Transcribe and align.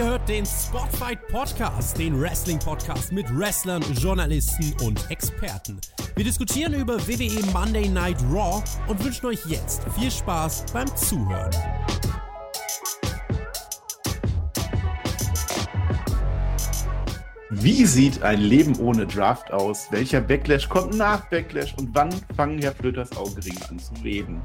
Ihr 0.00 0.06
hört 0.06 0.30
den 0.30 0.46
Spotfight 0.46 1.28
Podcast, 1.28 1.98
den 1.98 2.18
Wrestling-Podcast 2.18 3.12
mit 3.12 3.26
Wrestlern, 3.38 3.82
Journalisten 3.92 4.74
und 4.82 5.10
Experten. 5.10 5.78
Wir 6.16 6.24
diskutieren 6.24 6.72
über 6.72 6.98
WWE 7.06 7.44
Monday 7.52 7.86
Night 7.86 8.16
Raw 8.32 8.64
und 8.86 9.04
wünschen 9.04 9.26
euch 9.26 9.44
jetzt 9.44 9.82
viel 9.98 10.10
Spaß 10.10 10.64
beim 10.72 10.88
Zuhören. 10.96 11.50
Wie 17.50 17.84
sieht 17.84 18.22
ein 18.22 18.40
Leben 18.40 18.78
ohne 18.78 19.06
Draft 19.06 19.52
aus? 19.52 19.88
Welcher 19.90 20.22
Backlash 20.22 20.66
kommt 20.66 20.96
nach 20.96 21.26
Backlash? 21.28 21.74
Und 21.76 21.94
wann 21.94 22.10
fangen 22.34 22.58
Herr 22.62 22.72
Flöters 22.72 23.14
Augenringe 23.18 23.68
an 23.68 23.78
zu 23.78 23.92
reden? 24.02 24.40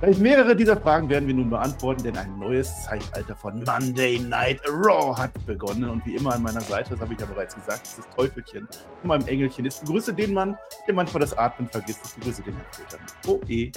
Gleich 0.00 0.18
mehrere 0.18 0.56
dieser 0.56 0.78
Fragen 0.78 1.10
werden 1.10 1.26
wir 1.26 1.34
nun 1.34 1.50
beantworten, 1.50 2.02
denn 2.02 2.16
ein 2.16 2.38
neues 2.38 2.84
Zeitalter 2.84 3.36
von 3.36 3.62
Monday 3.64 4.18
Night 4.18 4.60
Raw 4.66 5.14
hat 5.14 5.30
begonnen. 5.44 5.90
Und 5.90 6.06
wie 6.06 6.16
immer 6.16 6.34
an 6.34 6.42
meiner 6.42 6.62
Seite, 6.62 6.90
das 6.90 7.00
habe 7.00 7.12
ich 7.12 7.20
ja 7.20 7.26
bereits 7.26 7.54
gesagt, 7.54 7.82
ist 7.86 7.98
das 7.98 8.08
Teufelchen 8.16 8.66
von 9.00 9.08
meinem 9.08 9.28
Engelchen. 9.28 9.66
Ich 9.66 9.78
begrüße 9.78 10.14
den 10.14 10.32
Mann, 10.32 10.56
der 10.86 10.94
manchmal 10.94 11.20
das 11.20 11.36
Atmen 11.36 11.68
vergisst. 11.68 12.00
Ich 12.06 12.14
begrüße 12.14 12.42
den 12.42 12.54
Herrn 12.54 12.66
Flöter. 12.72 12.98
Oh, 13.26 13.40
eh. 13.46 13.70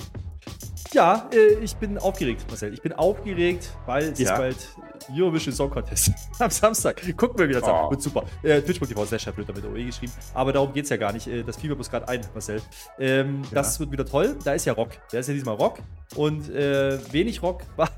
Ja, 0.93 1.27
äh, 1.33 1.55
ich 1.61 1.75
bin 1.75 1.97
aufgeregt, 1.97 2.45
Marcel. 2.47 2.73
Ich 2.73 2.81
bin 2.81 2.93
aufgeregt, 2.93 3.75
weil 3.85 4.03
es 4.03 4.19
Ja. 4.19 4.31
ist 4.31 4.37
bald 4.37 4.75
Eurovision 5.12 5.53
Song 5.53 5.70
Contest 5.70 6.12
am 6.39 6.49
Samstag. 6.49 7.02
Gucken 7.17 7.39
wir 7.39 7.49
wieder 7.49 7.59
zusammen. 7.59 7.85
Oh. 7.88 7.91
Wird 7.91 8.02
super. 8.02 8.23
Äh, 8.41 8.61
Twitch.tv 8.61 9.05
slash 9.05 9.25
Herr 9.25 9.34
Blöder 9.34 9.53
mit 9.53 9.66
OE 9.66 9.84
geschrieben. 9.85 10.11
Aber 10.34 10.53
darum 10.53 10.73
geht 10.73 10.84
es 10.85 10.89
ja 10.89 10.98
gar 10.98 11.11
nicht. 11.13 11.27
Äh, 11.27 11.44
Das 11.44 11.61
mir 11.61 11.75
bloß 11.75 11.89
gerade 11.89 12.07
ein, 12.07 12.21
Marcel. 12.34 12.61
Ähm, 12.99 13.41
Ja. 13.44 13.49
Das 13.55 13.80
wird 13.80 13.91
wieder 13.91 14.05
toll. 14.05 14.35
Da 14.44 14.53
ist 14.53 14.66
ja 14.66 14.73
Rock. 14.73 14.91
Da 15.11 15.20
ist 15.20 15.27
ja 15.27 15.34
diesmal 15.34 15.55
Rock. 15.55 15.80
Und 16.16 16.49
äh, 16.49 17.00
wenig 17.11 17.42
Rock 17.42 17.64
war 17.75 17.89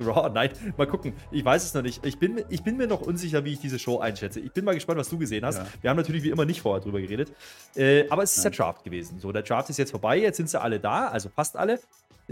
Raw. 0.00 0.28
Nein, 0.30 0.50
mal 0.76 0.86
gucken. 0.86 1.14
Ich 1.30 1.44
weiß 1.44 1.64
es 1.64 1.72
noch 1.74 1.82
nicht. 1.82 2.04
Ich 2.04 2.18
bin, 2.18 2.44
ich 2.50 2.62
bin 2.62 2.76
mir 2.76 2.86
noch 2.86 3.00
unsicher, 3.00 3.44
wie 3.44 3.52
ich 3.54 3.60
diese 3.60 3.78
Show 3.78 4.00
einschätze. 4.00 4.40
Ich 4.40 4.52
bin 4.52 4.64
mal 4.64 4.74
gespannt, 4.74 4.98
was 4.98 5.08
du 5.08 5.18
gesehen 5.18 5.44
hast. 5.46 5.58
Ja. 5.58 5.66
Wir 5.80 5.90
haben 5.90 5.96
natürlich 5.96 6.22
wie 6.22 6.30
immer 6.30 6.44
nicht 6.44 6.60
vorher 6.60 6.82
drüber 6.82 7.00
geredet. 7.00 7.32
Äh, 7.74 8.08
aber 8.10 8.22
es 8.22 8.32
ist 8.36 8.44
Nein. 8.44 8.52
der 8.52 8.64
Draft 8.64 8.84
gewesen. 8.84 9.18
So, 9.18 9.32
der 9.32 9.42
Draft 9.42 9.70
ist 9.70 9.78
jetzt 9.78 9.90
vorbei. 9.90 10.18
Jetzt 10.18 10.36
sind 10.36 10.50
sie 10.50 10.60
alle 10.60 10.78
da. 10.78 11.08
Also 11.08 11.28
fast 11.30 11.56
alle. 11.56 11.80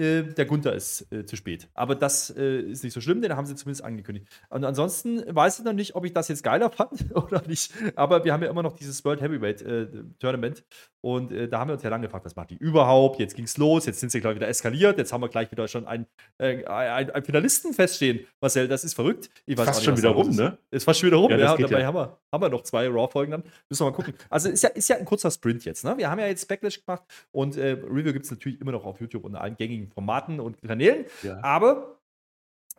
Äh, 0.01 0.23
der 0.23 0.47
Gunther 0.47 0.73
ist 0.73 1.13
äh, 1.13 1.27
zu 1.27 1.37
spät. 1.37 1.69
Aber 1.75 1.95
das 1.95 2.31
äh, 2.31 2.61
ist 2.61 2.83
nicht 2.83 2.95
so 2.95 3.03
schlimm, 3.03 3.21
den 3.21 3.37
haben 3.37 3.45
sie 3.45 3.55
zumindest 3.55 3.85
angekündigt. 3.85 4.27
Und 4.49 4.65
ansonsten 4.65 5.23
weiß 5.27 5.59
ich 5.59 5.65
noch 5.67 5.75
nicht, 5.75 5.95
ob 5.95 6.07
ich 6.07 6.15
das 6.15 6.29
jetzt 6.29 6.43
geiler 6.43 6.71
fand 6.71 7.05
oder 7.15 7.47
nicht. 7.47 7.73
Aber 7.97 8.25
wir 8.25 8.33
haben 8.33 8.43
ja 8.43 8.49
immer 8.49 8.63
noch 8.63 8.73
dieses 8.73 9.05
World 9.05 9.21
Heavyweight 9.21 9.61
äh, 9.61 9.89
Tournament. 10.19 10.65
Und 11.03 11.33
äh, 11.33 11.49
da 11.49 11.61
haben 11.61 11.69
wir 11.69 11.75
uns 11.75 11.83
ja 11.83 11.89
lange 11.91 12.07
gefragt, 12.07 12.25
was 12.27 12.37
macht 12.37 12.51
die 12.51 12.57
überhaupt? 12.57 13.19
Jetzt 13.19 13.35
ging's 13.35 13.57
los, 13.57 13.87
jetzt 13.87 14.01
sind 14.01 14.11
sie 14.13 14.21
gleich 14.21 14.35
wieder 14.35 14.49
eskaliert. 14.49 14.99
Jetzt 14.99 15.13
haben 15.13 15.23
wir 15.23 15.29
gleich 15.29 15.51
wieder 15.51 15.67
schon 15.67 15.87
einen, 15.87 16.07
äh, 16.39 16.65
ein, 16.67 17.11
ein 17.11 17.25
Finalisten 17.25 17.73
feststehen. 17.73 18.27
Marcel, 18.41 18.69
das 18.69 18.85
ist 18.85 18.95
verrückt. 18.95 19.31
Ich 19.47 19.57
weiß 19.57 19.67
Fast 19.67 19.85
schon 19.85 19.97
wieder 19.97 20.11
rum, 20.11 20.31
ist. 20.31 20.37
ne? 20.37 20.59
Ist 20.71 20.85
fast 20.85 21.01
schon 21.01 21.07
wieder 21.09 21.17
rum, 21.17 21.31
Ja, 21.31 21.39
ja. 21.39 21.53
und 21.53 21.63
dabei 21.63 21.81
ja. 21.81 21.87
haben, 21.87 21.95
wir, 21.97 22.19
haben 22.33 22.43
wir 22.43 22.49
noch 22.51 22.63
zwei 22.63 22.89
Raw-Folgen 22.89 23.31
dann. 23.33 23.43
Müssen 23.69 23.85
wir 23.87 23.91
mal 23.91 23.97
gucken. 23.97 24.15
Also 24.29 24.51
ist 24.51 24.63
ja, 24.63 24.69
ist 24.71 24.89
ja 24.89 24.97
ein 24.97 25.05
kurzer 25.05 25.31
Sprint 25.31 25.65
jetzt, 25.65 25.85
ne? 25.85 25.97
Wir 25.97 26.11
haben 26.11 26.19
ja 26.19 26.27
jetzt 26.27 26.47
Backlash 26.49 26.85
gemacht 26.85 27.03
und 27.33 27.57
äh, 27.57 27.71
Review 27.71 28.13
gibt 28.13 28.27
es 28.27 28.31
natürlich 28.31 28.61
immer 28.61 28.73
noch 28.73 28.85
auf 28.85 29.01
YouTube 29.01 29.25
und 29.25 29.37
allen 29.37 29.57
gängigen 29.57 29.89
Formaten 29.91 30.39
und 30.41 30.61
Kanälen. 30.63 31.07
Ja. 31.23 31.43
Aber 31.43 32.00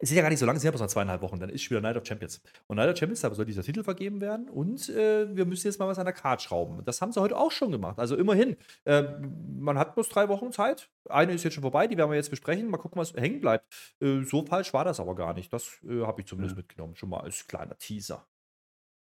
es 0.02 0.10
sind 0.10 0.16
ja 0.18 0.22
gar 0.24 0.30
nicht 0.30 0.40
so 0.40 0.46
lange, 0.46 0.58
es 0.58 0.62
sind 0.62 0.68
ja 0.68 0.72
bloß 0.72 0.82
noch 0.82 0.88
zweieinhalb 0.88 1.22
Wochen, 1.22 1.40
dann 1.40 1.50
ist 1.50 1.62
schon 1.64 1.78
wieder 1.78 1.82
Night 1.88 1.96
of 1.96 2.06
Champions. 2.06 2.42
Und 2.68 2.78
Night 2.78 2.90
of 2.90 2.98
Champions, 2.98 3.22
da 3.22 3.34
soll 3.34 3.46
dieser 3.46 3.64
Titel 3.64 3.84
vergeben 3.84 4.20
werden 4.20 4.50
und 4.50 4.90
äh, 4.90 5.36
wir 5.36 5.46
müssen 5.46 5.68
jetzt 5.68 5.80
mal 5.80 5.88
was 5.88 6.00
an 6.00 6.06
der 6.06 6.14
Card 6.14 6.42
schrauben. 6.42 6.84
Das 6.86 7.02
haben 7.02 7.12
sie 7.12 7.22
heute 7.22 7.38
auch 7.38 7.52
schon 7.52 7.72
gemacht. 7.72 8.00
Also 8.00 8.16
immerhin, 8.16 8.58
äh, 8.86 9.04
man 9.58 9.78
hat 9.78 9.94
bloß 9.96 10.10
drei 10.10 10.28
Wochen 10.30 10.52
Zeit. 10.52 10.90
Eine 11.10 11.34
ist 11.34 11.44
jetzt 11.44 11.54
schon 11.54 11.62
vorbei, 11.62 11.88
die 11.88 11.98
werden 11.98 12.10
wir 12.10 12.16
jetzt 12.16 12.30
besprechen. 12.32 12.70
Mal 12.70 12.78
gucken, 12.78 13.00
was 13.00 13.14
hängen 13.14 13.42
bleibt. 13.42 13.66
Äh, 14.02 14.24
so 14.24 14.46
falsch 14.46 14.74
war 14.74 14.86
das 14.86 15.00
aber 15.00 15.16
gar 15.16 15.34
nicht. 15.34 15.54
Das 15.54 15.80
äh, 15.88 16.02
habe 16.06 16.22
ich 16.22 16.28
zumindest 16.28 16.56
Ja. 16.56 16.62
mitgenommen. 16.62 16.96
Schon 16.96 17.10
mal 17.10 17.22
als 17.22 17.46
kleiner 17.48 17.78
Teaser. 17.78 18.26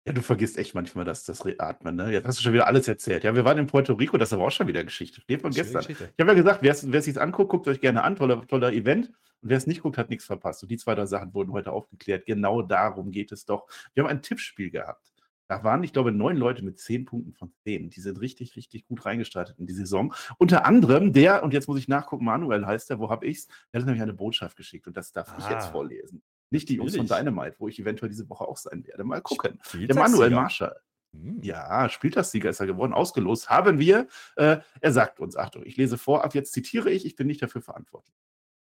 Ja, 0.07 0.13
du 0.13 0.21
vergisst 0.21 0.59
echt 0.59 0.75
manchmal 0.75 1.07
das, 1.07 1.25
das 1.25 1.43
Atmen, 1.59 1.97
ne? 1.97 2.13
Jetzt 2.13 2.27
hast 2.27 2.39
du 2.39 2.43
schon 2.43 2.53
wieder 2.53 2.67
alles 2.67 2.87
erzählt. 2.87 3.25
Ja, 3.25 3.35
wir 3.35 3.47
waren 3.47 3.57
in 3.57 3.67
Puerto 3.67 3.95
Rico, 3.95 4.19
das 4.19 4.29
ist 4.29 4.33
aber 4.35 4.45
auch 4.45 4.51
schon 4.51 4.67
wieder 4.67 4.85
Geschichte. 4.85 5.23
Steht 5.23 5.41
von 5.41 5.51
gestern. 5.51 5.81
Geschichte. 5.81 6.11
Ich 6.15 6.21
habe 6.21 6.33
ja 6.33 6.37
gesagt, 6.37 6.59
wer 6.63 6.73
es 6.73 6.93
wer 6.93 6.99
es 6.99 7.07
sich 7.07 7.19
anguckt, 7.19 7.49
guckt 7.51 7.67
euch 7.69 7.81
gerne 7.81 8.03
an. 8.05 8.15
Toller, 8.17 8.47
toller 8.47 8.71
Event. 8.73 9.11
Und 9.45 9.51
wer 9.51 9.59
es 9.59 9.67
nicht 9.67 9.83
guckt, 9.83 9.99
hat 9.99 10.09
nichts 10.09 10.25
verpasst. 10.25 10.63
Und 10.63 10.71
die 10.71 10.79
zwei, 10.79 10.95
drei 10.95 11.05
Sachen 11.05 11.35
wurden 11.35 11.53
heute 11.53 11.71
aufgeklärt. 11.71 12.25
Genau 12.25 12.63
darum 12.63 13.11
geht 13.11 13.31
es 13.31 13.45
doch. 13.45 13.67
Wir 13.93 14.03
haben 14.03 14.11
ein 14.11 14.23
Tippspiel 14.23 14.71
gehabt. 14.71 15.13
Da 15.49 15.63
waren, 15.63 15.85
ich 15.85 15.93
glaube, 15.93 16.11
neun 16.11 16.39
Leute 16.39 16.65
mit 16.65 16.79
zehn 16.79 17.05
Punkten 17.05 17.35
von 17.35 17.53
zehn. 17.63 17.91
Die 17.91 18.01
sind 18.01 18.19
richtig, 18.23 18.57
richtig 18.57 18.87
gut 18.87 19.05
reingestartet 19.05 19.59
in 19.59 19.67
die 19.67 19.75
Saison. 19.75 20.15
Unter 20.39 20.65
anderem 20.65 21.13
der, 21.13 21.43
und 21.43 21.53
jetzt 21.53 21.69
muss 21.69 21.79
ich 21.79 21.89
nachgucken, 21.89 22.25
Manuel 22.25 22.65
heißt 22.65 22.89
der, 22.89 22.99
wo 22.99 23.11
habe 23.11 23.27
ich's? 23.27 23.47
Der 23.71 23.81
hat 23.81 23.87
nämlich 23.87 24.03
eine 24.03 24.15
Botschaft 24.15 24.57
geschickt 24.57 24.87
und 24.87 24.97
das 24.97 25.13
darf 25.13 25.35
ich 25.39 25.45
jetzt 25.51 25.67
Ah. 25.67 25.71
vorlesen. 25.73 26.23
Nicht 26.49 26.71
die 26.71 26.77
Jungs 26.77 26.97
von. 26.97 27.07
Dynamite, 27.07 27.57
wo 27.59 27.69
ich 27.69 27.79
eventuell 27.79 28.09
diese 28.09 28.27
Woche 28.31 28.49
auch 28.49 28.57
sein 28.57 28.87
werde. 28.87 29.05
Mal 29.05 29.21
gucken. 29.21 29.61
Der. 29.75 29.95
Manuel 29.95 30.31
Marschall. 30.31 30.81
Hm. 31.13 31.43
Ja, 31.43 31.91
Spieltagssieger 31.91 32.49
ist 32.49 32.61
er 32.61 32.67
geworden. 32.67 32.95
Ausgelost 32.95 33.51
haben 33.51 33.79
wir. 33.79 34.09
Äh, 34.37 34.59
er 34.81 34.93
sagt 34.93 35.21
uns, 35.21 35.37
Achtung, 35.37 35.63
ich 35.67 35.77
lese 35.77 35.99
vor, 35.99 36.25
ab 36.25 36.35
jetzt 36.35 36.53
zitiere 36.55 36.91
ich, 36.91 37.05
ich 37.05 37.17
bin 37.17 37.27
nicht 37.27 37.43
dafür 37.43 37.61
verantwortlich. 37.61 38.17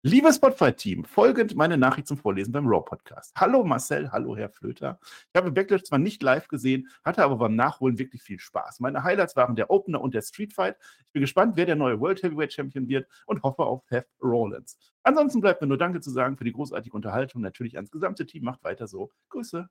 Liebes 0.05 0.35
Spotify-Team, 0.35 1.05
folgend 1.05 1.55
meine 1.55 1.77
Nachricht 1.77 2.09
zum 2.09 2.17
Vorlesen 2.17 2.51
beim 2.51 2.67
Raw-Podcast. 2.67 3.31
Hallo 3.37 3.63
Marcel, 3.63 4.11
hallo 4.11 4.35
Herr 4.35 4.49
Flöter. 4.49 4.99
Ich 5.01 5.37
habe 5.37 5.49
Backlash 5.49 5.83
zwar 5.83 5.97
nicht 5.97 6.21
live 6.21 6.49
gesehen, 6.49 6.89
hatte 7.05 7.23
aber 7.23 7.37
beim 7.37 7.55
Nachholen 7.55 7.97
wirklich 7.97 8.21
viel 8.21 8.37
Spaß. 8.37 8.81
Meine 8.81 9.01
Highlights 9.05 9.37
waren 9.37 9.55
der 9.55 9.71
Opener 9.71 10.01
und 10.01 10.13
der 10.13 10.21
Street 10.21 10.51
Fight. 10.51 10.75
Ich 11.05 11.13
bin 11.13 11.21
gespannt, 11.21 11.55
wer 11.55 11.65
der 11.65 11.77
neue 11.77 12.01
World 12.01 12.21
Heavyweight 12.21 12.51
Champion 12.51 12.89
wird 12.89 13.07
und 13.27 13.43
hoffe 13.43 13.63
auf 13.63 13.85
Seth 13.87 14.09
Rollins. 14.21 14.77
Ansonsten 15.03 15.39
bleibt 15.39 15.61
mir 15.61 15.67
nur 15.67 15.77
Danke 15.77 16.01
zu 16.01 16.11
sagen 16.11 16.35
für 16.35 16.43
die 16.43 16.51
großartige 16.51 16.93
Unterhaltung. 16.93 17.41
Natürlich 17.41 17.77
ans 17.77 17.89
gesamte 17.89 18.25
Team. 18.25 18.43
Macht 18.43 18.61
weiter 18.65 18.87
so. 18.87 19.09
Grüße. 19.29 19.69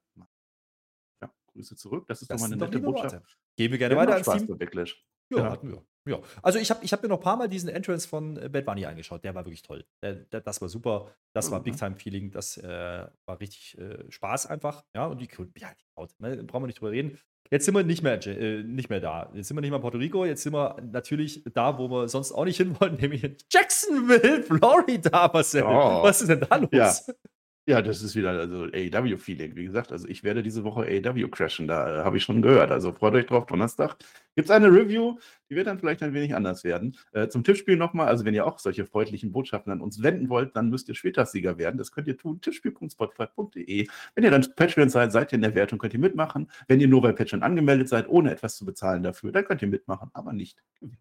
Ja, 1.21 1.31
Grüße 1.53 1.77
zurück. 1.77 2.07
Das 2.09 2.23
ist 2.23 2.31
Das 2.31 2.41
doch 2.41 2.49
mal 2.49 2.55
eine 2.55 2.65
nette 2.65 2.81
Botschaft. 2.81 3.13
Worte. 3.17 3.27
Wir 3.59 3.69
gerne 3.77 3.97
haben 3.97 4.01
weiter 4.01 4.13
ans 4.15 4.27
Spaß 4.27 4.47
Team. 4.47 4.57
Backlash. 4.57 5.05
Ja, 5.39 5.45
Ja. 5.45 5.51
hatten 5.51 5.71
wir. 5.71 5.83
Ja. 6.09 6.19
Also 6.43 6.59
ich 6.59 6.69
habe 6.71 6.85
ich 6.85 6.93
hab 6.93 7.01
mir 7.03 7.09
noch 7.09 7.19
ein 7.19 7.23
paar 7.23 7.37
Mal 7.37 7.49
diesen 7.49 7.69
Entrance 7.69 8.09
von 8.09 8.37
äh, 8.37 8.49
Bad 8.49 8.65
Bunny 8.67 8.85
angeschaut. 8.87 9.23
Der 9.23 9.35
war 9.37 9.45
wirklich 9.45 9.63
toll. 9.63 9.85
Der, 10.03 10.15
der, 10.15 10.41
das 10.41 10.61
war 10.61 10.69
super. 10.69 11.13
Das 11.33 11.51
war 11.53 11.61
Mhm. 11.61 11.65
Big 11.65 11.77
Time 11.77 11.95
Feeling. 11.97 12.31
Das 12.33 12.57
äh, 12.57 13.07
war 13.25 13.39
richtig 13.41 13.79
äh, 13.79 14.11
Spaß 14.11 14.47
einfach. 14.47 14.83
Ja, 14.97 15.07
und 15.07 15.21
die, 15.21 15.29
ja, 15.59 15.69
die 15.73 15.85
Haut, 15.97 16.11
ne, 16.19 16.43
brauchen 16.43 16.65
wir 16.65 16.67
nicht 16.67 16.81
drüber 16.81 16.91
reden. 16.91 17.19
Jetzt 17.53 17.67
sind 17.67 17.75
wir 17.75 17.85
nicht 17.85 18.03
mehr, 18.03 18.19
äh, 18.27 18.63
nicht 18.65 18.89
mehr 18.91 18.99
da. 19.01 19.31
Jetzt 19.35 19.49
sind 19.49 19.57
wir 19.57 19.61
nicht 19.61 19.71
mehr 19.71 19.77
in 19.77 19.83
Puerto 19.83 19.99
Rico. 19.99 20.25
Jetzt 20.25 20.43
sind 20.43 20.55
wir 20.55 20.77
natürlich 20.83 21.45
da, 21.55 21.79
wo 21.79 21.89
wir 21.89 22.09
sonst 22.09 22.33
auch 22.33 22.47
nicht 22.47 22.57
hinwollen, 22.59 22.97
nämlich 22.97 23.23
in 23.23 23.37
Jacksonville, 23.53 24.43
Florida. 24.43 25.31
Marcel. 25.33 25.63
Oh. 25.63 26.03
Was 26.03 26.21
ist 26.23 26.29
denn 26.29 26.41
da 26.41 26.57
los? 26.57 26.71
Ja. 26.73 27.15
Ja, 27.65 27.81
das 27.81 28.03
ist 28.03 28.17
wieder 28.17 28.31
also 28.31 28.65
AEW-Feeling. 28.65 29.55
Wie 29.55 29.67
gesagt, 29.67 29.93
also 29.93 30.09
ich 30.09 30.25
werde 30.25 30.43
diese 30.43 30.65
Woche 30.65 30.81
AEW 30.83 31.29
crashen, 31.29 31.69
da 31.69 32.01
äh, 32.01 32.05
habe 32.05 32.17
ich 32.17 32.25
schon 32.25 32.43
gehört. 32.43 32.73
Also 32.73 32.93
freut 32.93 33.15
euch 33.15 33.27
drauf, 33.27 33.47
Donnerstag 33.47 33.97
gibt 34.35 34.47
es 34.47 34.51
eine 34.51 34.67
Review, 34.67 35.19
die 35.49 35.55
wird 35.55 35.69
dann 35.69 35.79
vielleicht 35.79 36.03
ein 36.03 36.13
wenig 36.13 36.35
anders 36.35 36.65
werden. 36.65 36.97
Äh, 37.13 37.29
zum 37.29 37.45
Tippspiel 37.45 37.77
nochmal, 37.77 38.09
also 38.09 38.25
wenn 38.25 38.35
ihr 38.35 38.47
auch 38.47 38.59
solche 38.59 38.85
freundlichen 38.85 39.31
Botschaften 39.31 39.73
an 39.73 39.81
uns 39.81 40.03
wenden 40.03 40.29
wollt, 40.29 40.57
dann 40.57 40.71
müsst 40.71 40.89
ihr 40.89 40.97
Spieltagssieger 40.97 41.57
werden. 41.57 41.79
Das 41.79 41.93
könnt 41.93 42.09
ihr 42.09 42.17
tun, 42.17 42.41
tippspiel.spotify.de. 42.41 43.87
Wenn 44.15 44.25
ihr 44.25 44.31
dann 44.33 44.45
Patreon 44.57 44.89
seid, 44.89 45.13
seid 45.13 45.33
ihr 45.33 45.37
in 45.37 45.43
der 45.43 45.55
Wertung, 45.55 45.79
könnt 45.79 45.95
ihr 45.95 46.01
mitmachen. 46.01 46.51
Wenn 46.67 46.81
ihr 46.81 46.89
nur 46.89 47.03
bei 47.03 47.13
Patreon 47.13 47.45
angemeldet 47.45 47.89
seid, 47.89 48.09
ohne 48.09 48.33
etwas 48.33 48.57
zu 48.57 48.65
bezahlen 48.65 49.05
dafür, 49.05 49.31
dann 49.31 49.45
könnt 49.45 49.63
ihr 49.63 49.69
mitmachen, 49.69 50.11
aber 50.15 50.33
nicht 50.33 50.59
gewinnen. 50.81 50.99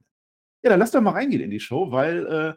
Ja, 0.64 0.70
dann 0.70 0.80
lasst 0.80 0.94
doch 0.94 1.02
mal 1.02 1.12
reingehen 1.12 1.42
in 1.42 1.50
die 1.50 1.60
Show, 1.60 1.92
weil 1.92 2.28
äh, 2.28 2.54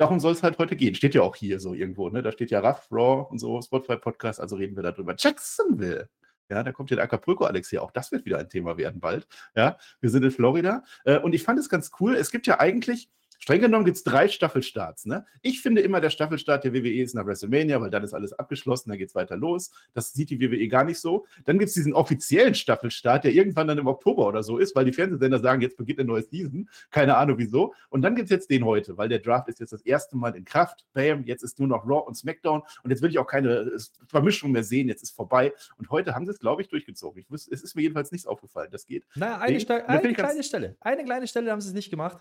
darum 0.00 0.18
soll 0.18 0.32
es 0.32 0.42
halt 0.42 0.58
heute 0.58 0.76
gehen. 0.76 0.94
Steht 0.94 1.14
ja 1.14 1.22
auch 1.22 1.36
hier 1.36 1.60
so 1.60 1.74
irgendwo, 1.74 2.08
ne? 2.08 2.22
Da 2.22 2.32
steht 2.32 2.50
ja 2.50 2.60
Raff, 2.60 2.88
Raw 2.90 3.26
und 3.30 3.38
so, 3.38 3.60
Spotify 3.60 3.96
Podcast, 3.98 4.40
also 4.40 4.56
reden 4.56 4.74
wir 4.74 4.82
darüber. 4.82 5.14
Jacksonville. 5.16 6.08
Ja, 6.48 6.64
da 6.64 6.72
kommt 6.72 6.90
ja 6.90 6.96
der 6.96 7.04
Acapulco 7.04 7.44
Alex 7.44 7.68
hier 7.68 7.82
auch. 7.82 7.92
Das 7.92 8.10
wird 8.10 8.24
wieder 8.24 8.38
ein 8.38 8.48
Thema 8.48 8.76
werden 8.76 8.98
bald. 8.98 9.28
Ja, 9.54 9.76
wir 10.00 10.10
sind 10.10 10.24
in 10.24 10.30
Florida. 10.30 10.82
Äh, 11.04 11.18
und 11.18 11.34
ich 11.34 11.42
fand 11.42 11.58
es 11.58 11.68
ganz 11.68 11.90
cool. 12.00 12.16
Es 12.16 12.30
gibt 12.30 12.46
ja 12.46 12.58
eigentlich, 12.58 13.10
streng 13.40 13.60
genommen 13.60 13.84
gibt 13.84 13.96
es 13.96 14.04
drei 14.04 14.28
Staffelstarts. 14.28 15.06
Ne? 15.06 15.24
Ich 15.42 15.60
finde 15.60 15.80
immer, 15.80 16.00
der 16.00 16.10
Staffelstart 16.10 16.62
der 16.64 16.72
WWE 16.72 17.02
ist 17.02 17.14
nach 17.14 17.26
WrestleMania, 17.26 17.80
weil 17.80 17.90
dann 17.90 18.04
ist 18.04 18.14
alles 18.14 18.32
abgeschlossen, 18.32 18.90
dann 18.90 18.98
geht 18.98 19.08
es 19.08 19.14
weiter 19.14 19.36
los. 19.36 19.70
Das 19.94 20.12
sieht 20.12 20.30
die 20.30 20.40
WWE 20.40 20.68
gar 20.68 20.84
nicht 20.84 21.00
so. 21.00 21.26
Dann 21.46 21.58
gibt 21.58 21.68
es 21.68 21.74
diesen 21.74 21.94
offiziellen 21.94 22.54
Staffelstart, 22.54 23.24
der 23.24 23.32
irgendwann 23.32 23.66
dann 23.66 23.78
im 23.78 23.86
Oktober 23.86 24.26
oder 24.26 24.42
so 24.42 24.58
ist, 24.58 24.76
weil 24.76 24.84
die 24.84 24.92
Fernsehsender 24.92 25.40
sagen, 25.40 25.62
jetzt 25.62 25.76
beginnt 25.76 25.98
eine 25.98 26.08
neue 26.08 26.22
Season. 26.22 26.68
Keine 26.90 27.16
Ahnung 27.16 27.38
wieso. 27.38 27.74
Und 27.88 28.02
dann 28.02 28.14
gibt 28.14 28.26
es 28.26 28.30
jetzt 28.30 28.50
den 28.50 28.64
heute, 28.64 28.96
weil 28.96 29.08
der 29.08 29.18
Draft 29.18 29.48
ist 29.48 29.58
jetzt 29.58 29.72
das 29.72 29.82
erste 29.82 30.16
Mal 30.16 30.36
in 30.36 30.44
Kraft. 30.44 30.84
Bam, 30.92 31.24
jetzt 31.24 31.42
ist 31.42 31.58
nur 31.58 31.68
noch 31.68 31.86
Raw 31.86 32.06
und 32.06 32.14
SmackDown. 32.14 32.62
Und 32.82 32.90
jetzt 32.90 33.02
will 33.02 33.10
ich 33.10 33.18
auch 33.18 33.26
keine 33.26 33.50
äh, 33.50 33.78
Vermischung 34.06 34.52
mehr 34.52 34.64
sehen. 34.64 34.88
Jetzt 34.88 35.02
ist 35.02 35.16
vorbei. 35.16 35.52
Und 35.78 35.90
heute 35.90 36.14
haben 36.14 36.26
sie 36.26 36.32
es, 36.32 36.38
glaube 36.38 36.62
ich, 36.62 36.68
durchgezogen. 36.68 37.22
Ich 37.22 37.30
wüsste, 37.30 37.54
es 37.54 37.62
ist 37.62 37.74
mir 37.74 37.82
jedenfalls 37.82 38.12
nichts 38.12 38.26
aufgefallen. 38.26 38.68
Das 38.70 38.86
geht. 38.86 39.04
Naja, 39.14 39.38
eine, 39.38 39.56
Nee, 39.60 39.64
eine 39.78 40.12
kleine 40.12 40.42
Stelle. 40.42 40.76
Eine 40.80 41.04
kleine 41.04 41.26
Stelle 41.26 41.50
haben 41.50 41.60
sie 41.60 41.68
es 41.68 41.74
nicht 41.74 41.90
gemacht. 41.90 42.18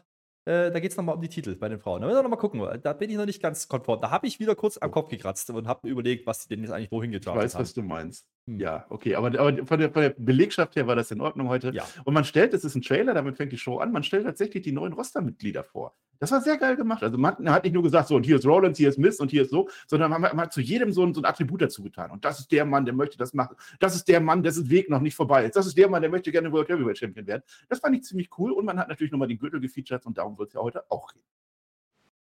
Äh, 0.49 0.71
da 0.71 0.79
geht 0.79 0.89
es 0.89 0.97
nochmal 0.97 1.13
um 1.13 1.21
die 1.21 1.29
Titel 1.29 1.55
bei 1.55 1.69
den 1.69 1.79
Frauen. 1.79 2.01
Da 2.01 2.07
müssen 2.07 2.17
wir 2.17 2.23
nochmal 2.23 2.39
gucken. 2.39 2.67
Da 2.81 2.93
bin 2.93 3.11
ich 3.11 3.17
noch 3.17 3.27
nicht 3.27 3.39
ganz 3.39 3.67
konform. 3.67 4.01
Da 4.01 4.09
habe 4.09 4.25
ich 4.25 4.39
wieder 4.39 4.55
kurz 4.55 4.79
am 4.79 4.89
Kopf 4.89 5.09
gekratzt 5.11 5.47
und 5.51 5.67
habe 5.67 5.81
mir 5.83 5.91
überlegt, 5.91 6.25
was 6.25 6.39
die 6.39 6.49
denn 6.55 6.63
jetzt 6.63 6.71
eigentlich 6.71 6.91
wohin 6.91 7.11
Ich 7.11 7.19
getragen 7.19 7.37
weiß, 7.37 7.53
haben. 7.53 7.61
was 7.61 7.73
du 7.75 7.83
meinst. 7.83 8.25
Hm. 8.49 8.59
Ja, 8.59 8.85
okay. 8.89 9.15
Aber, 9.15 9.27
aber 9.27 9.65
von, 9.65 9.79
der, 9.79 9.91
von 9.91 10.01
der 10.01 10.15
Belegschaft 10.17 10.75
her 10.75 10.87
war 10.87 10.95
das 10.95 11.11
in 11.11 11.21
Ordnung 11.21 11.49
heute. 11.49 11.71
Ja. 11.71 11.85
Und 12.03 12.15
man 12.15 12.23
stellt, 12.23 12.53
es 12.55 12.63
ist 12.63 12.75
ein 12.75 12.81
Trailer, 12.81 13.13
damit 13.13 13.37
fängt 13.37 13.51
die 13.51 13.57
Show 13.57 13.77
an, 13.77 13.91
man 13.91 14.03
stellt 14.03 14.25
tatsächlich 14.25 14.63
die 14.63 14.71
neuen 14.71 14.93
Rostermitglieder 14.93 15.63
vor. 15.63 15.95
Das 16.17 16.31
war 16.31 16.41
sehr 16.41 16.57
geil 16.57 16.75
gemacht. 16.75 17.03
Also 17.03 17.17
man 17.17 17.49
hat 17.49 17.63
nicht 17.63 17.73
nur 17.73 17.83
gesagt, 17.83 18.07
so 18.07 18.15
und 18.15 18.25
hier 18.25 18.37
ist 18.37 18.45
Rollins, 18.45 18.77
hier 18.77 18.89
ist 18.89 18.97
Mist 18.97 19.21
und 19.21 19.29
hier 19.29 19.43
ist 19.43 19.51
so, 19.51 19.69
sondern 19.87 20.09
man, 20.09 20.21
man 20.21 20.41
hat 20.41 20.51
zu 20.51 20.61
jedem 20.61 20.91
so 20.91 21.05
ein, 21.05 21.13
so 21.13 21.21
ein 21.21 21.25
Attribut 21.25 21.61
dazu 21.61 21.83
getan. 21.83 22.09
Und 22.09 22.25
das 22.25 22.39
ist 22.39 22.51
der 22.51 22.65
Mann, 22.65 22.85
der 22.85 22.93
möchte 22.93 23.17
das 23.17 23.33
machen. 23.33 23.55
Das 23.79 23.95
ist 23.95 24.07
der 24.07 24.19
Mann, 24.19 24.41
dessen 24.41 24.69
Weg 24.69 24.89
noch 24.89 24.99
nicht 24.99 25.15
vorbei 25.15 25.45
ist. 25.45 25.55
Das 25.55 25.67
ist 25.67 25.77
der 25.77 25.87
Mann, 25.87 26.01
der 26.01 26.09
möchte 26.09 26.31
gerne 26.31 26.51
World 26.51 26.69
Heavyweight 26.69 26.97
Champion 26.97 27.27
werden. 27.27 27.43
Das 27.69 27.79
fand 27.79 27.95
ich 27.95 28.03
ziemlich 28.03 28.29
cool 28.37 28.51
und 28.51 28.65
man 28.65 28.79
hat 28.79 28.89
natürlich 28.89 29.11
nochmal 29.11 29.27
den 29.27 29.37
Gürtel 29.37 29.61
gefeatured 29.61 30.05
und 30.05 30.17
darum 30.17 30.37
wird 30.37 30.49
es 30.49 30.55
ja 30.55 30.61
heute 30.61 30.89
auch 30.89 31.13
gehen. 31.13 31.23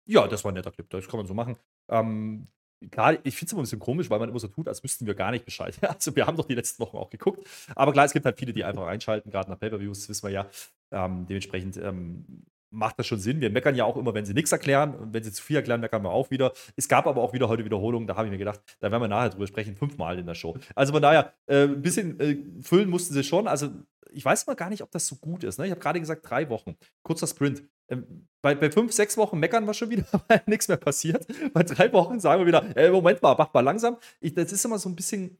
Ja, 0.05 0.27
das 0.27 0.43
war 0.43 0.51
ein 0.51 0.55
netter 0.55 0.71
Clip, 0.71 0.89
das 0.89 1.07
kann 1.07 1.17
man 1.19 1.25
so 1.25 1.33
machen. 1.33 1.57
Ähm, 1.89 2.47
klar, 2.91 3.13
ich 3.23 3.35
finde 3.35 3.45
es 3.47 3.51
immer 3.51 3.61
ein 3.61 3.63
bisschen 3.63 3.79
komisch, 3.79 4.09
weil 4.09 4.19
man 4.19 4.29
immer 4.29 4.39
so 4.39 4.47
tut, 4.47 4.67
als 4.67 4.83
wüssten 4.83 5.05
wir 5.05 5.15
gar 5.15 5.31
nicht 5.31 5.45
Bescheid. 5.45 5.77
Also 5.87 6.15
wir 6.15 6.27
haben 6.27 6.37
doch 6.37 6.45
die 6.45 6.55
letzten 6.55 6.81
Wochen 6.83 6.97
auch 6.97 7.09
geguckt. 7.09 7.45
Aber 7.75 7.91
klar, 7.91 8.05
es 8.05 8.13
gibt 8.13 8.25
halt 8.25 8.37
viele, 8.37 8.53
die 8.53 8.63
einfach 8.63 8.85
einschalten, 8.87 9.31
gerade 9.31 9.49
nach 9.49 9.59
Pay-Per-Views, 9.59 10.09
wissen 10.09 10.23
wir 10.23 10.31
ja. 10.31 10.49
Ähm, 10.91 11.25
dementsprechend 11.27 11.77
ähm, 11.77 12.45
macht 12.69 12.99
das 12.99 13.07
schon 13.07 13.19
Sinn. 13.19 13.41
Wir 13.41 13.49
meckern 13.49 13.75
ja 13.75 13.85
auch 13.85 13.97
immer, 13.97 14.13
wenn 14.13 14.25
sie 14.25 14.33
nichts 14.33 14.51
erklären. 14.51 14.95
Und 14.95 15.13
wenn 15.13 15.23
sie 15.23 15.31
zu 15.31 15.41
viel 15.41 15.55
erklären, 15.55 15.81
meckern 15.81 16.03
wir 16.03 16.11
auch 16.11 16.29
wieder. 16.29 16.53
Es 16.75 16.87
gab 16.87 17.07
aber 17.07 17.21
auch 17.21 17.33
wieder 17.33 17.49
heute 17.49 17.65
Wiederholungen, 17.65 18.07
da 18.07 18.15
habe 18.15 18.27
ich 18.27 18.31
mir 18.31 18.37
gedacht, 18.37 18.61
da 18.79 18.91
werden 18.91 19.01
wir 19.01 19.07
nachher 19.07 19.29
drüber 19.29 19.47
sprechen, 19.47 19.75
fünfmal 19.75 20.19
in 20.19 20.25
der 20.25 20.35
Show. 20.35 20.57
Also 20.75 20.93
von 20.93 21.01
daher, 21.01 21.33
äh, 21.47 21.63
ein 21.63 21.81
bisschen 21.81 22.19
äh, 22.19 22.37
füllen 22.61 22.89
mussten 22.89 23.13
sie 23.13 23.23
schon. 23.23 23.47
Also 23.47 23.69
ich 24.11 24.23
weiß 24.23 24.47
mal 24.47 24.55
gar 24.55 24.69
nicht, 24.69 24.83
ob 24.83 24.91
das 24.91 25.07
so 25.07 25.15
gut 25.15 25.43
ist. 25.43 25.59
Ne? 25.59 25.65
Ich 25.65 25.71
habe 25.71 25.81
gerade 25.81 25.99
gesagt, 25.99 26.29
drei 26.29 26.49
Wochen. 26.49 26.75
Kurzer 27.03 27.27
Sprint. 27.27 27.63
Ähm, 27.89 28.27
bei, 28.41 28.55
bei 28.55 28.71
fünf, 28.71 28.93
sechs 28.93 29.17
Wochen 29.17 29.39
meckern 29.39 29.65
wir 29.65 29.73
schon 29.73 29.89
wieder, 29.89 30.05
weil 30.27 30.41
nichts 30.45 30.67
mehr 30.67 30.77
passiert. 30.77 31.25
Bei 31.53 31.63
drei 31.63 31.91
Wochen 31.93 32.19
sagen 32.19 32.41
wir 32.41 32.47
wieder, 32.47 32.75
äh, 32.77 32.89
Moment 32.89 33.21
mal, 33.21 33.35
mach 33.37 33.53
mal 33.53 33.61
langsam. 33.61 33.97
Ich, 34.19 34.33
das 34.33 34.51
ist 34.51 34.63
immer 34.65 34.79
so 34.79 34.89
ein 34.89 34.95
bisschen, 34.95 35.37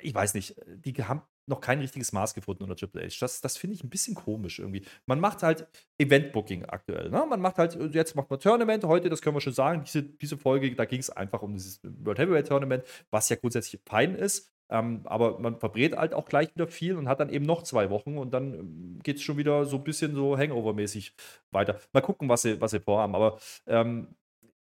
ich 0.00 0.14
weiß 0.14 0.34
nicht, 0.34 0.56
die 0.66 0.94
haben 1.04 1.22
noch 1.46 1.60
kein 1.60 1.80
richtiges 1.80 2.12
Maß 2.12 2.32
gefunden 2.34 2.62
unter 2.62 2.76
Triple 2.76 3.02
H. 3.02 3.16
Das, 3.20 3.40
das 3.40 3.56
finde 3.56 3.74
ich 3.74 3.84
ein 3.84 3.90
bisschen 3.90 4.14
komisch 4.14 4.58
irgendwie. 4.58 4.84
Man 5.04 5.20
macht 5.20 5.42
halt 5.42 5.66
Event-Booking 5.98 6.64
aktuell. 6.64 7.10
Ne? 7.10 7.26
Man 7.28 7.40
macht 7.40 7.58
halt, 7.58 7.76
jetzt 7.92 8.14
macht 8.14 8.30
man 8.30 8.40
Tournament. 8.40 8.84
Heute, 8.84 9.10
das 9.10 9.20
können 9.20 9.36
wir 9.36 9.40
schon 9.40 9.52
sagen, 9.52 9.82
diese, 9.84 10.02
diese 10.02 10.38
Folge, 10.38 10.74
da 10.74 10.84
ging 10.86 11.00
es 11.00 11.10
einfach 11.10 11.42
um 11.42 11.52
dieses 11.52 11.80
World 11.82 12.18
Heavyweight 12.18 12.48
Tournament, 12.48 12.84
was 13.10 13.28
ja 13.28 13.36
grundsätzlich 13.36 13.82
fein 13.84 14.14
ist. 14.14 14.50
Ähm, 14.70 15.02
aber 15.04 15.38
man 15.40 15.58
verbrät 15.58 15.96
halt 15.96 16.14
auch 16.14 16.26
gleich 16.26 16.54
wieder 16.54 16.68
viel 16.68 16.96
und 16.96 17.08
hat 17.08 17.18
dann 17.20 17.28
eben 17.30 17.44
noch 17.44 17.62
zwei 17.64 17.90
Wochen 17.90 18.16
und 18.16 18.32
dann 18.32 18.54
ähm, 18.54 18.98
geht 19.02 19.16
es 19.16 19.22
schon 19.22 19.36
wieder 19.36 19.64
so 19.64 19.76
ein 19.76 19.84
bisschen 19.84 20.14
so 20.14 20.38
Hangover-mäßig 20.38 21.14
weiter. 21.50 21.80
Mal 21.92 22.02
gucken, 22.02 22.28
was 22.28 22.42
sie, 22.42 22.60
was 22.60 22.70
sie 22.70 22.80
vorhaben. 22.80 23.16
Aber 23.16 23.38
ähm, 23.66 24.14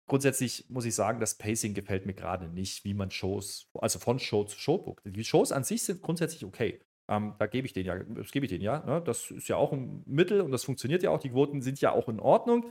grundsätzlich 0.08 0.70
muss 0.70 0.86
ich 0.86 0.94
sagen, 0.94 1.20
das 1.22 1.36
Pacing 1.36 1.74
gefällt 1.74 2.06
mir 2.06 2.14
gerade 2.14 2.50
nicht, 2.50 2.84
wie 2.84 2.94
man 2.94 3.12
Shows, 3.12 3.70
also 3.76 3.98
von 4.00 4.20
Show 4.20 4.44
zu 4.44 4.60
Show 4.60 4.78
guckt. 4.78 5.04
Die 5.06 5.24
Shows 5.24 5.54
an 5.54 5.64
sich 5.64 5.84
sind 5.84 6.02
grundsätzlich 6.02 6.44
okay. 6.44 6.82
Ähm, 7.10 7.36
da 7.40 7.48
gebe 7.48 7.66
ich 7.66 7.74
denen 7.74 7.86
ja, 7.86 7.98
das 8.00 8.32
gebe 8.32 8.46
ich 8.46 8.50
denen 8.52 8.64
ja. 8.64 8.84
Ne? 8.86 9.02
Das 9.06 9.32
ist 9.32 9.48
ja 9.48 9.56
auch 9.56 9.72
ein 9.72 10.04
Mittel 10.06 10.42
und 10.42 10.52
das 10.52 10.66
funktioniert 10.66 11.04
ja 11.04 11.12
auch. 11.12 11.20
Die 11.20 11.30
Quoten 11.30 11.62
sind 11.62 11.80
ja 11.82 11.92
auch 11.94 12.10
in 12.10 12.20
Ordnung. 12.20 12.66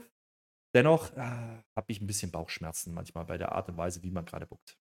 Dennoch 0.75 1.11
äh, 1.13 1.19
habe 1.19 1.85
ich 1.87 2.01
ein 2.01 2.07
bisschen 2.07 2.31
Bauchschmerzen 2.31 2.93
manchmal 2.93 3.25
bei 3.25 3.37
der 3.37 3.53
Art 3.53 3.69
und 3.69 3.77
Weise, 3.77 4.03
wie 4.03 4.11
man 4.11 4.25
gerade 4.25 4.45
buckt. 4.47 4.77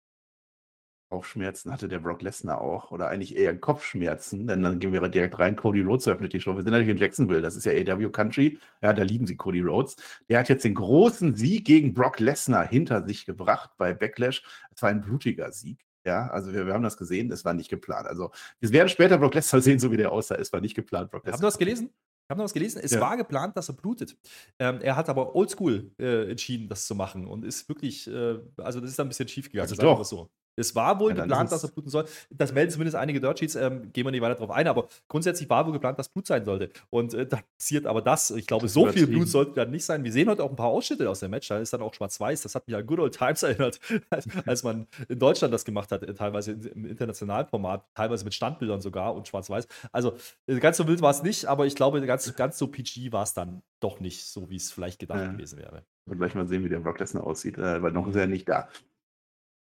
Bauchschmerzen 1.12 1.70
hatte 1.70 1.88
der 1.88 1.98
Brock 1.98 2.22
Lesnar 2.22 2.62
auch 2.62 2.90
oder 2.90 3.08
eigentlich 3.08 3.36
eher 3.36 3.54
Kopfschmerzen, 3.54 4.46
denn 4.46 4.62
dann 4.62 4.78
gehen 4.78 4.94
wir 4.94 5.06
direkt 5.08 5.38
rein. 5.38 5.56
Cody 5.56 5.82
Rhodes 5.82 6.08
öffnet 6.08 6.32
die 6.32 6.40
Show. 6.40 6.56
Wir 6.56 6.62
sind 6.62 6.72
natürlich 6.72 6.88
in 6.88 6.96
Jacksonville, 6.96 7.42
das 7.42 7.54
ist 7.54 7.66
ja 7.66 7.72
AW 7.72 8.08
Country. 8.08 8.58
Ja, 8.80 8.94
da 8.94 9.02
lieben 9.02 9.26
sie 9.26 9.36
Cody 9.36 9.60
Rhodes. 9.60 9.96
Der 10.30 10.38
hat 10.38 10.48
jetzt 10.48 10.64
den 10.64 10.74
großen 10.74 11.36
Sieg 11.36 11.66
gegen 11.66 11.92
Brock 11.92 12.18
Lesnar 12.18 12.66
hinter 12.66 13.06
sich 13.06 13.26
gebracht 13.26 13.72
bei 13.76 13.92
Backlash. 13.92 14.42
Es 14.74 14.80
war 14.80 14.88
ein 14.88 15.02
blutiger 15.02 15.52
Sieg. 15.52 15.84
Ja, 16.06 16.28
also 16.28 16.50
wir, 16.54 16.66
wir 16.66 16.72
haben 16.72 16.82
das 16.82 16.96
gesehen, 16.96 17.28
das 17.28 17.44
war 17.44 17.52
nicht 17.52 17.68
geplant. 17.68 18.06
Also 18.06 18.30
wir 18.60 18.72
werden 18.72 18.88
später 18.88 19.18
Brock 19.18 19.34
Lesnar 19.34 19.60
sehen, 19.60 19.78
so 19.78 19.92
wie 19.92 19.98
der 19.98 20.12
aussah. 20.12 20.36
Es 20.36 20.50
war 20.50 20.62
nicht 20.62 20.74
geplant, 20.74 21.10
Brock 21.10 21.26
Lesnar. 21.26 21.34
Haben 21.34 21.42
du 21.42 21.46
das 21.46 21.58
gelesen? 21.58 21.90
Ich 22.24 22.30
habe 22.30 22.38
noch 22.38 22.44
was 22.44 22.54
gelesen. 22.54 22.80
Es 22.82 22.92
ja. 22.92 23.00
war 23.02 23.18
geplant, 23.18 23.54
dass 23.58 23.68
er 23.68 23.74
blutet. 23.74 24.16
Ähm, 24.58 24.80
er 24.80 24.96
hat 24.96 25.10
aber 25.10 25.34
oldschool 25.34 25.90
äh, 25.98 26.30
entschieden, 26.30 26.70
das 26.70 26.86
zu 26.86 26.94
machen 26.94 27.26
und 27.26 27.44
ist 27.44 27.68
wirklich, 27.68 28.08
äh, 28.08 28.38
also 28.56 28.80
das 28.80 28.92
ist 28.92 29.00
ein 29.00 29.08
bisschen 29.08 29.28
schief 29.28 29.50
gegangen. 29.50 29.68
Also 29.68 29.76
doch. 29.76 30.02
So. 30.04 30.30
Es 30.56 30.74
war 30.74 31.00
wohl 31.00 31.16
ja, 31.16 31.22
geplant, 31.22 31.50
dass 31.50 31.64
er 31.64 31.70
bluten 31.70 31.88
soll. 31.88 32.04
Das 32.30 32.52
melden 32.52 32.70
zumindest 32.70 32.96
einige 32.96 33.20
Dirt 33.20 33.38
Sheets, 33.38 33.54
ähm, 33.54 33.92
gehen 33.92 34.04
wir 34.04 34.10
nicht 34.10 34.20
weiter 34.20 34.34
darauf 34.34 34.50
ein, 34.50 34.68
aber 34.68 34.88
grundsätzlich 35.08 35.48
war 35.48 35.66
wohl 35.66 35.72
geplant, 35.72 35.98
dass 35.98 36.08
Blut 36.08 36.26
sein 36.26 36.44
sollte. 36.44 36.70
Und 36.90 37.14
äh, 37.14 37.26
da 37.28 37.40
passiert 37.58 37.86
aber 37.86 38.02
das. 38.02 38.30
Ich 38.30 38.46
glaube, 38.46 38.64
das 38.64 38.74
so 38.74 38.86
viel 38.86 39.06
Blut 39.06 39.28
sollte 39.28 39.52
dann 39.52 39.70
nicht 39.70 39.84
sein. 39.84 40.04
Wir 40.04 40.12
sehen 40.12 40.28
heute 40.28 40.44
auch 40.44 40.50
ein 40.50 40.56
paar 40.56 40.68
Ausschnitte 40.68 41.08
aus 41.08 41.20
dem 41.20 41.30
Match. 41.30 41.48
Da 41.48 41.58
ist 41.58 41.72
dann 41.72 41.82
auch 41.82 41.94
schwarz-weiß. 41.94 42.42
Das 42.42 42.54
hat 42.54 42.66
mich 42.66 42.76
an 42.76 42.86
Good 42.86 43.00
Old 43.00 43.16
Times 43.16 43.42
erinnert, 43.42 43.80
als, 44.10 44.26
als 44.46 44.62
man 44.62 44.86
in 45.08 45.18
Deutschland 45.18 45.54
das 45.54 45.64
gemacht 45.64 45.90
hat, 45.90 46.02
äh, 46.02 46.14
teilweise 46.14 46.52
im 46.52 46.84
internationalen 46.84 47.46
Format, 47.46 47.84
teilweise 47.94 48.24
mit 48.24 48.34
Standbildern 48.34 48.80
sogar 48.80 49.14
und 49.14 49.28
schwarz-weiß. 49.28 49.66
Also 49.90 50.14
äh, 50.46 50.58
ganz 50.58 50.76
so 50.76 50.86
wild 50.86 51.00
war 51.00 51.10
es 51.10 51.22
nicht, 51.22 51.46
aber 51.46 51.66
ich 51.66 51.74
glaube, 51.74 52.04
ganz, 52.06 52.34
ganz 52.36 52.58
so 52.58 52.66
PG 52.66 53.12
war 53.12 53.22
es 53.22 53.32
dann 53.32 53.62
doch 53.80 54.00
nicht, 54.00 54.24
so 54.26 54.50
wie 54.50 54.56
es 54.56 54.70
vielleicht 54.70 54.98
gedacht 54.98 55.20
ja. 55.20 55.32
gewesen 55.32 55.58
wäre. 55.58 55.84
Und 56.06 56.18
gleich 56.18 56.34
mal 56.34 56.46
sehen, 56.46 56.64
wie 56.64 56.68
der 56.68 56.80
Brock 56.80 56.98
Lesnar 56.98 57.24
aussieht, 57.24 57.58
äh, 57.58 57.82
weil 57.82 57.92
noch 57.92 58.08
ist 58.08 58.16
er 58.16 58.26
nicht 58.26 58.48
da. 58.48 58.68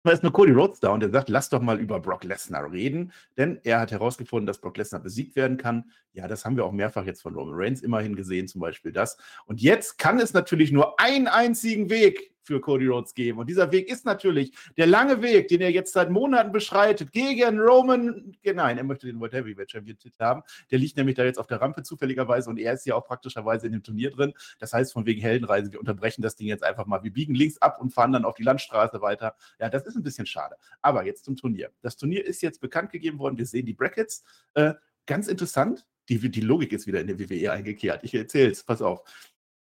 Da 0.03 0.13
ist 0.13 0.23
nur 0.23 0.33
Cody 0.33 0.53
Rhodes 0.53 0.81
da 0.81 0.91
und 0.91 1.01
der 1.01 1.11
sagt, 1.11 1.29
lass 1.29 1.51
doch 1.51 1.61
mal 1.61 1.79
über 1.79 2.01
Brock 2.01 2.25
Lesnar 2.25 2.73
reden, 2.73 3.13
denn 3.37 3.61
er 3.65 3.81
hat 3.81 3.91
herausgefunden, 3.91 4.47
dass 4.47 4.59
Brock 4.59 4.79
Lesnar 4.79 5.03
besiegt 5.03 5.37
werden 5.37 5.59
kann. 5.59 5.91
Ja, 6.15 6.27
das 6.27 6.45
haben 6.45 6.57
wir 6.57 6.65
auch 6.65 6.73
mehrfach 6.73 7.05
jetzt 7.05 7.21
von 7.21 7.35
Roman 7.35 7.55
Reigns 7.55 7.83
immerhin 7.83 8.17
gesehen, 8.17 8.49
zum 8.49 8.63
Beispiel 8.63 8.93
das. 8.93 9.19
Und 9.45 9.61
jetzt 9.61 9.99
kann 9.99 10.19
es 10.19 10.33
natürlich 10.33 10.73
nur 10.73 10.99
einen 10.99 11.29
einzigen 11.29 11.91
Weg 11.91 12.33
für 12.51 12.61
Cody 12.61 12.89
Rhodes 12.89 13.15
geben. 13.15 13.39
Und 13.39 13.49
dieser 13.49 13.71
Weg 13.71 13.89
ist 13.89 14.05
natürlich 14.05 14.53
der 14.77 14.89
lange 14.89 15.23
Weg, 15.23 15.47
den 15.47 15.61
er 15.61 15.71
jetzt 15.71 15.93
seit 15.93 16.11
Monaten 16.11 16.51
beschreitet, 16.51 17.13
gegen 17.13 17.61
Roman. 17.61 18.37
Nein, 18.43 18.77
er 18.77 18.83
möchte 18.83 19.07
den 19.07 19.21
World 19.21 19.33
Heavyweight 19.33 19.71
Championship 19.71 20.15
haben. 20.19 20.43
Der 20.73 20.81
liegt 20.81 20.97
nämlich 20.97 21.15
da 21.15 21.23
jetzt 21.23 21.39
auf 21.39 21.47
der 21.47 21.61
Rampe 21.61 21.85
zufälligerweise 21.85 22.51
und 22.51 22.59
er 22.59 22.73
ist 22.73 22.85
ja 22.87 22.97
auch 22.97 23.07
praktischerweise 23.07 23.67
in 23.67 23.73
dem 23.73 23.85
Turnier 23.85 24.11
drin. 24.11 24.33
Das 24.59 24.73
heißt, 24.73 24.93
von 24.93 25.07
wegen 25.07 25.21
Heldenreise, 25.21 25.71
wir 25.71 25.79
unterbrechen 25.79 26.23
das 26.23 26.35
Ding 26.35 26.49
jetzt 26.49 26.65
einfach 26.65 26.87
mal. 26.87 27.05
Wir 27.05 27.13
biegen 27.13 27.37
links 27.37 27.59
ab 27.59 27.81
und 27.81 27.93
fahren 27.93 28.11
dann 28.11 28.25
auf 28.25 28.35
die 28.35 28.43
Landstraße 28.43 29.01
weiter. 29.01 29.37
Ja, 29.61 29.69
das 29.69 29.87
ist 29.87 29.95
ein 29.95 30.03
bisschen 30.03 30.27
schade. 30.27 30.57
Aber 30.83 31.05
jetzt 31.05 31.25
zum 31.25 31.37
Turnier. 31.37 31.71
Das 31.83 31.97
Turnier 31.97 32.27
ist 32.27 32.43
jetzt 32.43 32.61
bekannt 32.61 32.91
gegeben 32.91 33.21
worden. 33.21 33.39
Wir 33.39 33.47
sehen 33.47 33.65
die 33.65 33.75
Brackets. 33.75 34.25
Äh, 34.55 34.75
ganz 35.07 35.29
interessant. 35.29 35.87
Die, 36.09 36.19
die 36.19 36.41
Logik 36.41 36.73
ist 36.73 36.89
wieder 36.89 37.01
in 37.01 37.07
der 37.07 37.21
WWE 37.21 37.53
eingekehrt. 37.53 38.03
Ich 38.03 38.13
erzähle 38.13 38.51
es, 38.51 38.65
pass 38.65 38.83
auf. 38.83 39.05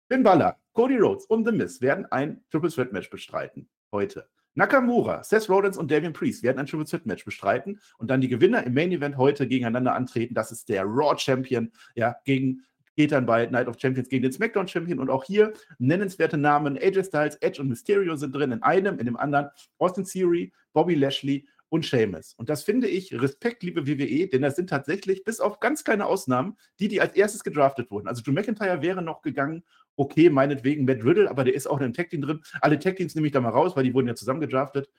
Finn 0.08 0.22
Balor, 0.22 0.56
Cody 0.72 0.98
Rhodes 0.98 1.26
und 1.26 1.44
The 1.44 1.50
Miz 1.50 1.80
werden 1.80 2.06
ein 2.12 2.40
Triple 2.50 2.70
Threat 2.70 2.92
Match 2.92 3.10
bestreiten. 3.10 3.68
Heute. 3.90 4.28
Nakamura, 4.54 5.24
Seth 5.24 5.48
Rollins 5.48 5.76
und 5.76 5.90
Damian 5.90 6.12
Priest 6.12 6.44
werden 6.44 6.58
ein 6.58 6.66
Triple 6.66 6.86
Threat 6.86 7.06
Match 7.06 7.24
bestreiten 7.24 7.80
und 7.98 8.08
dann 8.08 8.20
die 8.20 8.28
Gewinner 8.28 8.64
im 8.64 8.72
Main 8.72 8.92
Event 8.92 9.16
heute 9.16 9.48
gegeneinander 9.48 9.96
antreten. 9.96 10.34
Das 10.34 10.52
ist 10.52 10.68
der 10.68 10.84
Raw 10.84 11.18
Champion, 11.18 11.72
ja, 11.96 12.16
gegen 12.24 12.62
geht 12.94 13.10
dann 13.10 13.26
bei 13.26 13.46
Night 13.46 13.66
of 13.66 13.78
Champions 13.80 14.08
gegen 14.08 14.22
den 14.22 14.32
SmackDown 14.32 14.68
Champion 14.68 15.00
und 15.00 15.10
auch 15.10 15.24
hier 15.24 15.52
nennenswerte 15.78 16.38
Namen 16.38 16.78
AJ 16.78 17.04
Styles, 17.04 17.36
Edge 17.40 17.60
und 17.60 17.68
Mysterio 17.68 18.14
sind 18.14 18.34
drin 18.34 18.52
in 18.52 18.62
einem, 18.62 19.00
in 19.00 19.06
dem 19.06 19.16
anderen 19.16 19.48
Austin 19.78 20.04
Theory, 20.04 20.52
Bobby 20.72 20.94
Lashley 20.94 21.46
und 21.68 21.84
Seamus. 21.84 22.34
Und 22.36 22.48
das 22.48 22.62
finde 22.62 22.88
ich 22.88 23.12
Respekt, 23.20 23.62
liebe 23.62 23.86
WWE, 23.86 24.28
denn 24.28 24.42
das 24.42 24.56
sind 24.56 24.70
tatsächlich, 24.70 25.24
bis 25.24 25.40
auf 25.40 25.60
ganz 25.60 25.84
kleine 25.84 26.06
Ausnahmen, 26.06 26.56
die, 26.78 26.88
die 26.88 27.00
als 27.00 27.14
erstes 27.14 27.42
gedraftet 27.44 27.90
wurden. 27.90 28.08
Also 28.08 28.22
Drew 28.22 28.32
McIntyre 28.32 28.82
wäre 28.82 29.02
noch 29.02 29.22
gegangen, 29.22 29.64
okay, 29.96 30.30
meinetwegen 30.30 30.84
Matt 30.84 31.04
Riddle, 31.04 31.28
aber 31.30 31.44
der 31.44 31.54
ist 31.54 31.66
auch 31.66 31.78
in 31.78 31.84
einem 31.84 31.94
Tag-Team 31.94 32.22
drin. 32.22 32.42
Alle 32.60 32.78
Tag-Teams 32.78 33.14
nehme 33.14 33.26
ich 33.26 33.32
da 33.32 33.40
mal 33.40 33.50
raus, 33.50 33.76
weil 33.76 33.84
die 33.84 33.94
wurden 33.94 34.08
ja 34.08 34.14
zusammen 34.14 34.40
gedraftet. 34.40 34.90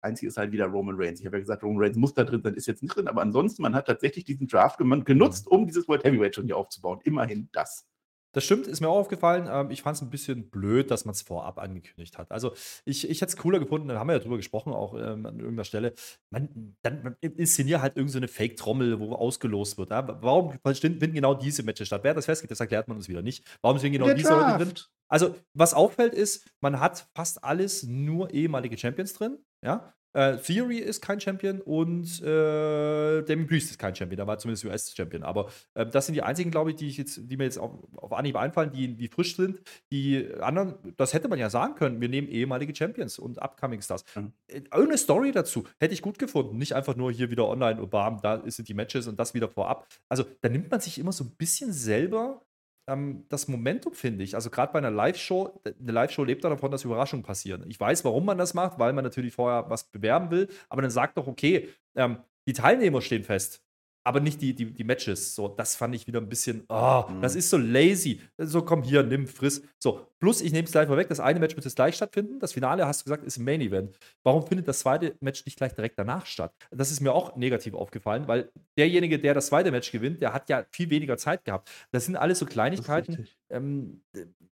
Einzig 0.00 0.26
ist 0.28 0.36
halt 0.36 0.50
wieder 0.50 0.66
Roman 0.66 0.96
Reigns. 0.98 1.20
Ich 1.20 1.26
habe 1.26 1.36
ja 1.36 1.40
gesagt, 1.40 1.62
Roman 1.62 1.84
Reigns 1.84 1.96
muss 1.96 2.12
da 2.12 2.24
drin 2.24 2.42
sein, 2.42 2.54
ist 2.54 2.66
jetzt 2.66 2.82
nicht 2.82 2.96
drin, 2.96 3.06
aber 3.06 3.22
ansonsten, 3.22 3.62
man 3.62 3.74
hat 3.74 3.86
tatsächlich 3.86 4.24
diesen 4.24 4.48
Draft 4.48 4.78
genutzt, 4.78 5.46
um 5.46 5.66
dieses 5.66 5.86
World 5.86 6.02
Heavyweight 6.04 6.34
schon 6.34 6.46
hier 6.46 6.56
aufzubauen. 6.56 7.00
Immerhin 7.04 7.48
das. 7.52 7.86
Das 8.32 8.44
stimmt, 8.44 8.66
ist 8.66 8.80
mir 8.80 8.88
auch 8.88 8.96
aufgefallen. 8.96 9.48
Ähm, 9.50 9.70
ich 9.70 9.82
fand 9.82 9.96
es 9.96 10.02
ein 10.02 10.10
bisschen 10.10 10.50
blöd, 10.50 10.90
dass 10.90 11.04
man 11.04 11.12
es 11.12 11.22
vorab 11.22 11.58
angekündigt 11.58 12.18
hat. 12.18 12.30
Also, 12.30 12.52
ich, 12.84 13.08
ich 13.08 13.20
hätte 13.20 13.30
es 13.30 13.36
cooler 13.36 13.58
gefunden, 13.58 13.88
da 13.88 13.98
haben 13.98 14.08
wir 14.08 14.14
ja 14.14 14.18
drüber 14.20 14.38
gesprochen, 14.38 14.72
auch 14.72 14.94
ähm, 14.94 15.26
an 15.26 15.38
irgendeiner 15.38 15.64
Stelle. 15.64 15.94
Man, 16.30 16.76
dann 16.82 17.02
man 17.02 17.16
inszeniert 17.20 17.82
halt 17.82 17.96
irgendeine 17.96 18.26
so 18.26 18.32
Fake-Trommel, 18.32 18.98
wo 19.00 19.14
ausgelost 19.14 19.76
wird. 19.78 19.90
Ja? 19.90 20.06
Warum 20.22 20.52
finden 20.64 21.12
genau 21.12 21.34
diese 21.34 21.62
Matches 21.62 21.88
statt? 21.88 22.04
Wer 22.04 22.14
das 22.14 22.24
festgeht, 22.24 22.50
das 22.50 22.60
erklärt 22.60 22.88
man 22.88 22.96
uns 22.96 23.08
wieder 23.08 23.22
nicht. 23.22 23.44
Warum 23.60 23.78
sind 23.78 23.92
genau 23.92 24.06
Der 24.06 24.14
diese 24.14 24.30
Leute 24.30 24.64
drin? 24.64 24.74
Also, 25.08 25.34
was 25.52 25.74
auffällt, 25.74 26.14
ist, 26.14 26.50
man 26.60 26.80
hat 26.80 27.06
fast 27.14 27.44
alles 27.44 27.82
nur 27.82 28.32
ehemalige 28.32 28.78
Champions 28.78 29.12
drin. 29.12 29.38
Ja, 29.62 29.94
äh, 30.14 30.36
Theory 30.36 30.78
ist 30.78 31.00
kein 31.00 31.20
Champion 31.20 31.60
und 31.60 32.22
äh, 32.22 33.22
Damien 33.22 33.46
Priest 33.46 33.70
ist 33.70 33.78
kein 33.78 33.94
Champion. 33.94 34.18
Da 34.18 34.26
war 34.26 34.38
zumindest 34.38 34.64
US-Champion. 34.64 35.22
Aber 35.22 35.50
äh, 35.74 35.86
das 35.86 36.06
sind 36.06 36.14
die 36.14 36.22
einzigen, 36.22 36.50
glaube 36.50 36.70
ich, 36.70 36.76
die, 36.76 36.88
ich 36.88 36.96
jetzt, 36.96 37.20
die 37.22 37.36
mir 37.36 37.44
jetzt 37.44 37.58
auf, 37.58 37.72
auf 37.96 38.12
Anhieb 38.12 38.36
einfallen, 38.36 38.72
die, 38.72 38.94
die 38.94 39.08
frisch 39.08 39.36
sind. 39.36 39.60
Die 39.90 40.28
anderen, 40.40 40.74
das 40.96 41.14
hätte 41.14 41.28
man 41.28 41.38
ja 41.38 41.50
sagen 41.50 41.74
können. 41.74 42.00
Wir 42.00 42.08
nehmen 42.08 42.28
ehemalige 42.28 42.74
Champions 42.74 43.18
und 43.18 43.40
Upcoming 43.40 43.80
Stars. 43.80 44.04
Mhm. 44.14 44.32
Irgendeine 44.48 44.98
Story 44.98 45.32
dazu 45.32 45.66
hätte 45.80 45.94
ich 45.94 46.02
gut 46.02 46.18
gefunden. 46.18 46.58
Nicht 46.58 46.74
einfach 46.74 46.96
nur 46.96 47.10
hier 47.10 47.30
wieder 47.30 47.48
online 47.48 47.80
und 47.80 47.90
bam, 47.90 48.20
da 48.22 48.42
sind 48.46 48.68
die 48.68 48.74
Matches 48.74 49.06
und 49.06 49.18
das 49.18 49.34
wieder 49.34 49.48
vorab. 49.48 49.86
Also 50.08 50.24
da 50.40 50.48
nimmt 50.48 50.70
man 50.70 50.80
sich 50.80 50.98
immer 50.98 51.12
so 51.12 51.24
ein 51.24 51.30
bisschen 51.36 51.72
selber 51.72 52.42
ähm, 52.86 53.24
das 53.28 53.48
Momentum, 53.48 53.94
finde 53.94 54.24
ich. 54.24 54.34
Also 54.34 54.50
gerade 54.50 54.72
bei 54.72 54.78
einer 54.78 54.90
Live-Show, 54.90 55.60
eine 55.64 55.92
Live-Show 55.92 56.24
lebt 56.24 56.44
davon, 56.44 56.70
dass 56.70 56.84
Überraschungen 56.84 57.24
passieren. 57.24 57.64
Ich 57.68 57.78
weiß, 57.78 58.04
warum 58.04 58.24
man 58.24 58.38
das 58.38 58.54
macht, 58.54 58.78
weil 58.78 58.92
man 58.92 59.04
natürlich 59.04 59.34
vorher 59.34 59.68
was 59.70 59.84
bewerben 59.84 60.30
will, 60.30 60.48
aber 60.68 60.82
dann 60.82 60.90
sagt 60.90 61.16
doch, 61.16 61.26
okay, 61.26 61.68
ähm, 61.94 62.18
die 62.46 62.52
Teilnehmer 62.52 63.00
stehen 63.00 63.24
fest. 63.24 63.62
Aber 64.04 64.20
nicht 64.20 64.40
die, 64.40 64.54
die, 64.54 64.72
die 64.72 64.84
Matches. 64.84 65.34
So, 65.34 65.48
das 65.48 65.76
fand 65.76 65.94
ich 65.94 66.06
wieder 66.06 66.20
ein 66.20 66.28
bisschen, 66.28 66.64
oh, 66.68 67.04
mhm. 67.08 67.20
das 67.20 67.34
ist 67.34 67.50
so 67.50 67.56
lazy. 67.56 68.20
So, 68.38 68.62
komm 68.62 68.82
hier, 68.82 69.02
nimm, 69.02 69.26
friss. 69.26 69.62
So, 69.78 70.06
plus, 70.18 70.40
ich 70.40 70.52
nehme 70.52 70.64
es 70.64 70.72
gleich 70.72 70.88
mal 70.88 70.96
weg. 70.96 71.08
Das 71.08 71.20
eine 71.20 71.38
Match 71.38 71.54
wird 71.54 71.64
jetzt 71.64 71.76
gleich 71.76 71.94
stattfinden. 71.94 72.38
Das 72.40 72.52
Finale, 72.52 72.86
hast 72.86 73.00
du 73.00 73.04
gesagt, 73.04 73.24
ist 73.24 73.36
im 73.36 73.44
Main 73.44 73.60
Event. 73.60 73.98
Warum 74.22 74.46
findet 74.46 74.66
das 74.68 74.80
zweite 74.80 75.14
Match 75.20 75.44
nicht 75.44 75.56
gleich 75.56 75.74
direkt 75.74 75.98
danach 75.98 76.26
statt? 76.26 76.52
Das 76.70 76.90
ist 76.90 77.00
mir 77.00 77.12
auch 77.12 77.36
negativ 77.36 77.74
aufgefallen, 77.74 78.26
weil 78.26 78.50
derjenige, 78.76 79.18
der 79.18 79.34
das 79.34 79.46
zweite 79.46 79.70
Match 79.70 79.92
gewinnt, 79.92 80.20
der 80.20 80.32
hat 80.32 80.48
ja 80.48 80.64
viel 80.70 80.90
weniger 80.90 81.16
Zeit 81.16 81.44
gehabt. 81.44 81.70
Das 81.90 82.06
sind 82.06 82.16
alles 82.16 82.38
so 82.38 82.46
Kleinigkeiten. 82.46 83.26
Ähm, 83.50 84.02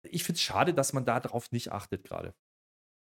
ich 0.04 0.24
finde 0.24 0.38
es 0.38 0.42
schade, 0.42 0.74
dass 0.74 0.94
man 0.94 1.06
darauf 1.06 1.52
nicht 1.52 1.72
achtet 1.72 2.04
gerade. 2.04 2.34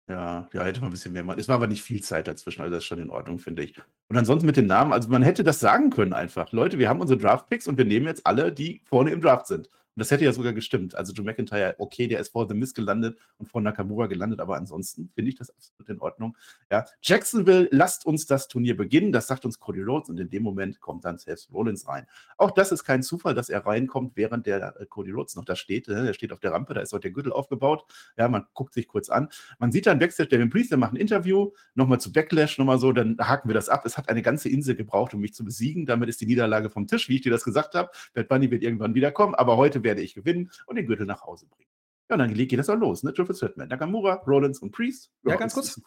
Ja, 0.08 0.48
ja, 0.52 0.62
hätte 0.62 0.80
man 0.80 0.90
ein 0.90 0.92
bisschen 0.92 1.12
mehr 1.12 1.25
machen. 1.25 1.40
Es 1.40 1.48
war 1.48 1.56
aber 1.56 1.66
nicht 1.66 1.82
viel 1.82 2.00
Zeit 2.00 2.28
dazwischen, 2.28 2.62
also 2.62 2.72
das 2.72 2.84
ist 2.84 2.86
schon 2.86 3.00
in 3.00 3.10
Ordnung, 3.10 3.40
finde 3.40 3.64
ich. 3.64 3.76
Und 4.08 4.16
ansonsten 4.16 4.46
mit 4.46 4.56
den 4.56 4.66
Namen, 4.66 4.92
also 4.92 5.08
man 5.08 5.22
hätte 5.22 5.42
das 5.42 5.58
sagen 5.58 5.90
können 5.90 6.12
einfach. 6.12 6.52
Leute, 6.52 6.78
wir 6.78 6.88
haben 6.88 7.00
unsere 7.00 7.18
Draft-Picks 7.18 7.66
und 7.66 7.76
wir 7.76 7.84
nehmen 7.84 8.06
jetzt 8.06 8.25
alle, 8.25 8.52
die 8.52 8.82
vorne 8.84 9.10
im 9.10 9.20
Draft 9.20 9.48
sind. 9.48 9.68
Und 9.96 10.00
das 10.00 10.10
hätte 10.10 10.26
ja 10.26 10.32
sogar 10.34 10.52
gestimmt. 10.52 10.94
Also 10.94 11.14
Joe 11.14 11.24
McIntyre, 11.24 11.74
okay, 11.78 12.06
der 12.06 12.20
ist 12.20 12.32
vor 12.32 12.46
The 12.46 12.54
Miz 12.54 12.74
gelandet 12.74 13.18
und 13.38 13.46
vor 13.48 13.62
Nakamura 13.62 14.08
gelandet, 14.08 14.40
aber 14.40 14.56
ansonsten 14.56 15.08
finde 15.14 15.30
ich 15.30 15.36
das 15.36 15.48
absolut 15.48 15.88
in 15.88 16.00
Ordnung. 16.00 16.36
Ja, 16.70 16.84
Jacksonville, 17.00 17.66
lasst 17.70 18.04
uns 18.04 18.26
das 18.26 18.46
Turnier 18.48 18.76
beginnen. 18.76 19.10
Das 19.10 19.26
sagt 19.26 19.46
uns 19.46 19.58
Cody 19.58 19.80
Rhodes 19.80 20.10
und 20.10 20.20
in 20.20 20.28
dem 20.28 20.42
Moment 20.42 20.82
kommt 20.82 21.06
dann 21.06 21.16
Seth 21.16 21.48
Rollins 21.50 21.88
rein. 21.88 22.06
Auch 22.36 22.50
das 22.50 22.72
ist 22.72 22.84
kein 22.84 23.02
Zufall, 23.02 23.32
dass 23.32 23.48
er 23.48 23.64
reinkommt, 23.64 24.16
während 24.16 24.44
der 24.44 24.78
äh, 24.78 24.84
Cody 24.84 25.12
Rhodes 25.12 25.34
noch 25.34 25.46
da 25.46 25.56
steht. 25.56 25.88
Ne? 25.88 26.04
Der 26.04 26.12
steht 26.12 26.30
auf 26.30 26.40
der 26.40 26.52
Rampe, 26.52 26.74
da 26.74 26.82
ist 26.82 26.92
auch 26.92 26.98
der 26.98 27.10
Gürtel 27.10 27.32
aufgebaut. 27.32 27.86
Ja, 28.18 28.28
man 28.28 28.44
guckt 28.52 28.74
sich 28.74 28.88
kurz 28.88 29.08
an. 29.08 29.30
Man 29.58 29.72
sieht 29.72 29.86
dann 29.86 29.98
Backstage 29.98 30.28
Devin 30.28 30.50
Priest, 30.50 30.72
der 30.72 30.78
macht 30.78 30.92
ein 30.92 30.96
Interview, 30.96 31.52
nochmal 31.74 32.00
zu 32.00 32.12
Backlash, 32.12 32.58
nochmal 32.58 32.78
so, 32.78 32.92
dann 32.92 33.16
haken 33.18 33.48
wir 33.48 33.54
das 33.54 33.70
ab. 33.70 33.86
Es 33.86 33.96
hat 33.96 34.10
eine 34.10 34.20
ganze 34.20 34.50
Insel 34.50 34.74
gebraucht, 34.74 35.14
um 35.14 35.20
mich 35.20 35.32
zu 35.32 35.42
besiegen. 35.42 35.86
Damit 35.86 36.10
ist 36.10 36.20
die 36.20 36.26
Niederlage 36.26 36.68
vom 36.68 36.86
Tisch, 36.86 37.08
wie 37.08 37.14
ich 37.14 37.22
dir 37.22 37.32
das 37.32 37.44
gesagt 37.44 37.74
habe. 37.74 37.88
Bad 38.12 38.28
Bunny 38.28 38.50
wird 38.50 38.62
irgendwann 38.62 38.94
wiederkommen, 38.94 39.34
aber 39.34 39.56
heute 39.56 39.85
werde 39.86 40.02
ich 40.02 40.14
gewinnen 40.14 40.50
und 40.66 40.76
den 40.76 40.86
Gürtel 40.86 41.06
nach 41.06 41.22
Hause 41.22 41.46
bringen. 41.46 41.70
Ja, 42.10 42.14
und 42.14 42.18
dann 42.20 42.34
geht 42.34 42.58
das 42.58 42.68
auch 42.68 42.76
los, 42.76 43.02
ne? 43.02 43.14
Triple 43.14 43.34
Threat 43.34 43.56
Match. 43.56 43.70
Nakamura, 43.70 44.22
Rollins 44.26 44.58
und 44.60 44.72
Priest. 44.72 45.10
Ja, 45.24 45.32
ja 45.32 45.36
ganz 45.38 45.54
kurz. 45.54 45.80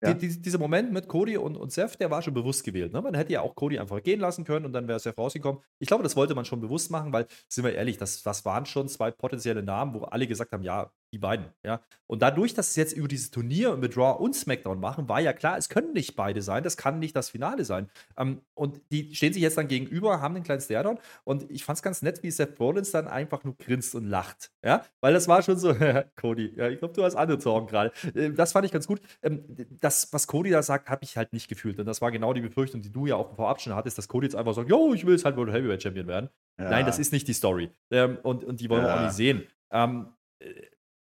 Ja. 0.00 0.14
Die, 0.14 0.28
die, 0.28 0.42
dieser 0.42 0.58
Moment 0.58 0.92
mit 0.92 1.08
Cody 1.08 1.36
und, 1.36 1.56
und 1.56 1.72
Seth, 1.72 1.98
der 1.98 2.10
war 2.10 2.22
schon 2.22 2.34
bewusst 2.34 2.62
gewählt. 2.62 2.92
Ne? 2.92 3.02
Man 3.02 3.14
hätte 3.14 3.32
ja 3.32 3.40
auch 3.40 3.56
Cody 3.56 3.80
einfach 3.80 4.00
gehen 4.00 4.20
lassen 4.20 4.44
können 4.44 4.64
und 4.64 4.72
dann 4.72 4.86
wäre 4.86 5.00
Seth 5.00 5.18
rausgekommen. 5.18 5.60
Ich 5.80 5.88
glaube, 5.88 6.04
das 6.04 6.14
wollte 6.14 6.36
man 6.36 6.44
schon 6.44 6.60
bewusst 6.60 6.92
machen, 6.92 7.12
weil, 7.12 7.26
sind 7.48 7.64
wir 7.64 7.74
ehrlich, 7.74 7.98
das, 7.98 8.22
das 8.22 8.44
waren 8.44 8.64
schon 8.64 8.88
zwei 8.88 9.10
potenzielle 9.10 9.64
Namen, 9.64 9.94
wo 9.94 10.04
alle 10.04 10.28
gesagt 10.28 10.52
haben, 10.52 10.62
ja, 10.62 10.92
die 11.12 11.18
beiden, 11.18 11.46
ja. 11.64 11.80
Und 12.06 12.22
dadurch, 12.22 12.54
dass 12.54 12.74
sie 12.74 12.80
jetzt 12.80 12.92
über 12.92 13.08
dieses 13.08 13.30
Turnier 13.30 13.76
mit 13.76 13.96
Raw 13.96 14.22
und 14.22 14.34
SmackDown 14.34 14.80
machen, 14.80 15.08
war 15.08 15.20
ja 15.20 15.32
klar, 15.32 15.56
es 15.56 15.68
können 15.68 15.92
nicht 15.92 16.16
beide 16.16 16.42
sein, 16.42 16.62
das 16.62 16.76
kann 16.76 16.98
nicht 16.98 17.16
das 17.16 17.30
Finale 17.30 17.64
sein. 17.64 17.88
Ähm, 18.16 18.42
und 18.54 18.80
die 18.90 19.14
stehen 19.14 19.32
sich 19.32 19.42
jetzt 19.42 19.56
dann 19.56 19.68
gegenüber, 19.68 20.20
haben 20.20 20.34
den 20.34 20.42
kleinen 20.42 20.60
Stairdown 20.60 20.98
und 21.24 21.50
ich 21.50 21.64
fand 21.64 21.78
es 21.78 21.82
ganz 21.82 22.02
nett, 22.02 22.22
wie 22.22 22.30
Seth 22.30 22.58
Rollins 22.60 22.90
dann 22.90 23.08
einfach 23.08 23.44
nur 23.44 23.56
grinst 23.56 23.94
und 23.94 24.04
lacht, 24.04 24.50
ja. 24.64 24.84
Weil 25.00 25.12
das 25.14 25.28
war 25.28 25.42
schon 25.42 25.58
so, 25.58 25.74
Cody, 26.16 26.52
ja, 26.56 26.68
ich 26.68 26.78
glaube, 26.78 26.94
du 26.94 27.04
hast 27.04 27.14
andere 27.14 27.40
Sorgen 27.40 27.66
gerade. 27.66 27.92
Äh, 28.14 28.32
das 28.32 28.52
fand 28.52 28.66
ich 28.66 28.72
ganz 28.72 28.86
gut. 28.86 29.00
Ähm, 29.22 29.44
das, 29.80 30.12
was 30.12 30.26
Cody 30.26 30.50
da 30.50 30.62
sagt, 30.62 30.88
habe 30.88 31.04
ich 31.04 31.16
halt 31.16 31.32
nicht 31.32 31.48
gefühlt. 31.48 31.78
Und 31.78 31.86
das 31.86 32.00
war 32.00 32.10
genau 32.10 32.32
die 32.32 32.40
Befürchtung, 32.40 32.82
die 32.82 32.92
du 32.92 33.06
ja 33.06 33.16
auch 33.16 33.34
vorab 33.34 33.60
schon 33.60 33.74
hattest, 33.74 33.98
dass 33.98 34.08
Cody 34.08 34.26
jetzt 34.26 34.36
einfach 34.36 34.54
sagt, 34.54 34.68
jo, 34.68 34.92
ich 34.94 35.06
will 35.06 35.14
jetzt 35.14 35.24
halt 35.24 35.36
World 35.36 35.52
Heavyweight 35.52 35.82
Champion 35.82 36.06
werden. 36.06 36.28
Ja. 36.58 36.70
Nein, 36.70 36.86
das 36.86 36.98
ist 36.98 37.12
nicht 37.12 37.28
die 37.28 37.32
Story. 37.32 37.70
Ähm, 37.90 38.18
und, 38.22 38.44
und 38.44 38.60
die 38.60 38.68
wollen 38.68 38.82
ja. 38.82 38.88
wir 38.88 38.96
auch 38.96 39.04
nicht 39.04 39.14
sehen. 39.14 39.46
Ähm, 39.70 40.08
äh, 40.40 40.52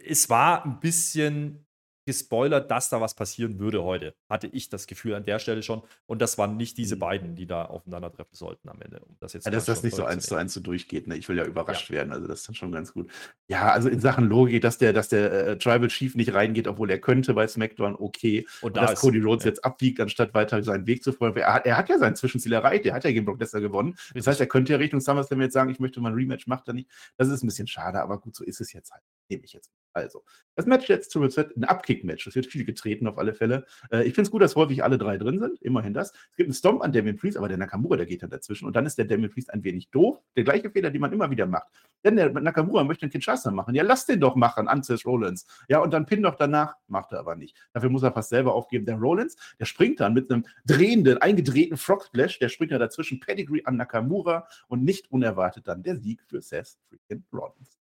es 0.06 0.28
war 0.30 0.64
ein 0.64 0.80
bisschen 0.80 1.66
gespoilert, 2.10 2.70
dass 2.72 2.88
da 2.88 3.00
was 3.00 3.14
passieren 3.14 3.60
würde 3.60 3.84
heute. 3.84 4.14
Hatte 4.28 4.48
ich 4.48 4.68
das 4.68 4.88
Gefühl 4.88 5.14
an 5.14 5.24
der 5.24 5.38
Stelle 5.38 5.62
schon. 5.62 5.82
Und 6.06 6.20
das 6.20 6.38
waren 6.38 6.56
nicht 6.56 6.76
diese 6.76 6.96
mhm. 6.96 7.00
beiden, 7.00 7.34
die 7.36 7.46
da 7.46 7.66
aufeinandertreffen 7.66 8.34
sollten 8.34 8.68
am 8.68 8.80
Ende. 8.80 8.98
Um 9.00 9.16
das 9.20 9.32
jetzt 9.34 9.44
ja, 9.44 9.52
dass 9.52 9.66
das 9.66 9.84
nicht 9.84 9.94
so 9.94 10.04
eins 10.04 10.26
zu 10.26 10.34
eins 10.34 10.52
so 10.52 10.60
durchgeht. 10.60 11.06
Ne? 11.06 11.16
Ich 11.16 11.28
will 11.28 11.36
ja 11.36 11.44
überrascht 11.44 11.88
ja. 11.90 11.96
werden. 11.96 12.12
Also 12.12 12.26
das 12.26 12.40
ist 12.40 12.48
dann 12.48 12.56
schon 12.56 12.72
ganz 12.72 12.94
gut. 12.94 13.10
Ja, 13.48 13.70
also 13.70 13.88
in 13.88 14.00
Sachen 14.00 14.28
Logik, 14.28 14.60
dass 14.62 14.78
der, 14.78 14.92
dass 14.92 15.08
der 15.08 15.46
äh, 15.46 15.58
Tribal 15.58 15.86
Chief 15.86 16.16
nicht 16.16 16.34
reingeht, 16.34 16.66
obwohl 16.66 16.90
er 16.90 16.98
könnte 16.98 17.34
bei 17.34 17.46
SmackDown, 17.46 17.94
okay. 17.96 18.44
Und, 18.62 18.76
da 18.76 18.86
dass 18.86 19.00
Cody 19.00 19.20
Rhodes 19.20 19.44
ja. 19.44 19.50
jetzt 19.50 19.64
abbiegt, 19.64 20.00
anstatt 20.00 20.34
weiter 20.34 20.62
seinen 20.64 20.86
Weg 20.88 21.04
zu 21.04 21.12
folgen. 21.12 21.38
Er 21.38 21.54
hat, 21.54 21.66
er 21.66 21.76
hat 21.76 21.88
ja 21.88 21.98
sein 21.98 22.16
Zwischenziel 22.16 22.52
erreicht. 22.54 22.86
Er 22.86 22.94
hat 22.94 23.04
ja 23.04 23.12
gegen 23.12 23.24
Brock 23.24 23.38
Lesnar 23.38 23.62
gewonnen. 23.62 23.96
Das 24.14 24.26
heißt, 24.26 24.40
er 24.40 24.48
könnte 24.48 24.72
ja 24.72 24.78
Richtung 24.78 25.00
SummerSlam 25.00 25.42
jetzt 25.42 25.52
sagen, 25.52 25.70
ich 25.70 25.78
möchte 25.78 26.00
mal 26.00 26.08
ein 26.08 26.14
Rematch, 26.14 26.48
macht 26.48 26.66
er 26.66 26.74
nicht. 26.74 26.90
Das 27.18 27.28
ist 27.28 27.44
ein 27.44 27.46
bisschen 27.46 27.68
schade, 27.68 28.00
aber 28.00 28.18
gut, 28.18 28.34
so 28.34 28.42
ist 28.42 28.60
es 28.60 28.72
jetzt 28.72 28.90
halt. 28.90 29.02
Nehme 29.28 29.44
ich 29.44 29.52
jetzt. 29.52 29.70
Also, 29.92 30.22
das 30.54 30.66
Match 30.66 30.88
jetzt 30.88 31.10
zu 31.10 31.20
Reset, 31.20 31.46
ein 31.56 31.64
Abkick-Match. 31.64 32.24
Das 32.24 32.34
wird 32.34 32.46
viel 32.46 32.64
getreten 32.64 33.06
auf 33.06 33.18
alle 33.18 33.34
Fälle. 33.34 33.64
Äh, 33.90 34.04
ich 34.04 34.14
finde 34.14 34.22
es 34.22 34.30
gut, 34.30 34.42
dass 34.42 34.56
häufig 34.56 34.84
alle 34.84 34.98
drei 34.98 35.16
drin 35.16 35.38
sind. 35.38 35.60
Immerhin 35.62 35.94
das. 35.94 36.12
Es 36.12 36.36
gibt 36.36 36.48
einen 36.48 36.54
Stomp 36.54 36.82
an 36.82 36.92
Damien 36.92 37.16
Priest, 37.16 37.36
aber 37.36 37.48
der 37.48 37.56
Nakamura, 37.56 37.96
der 37.96 38.06
geht 38.06 38.22
dann 38.22 38.30
dazwischen. 38.30 38.66
Und 38.66 38.76
dann 38.76 38.86
ist 38.86 38.98
der 38.98 39.06
Damien 39.06 39.30
Priest 39.30 39.52
ein 39.52 39.64
wenig 39.64 39.90
doof. 39.90 40.18
Der 40.36 40.44
gleiche 40.44 40.70
Fehler, 40.70 40.90
den 40.90 41.00
man 41.00 41.12
immer 41.12 41.30
wieder 41.30 41.46
macht. 41.46 41.68
Denn 42.04 42.16
der 42.16 42.30
Nakamura 42.30 42.84
möchte 42.84 43.04
einen 43.04 43.12
Kinshasa 43.12 43.50
machen. 43.50 43.74
Ja, 43.74 43.82
lass 43.82 44.06
den 44.06 44.20
doch 44.20 44.36
machen, 44.36 44.68
an 44.68 44.82
Seth 44.82 45.06
Rollins. 45.06 45.46
Ja, 45.68 45.80
und 45.80 45.92
dann 45.92 46.06
pin 46.06 46.22
doch 46.22 46.34
danach. 46.34 46.74
Macht 46.88 47.12
er 47.12 47.20
aber 47.20 47.36
nicht. 47.36 47.56
Dafür 47.72 47.90
muss 47.90 48.02
er 48.02 48.12
fast 48.12 48.28
selber 48.28 48.54
aufgeben. 48.54 48.84
Der 48.84 48.96
Rollins, 48.96 49.36
der 49.58 49.64
springt 49.64 50.00
dann 50.00 50.14
mit 50.14 50.30
einem 50.30 50.44
drehenden, 50.66 51.18
eingedrehten 51.18 51.76
Frog 51.76 52.04
Splash. 52.04 52.38
Der 52.38 52.48
springt 52.48 52.72
ja 52.72 52.78
dazwischen. 52.78 53.20
Pedigree 53.20 53.62
an 53.64 53.76
Nakamura. 53.76 54.46
Und 54.68 54.84
nicht 54.84 55.10
unerwartet 55.10 55.66
dann 55.66 55.82
der 55.82 55.96
Sieg 55.96 56.22
für 56.22 56.40
Seth 56.42 56.76
freaking 56.88 57.24
Rollins. 57.32 57.79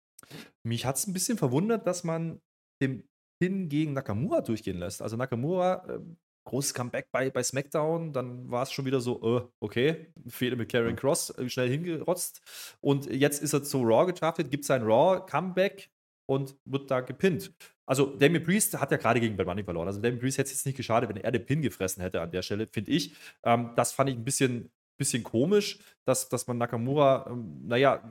Mich 0.63 0.85
hat 0.85 0.97
es 0.97 1.07
ein 1.07 1.13
bisschen 1.13 1.37
verwundert, 1.37 1.87
dass 1.87 2.03
man 2.03 2.41
den 2.81 3.03
Pin 3.39 3.69
gegen 3.69 3.93
Nakamura 3.93 4.41
durchgehen 4.41 4.77
lässt. 4.77 5.01
Also 5.01 5.17
Nakamura, 5.17 5.85
äh, 5.89 5.99
großes 6.45 6.73
Comeback 6.73 7.07
bei, 7.11 7.29
bei 7.29 7.43
SmackDown, 7.43 8.13
dann 8.13 8.49
war 8.49 8.63
es 8.63 8.71
schon 8.71 8.85
wieder 8.85 8.99
so, 8.99 9.37
äh, 9.37 9.47
okay, 9.59 10.07
Fehler 10.27 10.55
mit 10.55 10.71
Karen 10.71 10.95
Cross, 10.95 11.31
äh, 11.37 11.49
schnell 11.49 11.69
hingerotzt. 11.69 12.41
Und 12.81 13.05
jetzt 13.07 13.41
ist 13.41 13.53
er 13.53 13.63
zu 13.63 13.81
Raw 13.81 14.05
getraftet, 14.05 14.51
gibt 14.51 14.65
sein 14.65 14.83
Raw-Comeback 14.83 15.89
und 16.25 16.55
wird 16.65 16.89
da 16.91 17.01
gepinnt. 17.01 17.53
Also 17.85 18.15
Damien 18.15 18.43
Priest 18.43 18.79
hat 18.79 18.91
ja 18.91 18.97
gerade 18.97 19.19
gegen 19.19 19.35
Bad 19.35 19.47
Money 19.47 19.63
verloren. 19.63 19.87
Also 19.87 20.01
Damien 20.01 20.19
Priest 20.19 20.37
hätte 20.37 20.47
es 20.47 20.53
jetzt 20.53 20.65
nicht 20.65 20.77
geschadet, 20.77 21.09
wenn 21.09 21.17
er 21.17 21.31
den 21.31 21.45
Pin 21.45 21.61
gefressen 21.61 22.01
hätte 22.01 22.21
an 22.21 22.31
der 22.31 22.41
Stelle, 22.41 22.67
finde 22.67 22.91
ich. 22.91 23.15
Ähm, 23.43 23.71
das 23.75 23.91
fand 23.91 24.09
ich 24.09 24.15
ein 24.15 24.23
bisschen, 24.23 24.71
bisschen 24.97 25.23
komisch, 25.23 25.79
dass, 26.05 26.29
dass 26.29 26.47
man 26.47 26.57
Nakamura, 26.57 27.27
ähm, 27.29 27.61
naja, 27.65 28.01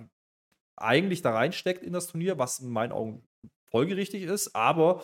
eigentlich 0.83 1.23
da 1.23 1.33
reinsteckt 1.33 1.83
in 1.83 1.93
das 1.93 2.09
Turnier, 2.09 2.39
was 2.39 2.61
in 2.61 2.71
meinen 2.71 2.93
Augen 2.93 3.27
folgerichtig 3.71 4.25
ist, 4.25 4.55
aber 4.55 5.03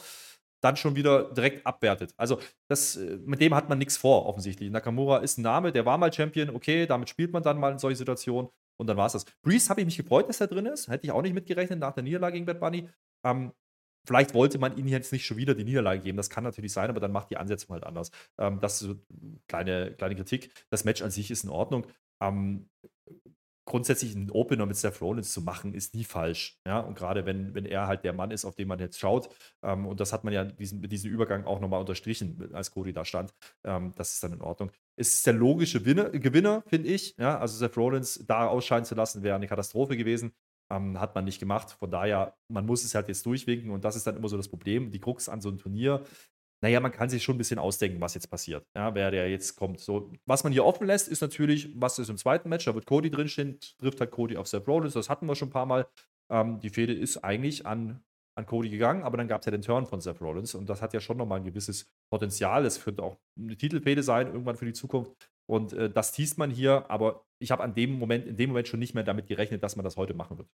dann 0.61 0.77
schon 0.77 0.97
wieder 0.97 1.33
direkt 1.33 1.67
abwertet. 1.67 2.13
Also 2.17 2.41
das, 2.69 2.97
äh, 2.97 3.19
mit 3.25 3.41
dem 3.41 3.55
hat 3.55 3.69
man 3.69 3.79
nichts 3.79 3.97
vor, 3.97 4.27
offensichtlich. 4.27 4.71
Nakamura 4.71 5.19
ist 5.19 5.39
ein 5.39 5.43
Name, 5.43 5.73
der 5.73 5.87
war 5.87 5.99
mal 5.99 6.13
Champion, 6.13 6.51
okay, 6.51 6.87
damit 6.87 7.09
spielt 7.09 7.33
man 7.33 7.43
dann 7.43 7.59
mal 7.59 7.73
in 7.73 7.79
solche 7.79 7.97
Situationen 7.97 8.51
und 8.81 8.87
dann 8.87 8.97
war 8.97 9.07
es 9.07 9.13
das. 9.13 9.25
Breeze 9.43 9.69
habe 9.71 9.81
ich 9.81 9.87
mich 9.87 9.97
gefreut, 9.97 10.29
dass 10.29 10.41
er 10.41 10.47
drin 10.47 10.67
ist. 10.67 10.89
Hätte 10.89 11.07
ich 11.07 11.13
auch 11.13 11.23
nicht 11.23 11.35
mitgerechnet 11.35 11.79
nach 11.79 11.95
der 11.95 12.03
Niederlage 12.03 12.35
gegen 12.35 12.47
Bad 12.47 12.61
Bunny. 12.61 12.89
Ähm, 13.25 13.53
vielleicht 14.07 14.35
wollte 14.35 14.59
man 14.59 14.77
ihm 14.77 14.87
jetzt 14.89 15.13
nicht 15.13 15.27
schon 15.27 15.37
wieder 15.37 15.55
die 15.55 15.65
Niederlage 15.65 16.01
geben. 16.01 16.17
Das 16.17 16.31
kann 16.31 16.45
natürlich 16.45 16.73
sein, 16.73 16.91
aber 16.91 17.01
dann 17.01 17.13
macht 17.13 17.31
die 17.31 17.37
Ansetzung 17.37 17.75
halt 17.75 17.85
anders. 17.85 18.11
Ähm, 18.39 18.61
das 18.61 18.81
ist 18.83 18.89
so 18.89 18.97
kleine, 19.49 19.95
kleine 19.95 20.17
Kritik. 20.17 20.53
Das 20.71 20.85
Match 20.85 21.03
an 21.03 21.11
sich 21.11 21.31
ist 21.31 21.45
in 21.45 21.51
Ordnung. 21.51 21.87
Ähm, 22.21 22.69
grundsätzlich 23.69 24.17
einen 24.17 24.31
Opener 24.31 24.67
mit 24.67 24.77
Seth 24.77 25.01
Rollins 25.01 25.33
zu 25.33 25.43
machen, 25.43 25.75
ist 25.75 25.95
nie 25.95 26.05
falsch. 26.05 26.59
Ja, 26.67 26.81
und 26.81 26.97
gerade 26.97 27.27
wenn, 27.27 27.55
wenn 27.55 27.67
er 27.67 27.87
halt 27.87 28.03
der 28.03 28.13
Mann 28.13 28.31
ist, 28.31 28.45
auf 28.45 28.57
den 28.57 28.67
man 28.67 28.79
jetzt 28.79 28.99
schaut, 28.99 29.29
ähm, 29.63 29.87
und 29.87 30.01
das 30.01 30.13
hat 30.13 30.25
man 30.25 30.33
ja 30.33 30.45
diesen, 30.45 30.83
diesen 30.83 31.11
Übergang 31.11 31.45
auch 31.45 31.61
nochmal 31.61 31.81
unterstrichen, 31.81 32.51
als 32.55 32.71
Cody 32.71 32.93
da 32.93 33.05
stand, 33.05 33.33
ähm, 33.65 33.93
das 33.95 34.15
ist 34.15 34.25
dann 34.25 34.33
in 34.33 34.41
Ordnung. 34.41 34.71
Es 34.97 35.15
ist 35.15 35.27
der 35.27 35.35
logische 35.35 35.85
Winner, 35.85 36.11
Gewinner, 36.11 36.65
finde 36.67 36.89
ich. 36.89 37.15
Ja, 37.19 37.39
also 37.39 37.57
Seth 37.57 37.77
Rollins 37.77 38.25
da 38.27 38.49
ausscheiden 38.49 38.85
zu 38.85 38.95
lassen, 38.95 39.23
wäre 39.23 39.37
eine 39.37 39.47
Katastrophe 39.47 39.97
gewesen. 39.97 40.33
Ähm, 40.71 41.01
hat 41.01 41.15
man 41.15 41.25
nicht 41.25 41.39
gemacht. 41.39 41.71
Von 41.79 41.91
daher, 41.91 42.37
man 42.49 42.67
muss 42.67 42.85
es 42.85 42.95
halt 42.95 43.09
jetzt 43.09 43.25
durchwinken 43.25 43.71
und 43.71 43.85
das 43.85 43.97
ist 43.97 44.07
dann 44.07 44.17
immer 44.17 44.29
so 44.29 44.37
das 44.37 44.49
Problem. 44.49 44.91
Die 44.91 45.01
Krux 45.01 45.29
an 45.29 45.41
so 45.41 45.49
einem 45.49 45.59
Turnier 45.59 46.05
naja, 46.61 46.81
man 46.81 46.93
kann 46.93 47.09
sich 47.09 47.23
schon 47.23 47.37
ein 47.37 47.39
bisschen 47.39 47.59
ausdenken, 47.59 48.01
was 48.01 48.15
jetzt 48.15 48.29
passiert, 48.29 48.67
ja, 48.75 48.95
wer 48.95 49.11
der 49.11 49.31
jetzt 49.31 49.57
kommt. 49.57 49.81
So, 49.81 50.13
was 50.27 50.43
man 50.45 50.53
hier 50.53 50.65
offen 50.65 50.87
lässt, 50.87 51.09
ist 51.09 51.21
natürlich, 51.21 51.71
was 51.81 51.99
ist 51.99 52.09
im 52.09 52.17
zweiten 52.17 52.49
Match, 52.49 52.65
da 52.65 52.75
wird 52.75 52.87
Cody 52.87 53.11
drinstehen, 53.11 53.59
trifft 53.79 54.01
halt 54.01 54.11
Cody 54.11 54.37
auf 54.37 54.49
Seth 54.49 54.67
Rollins, 54.67 54.95
das 54.95 55.09
hatten 55.09 55.27
wir 55.27 55.37
schon 55.37 55.49
ein 55.49 55.53
paar 55.53 55.67
Mal. 55.67 55.87
Ähm, 56.31 56.61
die 56.61 56.71
Fehde 56.71 56.93
ist 56.93 57.19
eigentlich 57.19 57.65
an, 57.65 58.03
an 58.35 58.47
Cody 58.47 58.71
gegangen, 58.71 59.03
aber 59.05 59.17
dann 59.17 59.29
gab 59.29 59.43
es 59.43 59.47
ja 59.47 59.53
den 59.53 59.63
Turn 59.63 59.87
von 59.87 60.01
Seth 60.01 60.21
Rollins 60.21 60.55
und 60.55 60.69
das 60.69 60.83
hat 60.83 60.93
ja 60.95 61.01
schon 61.01 61.17
nochmal 61.17 61.41
ein 61.41 61.45
gewisses 61.45 61.91
Potenzial. 62.11 62.67
Es 62.67 62.83
könnte 62.83 63.03
auch 63.03 63.17
eine 63.39 63.57
Titelfehde 63.57 64.03
sein, 64.03 64.27
irgendwann 64.27 64.57
für 64.57 64.67
die 64.67 64.73
Zukunft. 64.73 65.13
Und 65.47 65.73
äh, 65.73 65.89
das 65.89 66.13
teast 66.13 66.39
man 66.39 66.51
hier, 66.51 66.91
aber 66.91 67.25
ich 67.39 67.51
habe 67.51 67.63
an 67.63 67.75
dem 67.75 67.99
Moment, 67.99 68.27
in 68.27 68.37
dem 68.37 68.51
Moment 68.51 68.69
schon 68.69 68.81
nicht 68.81 68.95
mehr 68.95 69.05
damit 69.05 69.27
gerechnet, 69.29 69.63
dass 69.63 69.77
man 69.77 69.85
das 69.85 69.97
heute 69.97 70.15
machen 70.15 70.39
wird. 70.39 70.49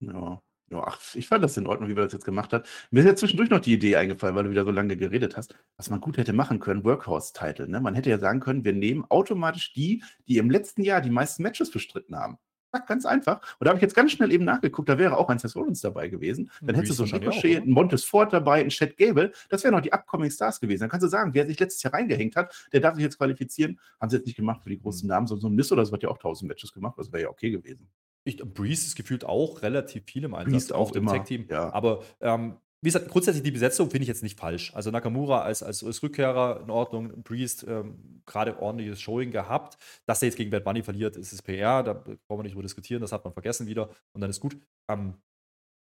Ja, 0.00 0.42
ja, 0.70 0.82
ach, 0.84 1.00
ich 1.14 1.28
fand 1.28 1.44
das 1.44 1.56
in 1.56 1.66
Ordnung, 1.66 1.88
wie 1.88 1.94
man 1.94 2.04
das 2.04 2.12
jetzt 2.12 2.24
gemacht 2.24 2.52
hat. 2.52 2.66
Mir 2.90 3.00
ist 3.00 3.06
ja 3.06 3.16
zwischendurch 3.16 3.50
noch 3.50 3.60
die 3.60 3.74
Idee 3.74 3.96
eingefallen, 3.96 4.34
weil 4.34 4.44
du 4.44 4.50
wieder 4.50 4.64
so 4.64 4.72
lange 4.72 4.96
geredet 4.96 5.36
hast, 5.36 5.54
was 5.76 5.90
man 5.90 6.00
gut 6.00 6.16
hätte 6.16 6.32
machen 6.32 6.58
können, 6.58 6.84
Workhorse-Title. 6.84 7.68
Ne? 7.68 7.80
Man 7.80 7.94
hätte 7.94 8.10
ja 8.10 8.18
sagen 8.18 8.40
können, 8.40 8.64
wir 8.64 8.72
nehmen 8.72 9.04
automatisch 9.08 9.72
die, 9.72 10.02
die 10.26 10.38
im 10.38 10.50
letzten 10.50 10.82
Jahr 10.82 11.00
die 11.00 11.10
meisten 11.10 11.42
Matches 11.44 11.70
bestritten 11.70 12.16
haben. 12.16 12.38
Zack, 12.72 12.88
ganz 12.88 13.06
einfach. 13.06 13.40
Und 13.58 13.64
da 13.64 13.68
habe 13.68 13.78
ich 13.78 13.82
jetzt 13.82 13.94
ganz 13.94 14.10
schnell 14.10 14.32
eben 14.32 14.44
nachgeguckt, 14.44 14.88
da 14.88 14.98
wäre 14.98 15.16
auch 15.16 15.28
ein 15.28 15.38
Seth 15.38 15.54
Rollins 15.54 15.80
dabei 15.80 16.08
gewesen. 16.08 16.50
Dann 16.60 16.74
hättest 16.74 16.98
du 16.98 17.04
so 17.04 17.04
ein 17.04 17.22
wahrscheinlich 17.22 17.28
auch, 17.28 17.44
Ricochet, 17.44 17.62
oder? 17.62 17.66
ein 17.66 17.72
Montes 17.72 18.04
Ford 18.04 18.32
dabei, 18.32 18.60
ein 18.60 18.70
Chad 18.70 18.96
Gable. 18.96 19.32
Das 19.48 19.62
wären 19.62 19.74
noch 19.74 19.82
die 19.82 19.92
upcoming 19.92 20.30
Stars 20.30 20.60
gewesen. 20.60 20.80
Dann 20.80 20.90
kannst 20.90 21.04
du 21.04 21.08
sagen, 21.08 21.32
wer 21.32 21.46
sich 21.46 21.60
letztes 21.60 21.84
Jahr 21.84 21.94
reingehängt 21.94 22.34
hat, 22.34 22.68
der 22.72 22.80
darf 22.80 22.96
sich 22.96 23.04
jetzt 23.04 23.18
qualifizieren. 23.18 23.78
Haben 24.00 24.10
sie 24.10 24.16
jetzt 24.16 24.26
nicht 24.26 24.36
gemacht 24.36 24.64
für 24.64 24.70
die 24.70 24.80
großen 24.80 25.08
Namen, 25.08 25.28
sondern 25.28 25.42
so 25.42 25.48
ein 25.48 25.54
Miss 25.54 25.70
oder 25.70 25.86
so 25.86 25.92
hat 25.92 26.02
ja 26.02 26.08
auch 26.08 26.16
1000 26.16 26.48
Matches 26.48 26.72
gemacht. 26.72 26.98
Das 26.98 27.12
wäre 27.12 27.22
ja 27.22 27.28
okay 27.28 27.50
gewesen. 27.50 27.88
Ich, 28.26 28.38
Breeze 28.38 28.86
ist 28.86 28.96
gefühlt 28.96 29.24
auch 29.24 29.62
relativ 29.62 30.04
viel 30.04 30.24
im 30.24 30.34
Einsatz, 30.34 30.68
Breeze 30.68 30.74
auch 30.74 30.92
im 30.92 31.06
Tag-Team. 31.06 31.46
ja. 31.48 31.72
Aber 31.72 32.02
ähm, 32.20 32.56
wie 32.82 32.88
gesagt, 32.88 33.08
grundsätzlich 33.08 33.42
die 33.42 33.50
Besetzung 33.50 33.90
finde 33.90 34.02
ich 34.02 34.08
jetzt 34.08 34.22
nicht 34.22 34.38
falsch. 34.38 34.74
Also 34.74 34.90
Nakamura 34.90 35.40
als, 35.40 35.62
als, 35.62 35.82
als 35.82 36.02
Rückkehrer 36.02 36.60
in 36.62 36.70
Ordnung, 36.70 37.22
Priest 37.22 37.64
ähm, 37.66 38.22
gerade 38.26 38.60
ordentliches 38.60 39.00
Showing 39.00 39.30
gehabt. 39.30 39.78
Dass 40.04 40.22
er 40.22 40.26
jetzt 40.28 40.36
gegen 40.36 40.50
Bad 40.50 40.64
Bunny 40.64 40.82
verliert, 40.82 41.16
ist 41.16 41.32
es 41.32 41.42
PR, 41.42 41.82
da 41.82 41.94
brauchen 41.94 42.18
wir 42.28 42.42
nicht 42.42 42.52
drüber 42.52 42.62
diskutieren, 42.62 43.00
das 43.00 43.12
hat 43.12 43.24
man 43.24 43.32
vergessen 43.32 43.66
wieder 43.66 43.88
und 44.12 44.20
dann 44.20 44.30
ist 44.30 44.40
gut. 44.40 44.56
Ähm, 44.90 45.14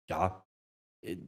ja, 0.09 0.45
äh, 1.05 1.19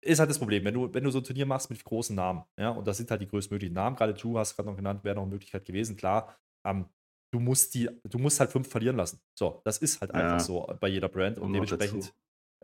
ist 0.00 0.20
halt 0.20 0.30
das 0.30 0.38
Problem, 0.38 0.64
wenn 0.64 0.74
du, 0.74 0.94
wenn 0.94 1.04
du 1.04 1.10
so 1.10 1.18
ein 1.18 1.24
Turnier 1.24 1.46
machst 1.46 1.70
mit 1.70 1.84
großen 1.84 2.14
Namen, 2.14 2.44
ja, 2.56 2.70
und 2.70 2.86
das 2.86 2.96
sind 2.96 3.10
halt 3.10 3.20
die 3.20 3.26
größtmöglichen 3.28 3.74
Namen, 3.74 3.96
gerade 3.96 4.14
Drew 4.14 4.38
hast 4.38 4.52
du 4.52 4.56
gerade 4.56 4.68
noch 4.68 4.76
genannt, 4.76 5.02
wäre 5.02 5.16
noch 5.16 5.22
eine 5.22 5.32
Möglichkeit 5.32 5.64
gewesen, 5.64 5.96
klar. 5.96 6.38
Ähm, 6.64 6.86
du 7.30 7.40
musst 7.40 7.74
die, 7.74 7.88
du 8.04 8.18
musst 8.18 8.40
halt 8.40 8.50
fünf 8.50 8.68
verlieren 8.68 8.96
lassen. 8.96 9.20
So, 9.34 9.60
das 9.64 9.78
ist 9.78 10.00
halt 10.00 10.12
einfach 10.14 10.38
Ja. 10.38 10.40
so 10.40 10.66
bei 10.80 10.88
jeder 10.88 11.08
Brand 11.08 11.38
und 11.38 11.46
Und 11.46 11.52
dementsprechend 11.52 12.14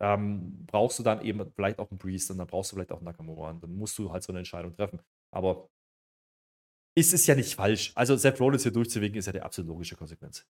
ähm, 0.01 0.65
brauchst 0.67 0.99
du 0.99 1.03
dann 1.03 1.23
eben 1.23 1.53
vielleicht 1.53 1.79
auch 1.79 1.91
einen 1.91 1.99
Priest 1.99 2.31
und 2.31 2.39
dann 2.39 2.47
brauchst 2.47 2.73
du 2.73 2.77
vielleicht 2.77 2.93
auch 2.93 2.97
einen 2.99 3.05
Nakamura 3.07 3.51
und 3.51 3.63
dann 3.63 3.75
musst 3.75 3.97
du 3.99 4.11
halt 4.13 4.23
so 4.23 4.33
eine 4.33 4.39
Entscheidung 4.41 4.75
treffen. 4.75 5.01
Aber 5.31 5.69
es 6.97 7.13
ist 7.13 7.27
ja 7.27 7.35
nicht 7.35 7.55
falsch. 7.55 7.93
Also 7.95 8.17
Seth 8.17 8.41
Rollins 8.41 8.63
hier 8.63 8.73
durchzuwinken, 8.73 9.19
ist 9.19 9.27
ja 9.27 9.33
die 9.33 9.41
absolut 9.41 9.69
logische 9.69 9.97
Konsequenz. 9.97 10.47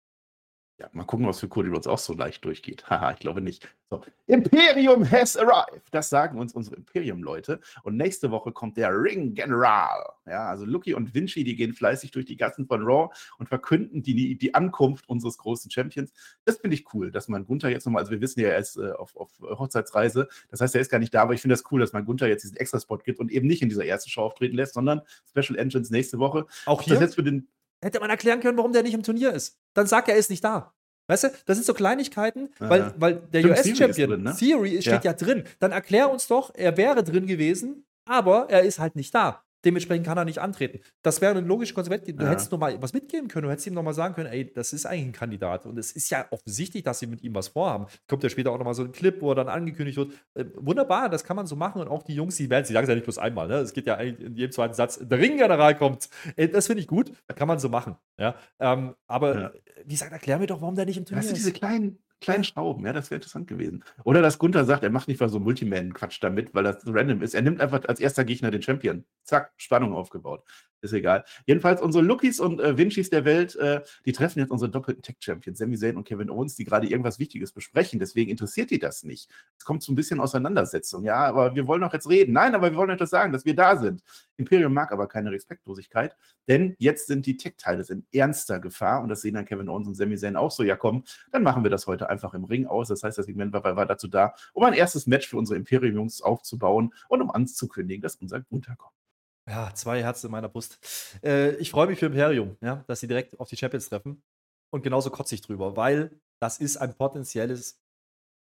Ja, 0.78 0.88
mal 0.92 1.04
gucken, 1.04 1.24
was 1.28 1.38
für 1.38 1.46
Cody 1.46 1.68
Rhodes 1.68 1.86
auch 1.86 1.98
so 1.98 2.14
leicht 2.14 2.44
durchgeht. 2.44 2.84
Haha, 2.90 3.12
ich 3.12 3.20
glaube 3.20 3.40
nicht. 3.40 3.68
So, 3.90 4.02
Imperium 4.26 5.08
has 5.08 5.36
arrived. 5.36 5.82
Das 5.92 6.10
sagen 6.10 6.36
uns 6.38 6.52
unsere 6.52 6.74
Imperium-Leute. 6.74 7.60
Und 7.84 7.96
nächste 7.96 8.32
Woche 8.32 8.50
kommt 8.50 8.76
der 8.76 8.90
Ring 8.90 9.34
General. 9.34 10.04
Ja, 10.26 10.48
also 10.48 10.64
Lucky 10.64 10.94
und 10.94 11.14
Vinci, 11.14 11.44
die 11.44 11.54
gehen 11.54 11.74
fleißig 11.74 12.10
durch 12.10 12.26
die 12.26 12.36
Gassen 12.36 12.66
von 12.66 12.82
Raw 12.82 13.14
und 13.38 13.48
verkünden 13.48 14.02
die, 14.02 14.36
die 14.36 14.54
Ankunft 14.54 15.08
unseres 15.08 15.38
großen 15.38 15.70
Champions. 15.70 16.12
Das 16.44 16.58
finde 16.58 16.74
ich 16.74 16.92
cool, 16.92 17.12
dass 17.12 17.28
man 17.28 17.44
Gunther 17.44 17.68
jetzt 17.68 17.86
nochmal, 17.86 18.00
also 18.00 18.10
wir 18.10 18.20
wissen 18.20 18.40
ja, 18.40 18.48
er 18.48 18.58
ist 18.58 18.76
äh, 18.76 18.90
auf, 18.92 19.14
auf 19.16 19.30
Hochzeitsreise. 19.40 20.28
Das 20.48 20.60
heißt, 20.60 20.74
er 20.74 20.80
ist 20.80 20.90
gar 20.90 20.98
nicht 20.98 21.14
da, 21.14 21.22
aber 21.22 21.34
ich 21.34 21.40
finde 21.40 21.54
das 21.54 21.64
cool, 21.70 21.78
dass 21.78 21.92
man 21.92 22.04
Gunther 22.04 22.26
jetzt 22.26 22.42
diesen 22.42 22.56
Extra-Spot 22.56 22.98
gibt 22.98 23.20
und 23.20 23.30
eben 23.30 23.46
nicht 23.46 23.62
in 23.62 23.68
dieser 23.68 23.84
ersten 23.84 24.10
Show 24.10 24.22
auftreten 24.22 24.56
lässt, 24.56 24.74
sondern 24.74 25.02
Special 25.28 25.56
Entrance 25.56 25.92
nächste 25.92 26.18
Woche. 26.18 26.46
Auch 26.66 26.78
Das 26.78 26.86
hier 26.86 27.00
jetzt 27.00 27.14
für 27.14 27.22
den 27.22 27.46
hätte 27.84 28.00
man 28.00 28.10
erklären 28.10 28.40
können, 28.40 28.56
warum 28.58 28.72
der 28.72 28.82
nicht 28.82 28.94
im 28.94 29.02
Turnier 29.02 29.32
ist. 29.32 29.56
Dann 29.74 29.86
sagt 29.86 30.08
er, 30.08 30.14
er 30.14 30.20
ist 30.20 30.30
nicht 30.30 30.42
da. 30.42 30.74
Weißt 31.06 31.24
du, 31.24 31.28
das 31.44 31.58
sind 31.58 31.66
so 31.66 31.74
Kleinigkeiten, 31.74 32.48
weil, 32.58 32.80
Ja. 32.80 32.94
weil 32.96 33.14
der 33.16 33.44
US-Champion, 33.44 34.22
ne? 34.22 34.34
Theory 34.36 34.80
steht 34.80 35.04
ja. 35.04 35.12
drin. 35.12 35.44
Dann 35.58 35.70
erklär 35.72 36.10
uns 36.10 36.26
doch, 36.26 36.50
er 36.54 36.76
wäre 36.78 37.04
drin 37.04 37.26
gewesen, 37.26 37.84
aber 38.06 38.48
er 38.48 38.62
ist 38.62 38.78
halt 38.78 38.96
nicht 38.96 39.14
da. 39.14 39.44
Dementsprechend 39.64 40.06
kann 40.06 40.18
er 40.18 40.24
nicht 40.24 40.38
antreten. 40.38 40.80
Das 41.02 41.20
wäre 41.20 41.36
eine 41.36 41.46
logische 41.46 41.74
Konsequenz. 41.74 42.04
Du 42.06 42.24
Ja. 42.24 42.30
hättest 42.30 42.52
noch 42.52 42.58
mal 42.58 42.80
was 42.82 42.92
mitgeben 42.92 43.28
können. 43.28 43.44
Du 43.44 43.50
hättest 43.50 43.66
ihm 43.66 43.74
noch 43.74 43.82
mal 43.82 43.94
sagen 43.94 44.14
können, 44.14 44.28
ey, 44.30 44.52
das 44.52 44.72
ist 44.72 44.86
eigentlich 44.86 45.06
ein 45.06 45.12
Kandidat. 45.12 45.66
Und 45.66 45.78
es 45.78 45.92
ist 45.92 46.10
ja 46.10 46.26
offensichtlich, 46.30 46.82
dass 46.82 46.98
sie 46.98 47.06
mit 47.06 47.22
ihm 47.22 47.34
was 47.34 47.48
vorhaben. 47.48 47.86
Kommt 48.08 48.22
ja 48.22 48.28
später 48.30 48.50
auch 48.52 48.58
noch 48.58 48.64
mal 48.64 48.74
so 48.74 48.84
ein 48.84 48.92
Clip, 48.92 49.20
wo 49.22 49.30
er 49.32 49.34
dann 49.36 49.48
angekündigt 49.48 49.96
wird. 49.96 50.12
Äh, 50.34 50.44
wunderbar, 50.56 51.08
das 51.08 51.24
kann 51.24 51.36
man 51.36 51.46
so 51.46 51.56
machen. 51.56 51.80
Und 51.80 51.88
auch 51.88 52.02
die 52.02 52.14
Jungs, 52.14 52.36
die 52.36 52.50
werden, 52.50 52.64
sie 52.64 52.72
sagen 52.72 52.84
es 52.84 52.88
ja 52.88 52.94
nicht 52.94 53.04
bloß 53.04 53.18
einmal. 53.18 53.48
Ne? 53.48 53.54
Es 53.56 53.72
geht 53.72 53.86
ja 53.86 53.96
eigentlich 53.96 54.26
in 54.26 54.36
jedem 54.36 54.52
zweiten 54.52 54.74
Satz, 54.74 54.98
der 55.00 55.18
Ringgeneral 55.18 55.76
kommt. 55.76 56.08
Äh, 56.36 56.48
das 56.48 56.66
finde 56.66 56.80
ich 56.82 56.86
gut. 56.86 57.12
Kann 57.34 57.48
man 57.48 57.58
so 57.58 57.68
machen. 57.68 57.96
Ja? 58.18 58.34
Ähm, 58.60 58.94
aber 59.06 59.40
Ja. 59.40 59.52
wie 59.84 59.92
gesagt, 59.94 60.12
erklär 60.12 60.38
mir 60.38 60.46
doch, 60.46 60.60
warum 60.60 60.74
der 60.74 60.84
nicht 60.86 60.96
im 60.98 61.04
Turnier 61.04 61.20
Weißt 61.22 61.30
du, 61.30 61.32
ist. 61.36 61.38
diese 61.38 61.52
kleinen, 61.52 61.98
kleinen 62.24 62.44
Schrauben, 62.44 62.84
ja, 62.86 62.92
das 62.92 63.10
wäre 63.10 63.16
interessant 63.18 63.46
gewesen. 63.46 63.84
Oder 64.02 64.22
dass 64.22 64.38
Gunther 64.38 64.64
sagt, 64.64 64.82
er 64.82 64.90
macht 64.90 65.08
nicht 65.08 65.20
mal 65.20 65.28
so 65.28 65.38
Multiman-Quatsch 65.40 66.18
damit, 66.22 66.54
weil 66.54 66.64
das 66.64 66.82
random 66.86 67.22
ist. 67.22 67.34
Er 67.34 67.42
nimmt 67.42 67.60
einfach 67.60 67.84
als 67.86 68.00
erster 68.00 68.24
Gegner 68.24 68.50
den 68.50 68.62
Champion. 68.62 69.04
Zack, 69.24 69.52
Spannung 69.56 69.92
aufgebaut. 69.94 70.42
Ist 70.84 70.92
egal. 70.92 71.24
Jedenfalls 71.46 71.80
unsere 71.80 72.04
Lookies 72.04 72.40
und 72.40 72.60
äh, 72.60 72.76
Vincis 72.76 73.08
der 73.08 73.24
Welt, 73.24 73.56
äh, 73.56 73.80
die 74.04 74.12
treffen 74.12 74.40
jetzt 74.40 74.50
unsere 74.50 74.70
doppelten 74.70 75.02
Tech-Champions, 75.02 75.58
Sami 75.58 75.78
Zayn 75.78 75.96
und 75.96 76.04
Kevin 76.04 76.28
Owens, 76.28 76.56
die 76.56 76.64
gerade 76.64 76.86
irgendwas 76.86 77.18
Wichtiges 77.18 77.52
besprechen. 77.52 77.98
Deswegen 77.98 78.30
interessiert 78.30 78.70
die 78.70 78.78
das 78.78 79.02
nicht. 79.02 79.30
Es 79.56 79.64
kommt 79.64 79.82
so 79.82 79.92
ein 79.92 79.94
bisschen 79.94 80.20
Auseinandersetzung. 80.20 81.02
Ja, 81.02 81.24
aber 81.24 81.54
wir 81.54 81.66
wollen 81.66 81.80
doch 81.80 81.94
jetzt 81.94 82.06
reden. 82.06 82.34
Nein, 82.34 82.54
aber 82.54 82.70
wir 82.70 82.76
wollen 82.76 82.90
etwas 82.90 83.08
sagen, 83.08 83.32
dass 83.32 83.46
wir 83.46 83.56
da 83.56 83.78
sind. 83.78 84.02
Imperium 84.36 84.74
mag 84.74 84.92
aber 84.92 85.08
keine 85.08 85.32
Respektlosigkeit, 85.32 86.14
denn 86.48 86.76
jetzt 86.78 87.06
sind 87.06 87.24
die 87.24 87.38
Tech-Teile 87.38 87.82
in 87.88 88.04
ernster 88.12 88.60
Gefahr 88.60 89.02
und 89.02 89.08
das 89.08 89.22
sehen 89.22 89.34
dann 89.34 89.46
Kevin 89.46 89.70
Owens 89.70 89.88
und 89.88 89.94
Sami 89.94 90.18
Zayn 90.18 90.36
auch 90.36 90.50
so. 90.50 90.64
Ja, 90.64 90.76
komm, 90.76 91.04
dann 91.32 91.42
machen 91.42 91.62
wir 91.62 91.70
das 91.70 91.86
heute 91.86 92.10
einfach 92.10 92.34
im 92.34 92.44
Ring 92.44 92.66
aus. 92.66 92.88
Das 92.88 93.02
heißt, 93.02 93.16
das 93.16 93.24
Segment 93.24 93.54
war, 93.54 93.64
war 93.64 93.86
dazu 93.86 94.06
da, 94.06 94.34
um 94.52 94.64
ein 94.64 94.74
erstes 94.74 95.06
Match 95.06 95.28
für 95.28 95.38
unsere 95.38 95.56
Imperium-Jungs 95.56 96.20
aufzubauen 96.20 96.92
und 97.08 97.22
um 97.22 97.30
anzukündigen, 97.30 98.02
dass 98.02 98.16
unser 98.16 98.42
Gunther 98.42 98.76
kommt. 98.76 99.03
Ja, 99.48 99.74
zwei 99.74 100.02
Herzen 100.02 100.26
in 100.26 100.32
meiner 100.32 100.48
Brust. 100.48 100.78
Äh, 101.22 101.56
ich 101.56 101.70
freue 101.70 101.86
mich 101.86 101.98
für 101.98 102.06
Imperium, 102.06 102.56
ja, 102.62 102.84
dass 102.86 103.00
sie 103.00 103.06
direkt 103.06 103.38
auf 103.38 103.48
die 103.48 103.56
Champions 103.56 103.88
treffen. 103.88 104.22
Und 104.70 104.82
genauso 104.82 105.10
kotze 105.10 105.34
ich 105.34 105.42
drüber, 105.42 105.76
weil 105.76 106.20
das 106.40 106.58
ist 106.58 106.78
ein 106.78 106.94
potenzielles 106.96 107.80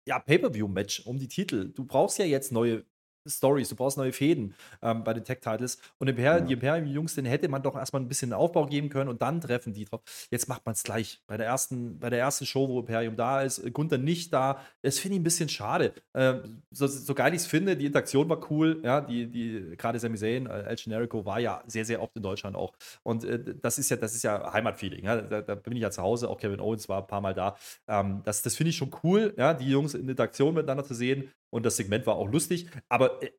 ja, 0.07 0.19
Pay-Per-View-Match 0.19 1.05
um 1.05 1.19
die 1.19 1.27
Titel. 1.27 1.71
Du 1.73 1.85
brauchst 1.85 2.17
ja 2.19 2.25
jetzt 2.25 2.51
neue 2.51 2.85
Stories, 3.29 3.69
du 3.69 3.75
brauchst 3.75 3.97
neue 3.97 4.11
Fäden 4.11 4.55
ähm, 4.81 5.03
bei 5.03 5.13
den 5.13 5.23
Tech-Titles. 5.23 5.79
Und 5.99 6.07
Imper 6.07 6.23
Ja. 6.23 6.39
die 6.41 6.53
Imperium-Jungs, 6.53 7.15
den 7.15 7.25
hätte 7.25 7.47
man 7.47 7.61
doch 7.63 7.75
erstmal 7.75 8.01
ein 8.01 8.07
bisschen 8.07 8.33
Aufbau 8.33 8.65
geben 8.65 8.89
können 8.89 9.09
und 9.09 9.21
dann 9.21 9.39
treffen 9.41 9.73
die 9.73 9.85
drauf. 9.85 10.01
Jetzt 10.31 10.47
macht 10.49 10.65
man 10.65 10.73
es 10.73 10.83
gleich. 10.83 11.21
Bei 11.27 11.37
der, 11.37 11.45
ersten, 11.45 11.99
bei 11.99 12.09
der 12.09 12.19
ersten 12.19 12.45
Show, 12.45 12.67
wo 12.67 12.79
Imperium 12.79 13.15
da 13.15 13.41
ist, 13.41 13.59
äh, 13.59 13.71
Gunther 13.71 13.97
nicht 13.97 14.33
da. 14.33 14.59
Das 14.81 14.99
finde 14.99 15.15
ich 15.15 15.21
ein 15.21 15.23
bisschen 15.23 15.49
schade. 15.49 15.93
Ähm, 16.13 16.63
so, 16.71 16.87
so 16.87 17.13
geil 17.13 17.33
ich 17.33 17.41
es 17.41 17.47
finde, 17.47 17.77
die 17.77 17.85
Interaktion 17.85 18.27
war 18.29 18.51
cool. 18.51 18.81
Ja, 18.83 19.01
die, 19.01 19.27
die, 19.27 19.75
gerade 19.77 19.99
Sami 19.99 20.17
Zayn, 20.17 20.47
äh, 20.47 20.63
El 20.63 20.75
Generico 20.75 21.25
war 21.25 21.39
ja 21.39 21.63
sehr, 21.67 21.85
sehr 21.85 22.01
oft 22.01 22.15
in 22.15 22.23
Deutschland 22.23 22.55
auch. 22.55 22.73
Und 23.03 23.23
äh, 23.23 23.55
das 23.61 23.77
ist 23.77 23.89
ja, 23.89 23.97
das 23.97 24.15
ist 24.15 24.23
ja 24.23 24.51
Heimatfeeling. 24.51 25.05
Ja? 25.05 25.21
Da, 25.21 25.41
da 25.41 25.55
bin 25.55 25.73
ich 25.75 25.81
ja 25.81 25.91
zu 25.91 26.01
Hause. 26.01 26.29
Auch 26.29 26.37
Kevin 26.39 26.59
Owens 26.59 26.89
war 26.89 27.01
ein 27.01 27.07
paar 27.07 27.21
Mal 27.21 27.33
da. 27.33 27.55
Ähm, 27.87 28.21
das 28.25 28.41
das 28.41 28.55
finde 28.55 28.69
ich 28.71 28.77
schon 28.77 28.91
cool, 29.03 29.33
ja, 29.37 29.53
die 29.53 29.69
Jungs 29.69 29.93
in 29.93 30.09
Interaktion 30.09 30.53
miteinander 30.55 30.83
zu 30.83 30.93
sehen. 30.95 31.29
Und 31.49 31.65
das 31.65 31.77
Segment 31.77 32.05
war 32.05 32.15
auch 32.15 32.29
lustig. 32.29 32.69
Aber 32.89 33.21
äh, 33.23 33.31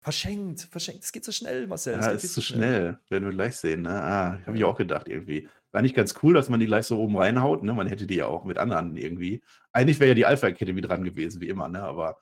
verschenkt, 0.00 0.62
verschenkt. 0.70 1.04
Es 1.04 1.12
geht 1.12 1.24
so 1.24 1.32
schnell, 1.32 1.66
Marcel. 1.66 1.98
es 1.98 2.06
Ja, 2.06 2.12
geht 2.12 2.24
ist 2.24 2.34
zu 2.34 2.42
schnell. 2.42 2.98
Werden 3.08 3.24
wir 3.24 3.32
gleich 3.32 3.56
sehen. 3.56 3.82
Ne? 3.82 3.90
Ah, 3.90 4.38
habe 4.46 4.56
ich 4.56 4.64
auch 4.64 4.76
gedacht 4.76 5.08
irgendwie. 5.08 5.48
War 5.72 5.82
nicht 5.82 5.94
ganz 5.94 6.14
cool, 6.22 6.34
dass 6.34 6.48
man 6.48 6.60
die 6.60 6.66
gleich 6.66 6.86
so 6.86 6.98
oben 6.98 7.16
reinhaut. 7.16 7.62
Ne? 7.62 7.72
Man 7.72 7.86
hätte 7.86 8.06
die 8.06 8.16
ja 8.16 8.26
auch 8.26 8.44
mit 8.44 8.58
anderen 8.58 8.96
irgendwie. 8.96 9.42
Eigentlich 9.72 10.00
wäre 10.00 10.08
ja 10.10 10.14
die 10.14 10.26
Alpha 10.26 10.48
Academy 10.48 10.80
dran 10.80 11.04
gewesen, 11.04 11.40
wie 11.40 11.48
immer. 11.48 11.68
Ne? 11.68 11.82
Aber 11.82 12.18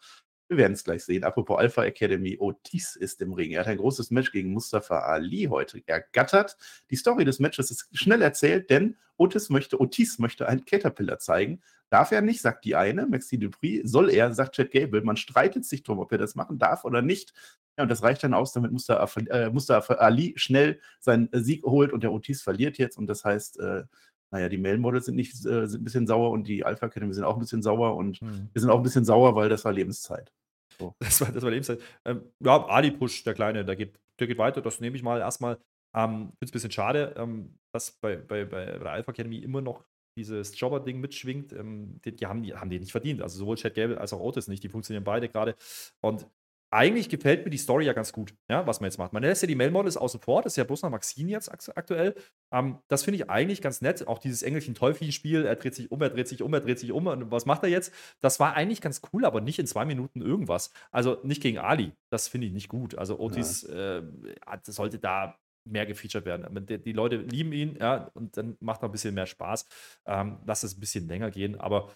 wir 0.49 0.57
werden 0.57 0.73
es 0.73 0.85
gleich 0.85 1.05
sehen. 1.05 1.25
Apropos 1.25 1.59
Alpha 1.59 1.85
Academy, 1.85 2.37
Otis 2.39 2.97
ist 2.97 3.21
im 3.21 3.33
Ring. 3.33 3.53
Er 3.53 3.61
hat 3.61 3.69
ein 3.69 3.77
großes 3.77 4.11
Match 4.11 4.33
gegen 4.33 4.53
Mustafa 4.53 5.01
Ali 5.01 5.45
heute 5.51 5.83
ergattert. 5.87 6.57
Die 6.91 6.97
Story 6.97 7.25
des 7.25 7.39
Matches 7.39 7.71
ist 7.71 7.89
schnell 7.93 8.23
erzählt, 8.23 8.71
denn 8.71 8.97
Otis 9.17 9.51
möchte, 9.51 9.81
Otis 9.81 10.19
möchte 10.19 10.49
einen 10.49 10.65
Caterpillar 10.65 11.19
zeigen. 11.19 11.63
Darf 11.91 12.13
er 12.13 12.21
nicht, 12.21 12.41
sagt 12.43 12.65
die 12.65 12.77
eine, 12.77 13.07
Maxi 13.07 13.39
Dupri. 13.39 13.83
Soll 13.85 14.11
er, 14.11 14.33
sagt 14.35 14.57
Chad 14.57 14.71
Gable. 14.71 15.03
Man 15.03 15.17
streitet 15.17 15.65
sich 15.65 15.83
drum, 15.83 15.99
ob 15.99 16.13
er 16.13 16.19
das 16.19 16.35
machen 16.35 16.59
darf 16.59 16.85
oder 16.85 17.01
nicht. 17.03 17.33
Ja, 17.79 17.85
und 17.85 17.91
das 17.91 18.03
reicht 18.03 18.23
dann 18.25 18.35
aus, 18.35 18.53
damit 18.53 18.73
Mustafa, 18.73 19.21
äh, 19.21 19.51
Mustafa 19.51 19.95
Ali 19.95 20.35
schnell 20.37 20.81
seinen 21.01 21.33
äh, 21.33 21.41
Sieg 21.41 21.65
holt 21.65 21.93
und 21.93 22.03
der 22.03 22.13
Otis 22.13 22.43
verliert 22.43 22.77
jetzt. 22.77 22.99
Und 22.99 23.07
das 23.07 23.25
heißt, 23.25 23.59
äh, 23.61 23.85
naja, 24.31 24.49
die 24.49 24.59
Male 24.59 24.79
Models 24.79 25.07
sind 25.07 25.15
nicht 25.15 25.33
äh, 25.47 25.67
sind 25.67 25.81
ein 25.81 25.85
bisschen 25.85 26.07
sauer 26.07 26.31
und 26.31 26.47
die 26.49 26.65
Alpha 26.65 26.87
Academy 26.87 27.15
sind 27.15 27.25
auch 27.25 27.35
ein 27.35 27.41
bisschen 27.41 27.63
sauer 27.63 27.97
und 27.97 28.21
Hm. 28.21 28.51
wir 28.53 28.61
sind 28.61 28.71
auch 28.71 28.77
ein 28.77 28.83
bisschen 28.83 29.05
sauer, 29.05 29.35
weil 29.35 29.49
das 29.49 29.65
war 29.65 29.73
Lebenszeit. 29.73 30.33
Das 31.01 31.21
war, 31.21 31.33
das 31.33 31.43
war 31.43 31.51
Lebenszeit. 31.51 31.81
Ähm, 32.05 32.23
ja, 32.39 32.65
Ali 32.67 32.93
Push, 32.93 33.25
der 33.25 33.35
Kleine, 33.35 33.65
der 33.65 33.75
geht, 33.75 33.99
der 34.21 34.27
geht 34.29 34.39
weiter. 34.39 34.61
Das 34.61 34.81
nehme 34.81 34.97
ich 34.97 35.03
mal 35.03 35.19
erstmal. 35.19 35.59
Ähm, 35.95 36.11
Finde 36.11 36.37
es 36.43 36.51
ein 36.51 36.53
bisschen 36.53 36.71
schade, 36.71 37.15
ähm, 37.17 37.59
dass 37.73 37.93
bei, 37.93 38.17
bei, 38.17 38.45
bei 38.45 38.65
der 38.67 38.93
Alpha 38.93 39.11
Academy 39.11 39.39
immer 39.39 39.61
noch 39.61 39.85
dieses 40.19 40.59
Jobber-Ding 40.59 41.01
mitschwingt. 41.01 41.53
Ähm, 41.53 42.01
die, 42.05 42.15
die, 42.15 42.27
haben, 42.27 42.43
die 42.43 42.55
haben 42.55 42.71
die 42.71 42.79
nicht 42.79 42.93
verdient. 42.93 43.23
Also 43.23 43.39
sowohl 43.39 43.57
Chad 43.57 43.75
Gable 43.75 43.99
als 43.99 44.13
auch 44.13 44.21
Otis 44.21 44.49
nicht. 44.49 44.63
Die 44.63 44.69
funktionieren 44.69 45.05
beide 45.05 45.29
gerade. 45.29 45.55
Und 46.01 46.27
eigentlich 46.71 47.09
gefällt 47.09 47.47
mir 47.47 47.51
die 47.51 47.57
Story 47.57 47.87
ja 47.87 47.95
ganz 47.95 48.13
gut, 48.13 48.35
ja, 48.51 48.67
was 48.67 48.81
man 48.81 48.91
jetzt 48.91 48.99
macht. 48.99 49.15
Man 49.15 49.23
lässt 49.23 49.41
ja 49.43 49.49
die 49.49 49.55
Male 49.55 49.71
Models 49.71 49.97
außen 49.97 50.21
vor, 50.21 50.43
das 50.43 50.53
ist 50.53 50.57
ja 50.59 50.65
bloß 50.65 50.83
noch 50.83 50.91
Maxine 50.91 51.31
jetzt 51.31 51.51
ak- 51.51 51.75
aktuell. 51.77 52.15
Ähm, 52.53 52.77
das 52.89 53.05
finde 53.05 53.17
ich 53.17 53.31
eigentlich 53.31 53.63
ganz 53.63 53.81
nett. 53.81 54.07
Auch 54.07 54.19
dieses 54.19 54.43
Engelchen-Teufelchen-Spiel, 54.43 55.47
er 55.47 55.57
dreht 55.57 55.75
sich 55.75 55.91
um, 55.91 56.03
er 56.03 56.11
dreht 56.11 56.29
sich 56.29 56.43
um, 56.43 56.53
er 56.53 56.61
dreht 56.61 56.79
sich 56.79 56.93
um. 56.93 57.07
Und 57.07 57.31
was 57.31 57.47
macht 57.47 57.63
er 57.63 57.71
jetzt? 57.71 57.95
Das 58.21 58.39
war 58.39 58.53
eigentlich 58.53 58.83
ganz 58.83 59.01
cool, 59.15 59.25
aber 59.25 59.41
nicht 59.41 59.59
in 59.59 59.67
zwei 59.67 59.87
Minuten 59.87 60.21
irgendwas. 60.21 60.71
Also 60.91 61.17
nicht 61.23 61.41
gegen 61.43 61.57
Ali. 61.57 61.93
Das 62.11 62.29
finde 62.29 62.49
ich 62.49 62.53
nicht 62.53 62.69
gut. 62.69 62.99
Also 62.99 63.19
Otis 63.19 63.65
äh, 63.65 64.03
hat- 64.45 64.67
sollte 64.67 64.99
da 64.99 65.39
mehr 65.71 65.87
gefeatured 65.87 66.25
werden. 66.25 66.67
Die, 66.85 66.93
Leute 66.93 67.17
lieben 67.17 67.53
ihn, 67.53 67.77
ja, 67.81 68.11
und 68.15 68.37
dann 68.37 68.57
macht 68.61 68.83
er 68.83 68.89
ein 68.89 68.93
bisschen 68.93 69.15
mehr 69.15 69.27
Spaß. 69.27 69.67
Ähm, 70.07 70.39
lass 70.45 70.63
es 70.63 70.77
ein 70.77 70.81
bisschen 70.81 71.09
länger 71.09 71.31
gehen, 71.31 71.59
aber 71.61 71.91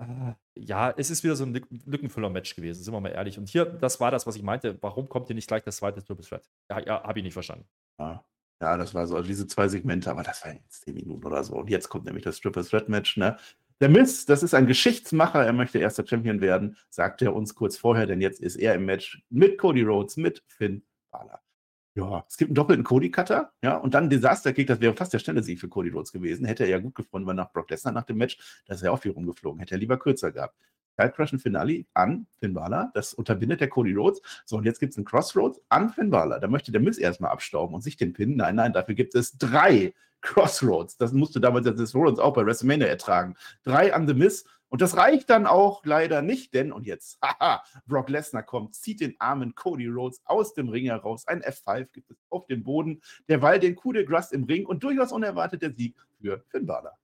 äh, 0.00 0.32
ja, 0.56 0.92
es 0.96 1.10
ist 1.10 1.22
wieder 1.22 1.36
so 1.36 1.44
ein 1.44 1.54
Lück- 1.54 1.68
Lückenfüller-Match 1.86 2.56
gewesen, 2.56 2.82
sind 2.82 2.92
wir 2.92 3.00
mal 3.00 3.10
ehrlich. 3.10 3.38
Und 3.38 3.48
hier, 3.48 3.64
das 3.64 4.00
war 4.00 4.10
das, 4.10 4.26
was 4.26 4.36
ich 4.36 4.42
meinte. 4.42 4.76
Warum 4.82 5.08
kommt 5.08 5.28
hier 5.28 5.36
nicht 5.36 5.48
gleich 5.48 5.62
das 5.62 5.76
zweite 5.76 6.02
Triple 6.02 6.24
Threat? 6.24 6.50
Ja, 6.70 6.80
ja 6.80 7.02
habe 7.04 7.18
ich 7.18 7.24
nicht 7.24 7.34
verstanden. 7.34 7.66
Ja. 7.98 8.24
ja, 8.60 8.76
das 8.76 8.94
war 8.94 9.06
so, 9.06 9.16
also 9.16 9.26
diese 9.26 9.46
zwei 9.46 9.68
Segmente, 9.68 10.10
aber 10.10 10.22
das 10.22 10.44
waren 10.44 10.56
jetzt 10.56 10.82
zehn 10.82 10.94
Minuten 10.94 11.24
oder 11.24 11.44
so. 11.44 11.54
Und 11.54 11.70
jetzt 11.70 11.88
kommt 11.88 12.06
nämlich 12.06 12.24
das 12.24 12.40
Triple 12.40 12.64
Threat 12.64 12.88
Match, 12.88 13.16
ne? 13.16 13.36
Der 13.80 13.88
Miss, 13.88 14.24
das 14.24 14.44
ist 14.44 14.54
ein 14.54 14.68
Geschichtsmacher, 14.68 15.44
er 15.44 15.52
möchte 15.52 15.78
erster 15.78 16.06
Champion 16.06 16.40
werden, 16.40 16.76
sagte 16.90 17.26
er 17.26 17.34
uns 17.34 17.56
kurz 17.56 17.76
vorher, 17.76 18.06
denn 18.06 18.20
jetzt 18.20 18.40
ist 18.40 18.54
er 18.54 18.74
im 18.76 18.84
Match 18.84 19.24
mit 19.30 19.58
Cody 19.58 19.82
Rhodes, 19.82 20.16
mit 20.16 20.44
Finn 20.46 20.86
Balor. 21.10 21.43
Ja, 21.96 22.24
es 22.28 22.36
gibt 22.36 22.48
einen 22.48 22.56
doppelten 22.56 22.84
Cody-Cutter, 22.84 23.52
ja, 23.62 23.76
und 23.76 23.94
dann 23.94 24.10
Desaster-Kick, 24.10 24.66
das 24.66 24.80
wäre 24.80 24.94
fast 24.94 25.12
der 25.12 25.20
schnelle 25.20 25.44
Sieg 25.44 25.60
für 25.60 25.68
Cody 25.68 25.90
Rhodes 25.90 26.10
gewesen. 26.12 26.44
Hätte 26.44 26.64
er 26.64 26.70
ja 26.70 26.78
gut 26.78 26.96
gefunden, 26.96 27.26
weil 27.26 27.36
nach 27.36 27.52
Brock 27.52 27.70
Lesnar 27.70 27.92
nach 27.92 28.02
dem 28.02 28.16
Match, 28.16 28.36
da 28.66 28.74
ist 28.74 28.82
er 28.82 28.92
auch 28.92 28.98
viel 28.98 29.12
rumgeflogen, 29.12 29.60
hätte 29.60 29.76
er 29.76 29.78
lieber 29.78 29.96
kürzer 29.96 30.32
gehabt. 30.32 30.56
Crush 30.96 31.34
Finale 31.38 31.86
an 31.94 32.26
Finn 32.38 32.54
Balor. 32.54 32.90
Das 32.94 33.14
unterbindet 33.14 33.60
der 33.60 33.68
Cody 33.68 33.94
Rhodes. 33.94 34.22
So, 34.44 34.56
und 34.56 34.64
jetzt 34.64 34.78
gibt 34.78 34.92
es 34.92 34.96
einen 34.96 35.04
Crossroads 35.04 35.60
an 35.68 35.90
Finn 35.90 36.10
Balor. 36.10 36.38
Da 36.38 36.48
möchte 36.48 36.72
der 36.72 36.80
Miss 36.80 36.98
erstmal 36.98 37.32
abstauben 37.32 37.74
und 37.74 37.82
sich 37.82 37.96
den 37.96 38.12
Pin. 38.12 38.36
Nein, 38.36 38.56
nein, 38.56 38.72
dafür 38.72 38.94
gibt 38.94 39.14
es 39.14 39.36
drei 39.36 39.94
Crossroads. 40.20 40.96
Das 40.96 41.12
musste 41.12 41.40
damals 41.40 41.66
das 41.66 41.94
Rollins 41.94 42.18
auch 42.18 42.32
bei 42.32 42.46
WrestleMania 42.46 42.86
ertragen. 42.86 43.34
Drei 43.62 43.92
an 43.92 44.06
The 44.06 44.14
Miss. 44.14 44.44
Und 44.74 44.80
das 44.80 44.96
reicht 44.96 45.30
dann 45.30 45.46
auch 45.46 45.84
leider 45.84 46.20
nicht, 46.20 46.52
denn, 46.52 46.72
und 46.72 46.84
jetzt, 46.84 47.20
haha, 47.22 47.62
Brock 47.86 48.08
Lesnar 48.08 48.42
kommt, 48.42 48.74
zieht 48.74 49.00
den 49.00 49.14
armen 49.20 49.54
Cody 49.54 49.86
Rhodes 49.86 50.20
aus 50.24 50.52
dem 50.52 50.68
Ring 50.68 50.86
heraus. 50.86 51.28
Ein 51.28 51.42
F5 51.42 51.86
gibt 51.92 52.10
es 52.10 52.16
auf 52.28 52.48
den 52.48 52.64
Boden. 52.64 53.00
Derweil 53.28 53.60
den 53.60 53.76
Coup 53.76 53.92
de 53.92 54.04
Grace 54.04 54.32
im 54.32 54.42
Ring 54.42 54.66
und 54.66 54.82
durchaus 54.82 55.12
unerwartet 55.12 55.62
der 55.62 55.70
Sieg 55.70 55.94
für 56.20 56.42
Finn 56.48 56.66
Balor. 56.66 56.98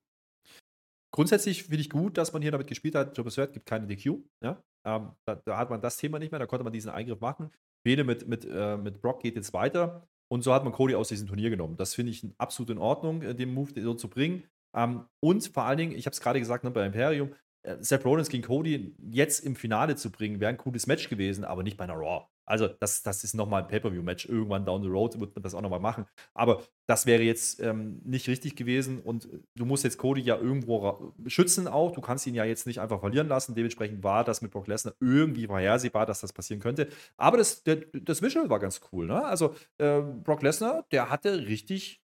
Grundsätzlich 1.13 1.63
finde 1.63 1.83
ich 1.83 1.91
gut, 1.91 2.19
dass 2.19 2.33
man 2.33 2.43
hier 2.43 2.51
damit 2.51 2.67
gespielt 2.67 2.97
hat. 2.97 3.15
Triple 3.15 3.31
Threat 3.31 3.53
gibt 3.53 3.67
keine 3.67 3.87
DQ. 3.87 4.19
Ja? 4.43 4.61
Ähm, 4.85 5.13
da, 5.25 5.37
da, 5.37 5.57
hat 5.57 5.71
man 5.71 5.81
das 5.81 5.97
Thema 5.97 6.19
nicht 6.19 6.33
mehr, 6.33 6.41
da 6.41 6.47
konnte 6.47 6.65
man 6.65 6.73
diesen 6.73 6.91
Eingriff 6.91 7.21
machen. 7.21 7.53
Fehde 7.87 8.03
mit, 8.03 8.27
mit, 8.27 8.45
äh, 8.51 8.79
mit 8.79 9.01
Brock 9.01 9.23
geht 9.23 9.37
jetzt 9.37 9.53
weiter. 9.53 10.09
Und 10.27 10.43
so 10.43 10.53
hat 10.53 10.65
man 10.65 10.73
Cody 10.73 10.97
aus 10.97 11.07
diesem 11.07 11.29
Turnier 11.29 11.51
genommen. 11.51 11.77
Das 11.77 11.95
finde 11.95 12.11
ich 12.11 12.27
absolut 12.37 12.71
in 12.71 12.79
Ordnung, 12.79 13.23
äh, 13.23 13.33
den 13.33 13.55
Move 13.55 13.81
so 13.81 13.95
zu 13.95 14.11
bringen. 14.11 14.43
Ähm, 14.75 15.07
und 15.21 15.47
vor 15.47 15.63
allen 15.63 15.79
Dingen, 15.79 15.93
ich 15.93 16.07
habe 16.07 16.15
es 16.15 16.21
gerade 16.21 16.41
gesagt 16.41 16.65
ne, 16.65 16.73
bei 16.73 16.85
Imperium, 16.85 17.33
Seth 17.81 18.05
Rollins 18.05 18.29
gegen 18.29 18.43
Cody 18.43 18.95
jetzt 19.11 19.41
im 19.41 19.55
Finale 19.55 19.97
zu 19.97 20.11
bringen, 20.11 20.41
wäre 20.41 20.51
ein 20.51 20.57
cooles 20.57 20.87
Match 20.87 21.09
gewesen, 21.09 21.45
aber 21.45 21.63
nicht 21.63 21.77
bei 21.77 21.85
einer 21.85 21.95
Raw. 21.95 22.27
Also, 22.51 22.67
das, 22.67 23.05
das 23.05 23.23
ist 23.23 23.35
nochmal 23.35 23.63
ein 23.63 23.69
Pay-Per-View-Match. 23.69 24.27
Irgendwann 24.27 24.65
down 24.65 24.83
the 24.83 24.89
road 24.89 25.21
wird 25.21 25.37
man 25.37 25.43
das 25.45 25.55
auch 25.55 25.61
nochmal 25.61 25.79
machen. 25.79 26.07
Aber 26.35 26.65
das 26.89 27.07
wäre 27.07 27.23
jetzt 27.23 27.61
ähm, 27.61 28.01
nicht 28.05 28.27
richtig 28.27 28.57
gewesen 28.57 28.99
und 28.99 29.29
du 29.55 29.65
musst 29.65 29.85
jetzt 29.85 29.99
Cody 29.99 30.21
ja 30.23 30.37
irgendwo 30.37 31.15
schützen 31.29 31.69
auch. 31.69 31.93
Du 31.93 32.01
kannst 32.01 32.27
ihn 32.27 32.35
ja 32.35 32.45
jetzt 32.45 32.67
nicht 32.67 32.81
einfach 32.81 32.99
verlieren 32.99 33.29
lassen. 33.29 33.55
Dementsprechend 33.55 34.03
war 34.03 34.25
das 34.25 34.43
mit 34.43 34.51
Brock 34.51 34.67
Lesnar 34.67 34.95
irgendwie 34.99 35.47
vorhersehbar, 35.47 36.07
dass 36.07 36.23
das 36.23 36.33
passieren 36.33 36.61
könnte. 36.61 36.89
Aber 37.17 37.37
das, 37.37 37.63
das 37.63 38.21
Visual 38.21 38.51
war 38.51 38.59
ganz 38.59 38.81
cool. 38.91 39.07
Ne? 39.07 39.25
Also, 39.25 39.55
äh, 39.79 40.01
Brock 40.01 40.43
Lesnar, 40.43 40.85
der 40.91 41.09
hatte 41.09 41.47
richtig 41.47 42.03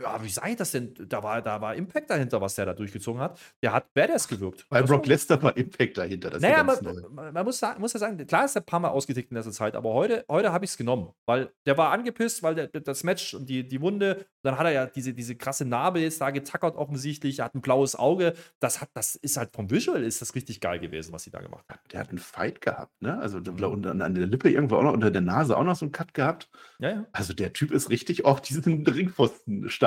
ja, 0.00 0.22
wie 0.22 0.28
sei 0.28 0.54
das 0.54 0.72
denn? 0.72 0.94
Da 1.08 1.22
war, 1.22 1.42
da 1.42 1.60
war 1.60 1.74
Impact 1.74 2.10
dahinter, 2.10 2.40
was 2.40 2.54
der 2.54 2.66
da 2.66 2.74
durchgezogen 2.74 3.20
hat. 3.20 3.38
Der 3.62 3.72
hat 3.72 3.92
Badass 3.94 4.28
gewirkt. 4.28 4.66
Bei 4.68 4.82
Brock 4.82 5.06
Lesnar 5.06 5.42
war 5.42 5.56
Impact 5.56 5.98
dahinter. 5.98 6.30
Das 6.30 6.42
naja, 6.42 6.62
man, 6.62 7.32
man, 7.32 7.44
muss, 7.44 7.58
sagen, 7.58 7.80
muss 7.80 7.92
ja 7.92 8.00
sagen, 8.00 8.26
klar 8.26 8.44
ist 8.44 8.56
er 8.56 8.62
ein 8.62 8.66
paar 8.66 8.80
Mal 8.80 8.88
ausgetickt 8.88 9.30
in 9.30 9.36
dieser 9.36 9.52
Zeit, 9.52 9.74
aber 9.74 9.92
heute, 9.92 10.24
heute 10.28 10.52
habe 10.52 10.64
ich 10.64 10.72
es 10.72 10.76
genommen, 10.76 11.10
weil 11.26 11.52
der 11.66 11.76
war 11.76 11.90
angepisst, 11.90 12.42
weil 12.42 12.54
der, 12.54 12.68
das 12.68 13.04
Match 13.04 13.34
und 13.34 13.48
die, 13.48 13.66
die 13.66 13.80
Wunde, 13.80 14.26
dann 14.42 14.58
hat 14.58 14.66
er 14.66 14.72
ja 14.72 14.86
diese, 14.86 15.12
diese 15.12 15.36
krasse 15.36 15.64
Narbe 15.64 16.00
jetzt 16.00 16.20
da 16.20 16.30
getackert 16.30 16.76
offensichtlich, 16.76 17.38
er 17.40 17.46
hat 17.46 17.54
ein 17.54 17.60
blaues 17.60 17.96
Auge. 17.96 18.34
Das, 18.60 18.80
hat, 18.80 18.90
das 18.94 19.14
ist 19.16 19.36
halt 19.36 19.50
vom 19.54 19.70
Visual 19.70 20.02
ist 20.02 20.20
das 20.20 20.34
richtig 20.34 20.60
geil 20.60 20.78
gewesen, 20.78 21.12
was 21.12 21.24
sie 21.24 21.30
da 21.30 21.40
gemacht 21.40 21.64
haben. 21.68 21.80
Der 21.92 22.00
hat 22.00 22.10
einen 22.10 22.18
Fight 22.18 22.60
gehabt, 22.60 23.00
ne? 23.00 23.18
Also 23.18 23.38
an 23.38 24.14
der 24.14 24.26
Lippe 24.26 24.50
irgendwo 24.50 24.76
auch 24.76 24.82
noch, 24.82 24.92
unter 24.92 25.10
der 25.10 25.20
Nase 25.20 25.56
auch 25.56 25.64
noch 25.64 25.76
so 25.76 25.84
einen 25.84 25.92
Cut 25.92 26.14
gehabt. 26.14 26.48
Ja, 26.78 26.90
ja. 26.90 27.06
Also 27.12 27.34
der 27.34 27.52
Typ 27.52 27.70
ist 27.70 27.90
richtig 27.90 28.24
auf 28.24 28.40
diesen 28.40 28.84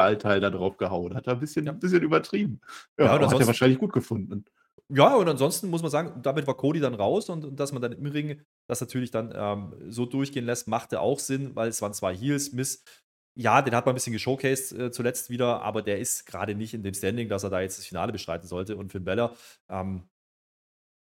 Ringpfosten-Stahlteil 0.04 0.40
da 0.40 0.50
drauf 0.50 0.78
gehauen. 0.78 1.16
Hat 1.16 1.28
er 1.28 1.34
ein 1.34 1.40
bisschen, 1.40 1.68
ein 1.68 1.80
bisschen 1.80 2.02
übertrieben. 2.02 2.62
Ja, 2.98 3.06
ja 3.06 3.12
hat 3.14 3.22
er 3.22 3.48
wahrscheinlich 3.48 3.80
gut 3.80 3.94
gefunden. 3.94 4.46
Ja, 4.90 5.16
und 5.16 5.28
ansonsten 5.28 5.70
muss 5.70 5.82
man 5.82 5.90
sagen, 5.90 6.22
damit 6.22 6.46
war 6.46 6.58
Cody 6.58 6.80
dann 6.80 6.94
raus 6.94 7.30
und, 7.30 7.46
und 7.46 7.60
dass 7.60 7.72
man 7.72 7.82
dann 7.82 7.94
im 7.94 8.06
Ring 8.06 8.42
das 8.68 8.82
natürlich 8.82 9.12
dann 9.12 9.34
ähm, 9.36 9.74
so 9.90 10.06
durchgehen 10.06 10.46
lässt, 10.46 10.68
machte 10.68 11.00
auch 11.00 11.20
Sinn, 11.20 11.56
weil 11.56 11.70
es 11.70 11.82
waren 11.82 11.94
zwei 11.94 12.16
Heels. 12.16 12.52
Miss, 12.52 12.84
ja, 13.36 13.62
den 13.62 13.76
hat 13.76 13.86
man 13.86 13.94
ein 13.94 13.96
bisschen 13.96 14.14
geshowcased 14.14 14.78
äh, 14.78 14.92
zuletzt 14.92 15.30
wieder, 15.30 15.62
aber 15.62 15.82
der 15.82 16.00
ist 16.00 16.26
gerade 16.26 16.54
nicht 16.54 16.74
in 16.74 16.84
dem 16.84 16.94
Standing, 16.94 17.30
dass 17.30 17.44
er 17.44 17.50
da 17.50 17.62
jetzt 17.62 17.80
das 17.80 17.86
Finale 17.86 18.12
bestreiten 18.12 18.48
sollte. 18.48 18.76
Und 18.76 18.92
Finn 18.92 19.06
Beller 19.06 19.36
ähm, 19.70 20.04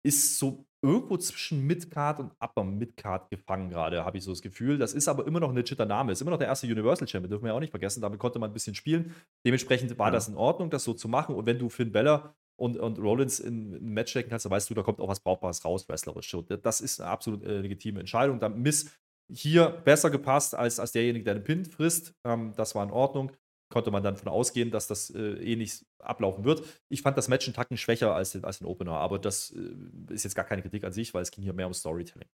ist 0.03 0.37
so 0.37 0.67
irgendwo 0.81 1.17
zwischen 1.17 1.65
Midcard 1.65 2.19
und 2.19 2.31
Upper 2.39 2.63
Midcard 2.63 3.29
gefangen 3.29 3.69
gerade, 3.69 4.05
habe 4.05 4.17
ich 4.17 4.23
so 4.23 4.31
das 4.31 4.41
Gefühl. 4.41 4.77
Das 4.77 4.93
ist 4.93 5.07
aber 5.07 5.25
immer 5.25 5.39
noch 5.39 5.49
ein 5.49 5.55
legitter 5.55 5.85
Name. 5.85 6.11
Ist 6.11 6.21
immer 6.21 6.31
noch 6.31 6.37
der 6.37 6.47
erste 6.47 6.67
Universal 6.67 7.07
Champion, 7.07 7.29
dürfen 7.29 7.43
wir 7.43 7.49
ja 7.49 7.55
auch 7.55 7.59
nicht 7.59 7.71
vergessen. 7.71 8.01
Damit 8.01 8.19
konnte 8.19 8.39
man 8.39 8.49
ein 8.49 8.53
bisschen 8.53 8.75
spielen. 8.75 9.13
Dementsprechend 9.45 9.97
war 9.97 10.07
ja. 10.07 10.11
das 10.11 10.27
in 10.27 10.35
Ordnung, 10.35 10.69
das 10.69 10.83
so 10.83 10.93
zu 10.93 11.07
machen. 11.07 11.35
Und 11.35 11.45
wenn 11.45 11.59
du 11.59 11.69
Finn 11.69 11.91
Beller 11.91 12.35
und, 12.57 12.77
und 12.77 12.99
Rollins 12.99 13.39
in, 13.39 13.73
in 13.73 13.87
ein 13.87 13.93
Match 13.93 14.11
stecken 14.11 14.29
kannst, 14.29 14.45
dann 14.45 14.51
weißt 14.51 14.69
du, 14.69 14.73
da 14.73 14.83
kommt 14.83 14.99
auch 14.99 15.09
was 15.09 15.19
Brauchbares 15.19 15.65
raus, 15.65 15.87
wrestlerisch. 15.89 16.35
Das 16.61 16.81
ist 16.81 17.01
eine 17.01 17.09
absolut 17.09 17.43
äh, 17.43 17.59
legitime 17.59 17.99
Entscheidung. 17.99 18.39
Da 18.39 18.49
Miss 18.49 18.91
hier 19.31 19.69
besser 19.69 20.11
gepasst 20.11 20.53
als, 20.53 20.79
als 20.79 20.91
derjenige, 20.91 21.25
der 21.25 21.35
den 21.35 21.43
Pin 21.43 21.65
frisst. 21.65 22.13
Ähm, 22.25 22.53
das 22.55 22.75
war 22.75 22.83
in 22.83 22.91
Ordnung 22.91 23.31
konnte 23.75 23.91
man 23.91 24.03
dann 24.03 24.15
von 24.15 24.29
ausgehen, 24.29 24.71
dass 24.71 24.87
das 24.87 25.09
äh, 25.09 25.19
ähnlich 25.19 25.85
ablaufen 25.99 26.45
wird. 26.45 26.63
Ich 26.87 27.01
fand 27.01 27.17
das 27.17 27.27
Match 27.27 27.45
einen 27.45 27.55
Tacken 27.55 27.75
schwächer 27.75 28.15
als 28.15 28.31
den, 28.31 28.45
als 28.45 28.59
den 28.59 28.67
Opener, 28.67 28.93
aber 28.93 29.19
das 29.19 29.51
äh, 29.51 30.13
ist 30.13 30.23
jetzt 30.23 30.33
gar 30.33 30.45
keine 30.45 30.61
Kritik 30.61 30.85
an 30.85 30.93
sich, 30.93 31.13
weil 31.13 31.21
es 31.23 31.29
ging 31.29 31.43
hier 31.43 31.51
mehr 31.51 31.67
um 31.67 31.73
Storytelling. 31.73 32.29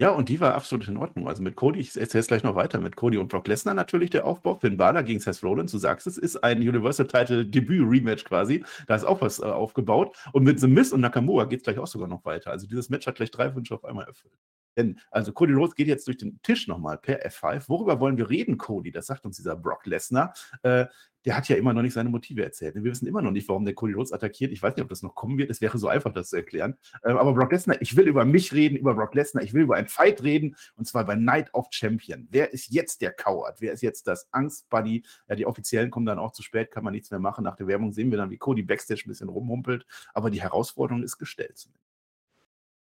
Ja, 0.00 0.10
und 0.10 0.28
die 0.28 0.38
war 0.38 0.54
absolut 0.54 0.86
in 0.86 0.96
Ordnung. 0.96 1.26
Also 1.26 1.42
mit 1.42 1.56
Cody, 1.56 1.80
ich 1.80 1.96
erzähle 1.96 2.20
es 2.20 2.28
gleich 2.28 2.44
noch 2.44 2.54
weiter, 2.54 2.78
mit 2.78 2.94
Cody 2.94 3.18
und 3.18 3.26
Brock 3.26 3.48
Lesnar 3.48 3.74
natürlich 3.74 4.10
der 4.10 4.26
Aufbau. 4.26 4.54
Finn 4.54 4.76
Balor 4.76 5.02
gegen 5.02 5.18
Seth 5.18 5.42
Rollins, 5.42 5.72
du 5.72 5.78
sagst 5.78 6.06
es, 6.06 6.16
ist 6.18 6.36
ein 6.44 6.58
Universal 6.58 7.08
Title 7.08 7.44
Debüt 7.44 7.82
Rematch 7.84 8.22
quasi. 8.24 8.64
Da 8.86 8.94
ist 8.94 9.02
auch 9.02 9.20
was 9.20 9.40
äh, 9.40 9.42
aufgebaut. 9.42 10.16
Und 10.32 10.44
mit 10.44 10.60
The 10.60 10.68
Miz 10.68 10.92
und 10.92 11.00
Nakamura 11.00 11.46
geht 11.46 11.58
es 11.58 11.64
gleich 11.64 11.80
auch 11.80 11.88
sogar 11.88 12.06
noch 12.06 12.24
weiter. 12.24 12.52
Also 12.52 12.68
dieses 12.68 12.90
Match 12.90 13.08
hat 13.08 13.16
gleich 13.16 13.32
drei 13.32 13.52
Wünsche 13.56 13.74
auf 13.74 13.84
einmal 13.84 14.06
erfüllt. 14.06 14.38
Denn, 14.76 15.00
also 15.10 15.32
Cody 15.32 15.52
Rhodes 15.52 15.74
geht 15.74 15.88
jetzt 15.88 16.06
durch 16.06 16.18
den 16.18 16.40
Tisch 16.42 16.68
nochmal 16.68 16.98
per 16.98 17.26
F5. 17.26 17.68
Worüber 17.68 18.00
wollen 18.00 18.16
wir 18.16 18.30
reden, 18.30 18.58
Cody? 18.58 18.90
Das 18.90 19.06
sagt 19.06 19.24
uns 19.24 19.36
dieser 19.36 19.56
Brock 19.56 19.86
Lesnar. 19.86 20.34
Äh, 20.62 20.86
der 21.24 21.36
hat 21.36 21.48
ja 21.48 21.56
immer 21.56 21.74
noch 21.74 21.82
nicht 21.82 21.94
seine 21.94 22.08
Motive 22.08 22.44
erzählt. 22.44 22.74
Wir 22.74 22.84
wissen 22.84 23.06
immer 23.06 23.20
noch 23.20 23.32
nicht, 23.32 23.48
warum 23.48 23.64
der 23.64 23.74
Cody 23.74 23.92
Rhodes 23.92 24.12
attackiert. 24.12 24.52
Ich 24.52 24.62
weiß 24.62 24.76
nicht, 24.76 24.82
ob 24.82 24.88
das 24.88 25.02
noch 25.02 25.14
kommen 25.14 25.36
wird. 25.36 25.50
Es 25.50 25.60
wäre 25.60 25.76
so 25.76 25.88
einfach, 25.88 26.12
das 26.12 26.30
zu 26.30 26.36
erklären. 26.36 26.76
Äh, 27.02 27.10
aber 27.10 27.34
Brock 27.34 27.52
Lesnar, 27.52 27.76
ich 27.82 27.96
will 27.96 28.06
über 28.06 28.24
mich 28.24 28.52
reden, 28.52 28.76
über 28.76 28.94
Brock 28.94 29.14
Lesnar. 29.14 29.42
Ich 29.42 29.52
will 29.52 29.62
über 29.62 29.76
ein 29.76 29.88
Fight 29.88 30.22
reden. 30.22 30.56
Und 30.76 30.86
zwar 30.86 31.04
bei 31.04 31.16
Night 31.16 31.52
of 31.54 31.66
Champion. 31.70 32.28
Wer 32.30 32.52
ist 32.52 32.70
jetzt 32.70 33.02
der 33.02 33.12
Coward? 33.12 33.60
Wer 33.60 33.72
ist 33.72 33.82
jetzt 33.82 34.06
das 34.06 34.28
Angstbuddy? 34.32 35.04
Ja, 35.28 35.34
die 35.34 35.46
Offiziellen 35.46 35.90
kommen 35.90 36.06
dann 36.06 36.18
auch 36.18 36.32
zu 36.32 36.42
spät, 36.42 36.70
kann 36.70 36.84
man 36.84 36.92
nichts 36.94 37.10
mehr 37.10 37.20
machen. 37.20 37.44
Nach 37.44 37.56
der 37.56 37.66
Werbung 37.66 37.92
sehen 37.92 38.10
wir 38.10 38.18
dann, 38.18 38.30
wie 38.30 38.38
Cody 38.38 38.62
Backstage 38.62 39.02
ein 39.04 39.08
bisschen 39.10 39.28
rumhumpelt. 39.28 39.86
Aber 40.14 40.30
die 40.30 40.40
Herausforderung 40.40 41.02
ist 41.02 41.18
gestellt 41.18 41.58
zumindest. 41.58 41.87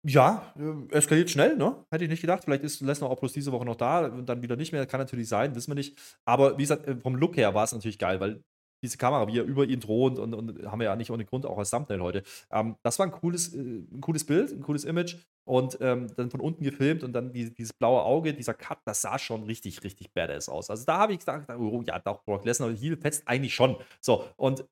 Ja, 0.06 0.54
äh, 0.58 0.94
eskaliert 0.96 1.28
schnell, 1.30 1.56
ne? 1.56 1.84
Hätte 1.90 2.04
ich 2.04 2.10
nicht 2.10 2.22
gedacht. 2.22 2.44
Vielleicht 2.44 2.62
ist 2.64 2.80
Lesnar 2.80 3.10
auch 3.10 3.18
bloß 3.20 3.32
diese 3.34 3.52
Woche 3.52 3.66
noch 3.66 3.76
da 3.76 4.06
und 4.06 4.26
dann 4.28 4.42
wieder 4.42 4.56
nicht 4.56 4.72
mehr. 4.72 4.86
Kann 4.86 5.00
natürlich 5.00 5.28
sein, 5.28 5.54
wissen 5.54 5.70
wir 5.70 5.74
nicht. 5.74 5.98
Aber 6.24 6.56
wie 6.56 6.62
gesagt, 6.62 6.86
äh, 6.86 6.96
vom 6.96 7.16
Look 7.16 7.36
her 7.36 7.54
war 7.54 7.64
es 7.64 7.72
natürlich 7.72 7.98
geil, 7.98 8.18
weil 8.18 8.42
diese 8.82 8.96
Kamera, 8.96 9.26
wie 9.28 9.38
er 9.38 9.44
über 9.44 9.66
ihn 9.66 9.80
droht 9.80 10.18
und, 10.18 10.32
und 10.32 10.64
haben 10.64 10.80
wir 10.80 10.86
ja 10.86 10.96
nicht 10.96 11.10
ohne 11.10 11.26
Grund 11.26 11.44
auch 11.44 11.58
als 11.58 11.68
Thumbnail 11.70 12.00
heute. 12.00 12.22
Ähm, 12.50 12.76
das 12.82 12.98
war 12.98 13.04
ein 13.04 13.12
cooles, 13.12 13.52
äh, 13.54 13.58
ein 13.58 14.00
cooles 14.00 14.24
Bild, 14.24 14.52
ein 14.52 14.62
cooles 14.62 14.84
Image 14.84 15.16
und 15.46 15.76
ähm, 15.82 16.06
dann 16.16 16.30
von 16.30 16.40
unten 16.40 16.64
gefilmt 16.64 17.04
und 17.04 17.12
dann 17.12 17.30
die, 17.30 17.52
dieses 17.52 17.74
blaue 17.74 18.02
Auge, 18.02 18.32
dieser 18.32 18.54
Cut, 18.54 18.78
das 18.86 19.02
sah 19.02 19.18
schon 19.18 19.42
richtig, 19.42 19.84
richtig 19.84 20.14
badass 20.14 20.48
aus. 20.48 20.70
Also 20.70 20.86
da 20.86 20.96
habe 20.96 21.12
ich 21.12 21.18
gesagt, 21.18 21.50
oh 21.50 21.82
ja, 21.86 21.98
doch, 21.98 22.24
Brock 22.24 22.46
Lesnar 22.46 22.70
Heel 22.74 22.96
fetzt 22.96 23.28
eigentlich 23.28 23.54
schon. 23.54 23.76
So, 24.00 24.24
und 24.36 24.64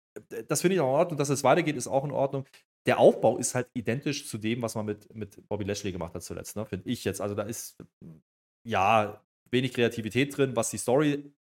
das 0.49 0.63
finde 0.63 0.77
ich 0.77 0.81
auch 0.81 0.89
in 0.89 0.99
Ordnung, 1.01 1.19
dass 1.19 1.29
es 1.29 1.45
weitergeht, 1.45 1.77
ist 1.77 1.87
auch 1.87 2.05
in 2.05 2.11
Ordnung 2.13 2.45
der 2.89 2.99
Aufbau 2.99 3.37
ist 3.37 3.55
halt 3.55 3.69
identisch 3.75 4.27
zu 4.27 4.39
dem, 4.39 4.63
was 4.63 4.75
man 4.75 4.87
mit, 4.87 5.15
mit 5.15 5.47
Bobby 5.47 5.65
Lashley 5.65 5.93
gemacht 5.93 6.15
hat 6.15 6.23
zuletzt, 6.23 6.57
ne? 6.57 6.65
finde 6.65 6.89
ich 6.89 7.05
jetzt. 7.05 7.21
Also 7.21 7.35
da 7.35 7.43
ist 7.43 7.77
ja 8.67 9.23
wenig 9.51 9.75
Kreativität 9.75 10.37
drin, 10.37 10.57
was 10.57 10.71
die 10.71 10.79
Story 10.79 11.33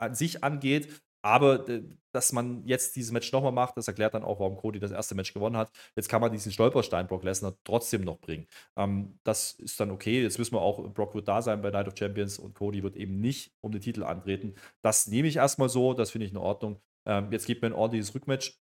an 0.00 0.14
sich 0.14 0.42
angeht. 0.42 1.02
Aber 1.20 1.66
dass 2.12 2.32
man 2.32 2.64
jetzt 2.64 2.96
dieses 2.96 3.12
Match 3.12 3.32
nochmal 3.32 3.52
macht, 3.52 3.76
das 3.76 3.88
erklärt 3.88 4.14
dann 4.14 4.22
auch, 4.22 4.38
warum 4.40 4.56
Cody 4.56 4.78
das 4.78 4.92
erste 4.92 5.14
Match 5.14 5.34
gewonnen 5.34 5.56
hat. 5.56 5.70
Jetzt 5.96 6.08
kann 6.08 6.20
man 6.20 6.32
diesen 6.32 6.52
Stolperstein 6.52 7.06
Brock 7.06 7.24
Lesnar 7.24 7.56
trotzdem 7.64 8.02
noch 8.02 8.18
bringen. 8.18 8.46
Ähm, 8.76 9.18
das 9.24 9.52
ist 9.52 9.78
dann 9.80 9.90
okay. 9.90 10.22
Jetzt 10.22 10.38
wissen 10.38 10.54
wir 10.54 10.62
auch, 10.62 10.88
Brock 10.94 11.14
wird 11.14 11.28
da 11.28 11.42
sein 11.42 11.60
bei 11.60 11.70
Night 11.70 11.88
of 11.88 11.94
Champions 11.98 12.38
und 12.38 12.54
Cody 12.54 12.82
wird 12.82 12.96
eben 12.96 13.20
nicht 13.20 13.52
um 13.60 13.72
den 13.72 13.82
Titel 13.82 14.04
antreten. 14.04 14.54
Das 14.80 15.08
nehme 15.08 15.28
ich 15.28 15.36
erstmal 15.36 15.68
so, 15.68 15.92
das 15.92 16.12
finde 16.12 16.26
ich 16.26 16.32
in 16.32 16.38
Ordnung. 16.38 16.80
Ähm, 17.04 17.30
jetzt 17.32 17.46
gibt 17.46 17.62
mir 17.62 17.68
ein 17.68 17.74
ordentliches 17.74 18.14
Rückmatch. 18.14 18.58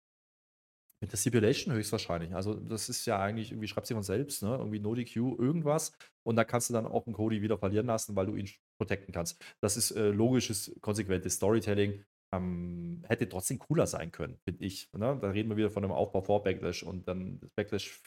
Mit 1.05 1.11
der 1.11 1.17
Stipulation 1.17 1.71
höchstwahrscheinlich. 1.75 2.33
Also, 2.33 2.55
das 2.55 2.89
ist 2.89 3.05
ja 3.05 3.19
eigentlich 3.21 3.51
irgendwie, 3.51 3.67
schreibt 3.67 3.85
sich 3.85 3.93
von 3.93 4.01
selbst, 4.01 4.41
ne? 4.41 4.55
Irgendwie 4.57 4.79
No 4.79 4.95
DQ, 4.95 5.37
irgendwas. 5.37 5.91
Und 6.23 6.35
da 6.35 6.43
kannst 6.43 6.67
du 6.71 6.73
dann 6.73 6.87
auch 6.87 7.05
einen 7.05 7.13
Cody 7.13 7.43
wieder 7.43 7.59
verlieren 7.59 7.85
lassen, 7.85 8.15
weil 8.15 8.25
du 8.25 8.35
ihn 8.35 8.49
protecten 8.79 9.13
kannst. 9.13 9.39
Das 9.61 9.77
ist 9.77 9.91
äh, 9.91 10.09
logisches, 10.09 10.75
konsequentes 10.81 11.35
Storytelling. 11.35 12.03
Ähm, 12.33 13.03
hätte 13.07 13.29
trotzdem 13.29 13.59
cooler 13.59 13.85
sein 13.85 14.11
können, 14.11 14.39
finde 14.45 14.65
ich. 14.65 14.91
Ne? 14.93 15.19
Da 15.21 15.29
reden 15.29 15.47
wir 15.49 15.57
wieder 15.57 15.69
von 15.69 15.83
einem 15.83 15.93
Aufbau 15.93 16.21
vor 16.23 16.41
Backlash 16.41 16.81
und 16.81 17.07
dann 17.07 17.39
das 17.39 17.51
Backlash 17.51 18.01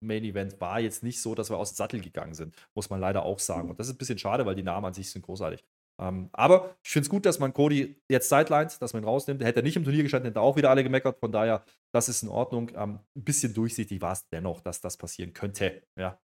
Main 0.00 0.22
Event 0.22 0.60
war 0.60 0.78
jetzt 0.78 1.02
nicht 1.02 1.20
so, 1.20 1.34
dass 1.34 1.50
wir 1.50 1.58
aus 1.58 1.72
dem 1.72 1.76
Sattel 1.76 2.00
gegangen 2.00 2.34
sind, 2.34 2.54
muss 2.74 2.88
man 2.88 3.00
leider 3.00 3.24
auch 3.24 3.40
sagen. 3.40 3.68
Und 3.68 3.80
das 3.80 3.88
ist 3.88 3.94
ein 3.94 3.98
bisschen 3.98 4.18
schade, 4.18 4.46
weil 4.46 4.54
die 4.54 4.62
Namen 4.62 4.86
an 4.86 4.94
sich 4.94 5.10
sind 5.10 5.22
großartig. 5.22 5.64
Ähm, 6.02 6.30
aber 6.32 6.74
ich 6.84 6.90
finde 6.90 7.04
es 7.06 7.10
gut, 7.10 7.24
dass 7.26 7.38
man 7.38 7.52
Cody 7.52 7.96
jetzt 8.10 8.28
sidelines, 8.28 8.78
dass 8.78 8.92
man 8.92 9.02
ihn 9.02 9.08
rausnimmt. 9.08 9.42
Hätte 9.44 9.60
er 9.60 9.62
nicht 9.62 9.76
im 9.76 9.84
Turnier 9.84 10.02
gestanden, 10.02 10.28
hätte 10.28 10.40
auch 10.40 10.56
wieder 10.56 10.70
alle 10.70 10.82
gemeckert. 10.82 11.18
Von 11.20 11.30
daher, 11.30 11.64
das 11.94 12.08
ist 12.08 12.22
in 12.22 12.28
Ordnung. 12.28 12.70
Ähm, 12.74 12.98
ein 13.16 13.24
bisschen 13.24 13.54
durchsichtig 13.54 14.00
war 14.00 14.12
es 14.12 14.28
dennoch, 14.28 14.60
dass 14.60 14.80
das 14.80 14.96
passieren 14.96 15.32
könnte. 15.32 15.82
Ja. 15.98 16.18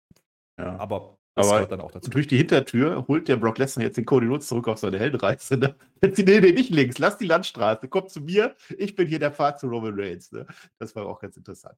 Ja. 0.59 0.77
Aber 0.79 1.19
das 1.37 1.47
Aber 1.47 1.57
gehört 1.57 1.73
dann 1.73 1.81
auch 1.81 1.93
dazu. 1.93 2.11
durch 2.11 2.27
die 2.27 2.37
Hintertür 2.37 3.07
holt 3.07 3.29
der 3.29 3.37
Brock 3.37 3.59
Lesnar 3.59 3.87
jetzt 3.87 3.97
den 3.97 4.05
Cody 4.05 4.27
Rhodes 4.27 4.49
zurück 4.49 4.67
auf 4.67 4.79
seine 4.79 4.99
Heldenreise. 4.99 5.57
Ne? 5.57 5.77
Jetzt 6.03 6.19
nee, 6.19 6.41
nee, 6.41 6.53
nicht 6.53 6.71
links, 6.71 6.99
lass 6.99 7.19
die 7.19 7.27
Landstraße, 7.27 7.89
komm 7.89 8.09
zu 8.09 8.21
mir, 8.21 8.55
ich 8.77 8.95
bin 8.95 9.07
hier 9.07 9.19
der 9.19 9.33
Pfad 9.33 9.61
zu 9.61 9.69
Roman 9.69 9.95
Reigns. 9.99 10.33
Ne? 10.33 10.47
Das 10.81 10.95
war 10.97 11.07
auch 11.07 11.21
ganz 11.21 11.37
interessant. 11.37 11.77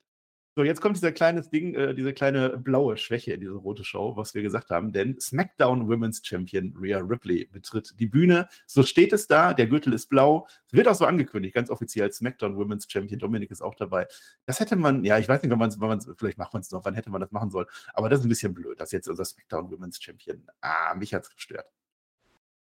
So, 0.61 0.65
jetzt 0.65 0.83
kommt 0.83 0.95
dieser 0.95 1.13
kleines 1.13 1.49
Ding, 1.49 1.75
äh, 1.75 1.95
diese 1.95 2.13
kleine 2.13 2.59
blaue 2.59 2.99
Schwäche 2.99 3.33
in 3.33 3.41
diese 3.41 3.55
rote 3.55 3.83
Show, 3.83 4.15
was 4.19 4.35
wir 4.35 4.43
gesagt 4.43 4.69
haben, 4.69 4.93
denn 4.93 5.19
SmackDown 5.19 5.89
Women's 5.89 6.21
Champion 6.23 6.77
Rhea 6.79 6.99
Ripley 6.99 7.49
betritt 7.51 7.95
die 7.99 8.07
Bühne. 8.07 8.47
So 8.67 8.83
steht 8.83 9.15
es 9.15 9.27
da, 9.27 9.55
der 9.55 9.69
Gürtel 9.69 9.95
ist 9.95 10.11
blau. 10.11 10.47
Es 10.67 10.75
wird 10.75 10.87
auch 10.87 10.95
so 10.95 11.07
angekündigt, 11.07 11.55
ganz 11.55 11.71
offiziell 11.71 12.13
SmackDown 12.13 12.59
Women's 12.59 12.87
Champion. 12.91 13.19
Dominik 13.19 13.51
ist 13.51 13.63
auch 13.63 13.75
dabei. 13.75 14.07
Das 14.45 14.61
hätte 14.61 14.77
man, 14.77 15.03
ja, 15.03 15.19
ich 15.19 15.31
weiß 15.31 15.43
nicht, 15.43 15.51
wann 15.51 15.59
man 15.59 15.99
es, 15.99 16.11
vielleicht 16.19 16.37
macht 16.37 16.53
man 16.53 16.61
es 16.61 16.71
noch, 16.71 16.85
wann 16.85 16.93
hätte 16.93 17.09
man 17.09 17.23
das 17.23 17.33
machen 17.33 17.51
sollen. 17.51 17.67
Aber 17.95 18.11
das 18.11 18.19
ist 18.19 18.27
ein 18.27 18.29
bisschen 18.29 18.53
blöd, 18.53 18.79
dass 18.79 18.93
jetzt 18.93 19.09
unser 19.09 19.25
SmackDown 19.25 19.71
Women's 19.71 19.99
Champion, 19.99 20.47
ah, 20.61 20.95
mich 20.95 21.15
hat 21.15 21.23
es 21.23 21.35
gestört. 21.35 21.65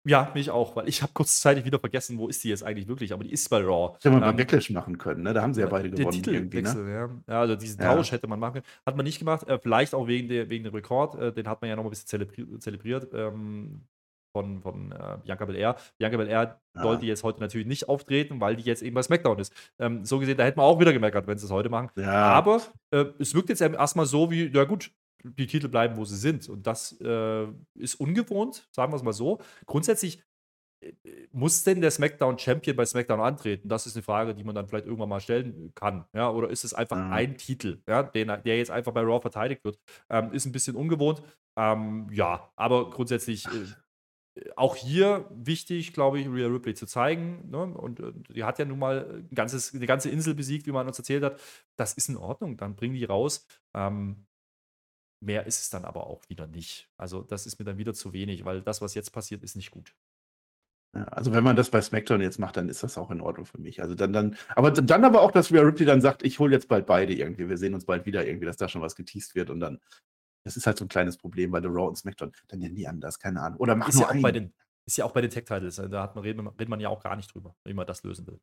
Ja, 0.05 0.31
mich 0.35 0.51
auch, 0.51 0.75
weil 0.77 0.89
ich 0.89 1.03
habe 1.03 1.13
kurzzeitig 1.13 1.65
wieder 1.65 1.79
vergessen, 1.79 2.19
wo 2.19 2.29
ist 2.29 2.43
die 2.45 2.49
jetzt 2.49 2.63
eigentlich 2.63 2.89
wirklich, 2.89 3.13
aber 3.13 3.25
die 3.25 3.33
ist 3.33 3.49
bei 3.51 3.59
Raw. 3.63 3.95
Hätte 3.97 4.11
man 4.11 4.23
Ähm, 4.23 4.29
beim 4.29 4.37
Backlash 4.37 4.71
machen 4.71 4.97
können, 4.97 5.23
ne? 5.23 5.35
Da 5.35 5.43
haben 5.43 5.53
sie 5.53 5.61
ja 5.61 5.67
beide 5.67 5.91
Der 5.91 5.99
gewonnen 6.07 6.23
irgendwie, 6.25 6.63
ne? 6.63 7.11
Ja. 7.27 7.35
ja. 7.35 7.41
Also 7.41 7.57
diesen 7.57 7.81
Ja. 7.83 7.95
Tausch 7.95 8.13
hätte 8.13 8.27
man 8.27 8.39
machen 8.41 8.55
können. 8.55 8.65
Hat 8.87 8.97
man 8.97 9.05
nicht 9.05 9.19
gemacht, 9.19 9.47
äh, 9.49 9.59
vielleicht 9.59 9.95
auch 9.95 10.07
wegen, 10.07 10.29
der, 10.29 10.49
wegen 10.49 10.65
dem 10.65 10.75
Rekord. 10.75 11.15
Äh, 11.21 11.33
den 11.33 11.47
hat 11.49 11.61
man 11.61 11.69
ja 11.69 11.77
noch 11.77 11.85
ein 11.85 11.91
bisschen 11.91 12.07
zelebri 12.07 12.47
zelebriert 12.61 13.09
ähm, 13.13 13.83
von, 14.33 14.63
von 14.63 14.93
äh, 14.93 15.19
Bianca 15.25 15.45
Belair. 15.45 15.77
Bianca 15.99 16.17
Belair 16.17 16.61
Ja. 16.77 16.83
sollte 16.83 17.05
jetzt 17.07 17.25
heute 17.25 17.41
natürlich 17.41 17.67
nicht 17.67 17.89
auftreten, 17.89 18.41
weil 18.41 18.57
die 18.57 18.63
jetzt 18.63 18.83
eben 18.83 18.95
bei 18.95 19.03
SmackDown 19.03 19.39
ist. 19.41 19.53
Ähm, 19.79 20.05
so 20.05 20.19
gesehen, 20.21 20.39
da 20.39 20.45
hätten 20.45 20.59
wir 20.59 20.65
auch 20.65 20.79
wieder 20.81 20.93
gemeckert, 20.93 21.27
wenn 21.27 21.39
sie 21.39 21.45
es 21.47 21.51
heute 21.53 21.69
machen. 21.69 21.91
Ja, 21.97 22.13
Aber 22.33 22.63
äh, 22.93 23.07
es 23.19 23.35
wirkt 23.35 23.49
jetzt 23.51 23.61
erstmal 23.61 24.07
so 24.07 24.31
wie, 24.31 24.47
ja 24.55 24.65
gut, 24.65 24.91
die 25.25 25.47
Titel 25.47 25.69
bleiben, 25.69 25.97
wo 25.97 26.05
sie 26.05 26.17
sind. 26.17 26.49
Und 26.49 26.67
das 26.67 26.93
äh, 27.01 27.47
ist 27.75 27.97
ungewohnt, 27.97 28.69
sagen 28.73 28.93
wir 28.93 28.97
es 28.97 29.03
mal 29.03 29.13
so. 29.13 29.39
Grundsätzlich 29.67 30.23
äh, 30.81 30.93
muss 31.33 31.65
denn 31.65 31.81
der 31.81 31.91
SmackDown-Champion 31.91 32.77
bei 32.77 32.87
SmackDown 32.87 33.21
antreten? 33.21 33.69
Das 33.69 33.87
ist 33.87 33.97
eine 33.97 34.03
Frage, 34.03 34.35
die 34.35 34.45
man 34.45 34.55
dann 34.55 34.69
vielleicht 34.69 34.87
irgendwann 34.87 35.09
mal 35.09 35.21
stellen 35.21 35.73
kann. 35.75 36.05
Ja? 36.15 36.31
Oder 36.31 36.51
ist 36.51 36.65
es 36.65 36.75
einfach 36.75 36.97
Ja. 36.97 37.11
ein 37.11 37.37
Titel, 37.37 37.83
ja? 37.89 38.03
Den, 38.03 38.29
er- 38.29 38.39
der 38.39 38.57
jetzt 38.59 38.71
einfach 38.71 38.93
bei 38.93 39.01
Raw 39.03 39.21
verteidigt 39.21 39.65
wird? 39.65 39.79
Ähm, 40.09 40.33
ist 40.33 40.47
ein 40.47 40.53
bisschen 40.53 40.77
ungewohnt. 40.77 41.23
Ähm, 41.59 42.09
ja, 42.13 42.51
aber 42.55 42.91
grundsätzlich 42.91 43.47
äh, 43.47 43.67
auch 44.55 44.77
hier 44.77 45.29
wichtig, 45.35 45.93
glaube 45.93 46.21
ich, 46.21 46.29
Rhea 46.29 46.47
Ripley 46.47 46.75
zu 46.75 46.87
zeigen. 46.87 47.51
Ne? 47.51 47.59
Und 47.65 47.99
äh, 47.99 48.13
die 48.33 48.45
hat 48.45 48.61
ja 48.61 48.65
nun 48.65 48.79
mal 48.79 49.25
ein 49.29 49.35
ganzes, 49.35 49.75
eine 49.75 49.87
ganze 49.87 50.11
Insel 50.11 50.35
besiegt, 50.37 50.69
wie 50.69 50.73
man 50.73 50.87
uns 50.87 50.97
erzählt 50.97 51.25
hat. 51.25 51.41
Das 51.77 51.95
ist 51.95 52.09
in 52.09 52.17
Ordnung, 52.17 52.57
dann 52.57 52.77
bringen 52.77 52.95
die 52.95 53.05
raus. 53.05 53.45
Ähm, 53.75 54.28
mehr 55.21 55.47
ist 55.47 55.61
es 55.61 55.71
dann 55.71 55.85
aber 55.85 56.07
auch 56.07 56.29
wieder 56.29 56.47
nicht. 56.47 56.89
Also, 56.97 57.23
das 57.23 57.47
ist 57.47 57.59
mir 57.59 57.65
dann 57.65 57.79
wieder 57.79 57.95
zu 57.95 58.13
wenig, 58.13 58.45
weil 58.45 58.63
das, 58.63 58.81
was 58.81 58.95
jetzt 58.95 59.11
passiert, 59.13 59.43
ist 59.43 59.57
nicht 59.57 59.71
gut. 59.71 59.95
Ja, 60.95 61.05
also 61.05 61.33
wenn 61.33 61.45
man 61.45 61.55
das 61.55 61.71
bei 61.71 61.83
SmackDown 61.83 62.21
jetzt 62.23 62.39
macht, 62.39 62.57
dann 62.57 62.69
ist 62.69 62.83
das 62.83 62.97
auch 62.97 63.11
in 63.11 63.21
Ordnung 63.21 63.45
für 63.45 63.59
mich. 63.59 63.83
Also 63.83 63.95
dann, 63.95 64.13
dann, 64.13 64.37
aber 64.57 64.71
dann 64.71 65.05
aber 65.05 65.21
auch, 65.21 65.31
dass 65.31 65.53
Rhea 65.53 65.61
Ripley 65.61 65.85
dann 65.85 66.01
sagt, 66.01 66.23
ich 66.23 66.39
hole 66.39 66.53
jetzt 66.53 66.69
bald 66.69 66.87
beide 66.87 67.13
irgendwie, 67.13 67.49
wir 67.49 67.59
sehen 67.59 67.75
uns 67.75 67.85
bald 67.85 68.07
wieder 68.07 68.27
irgendwie, 68.27 68.47
dass 68.47 68.57
da 68.57 68.69
schon 68.69 68.81
was 68.81 68.97
geteased 68.97 69.35
wird 69.35 69.51
und 69.51 69.61
dann, 69.61 69.81
das 70.45 70.57
ist 70.57 70.67
halt 70.67 70.79
so 70.79 70.87
ein 70.87 70.89
kleines 70.89 71.19
Problem 71.19 71.51
bei 71.51 71.61
The 71.61 71.67
Raw 71.69 71.89
und 71.89 71.97
SmackDown, 71.99 72.33
dann 72.49 72.63
ja 72.63 72.71
nie 72.71 72.87
anders, 72.87 73.19
keine 73.19 73.43
Ahnung. 73.43 73.61
Oder 73.61 73.77
mach 73.77 73.89
Ist 73.89 73.97
nur 73.97 74.05
ja, 74.05 74.09
auch 74.09 74.13
einen. 74.13 74.23
bei 74.23 74.33
den, 74.33 74.55
ist 74.87 74.97
ja 74.97 75.05
auch 75.05 75.13
bei 75.13 75.21
den 75.21 75.31
Tech-Titles. 75.31 75.77
Da 75.77 76.03
hat 76.03 76.15
man, 76.15 76.25
redet, 76.25 76.43
man- 76.43 76.55
redet 76.55 76.71
man 76.71 76.81
ja 76.81 76.89
auch 76.89 77.03
gar 77.03 77.17
nicht 77.17 77.35
drüber, 77.35 77.55
wie 77.65 77.75
man 77.75 77.87
das 77.87 78.03
lösen 78.03 78.27
will. 78.27 78.41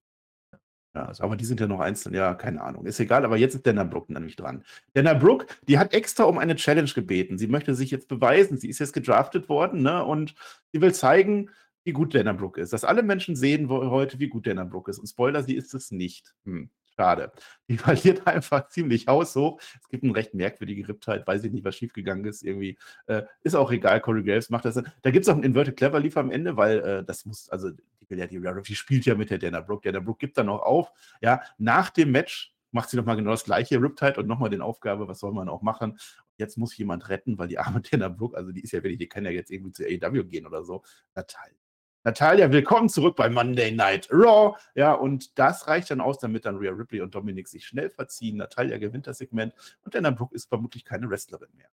Ja, 0.95 1.08
Also- 1.08 1.23
aber 1.23 1.36
die 1.36 1.43
sind 1.45 1.60
ja 1.60 1.67
noch 1.67 1.81
einzeln, 1.81 2.15
ja, 2.15 2.34
keine 2.34 2.62
Ahnung. 2.62 2.86
Ist 2.86 2.99
egal, 3.01 3.25
aber 3.25 3.36
jetzt 3.38 3.53
ist 3.53 3.67
Dana 3.67 3.84
Brooke 3.84 4.12
nämlich 4.13 4.38
dran. 4.38 4.63
Dana 4.93 5.13
Brooke, 5.13 5.45
die 5.67 5.77
hat 5.77 5.93
extra 5.93 6.23
um 6.23 6.38
eine 6.38 6.55
Challenge 6.55 6.89
gebeten. 6.95 7.38
Sie 7.38 7.47
möchte 7.47 7.75
sich 7.75 7.91
jetzt 7.91 8.08
beweisen. 8.08 8.58
Sie 8.58 8.69
ist 8.69 8.79
jetzt 8.79 8.93
gedraftet 8.93 9.49
worden, 9.49 9.81
ne? 9.84 10.05
Und 10.05 10.36
sie 10.71 10.79
will 10.81 10.93
zeigen, 10.93 11.49
wie 11.84 11.91
gut 11.91 12.15
Dana 12.15 12.31
Brooke 12.34 12.60
ist. 12.62 12.71
Dass 12.73 12.86
alle 12.86 13.03
Menschen 13.03 13.36
sehen 13.36 13.67
heute, 13.69 14.19
wie 14.19 14.29
gut 14.29 14.47
Dana 14.47 14.63
Brooke 14.63 14.89
ist. 14.89 14.97
Und 14.99 15.08
Spoiler, 15.08 15.43
sie 15.43 15.55
ist 15.55 15.73
es 15.73 15.91
nicht. 15.91 16.34
Hm, 16.45 16.69
schade. 16.95 17.31
Die 17.67 17.77
verliert 18.21 18.25
einfach 18.25 18.69
ziemlich 18.69 19.08
haushoch. 19.08 19.60
Es 19.81 19.89
gibt 19.89 20.03
eine 20.05 20.15
recht 20.15 20.34
merkwürdige 20.34 20.88
Ripptheit, 20.88 21.27
weiß 21.27 21.43
ich 21.43 21.51
nicht, 21.51 21.65
was 21.65 21.75
schiefgegangen 21.75 22.23
ist. 22.25 22.41
Irgendwie 22.41 22.77
äh, 23.08 23.23
ist 23.43 23.55
auch 23.55 23.69
egal. 23.71 23.99
Corey 23.99 24.23
Graves 24.23 24.49
macht 24.49 24.63
das. 24.65 24.75
Da 25.01 25.12
gibt 25.12 25.25
es 25.25 25.29
auch 25.29 25.34
einen 25.36 25.43
Inverted 25.43 25.75
Clever 25.75 25.99
Leaf 25.99 26.15
am 26.15 26.31
Ende, 26.31 26.55
weil 26.55 26.79
äh, 26.79 27.03
das 27.03 27.25
muss, 27.25 27.49
also 27.49 27.69
die 28.05 28.11
will 28.11 28.19
ja 28.19 28.27
die 28.27 28.61
die 28.63 28.75
spielt 28.75 29.05
ja 29.05 29.15
mit 29.15 29.29
der 29.29 29.37
Dana 29.37 29.61
Brooke. 29.61 29.91
Dana 29.91 30.03
Brooke 30.03 30.19
gibt 30.19 30.37
dann 30.37 30.49
auch 30.49 30.61
auf. 30.61 30.91
Ja, 31.21 31.41
nach 31.57 31.89
dem 31.89 32.11
Match 32.11 32.53
macht 32.71 32.89
sie 32.89 32.97
nochmal 32.97 33.15
genau 33.15 33.31
das 33.31 33.45
gleiche, 33.45 33.81
Riptide 33.81 34.19
und 34.19 34.27
nochmal 34.27 34.49
den 34.49 34.61
Aufgabe, 34.61 35.07
was 35.07 35.19
soll 35.19 35.31
man 35.31 35.49
auch 35.49 35.61
machen? 35.61 35.97
Jetzt 36.37 36.57
muss 36.57 36.77
jemand 36.77 37.07
retten, 37.07 37.37
weil 37.37 37.47
die 37.47 37.57
arme 37.57 37.81
Dana 37.91 38.09
Brooke, 38.09 38.35
also 38.35 38.51
die 38.51 38.61
ist 38.61 38.73
ja 38.73 38.83
wirklich, 38.83 38.99
die 38.99 39.07
kann 39.07 39.25
ja 39.25 39.31
jetzt 39.31 39.49
irgendwie 39.49 39.71
zu 39.71 39.83
AEW 39.83 40.25
gehen 40.25 40.45
oder 40.45 40.63
so. 40.63 40.83
Natalia. 41.15 41.57
Natalia, 42.03 42.51
willkommen 42.51 42.87
zurück 42.87 43.15
bei 43.15 43.29
Monday 43.29 43.71
Night 43.71 44.09
Raw. 44.11 44.55
Ja, 44.75 44.93
und 44.93 45.39
das 45.39 45.67
reicht 45.67 45.89
dann 45.89 46.01
aus, 46.01 46.19
damit 46.19 46.45
dann 46.45 46.57
Rhea 46.57 46.71
Ripley 46.71 47.01
und 47.01 47.15
Dominik 47.15 47.47
sich 47.47 47.65
schnell 47.65 47.89
verziehen. 47.89 48.37
Natalia 48.37 48.77
gewinnt 48.77 49.07
das 49.07 49.17
Segment 49.17 49.55
und 49.83 49.95
Dana 49.95 50.11
Brooke 50.11 50.35
ist 50.35 50.47
vermutlich 50.49 50.85
keine 50.85 51.09
Wrestlerin 51.09 51.49
mehr. 51.55 51.69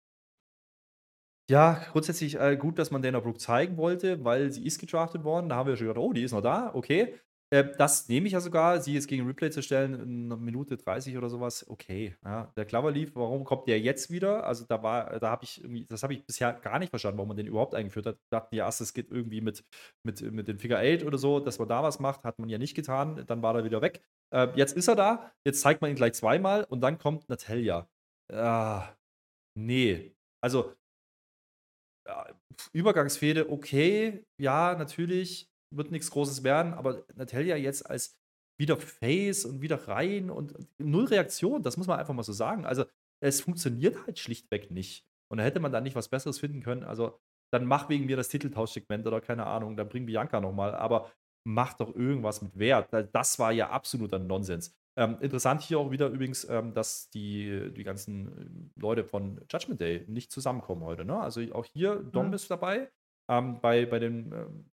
Ja, 1.50 1.82
grundsätzlich 1.92 2.38
äh, 2.38 2.56
gut, 2.58 2.78
dass 2.78 2.90
man 2.90 3.00
Dana 3.00 3.20
Brooke 3.20 3.38
zeigen 3.38 3.78
wollte, 3.78 4.22
weil 4.22 4.52
sie 4.52 4.66
ist 4.66 4.78
gedraftet 4.78 5.24
worden. 5.24 5.48
Da 5.48 5.56
haben 5.56 5.66
wir 5.68 5.76
schon 5.76 5.86
gedacht, 5.86 6.02
oh, 6.02 6.12
die 6.12 6.22
ist 6.22 6.32
noch 6.32 6.42
da, 6.42 6.70
okay. 6.74 7.14
Äh, 7.50 7.72
das 7.78 8.06
nehme 8.08 8.26
ich 8.26 8.34
ja 8.34 8.40
sogar, 8.40 8.82
sie 8.82 8.92
jetzt 8.92 9.08
gegen 9.08 9.26
Replay 9.26 9.50
zu 9.50 9.62
stellen, 9.62 9.94
in 9.94 10.26
einer 10.26 10.36
Minute 10.36 10.76
30 10.76 11.16
oder 11.16 11.30
sowas, 11.30 11.66
okay. 11.70 12.14
Ja, 12.22 12.52
der 12.56 12.66
Clover 12.66 12.90
lief, 12.90 13.14
warum 13.16 13.44
kommt 13.44 13.66
der 13.66 13.80
jetzt 13.80 14.10
wieder? 14.10 14.44
Also 14.44 14.66
da 14.68 14.82
war, 14.82 15.18
da 15.20 15.30
habe 15.30 15.44
ich 15.44 15.62
irgendwie, 15.62 15.86
das 15.86 16.02
habe 16.02 16.12
ich 16.12 16.26
bisher 16.26 16.52
gar 16.52 16.78
nicht 16.78 16.90
verstanden, 16.90 17.16
warum 17.16 17.28
man 17.28 17.38
den 17.38 17.46
überhaupt 17.46 17.74
eingeführt 17.74 18.04
hat. 18.04 18.18
Dachten 18.30 18.54
ja, 18.54 18.68
es 18.68 18.92
geht 18.92 19.10
irgendwie 19.10 19.40
mit, 19.40 19.64
mit, 20.02 20.20
mit 20.20 20.48
dem 20.48 20.58
Figure 20.58 20.80
8 20.80 21.04
oder 21.04 21.16
so, 21.16 21.40
dass 21.40 21.58
man 21.58 21.68
da 21.68 21.82
was 21.82 21.98
macht, 21.98 22.24
hat 22.24 22.38
man 22.38 22.50
ja 22.50 22.58
nicht 22.58 22.74
getan, 22.74 23.24
dann 23.26 23.42
war 23.42 23.54
er 23.56 23.64
wieder 23.64 23.80
weg. 23.80 24.02
Äh, 24.34 24.48
jetzt 24.54 24.76
ist 24.76 24.88
er 24.88 24.96
da, 24.96 25.32
jetzt 25.46 25.62
zeigt 25.62 25.80
man 25.80 25.90
ihn 25.90 25.96
gleich 25.96 26.12
zweimal 26.12 26.64
und 26.64 26.82
dann 26.82 26.98
kommt 26.98 27.26
Natalia. 27.30 27.88
Ah, 28.30 28.88
nee. 29.56 30.14
Also, 30.42 30.74
Übergangsfehde, 32.72 33.50
okay, 33.50 34.24
ja, 34.40 34.74
natürlich, 34.74 35.48
wird 35.74 35.90
nichts 35.90 36.10
Großes 36.10 36.42
werden, 36.44 36.74
aber 36.74 37.04
Natalia 37.14 37.56
jetzt 37.56 37.88
als 37.88 38.16
wieder 38.60 38.76
Face 38.76 39.44
und 39.44 39.60
wieder 39.60 39.86
rein 39.86 40.30
und 40.30 40.54
null 40.78 41.04
Reaktion, 41.06 41.62
das 41.62 41.76
muss 41.76 41.86
man 41.86 41.98
einfach 41.98 42.14
mal 42.14 42.22
so 42.22 42.32
sagen. 42.32 42.64
Also, 42.64 42.84
es 43.22 43.40
funktioniert 43.40 44.06
halt 44.06 44.18
schlichtweg 44.18 44.70
nicht. 44.70 45.04
Und 45.30 45.38
da 45.38 45.44
hätte 45.44 45.60
man 45.60 45.72
dann 45.72 45.84
nicht 45.84 45.96
was 45.96 46.08
Besseres 46.08 46.38
finden 46.38 46.62
können. 46.62 46.84
Also, 46.84 47.18
dann 47.52 47.66
mach 47.66 47.88
wegen 47.88 48.06
mir 48.06 48.16
das 48.16 48.28
Titeltauschsegment 48.28 49.06
oder 49.06 49.20
keine 49.20 49.46
Ahnung, 49.46 49.76
dann 49.76 49.88
bring 49.88 50.06
Bianca 50.06 50.40
nochmal, 50.40 50.74
aber 50.74 51.12
mach 51.46 51.74
doch 51.74 51.94
irgendwas 51.94 52.42
mit 52.42 52.58
Wert. 52.58 52.92
Das 53.12 53.38
war 53.38 53.52
ja 53.52 53.70
absoluter 53.70 54.18
Nonsens. 54.18 54.74
Ähm, 54.98 55.16
interessant 55.20 55.62
hier 55.62 55.78
auch 55.78 55.92
wieder 55.92 56.08
übrigens, 56.08 56.44
ähm, 56.50 56.74
dass 56.74 57.08
die, 57.10 57.72
die 57.72 57.84
ganzen 57.84 58.72
äh, 58.76 58.80
Leute 58.80 59.04
von 59.04 59.40
Judgment 59.48 59.80
Day 59.80 60.04
nicht 60.08 60.32
zusammenkommen 60.32 60.82
heute. 60.82 61.04
Ne? 61.04 61.16
Also 61.20 61.40
auch 61.52 61.64
hier, 61.64 62.02
Dom 62.02 62.30
Ja. 62.30 62.34
ist 62.34 62.50
dabei. 62.50 62.90
Ähm, 63.30 63.60
bei, 63.60 63.86
bei 63.86 64.00
den 64.00 64.32
ähm, 64.32 64.70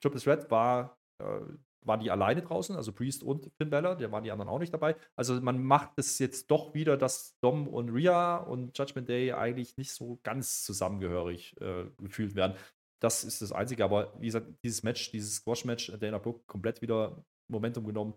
Triple 0.00 0.20
Threat 0.20 0.50
war, 0.50 0.98
äh, 1.22 1.40
waren 1.82 2.00
die 2.00 2.10
alleine 2.10 2.42
draußen, 2.42 2.74
also 2.74 2.92
Priest 2.92 3.22
und 3.22 3.48
Finn 3.58 3.70
Balor, 3.70 3.94
da 3.94 4.10
waren 4.10 4.24
die 4.24 4.32
anderen 4.32 4.50
auch 4.50 4.58
nicht 4.58 4.74
dabei. 4.74 4.96
Also 5.14 5.40
man 5.40 5.62
macht 5.62 5.92
es 5.98 6.18
jetzt 6.18 6.50
doch 6.50 6.74
wieder, 6.74 6.96
dass 6.96 7.38
Dom 7.40 7.68
und 7.68 7.90
Rhea 7.90 8.38
und 8.38 8.76
Judgment 8.76 9.08
Day 9.08 9.32
eigentlich 9.32 9.76
nicht 9.76 9.92
so 9.92 10.18
ganz 10.24 10.64
zusammengehörig 10.64 11.56
äh, 11.60 11.84
gefühlt 11.98 12.34
werden. 12.34 12.56
Das 13.00 13.22
ist 13.22 13.40
das 13.40 13.52
Einzige, 13.52 13.84
aber 13.84 14.12
wie 14.18 14.26
gesagt, 14.26 14.48
dieses 14.64 14.82
Match, 14.82 15.12
dieses 15.12 15.36
Squash-Match, 15.36 15.92
Dana 16.00 16.18
Brooke 16.18 16.42
komplett 16.46 16.82
wieder 16.82 17.24
Momentum 17.48 17.86
genommen. 17.86 18.14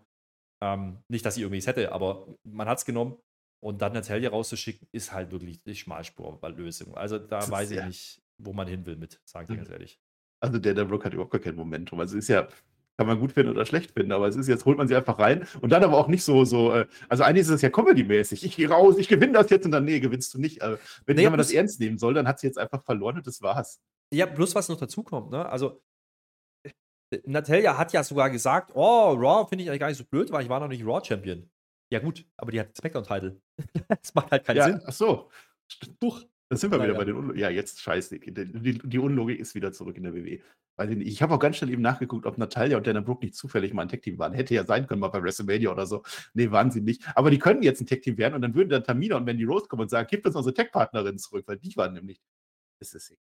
Ähm, 0.60 0.98
nicht, 1.08 1.24
dass 1.26 1.34
sie 1.34 1.42
irgendwie 1.42 1.58
es 1.58 1.66
hätte, 1.66 1.92
aber 1.92 2.26
man 2.44 2.68
hat 2.68 2.78
es 2.78 2.84
genommen. 2.84 3.16
Und 3.60 3.80
dann 3.80 3.94
Natalia 3.94 4.28
rauszuschicken, 4.30 4.86
ist 4.92 5.12
halt 5.12 5.30
wirklich 5.32 5.62
die 5.62 5.74
Schmalspur-Lösung. 5.74 6.94
Also 6.96 7.18
da 7.18 7.40
Das 7.40 7.50
weiß 7.50 7.70
ich 7.70 7.76
ja- 7.78 7.86
nicht, 7.86 8.20
wo 8.38 8.52
man 8.52 8.66
hin 8.68 8.84
will 8.86 8.96
mit, 8.96 9.20
sage 9.24 9.44
ich 9.44 9.48
dir 9.48 9.54
Mhm. 9.54 9.58
ganz 9.58 9.70
ehrlich. 9.70 10.00
Also 10.40 10.58
Dana 10.58 10.84
Brooke 10.84 11.04
hat 11.04 11.14
überhaupt 11.14 11.32
gar 11.32 11.40
kein 11.40 11.54
Momentum. 11.56 11.98
Also 12.00 12.18
ist 12.18 12.28
ja, 12.28 12.46
kann 12.98 13.06
man 13.06 13.18
gut 13.18 13.32
finden 13.32 13.50
oder 13.50 13.64
schlecht 13.64 13.92
finden, 13.92 14.12
aber 14.12 14.28
es 14.28 14.36
ist 14.36 14.48
jetzt, 14.48 14.66
holt 14.66 14.76
man 14.76 14.86
sie 14.86 14.94
einfach 14.94 15.18
rein 15.18 15.46
und 15.62 15.70
dann 15.70 15.82
aber 15.82 15.96
auch 15.96 16.08
nicht 16.08 16.22
so, 16.22 16.44
so, 16.44 16.72
äh, 16.74 16.86
also 17.08 17.24
eigentlich 17.24 17.42
ist 17.46 17.48
es 17.54 17.62
ja 17.62 17.70
Comedy-mäßig. 17.70 18.44
Ich 18.44 18.54
gehe 18.56 18.68
raus, 18.68 18.96
ich 18.98 19.08
gewinne 19.08 19.32
das 19.32 19.48
jetzt 19.50 19.64
und 19.64 19.72
dann, 19.72 19.84
nee, 19.86 19.98
gewinnst 20.00 20.34
du 20.34 20.38
nicht. 20.40 20.60
Also, 20.62 20.76
wenn, 21.06 21.16
Nee, 21.16 21.24
wenn 21.24 21.32
man 21.32 21.38
das 21.38 21.50
ernst 21.50 21.80
nehmen 21.80 21.96
soll, 21.98 22.12
dann 22.14 22.28
hat 22.28 22.38
sie 22.40 22.46
jetzt 22.46 22.58
einfach 22.58 22.84
verloren 22.84 23.16
und 23.16 23.26
das 23.26 23.40
war's. 23.40 23.80
Ja, 24.12 24.26
bloß 24.26 24.54
was 24.54 24.68
noch 24.68 24.76
dazu 24.78 25.02
kommt, 25.02 25.30
ne? 25.30 25.48
Also, 25.48 25.80
Natalia 27.24 27.78
hat 27.78 27.92
ja 27.92 28.02
sogar 28.02 28.30
gesagt, 28.30 28.72
oh, 28.74 29.12
Raw 29.12 29.46
finde 29.48 29.64
ich 29.64 29.70
eigentlich 29.70 29.80
gar 29.80 29.88
nicht 29.88 29.98
so 29.98 30.04
blöd, 30.04 30.30
weil 30.32 30.42
ich 30.42 30.48
war 30.48 30.60
noch 30.60 30.68
nicht 30.68 30.84
Raw-Champion. 30.84 31.48
Ja 31.90 32.00
gut, 32.00 32.26
aber 32.36 32.50
die 32.50 32.60
hat 32.60 32.76
Smackdown-Title. 32.76 33.40
das 33.88 34.14
macht 34.14 34.30
halt 34.30 34.44
keinen 34.44 34.56
ja, 34.56 34.64
Sinn. 34.64 34.80
ach 34.84 34.92
so. 34.92 35.30
Durch. 36.00 36.26
Da 36.48 36.56
sind 36.56 36.70
wir 36.70 36.78
wieder 36.78 36.88
Naja. 36.88 36.98
bei 36.98 37.04
den 37.04 37.16
Unlogik. 37.16 37.40
Ja, 37.40 37.50
jetzt 37.50 37.80
scheiße. 37.80 38.18
Die, 38.18 38.78
die, 38.78 38.98
Unlogik 38.98 39.38
ist 39.38 39.54
wieder 39.54 39.72
zurück 39.72 39.96
in 39.96 40.02
der 40.02 40.14
WWE. 40.14 40.40
Weiß 40.76 40.90
ich 40.90 41.22
habe 41.22 41.34
auch 41.34 41.38
ganz 41.38 41.56
schnell 41.56 41.70
eben 41.70 41.82
nachgeguckt, 41.82 42.26
ob 42.26 42.36
Natalia 42.36 42.76
und 42.76 42.86
Dana 42.86 43.00
Brooke 43.00 43.24
nicht 43.24 43.36
zufällig 43.36 43.72
mal 43.72 43.82
ein 43.82 43.88
Tech-Team 43.88 44.18
waren. 44.18 44.32
Hätte 44.32 44.54
ja 44.54 44.64
sein 44.64 44.86
können, 44.86 45.00
mal 45.00 45.08
bei 45.08 45.22
WrestleMania 45.22 45.70
oder 45.70 45.86
so. 45.86 46.02
Nee, 46.34 46.50
waren 46.50 46.70
sie 46.70 46.80
nicht. 46.80 47.02
Aber 47.14 47.30
die 47.30 47.38
können 47.38 47.62
jetzt 47.62 47.80
ein 47.80 47.86
Tech-Team 47.86 48.18
werden 48.18 48.34
und 48.34 48.42
dann 48.42 48.54
würden 48.54 48.70
dann 48.70 48.82
Tamina 48.82 49.16
und 49.16 49.24
Mandy 49.24 49.44
Rose 49.44 49.66
kommen 49.68 49.82
und 49.82 49.88
sagen, 49.88 50.08
gibt 50.10 50.26
uns 50.26 50.34
unsere 50.34 50.52
Tech-Partnerinnen 50.52 51.18
zurück, 51.18 51.44
weil 51.46 51.58
die 51.58 51.76
waren 51.76 51.94
nämlich. 51.94 52.20
Das 52.80 52.92
ist 52.92 53.14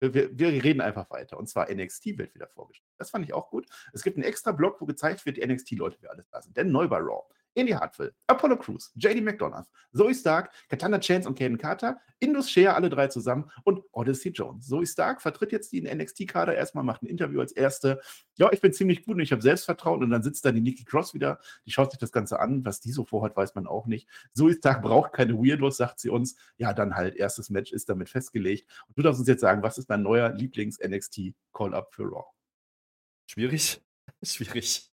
wir, 0.00 0.38
wir, 0.38 0.64
reden 0.64 0.80
einfach 0.80 1.10
weiter. 1.10 1.38
Und 1.38 1.48
zwar 1.48 1.72
NXT 1.72 2.18
wird 2.18 2.34
wieder 2.34 2.48
vorgestellt. 2.48 2.92
Das 2.98 3.10
fand 3.10 3.24
ich 3.24 3.32
auch 3.32 3.50
gut. 3.50 3.66
Es 3.92 4.02
gibt 4.02 4.16
einen 4.16 4.24
extra 4.24 4.52
Blog, 4.52 4.80
wo 4.80 4.86
gezeigt 4.86 5.24
wird, 5.26 5.36
die 5.36 5.46
NXT-Leute, 5.46 5.98
wer 6.00 6.10
alles 6.10 6.28
da 6.28 6.42
sind. 6.42 6.56
Denn 6.56 6.70
neu 6.70 6.88
bei 6.88 6.98
Raw. 6.98 7.24
Indy 7.56 7.72
Hartwell, 7.72 8.12
Apollo 8.26 8.58
Crews, 8.58 8.92
JD 8.96 9.22
McDonough, 9.22 9.66
Zoe 9.94 10.14
Stark, 10.14 10.52
Katana 10.68 10.98
Chance 10.98 11.26
und 11.26 11.38
Caden 11.38 11.56
Carter, 11.56 11.98
Indus 12.18 12.50
Share, 12.50 12.74
alle 12.74 12.90
drei 12.90 13.08
zusammen 13.08 13.50
und 13.64 13.82
Odyssey 13.92 14.30
Jones. 14.30 14.68
Zoe 14.68 14.86
Stark 14.86 15.22
vertritt 15.22 15.52
jetzt 15.52 15.72
die 15.72 15.82
NXT-Kader 15.82 16.54
erstmal, 16.54 16.84
macht 16.84 17.02
ein 17.02 17.06
Interview 17.06 17.40
als 17.40 17.52
erste. 17.52 18.00
Ja, 18.36 18.52
ich 18.52 18.60
bin 18.60 18.74
ziemlich 18.74 19.04
gut 19.04 19.14
und 19.14 19.22
ich 19.22 19.32
habe 19.32 19.40
Selbstvertrauen 19.40 20.02
und 20.02 20.10
dann 20.10 20.22
sitzt 20.22 20.44
da 20.44 20.52
die 20.52 20.60
Nikki 20.60 20.84
Cross 20.84 21.14
wieder, 21.14 21.40
die 21.64 21.70
schaut 21.70 21.90
sich 21.90 21.98
das 21.98 22.12
Ganze 22.12 22.40
an. 22.40 22.64
Was 22.64 22.80
die 22.80 22.92
so 22.92 23.04
vorhat, 23.04 23.34
weiß 23.36 23.54
man 23.54 23.66
auch 23.66 23.86
nicht. 23.86 24.06
Zoe 24.34 24.52
Stark 24.52 24.82
braucht 24.82 25.14
keine 25.14 25.34
Weirdos, 25.34 25.78
sagt 25.78 25.98
sie 25.98 26.10
uns. 26.10 26.36
Ja, 26.58 26.74
dann 26.74 26.94
halt, 26.94 27.16
erstes 27.16 27.48
Match 27.48 27.72
ist 27.72 27.88
damit 27.88 28.10
festgelegt. 28.10 28.70
Und 28.88 28.98
du 28.98 29.02
darfst 29.02 29.18
uns 29.18 29.28
jetzt 29.28 29.40
sagen, 29.40 29.62
was 29.62 29.78
ist 29.78 29.88
dein 29.88 30.02
neuer 30.02 30.30
Lieblings-NXT-Call-Up 30.30 31.94
für 31.94 32.04
Raw? 32.04 32.26
Schwierig. 33.26 33.82
Schwierig. 34.22 34.90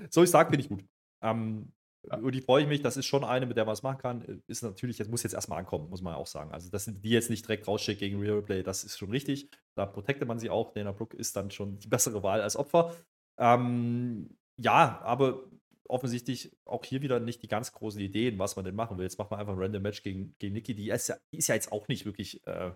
Ich 0.00 0.30
sage, 0.30 0.50
finde 0.50 0.62
ich 0.62 0.68
gut. 0.68 0.84
Ähm, 1.22 1.72
Ja. 2.10 2.18
Über 2.18 2.30
die 2.30 2.40
freue 2.40 2.62
ich 2.62 2.68
mich. 2.68 2.82
Das 2.82 2.96
ist 2.96 3.06
schon 3.06 3.24
eine, 3.24 3.46
mit 3.46 3.56
der 3.56 3.64
man 3.64 3.72
es 3.72 3.82
machen 3.82 3.98
kann. 3.98 4.42
Ist 4.46 4.62
natürlich, 4.62 4.98
jetzt 4.98 5.10
muss 5.10 5.22
jetzt 5.22 5.34
erstmal 5.34 5.58
ankommen, 5.58 5.90
muss 5.90 6.02
man 6.02 6.14
auch 6.14 6.26
sagen. 6.26 6.52
Also, 6.52 6.70
dass 6.70 6.86
die 6.86 7.10
jetzt 7.10 7.30
nicht 7.30 7.46
direkt 7.46 7.66
rausschickt 7.66 8.00
gegen 8.00 8.20
Real 8.20 8.42
Play, 8.42 8.62
das 8.62 8.84
ist 8.84 8.98
schon 8.98 9.10
richtig. 9.10 9.50
Da 9.74 9.86
protectet 9.86 10.28
man 10.28 10.38
sie 10.38 10.50
auch. 10.50 10.72
Dana 10.72 10.92
Brooke 10.92 11.16
ist 11.16 11.36
dann 11.36 11.50
schon 11.50 11.78
die 11.78 11.88
bessere 11.88 12.22
Wahl 12.22 12.40
als 12.40 12.56
Opfer. 12.56 12.94
Ähm, 13.38 14.36
ja, 14.56 15.00
aber 15.02 15.44
offensichtlich 15.88 16.56
auch 16.64 16.84
hier 16.84 17.02
wieder 17.02 17.20
nicht 17.20 17.42
die 17.42 17.48
ganz 17.48 17.72
großen 17.72 18.00
Ideen, 18.00 18.38
was 18.38 18.56
man 18.56 18.64
denn 18.64 18.74
machen 18.74 18.98
will. 18.98 19.04
Jetzt 19.04 19.18
macht 19.18 19.30
man 19.30 19.40
einfach 19.40 19.52
ein 19.52 19.58
Random 19.58 19.82
Match 19.82 20.02
gegen, 20.02 20.34
gegen 20.38 20.54
Nikki. 20.54 20.74
Die 20.74 20.90
ist, 20.90 21.08
ja, 21.08 21.16
ist 21.30 21.48
ja 21.48 21.54
jetzt 21.54 21.72
auch 21.72 21.88
nicht 21.88 22.04
wirklich 22.04 22.46
äh, 22.46 22.72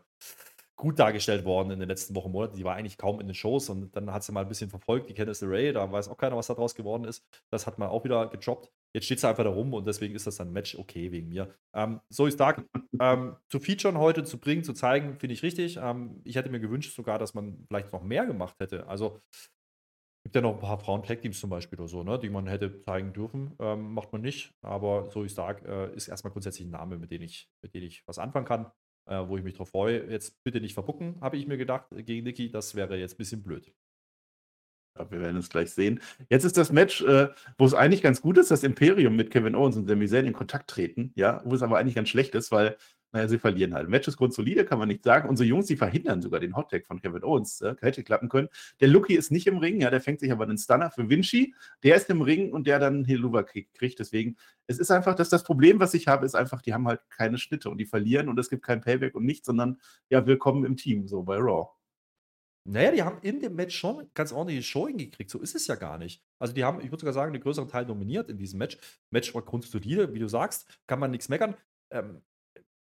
gut 0.81 0.99
dargestellt 0.99 1.45
worden 1.45 1.71
in 1.71 1.79
den 1.79 1.89
letzten 1.89 2.15
Wochen, 2.15 2.33
Monaten. 2.33 2.57
Die 2.57 2.65
war 2.65 2.75
eigentlich 2.75 2.97
kaum 2.97 3.21
in 3.21 3.27
den 3.27 3.35
Shows 3.35 3.69
und 3.69 3.95
dann 3.95 4.13
hat 4.13 4.25
sie 4.25 4.33
mal 4.33 4.41
ein 4.41 4.49
bisschen 4.49 4.71
verfolgt, 4.71 5.11
die 5.11 5.15
Candice 5.15 5.43
LeRae, 5.43 5.73
da 5.73 5.93
weiß 5.93 6.09
auch 6.09 6.17
keiner, 6.17 6.37
was 6.37 6.47
da 6.47 6.55
draus 6.55 6.75
geworden 6.75 7.05
ist. 7.05 7.23
Das 7.51 7.67
hat 7.67 7.79
man 7.79 7.91
auch 7.91 8.03
wieder 8.05 8.29
gedroppt. 8.29 8.73
Jetzt 8.95 9.05
steht 9.05 9.21
sie 9.21 9.29
einfach 9.29 9.45
da 9.45 9.51
rum 9.51 9.75
und 9.75 9.87
deswegen 9.87 10.15
ist 10.15 10.27
das 10.27 10.37
dann 10.37 10.49
ein 10.49 10.53
Match 10.53 10.75
okay 10.77 11.13
wegen 11.13 11.29
mir. 11.29 11.55
Ähm, 11.75 12.01
Zoe 12.11 12.33
Stark 12.33 12.65
ähm, 13.01 13.37
zu 13.49 13.61
featuren 13.61 13.99
heute, 13.99 14.25
zu 14.25 14.39
bringen, 14.39 14.65
zu 14.65 14.73
zeigen, 14.73 15.17
finde 15.17 15.35
ich 15.35 15.43
richtig. 15.43 15.79
Ähm, 15.81 16.23
ich 16.25 16.37
hätte 16.37 16.51
mir 16.51 16.61
gewünscht 16.61 16.97
sogar, 16.97 17.19
dass 17.19 17.35
man 17.35 17.65
vielleicht 17.69 17.93
noch 17.93 18.03
mehr 18.03 18.25
gemacht 18.25 18.57
hätte. 18.59 18.87
Also 18.89 19.21
gibt 20.25 20.35
ja 20.35 20.43
noch 20.43 20.55
ein 20.55 20.61
paar 20.61 20.79
Frauen-Tag-Teams 20.79 21.41
zum 21.41 21.51
Beispiel 21.51 21.79
oder 21.79 21.89
so, 21.89 22.03
ne, 22.03 22.19
die 22.19 22.31
man 22.31 22.47
hätte 22.47 22.83
zeigen 22.83 23.13
dürfen. 23.13 23.55
Ähm, 23.59 23.93
macht 23.93 24.13
man 24.13 24.23
nicht. 24.23 24.55
Aber 24.63 25.09
Zoe 25.11 25.29
Stark 25.29 25.65
äh, 25.65 25.95
ist 25.95 26.09
erstmal 26.09 26.33
grundsätzlich 26.33 26.67
ein 26.67 26.71
Name, 26.71 26.99
mit 26.99 27.11
dem 27.11 27.23
ich, 27.23 27.51
mit 27.63 27.75
dem 27.75 27.83
ich 27.83 28.03
was 28.07 28.19
anfangen 28.19 28.47
kann, 28.47 28.71
äh, 29.11 29.29
wo 29.29 29.37
ich 29.37 29.45
mich 29.45 29.55
drauf 29.55 29.71
freue. 29.71 30.09
Jetzt 30.11 30.43
bitte 30.45 30.61
nicht 30.61 30.75
verbucken, 30.75 31.17
habe 31.21 31.37
ich 31.37 31.47
mir 31.47 31.59
gedacht, 31.59 31.87
gegen 31.91 32.25
Nikki. 32.25 32.51
Das 32.51 32.75
wäre 32.75 32.97
jetzt 32.97 33.15
ein 33.15 33.19
bisschen 33.19 33.43
blöd. 33.43 33.73
Wir 35.09 35.21
werden 35.21 35.37
es 35.39 35.49
gleich 35.49 35.71
sehen. 35.71 36.01
Jetzt 36.29 36.45
ist 36.45 36.57
das 36.57 36.73
Match, 36.73 37.01
äh, 37.03 37.29
wo 37.59 37.65
es 37.65 37.75
eigentlich 37.75 38.03
ganz 38.03 38.21
gut 38.21 38.39
ist, 38.39 38.51
dass 38.51 38.65
Imperium 38.65 39.17
mit 39.17 39.31
Kevin 39.31 39.55
Owens 39.55 39.77
und 39.77 39.89
Sami 39.89 40.07
Zayn 40.09 40.27
in 40.27 40.33
Kontakt 40.33 40.69
treten, 40.69 41.13
ja, 41.15 41.41
wo 41.45 41.55
es 41.55 41.63
aber 41.63 41.79
eigentlich 41.79 41.95
ganz 41.95 42.09
schlecht 42.09 42.35
ist, 42.35 42.51
weil, 42.51 42.77
naja, 43.13 43.27
sie 43.29 43.39
verlieren 43.39 43.75
halt. 43.75 43.89
Match 43.89 44.07
ist 44.07 44.17
grundsolide, 44.17 44.65
kann 44.65 44.79
man 44.79 44.89
nicht 44.89 45.03
sagen. 45.03 45.29
Unsere 45.29 45.49
Jungs, 45.49 45.67
die 45.67 45.77
verhindern 45.77 46.23
sogar 46.23 46.39
den 46.39 46.55
Hottag 46.55 46.87
von 46.87 47.01
Kevin 47.01 47.25
Owens, 47.25 47.61
äh, 47.61 47.75
hätte 47.81 48.05
klappen 48.05 48.29
können. 48.29 48.49
Der 48.81 48.89
Lucky 48.89 49.15
ist 49.15 49.33
nicht 49.33 49.47
im 49.49 49.59
Ring, 49.59 49.81
ja, 49.81 49.91
der 49.91 50.01
fängt 50.01 50.21
sich 50.21 50.31
aber 50.31 50.45
einen 50.45 50.59
Stunner 50.59 50.91
für 50.91 51.09
Vinci. 51.09 51.55
Der 51.83 51.97
ist 51.97 52.09
im 52.09 52.23
Ring 52.23 52.53
und 52.53 52.67
der 52.67 52.79
dann 52.79 53.05
Heluva 53.05 53.43
kriegt. 53.43 53.99
Deswegen, 53.99 54.37
es 54.69 54.79
ist 54.79 54.91
einfach, 54.91 55.15
dass 55.17 55.29
das 55.29 55.43
Problem, 55.43 55.81
was 55.81 55.95
ich 55.95 56.07
habe, 56.07 56.25
ist 56.25 56.37
einfach, 56.37 56.63
die 56.63 56.73
haben 56.73 56.87
halt 56.87 57.01
keine 57.11 57.39
Schnitte 57.39 57.71
und 57.71 57.79
die 57.79 57.87
verlieren 57.87 58.29
und 58.29 58.39
es 58.39 58.49
gibt 58.49 58.65
kein 58.65 58.81
Payback 58.81 59.15
und 59.17 59.25
nichts, 59.25 59.47
sondern 59.47 59.81
ja, 60.09 60.27
willkommen 60.27 60.65
im 60.65 60.77
Team, 60.77 61.09
so 61.09 61.23
bei 61.23 61.37
Raw. 61.37 61.69
Naja, 62.65 62.93
die 62.93 63.03
haben 63.03 63.19
in 63.23 63.41
dem 63.41 63.57
Match 63.57 63.77
schon 63.77 64.11
ganz 64.15 64.33
ordentliche 64.33 64.63
Showing 64.63 64.99
gekriegt. 64.99 65.31
So 65.31 65.41
ist 65.41 65.57
es 65.57 65.67
ja 65.67 65.75
gar 65.77 65.99
nicht. 65.99 66.23
Also, 66.39 66.53
die 66.55 66.63
haben, 66.63 66.81
ich 66.81 66.91
würde 66.91 67.01
sogar 67.01 67.15
sagen, 67.15 67.33
einen 67.33 67.43
größeren 67.43 67.69
Teil 67.69 67.87
dominiert 67.87 68.29
in 68.29 68.37
diesem 68.37 68.59
Match. 68.59 68.77
Match 69.11 69.35
war 69.35 69.43
grundsolide, 69.43 70.13
wie 70.13 70.19
du 70.19 70.29
sagst, 70.29 70.69
kann 70.87 71.01
man 71.01 71.11
nichts 71.11 71.29
meckern. 71.29 71.57
Ähm, 71.91 72.23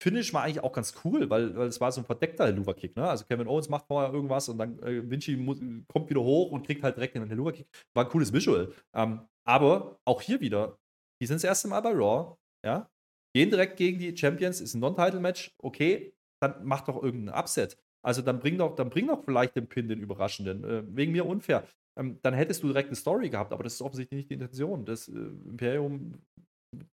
Finish 0.02 0.34
war 0.34 0.44
eigentlich 0.44 0.64
auch 0.64 0.72
ganz 0.72 0.94
cool, 1.04 1.30
weil, 1.30 1.56
weil 1.56 1.68
es 1.68 1.82
war 1.82 1.92
so 1.92 2.02
ein 2.02 2.06
verdeckter 2.06 2.46
Helluva-Kick. 2.46 2.96
Ne? 2.96 3.08
Also 3.08 3.26
Kevin 3.26 3.48
Owens 3.48 3.70
macht 3.70 3.86
vorher 3.88 4.14
irgendwas 4.14 4.48
und 4.48 4.58
dann 4.58 4.80
äh, 4.80 5.10
Vinci 5.10 5.36
muss, 5.36 5.60
kommt 5.88 6.10
wieder 6.10 6.22
hoch 6.22 6.52
und 6.52 6.66
kriegt 6.66 6.84
halt 6.84 6.96
direkt 6.96 7.16
einen 7.16 7.28
Helluva-Kick. 7.28 7.68
War 7.94 8.06
ein 8.06 8.10
cooles 8.10 8.32
Visual. 8.32 8.74
Ähm, 8.96 9.28
aber 9.46 10.00
auch 10.06 10.22
hier 10.22 10.40
wieder, 10.40 10.78
die 11.22 11.28
sind 11.28 11.36
das 11.36 11.44
erste 11.44 11.68
Mal 11.68 11.82
bei 11.82 11.92
Raw, 11.92 12.38
ja, 12.66 12.90
gehen 13.36 13.50
direkt 13.50 13.78
gegen 13.78 14.00
die 14.00 14.16
Champions, 14.16 14.62
ist 14.62 14.74
ein 14.74 14.80
Non-Title-Match, 14.80 15.52
okay, 15.62 16.14
dann 16.42 16.64
macht 16.64 16.88
doch 16.88 17.02
irgendein 17.04 17.36
Upset. 17.36 17.78
Also 18.06 18.22
dann 18.22 18.40
bring 18.40 18.58
doch, 18.58 18.76
dann 18.76 18.90
bring 18.90 19.08
doch 19.08 19.24
vielleicht 19.24 19.56
den 19.56 19.68
Pin, 19.68 19.90
den 19.90 20.00
Überraschenden. 20.00 20.64
Äh, 20.64 20.84
wegen 20.96 21.12
mir 21.12 21.26
unfair. 21.26 21.68
Ähm, 21.98 22.20
dann 22.22 22.34
hättest 22.34 22.64
du 22.64 22.68
direkt 22.68 22.88
eine 22.88 22.96
Story 22.96 23.30
gehabt, 23.30 23.52
aber 23.52 23.64
das 23.64 23.74
ist 23.74 23.82
offensichtlich 23.82 24.20
nicht 24.20 24.30
die 24.30 24.36
Intention. 24.36 24.86
Das 24.86 25.10
äh, 25.10 25.12
Imperium, 25.12 26.14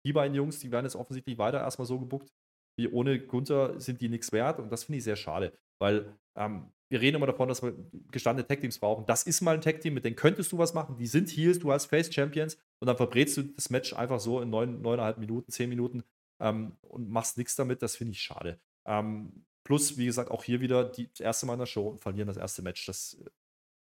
die 0.05 0.13
beiden 0.13 0.35
Jungs, 0.35 0.59
die 0.59 0.71
werden 0.71 0.85
jetzt 0.85 0.95
offensichtlich 0.95 1.37
weiter 1.37 1.59
erstmal 1.59 1.85
so 1.85 1.99
gebuckt, 1.99 2.31
wie 2.75 2.87
ohne 2.87 3.19
Gunther 3.19 3.79
sind 3.79 4.01
die 4.01 4.09
nichts 4.09 4.31
wert. 4.31 4.59
Und 4.59 4.71
das 4.71 4.85
finde 4.85 4.97
ich 4.97 5.03
sehr 5.03 5.15
schade, 5.15 5.53
weil 5.79 6.17
ähm, 6.35 6.71
wir 6.89 7.01
reden 7.01 7.15
immer 7.15 7.25
davon, 7.25 7.49
dass 7.49 7.63
wir 7.63 7.75
gestandene 8.11 8.47
Tag-Teams 8.47 8.77
brauchen. 8.77 9.05
Das 9.07 9.23
ist 9.23 9.41
mal 9.41 9.55
ein 9.55 9.61
Tag-Team, 9.61 9.95
mit 9.95 10.05
denen 10.05 10.15
könntest 10.15 10.51
du 10.51 10.59
was 10.59 10.73
machen. 10.75 10.95
Die 10.97 11.07
sind 11.07 11.29
Heels, 11.29 11.59
du 11.59 11.71
hast 11.71 11.87
Face-Champions 11.87 12.57
und 12.79 12.87
dann 12.87 12.97
verbrätst 12.97 13.37
du 13.37 13.43
das 13.43 13.69
Match 13.69 13.93
einfach 13.93 14.19
so 14.19 14.41
in 14.41 14.49
neun, 14.49 14.81
neuneinhalb 14.81 15.17
Minuten, 15.17 15.51
zehn 15.51 15.69
Minuten 15.69 16.03
ähm, 16.39 16.77
und 16.81 17.09
machst 17.09 17.37
nichts 17.37 17.55
damit. 17.55 17.81
Das 17.81 17.95
finde 17.95 18.11
ich 18.11 18.21
schade. 18.21 18.59
Ähm, 18.85 19.45
plus, 19.63 19.97
wie 19.97 20.05
gesagt, 20.05 20.29
auch 20.29 20.43
hier 20.43 20.61
wieder 20.61 20.83
die, 20.83 21.09
das 21.09 21.19
erste 21.19 21.45
Mal 21.47 21.53
in 21.53 21.59
der 21.59 21.65
Show 21.65 21.87
und 21.87 21.99
verlieren 21.99 22.27
das 22.27 22.37
erste 22.37 22.61
Match. 22.61 22.85
Das, 22.85 23.17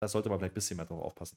da 0.01 0.07
sollte 0.07 0.29
man 0.29 0.39
vielleicht 0.39 0.53
ein 0.53 0.55
bisschen 0.55 0.77
mehr 0.77 0.87
drauf 0.87 1.03
aufpassen. 1.03 1.37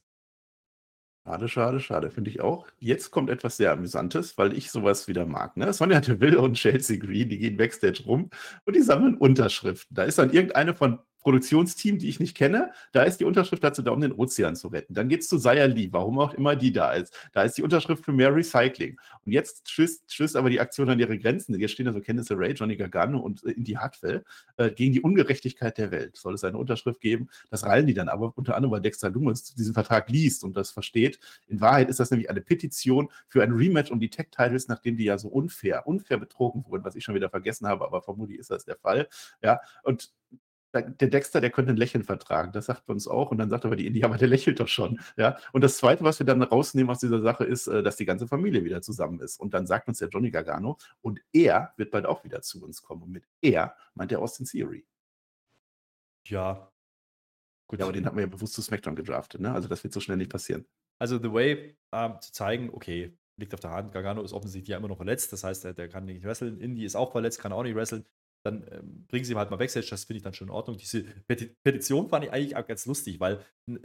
Schade, 1.26 1.48
schade, 1.48 1.80
schade, 1.80 2.10
finde 2.10 2.28
ich 2.30 2.42
auch. 2.42 2.66
Jetzt 2.80 3.10
kommt 3.10 3.30
etwas 3.30 3.56
sehr 3.56 3.72
Amüsantes, 3.72 4.36
weil 4.36 4.52
ich 4.52 4.70
sowas 4.70 5.08
wieder 5.08 5.24
mag. 5.24 5.56
Ne? 5.56 5.72
Sonja 5.72 6.00
Deville 6.00 6.38
und 6.38 6.54
Chelsea 6.54 6.98
Green, 6.98 7.30
die 7.30 7.38
gehen 7.38 7.56
Backstage 7.56 8.02
rum 8.04 8.28
und 8.66 8.76
die 8.76 8.82
sammeln 8.82 9.16
Unterschriften. 9.16 9.94
Da 9.94 10.04
ist 10.04 10.18
dann 10.18 10.30
irgendeine 10.34 10.74
von 10.74 10.98
Produktionsteam, 11.24 11.98
die 11.98 12.08
ich 12.08 12.20
nicht 12.20 12.36
kenne. 12.36 12.70
Da 12.92 13.02
ist 13.02 13.18
die 13.18 13.24
Unterschrift 13.24 13.64
dazu 13.64 13.82
da, 13.82 13.90
um 13.90 14.00
den 14.00 14.12
Ozean 14.12 14.54
zu 14.54 14.68
retten. 14.68 14.94
Dann 14.94 15.08
geht 15.08 15.22
es 15.22 15.28
zu 15.28 15.38
Saya 15.38 15.64
Lee, 15.64 15.88
warum 15.90 16.18
auch 16.18 16.34
immer 16.34 16.54
die 16.54 16.70
da 16.70 16.92
ist. 16.92 17.12
Da 17.32 17.42
ist 17.42 17.56
die 17.56 17.62
Unterschrift 17.62 18.04
für 18.04 18.12
mehr 18.12 18.34
Recycling. 18.34 18.98
Und 19.24 19.32
jetzt 19.32 19.68
stößt, 19.70 20.36
aber 20.36 20.50
die 20.50 20.60
Aktion 20.60 20.90
an 20.90 21.00
ihre 21.00 21.18
Grenzen. 21.18 21.58
Jetzt 21.58 21.72
stehen 21.72 21.86
da 21.86 21.92
so 21.92 22.00
Candice 22.00 22.32
Ray, 22.32 22.52
Johnny 22.52 22.76
Gargano 22.76 23.18
und 23.18 23.42
äh, 23.44 23.52
Indy 23.52 23.72
Hartwell 23.72 24.22
äh, 24.58 24.70
gegen 24.70 24.92
die 24.92 25.00
Ungerechtigkeit 25.00 25.78
der 25.78 25.90
Welt. 25.90 26.16
Soll 26.16 26.34
es 26.34 26.44
eine 26.44 26.58
Unterschrift 26.58 27.00
geben? 27.00 27.28
Das 27.50 27.64
rallen 27.64 27.86
die 27.86 27.94
dann 27.94 28.10
aber 28.10 28.34
unter 28.36 28.54
anderem, 28.54 28.72
weil 28.72 28.82
Dexter 28.82 29.08
Lumis 29.08 29.54
diesen 29.54 29.72
Vertrag 29.72 30.10
liest 30.10 30.44
und 30.44 30.56
das 30.56 30.70
versteht. 30.72 31.18
In 31.48 31.60
Wahrheit 31.62 31.88
ist 31.88 32.00
das 32.00 32.10
nämlich 32.10 32.28
eine 32.28 32.42
Petition 32.42 33.08
für 33.28 33.42
ein 33.42 33.52
Rematch 33.52 33.90
um 33.90 33.98
die 33.98 34.10
Tech-Titles, 34.10 34.68
nachdem 34.68 34.98
die 34.98 35.04
ja 35.04 35.16
so 35.16 35.28
unfair, 35.28 35.86
unfair 35.86 36.18
betrogen 36.18 36.66
wurden, 36.68 36.84
was 36.84 36.96
ich 36.96 37.04
schon 37.04 37.14
wieder 37.14 37.30
vergessen 37.30 37.66
habe, 37.66 37.84
aber 37.86 38.02
vermutlich 38.02 38.38
ist 38.38 38.50
das 38.50 38.66
der 38.66 38.76
Fall. 38.76 39.08
Ja, 39.42 39.60
und 39.82 40.12
der 40.82 41.08
Dexter, 41.08 41.40
der 41.40 41.50
könnte 41.50 41.72
ein 41.72 41.76
Lächeln 41.76 42.04
vertragen, 42.04 42.52
das 42.52 42.66
sagt 42.66 42.86
man 42.88 42.96
uns 42.96 43.08
auch. 43.08 43.30
Und 43.30 43.38
dann 43.38 43.50
sagt 43.50 43.64
aber 43.64 43.76
die 43.76 43.86
Indie, 43.86 44.04
aber 44.04 44.16
der 44.16 44.28
lächelt 44.28 44.60
doch 44.60 44.68
schon. 44.68 45.00
Ja? 45.16 45.38
Und 45.52 45.62
das 45.62 45.76
Zweite, 45.76 46.04
was 46.04 46.18
wir 46.18 46.26
dann 46.26 46.42
rausnehmen 46.42 46.90
aus 46.90 47.00
dieser 47.00 47.20
Sache, 47.20 47.44
ist, 47.44 47.66
äh, 47.66 47.82
dass 47.82 47.96
die 47.96 48.04
ganze 48.04 48.26
Familie 48.26 48.64
wieder 48.64 48.82
zusammen 48.82 49.20
ist. 49.20 49.38
Und 49.38 49.54
dann 49.54 49.66
sagt 49.66 49.88
uns 49.88 49.98
der 49.98 50.08
Johnny 50.08 50.30
Gargano, 50.30 50.78
und 51.00 51.20
er 51.32 51.72
wird 51.76 51.90
bald 51.90 52.06
auch 52.06 52.24
wieder 52.24 52.42
zu 52.42 52.62
uns 52.64 52.82
kommen. 52.82 53.02
Und 53.02 53.10
mit 53.10 53.24
er 53.40 53.76
meint 53.94 54.12
er 54.12 54.20
Austin 54.20 54.46
Theory. 54.46 54.86
Ja. 56.26 56.70
Gut. 57.66 57.78
Ja, 57.78 57.86
aber 57.86 57.92
den 57.92 58.06
hat 58.06 58.14
man 58.14 58.22
ja 58.22 58.26
bewusst 58.26 58.54
zu 58.54 58.62
SmackDown 58.62 58.96
gedraftet, 58.96 59.40
ne? 59.40 59.52
Also 59.52 59.68
das 59.68 59.82
wird 59.84 59.94
so 59.94 60.00
schnell 60.00 60.18
nicht 60.18 60.30
passieren. 60.30 60.66
Also 60.98 61.18
The 61.18 61.32
Way 61.32 61.76
ähm, 61.92 62.20
zu 62.20 62.32
zeigen, 62.32 62.70
okay, 62.70 63.16
liegt 63.36 63.54
auf 63.54 63.60
der 63.60 63.70
Hand. 63.70 63.92
Gargano 63.92 64.22
ist 64.22 64.32
offensichtlich 64.32 64.68
ja 64.68 64.76
immer 64.76 64.88
noch 64.88 64.96
verletzt, 64.96 65.32
das 65.32 65.44
heißt, 65.44 65.64
der, 65.64 65.72
der 65.72 65.88
kann 65.88 66.04
nicht 66.04 66.24
wresteln. 66.24 66.60
Indy 66.60 66.84
ist 66.84 66.94
auch 66.94 67.12
verletzt, 67.12 67.40
kann 67.40 67.52
auch 67.52 67.62
nicht 67.62 67.74
wresteln 67.74 68.04
dann 68.44 68.62
ähm, 68.70 69.06
bringen 69.08 69.24
sie 69.24 69.32
ihm 69.32 69.38
halt 69.38 69.50
mal 69.50 69.56
Backstage, 69.56 69.86
das 69.88 70.04
finde 70.04 70.18
ich 70.18 70.22
dann 70.22 70.34
schon 70.34 70.48
in 70.48 70.52
Ordnung. 70.52 70.76
Diese 70.76 71.02
Peti 71.26 71.46
Petition 71.64 72.08
fand 72.08 72.26
ich 72.26 72.32
eigentlich 72.32 72.56
auch 72.56 72.66
ganz 72.66 72.84
lustig, 72.84 73.18
weil 73.18 73.40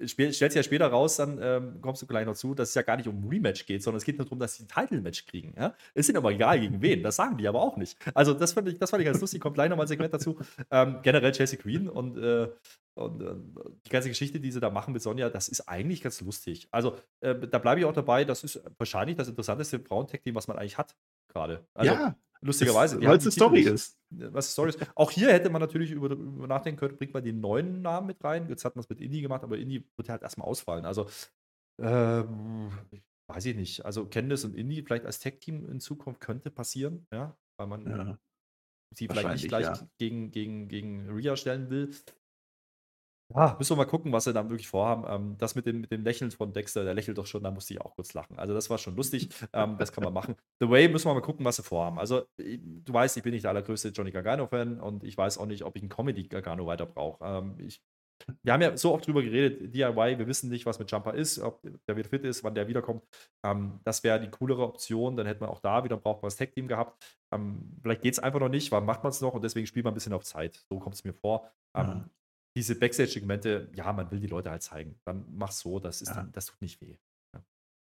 stellt 0.05 0.35
sich 0.35 0.55
ja 0.55 0.63
später 0.63 0.87
raus, 0.87 1.15
dann 1.15 1.39
ähm, 1.41 1.81
kommst 1.81 2.01
du 2.01 2.07
gleich 2.07 2.25
noch 2.25 2.35
zu, 2.35 2.53
dass 2.53 2.69
es 2.69 2.75
ja 2.75 2.81
gar 2.81 2.97
nicht 2.97 3.07
um 3.07 3.25
Rematch 3.27 3.65
geht, 3.65 3.81
sondern 3.81 3.99
es 3.99 4.03
geht 4.03 4.17
nur 4.17 4.25
darum, 4.25 4.39
dass 4.39 4.55
sie 4.55 4.63
ein 4.63 4.67
Title-Match 4.67 5.25
kriegen. 5.27 5.53
Ja? 5.57 5.75
Ist 5.93 6.09
ihnen 6.09 6.17
aber 6.17 6.31
egal 6.31 6.59
gegen 6.59 6.81
wen, 6.81 7.01
das 7.03 7.15
sagen 7.15 7.37
die 7.37 7.47
aber 7.47 7.61
auch 7.61 7.77
nicht. 7.77 7.97
Also 8.13 8.33
das 8.33 8.51
fand 8.51 8.67
ich, 8.67 8.77
das 8.77 8.89
fand 8.89 9.01
ich 9.01 9.05
ganz 9.05 9.21
lustig, 9.21 9.39
kommt 9.39 9.55
gleich 9.55 9.69
nochmal 9.69 9.85
ein 9.85 9.89
Segment 9.89 10.13
dazu. 10.13 10.37
Ähm, 10.71 10.99
generell 11.03 11.31
Chelsea 11.31 11.57
Green 11.57 11.87
und, 11.87 12.17
äh, 12.17 12.49
und 12.95 13.21
äh, 13.21 13.35
die 13.85 13.89
ganze 13.89 14.09
Geschichte, 14.09 14.41
die 14.41 14.51
sie 14.51 14.59
da 14.59 14.69
machen 14.69 14.91
mit 14.91 15.01
Sonja, 15.01 15.29
das 15.29 15.47
ist 15.47 15.69
eigentlich 15.69 16.01
ganz 16.01 16.19
lustig. 16.19 16.67
Also 16.71 16.97
äh, 17.21 17.35
da 17.35 17.59
bleibe 17.59 17.79
ich 17.79 17.85
auch 17.85 17.93
dabei, 17.93 18.25
das 18.25 18.43
ist 18.43 18.61
wahrscheinlich 18.77 19.15
das 19.15 19.29
interessanteste 19.29 19.79
Frauentech-Team, 19.79 20.35
was 20.35 20.49
man 20.49 20.57
eigentlich 20.57 20.77
hat. 20.77 20.95
Gerade. 21.29 21.65
Also, 21.73 21.93
ja, 21.93 22.15
lustigerweise. 22.41 23.01
weil 23.01 23.17
es 23.17 23.23
eine 23.23 23.31
Story 23.31 23.61
ist. 23.61 23.97
Was 24.09 24.51
Story 24.51 24.69
ist. 24.69 24.79
Auch 24.95 25.11
hier 25.11 25.31
hätte 25.31 25.49
man 25.49 25.61
natürlich 25.61 25.91
über, 25.91 26.09
über 26.09 26.47
nachdenken 26.47 26.79
können, 26.79 26.97
bringt 26.97 27.13
man 27.13 27.23
den 27.23 27.39
neuen 27.39 27.81
Namen 27.81 28.07
mit 28.07 28.23
rein. 28.23 28.49
Jetzt 28.49 28.65
hat 28.65 28.75
man 28.75 28.83
es 28.83 28.89
mit 28.89 28.99
Indie 28.99 29.21
gemacht, 29.21 29.43
aber 29.43 29.57
Indie 29.57 29.85
wird 29.97 30.09
halt 30.09 30.21
erstmal 30.21 30.47
ausfallen. 30.47 30.85
Also, 30.85 31.07
ähm, 31.81 32.71
weiß 33.27 33.45
ich 33.45 33.55
nicht. 33.55 33.85
Also, 33.85 34.07
Candice 34.07 34.45
und 34.45 34.55
Indie 34.55 34.81
vielleicht 34.81 35.05
als 35.05 35.19
Tech-Team 35.19 35.69
in 35.69 35.79
Zukunft 35.79 36.19
könnte 36.21 36.51
passieren, 36.51 37.07
ja, 37.13 37.37
weil 37.57 37.67
man 37.67 37.85
Ja. 37.85 38.19
sie 38.95 39.07
vielleicht 39.07 39.29
nicht 39.29 39.47
gleich 39.47 39.65
ja. 39.65 39.87
gegen, 39.97 40.31
gegen, 40.31 40.67
gegen 40.67 41.09
Rhea 41.09 41.35
stellen 41.35 41.69
will. 41.69 41.91
Ja, 43.35 43.55
müssen 43.59 43.73
wir 43.73 43.77
mal 43.77 43.85
gucken, 43.85 44.11
was 44.11 44.23
sie 44.23 44.33
dann 44.33 44.49
wirklich 44.49 44.67
vorhaben. 44.67 45.05
Ähm, 45.07 45.37
das 45.37 45.53
mit 45.53 45.67
dem, 45.67 45.81
mit 45.81 45.91
dem 45.91 46.03
Lächeln 46.03 46.31
von 46.31 46.51
Dexter, 46.51 46.83
der 46.83 46.95
lächelt 46.95 47.17
doch 47.19 47.27
schon, 47.27 47.43
da 47.43 47.51
musste 47.51 47.73
ich 47.75 47.81
auch 47.81 47.93
kurz 47.95 48.13
lachen. 48.15 48.39
Also, 48.39 48.55
das 48.55 48.71
war 48.71 48.79
schon 48.79 48.95
lustig. 48.95 49.29
ähm, 49.53 49.77
das 49.77 49.91
kann 49.91 50.03
man 50.03 50.13
machen. 50.13 50.35
The 50.59 50.67
Way 50.69 50.87
müssen 50.89 51.07
wir 51.07 51.13
mal 51.13 51.21
gucken, 51.21 51.45
was 51.45 51.57
sie 51.57 51.63
vorhaben. 51.63 51.99
Also, 51.99 52.23
ich- 52.37 52.59
du 52.63 52.91
weißt, 52.91 53.17
ich 53.17 53.23
bin 53.23 53.33
nicht 53.33 53.43
der 53.43 53.51
allergrößte 53.51 53.89
Johnny 53.89 54.09
Gargano-Fan 54.11 54.79
und 54.81 55.03
ich 55.03 55.15
weiß 55.15 55.37
auch 55.37 55.45
nicht, 55.45 55.63
ob 55.63 55.75
ich 55.75 55.83
einen 55.83 55.89
Comedy-Gargano 55.89 56.65
weiter 56.65 56.87
brauche. 56.87 57.23
Ähm, 57.23 57.55
ich, 57.59 57.83
wir 58.43 58.53
haben 58.53 58.61
ja 58.61 58.75
so 58.77 58.93
oft 58.93 59.07
drüber 59.07 59.21
geredet, 59.23 59.73
DIY, 59.75 60.19
wir 60.19 60.27
wissen 60.27 60.49
nicht, 60.49 60.65
was 60.65 60.79
mit 60.79 60.91
Jumper 60.91 61.13
ist, 61.13 61.39
ob 61.39 61.61
der 61.87 61.97
wieder 61.97 62.09
fit 62.09 62.23
ist, 62.25 62.43
wann 62.43 62.55
der 62.55 62.67
wiederkommt. 62.67 63.03
Ähm, 63.45 63.79
das 63.85 64.03
wäre 64.03 64.19
die 64.19 64.29
coolere 64.29 64.63
Option, 64.63 65.17
dann 65.17 65.27
hätten 65.27 65.41
wir 65.41 65.49
auch 65.51 65.59
da 65.61 65.83
wieder 65.83 65.97
ein 65.97 66.01
brauchbares 66.01 66.35
Tag-Team 66.35 66.67
gehabt. 66.67 67.03
Ähm, 67.33 67.77
vielleicht 67.83 68.01
geht 68.01 68.13
es 68.13 68.19
einfach 68.19 68.39
noch 68.39 68.49
nicht, 68.49 68.71
wann 68.71 68.85
macht 68.85 69.03
man 69.03 69.11
es 69.11 69.21
noch 69.21 69.33
und 69.35 69.43
deswegen 69.43 69.67
spielt 69.67 69.85
man 69.85 69.93
ein 69.93 69.95
bisschen 69.95 70.13
auf 70.13 70.23
Zeit. 70.25 70.65
So 70.69 70.79
kommt 70.79 70.95
es 70.95 71.03
mir 71.03 71.13
vor. 71.13 71.51
Ähm, 71.77 71.87
Ja. 71.87 72.09
Diese 72.55 72.75
Backstage-Segmente, 72.77 73.71
ja, 73.75 73.91
man 73.93 74.09
will 74.11 74.19
die 74.19 74.27
Leute 74.27 74.49
halt 74.51 74.63
zeigen. 74.63 74.99
Dann 75.05 75.25
mach's 75.35 75.59
so, 75.59 75.79
das, 75.79 76.01
ist 76.01 76.09
Ja. 76.09 76.15
dann, 76.15 76.31
das 76.31 76.47
tut 76.47 76.61
nicht 76.61 76.81
weh. 76.81 76.97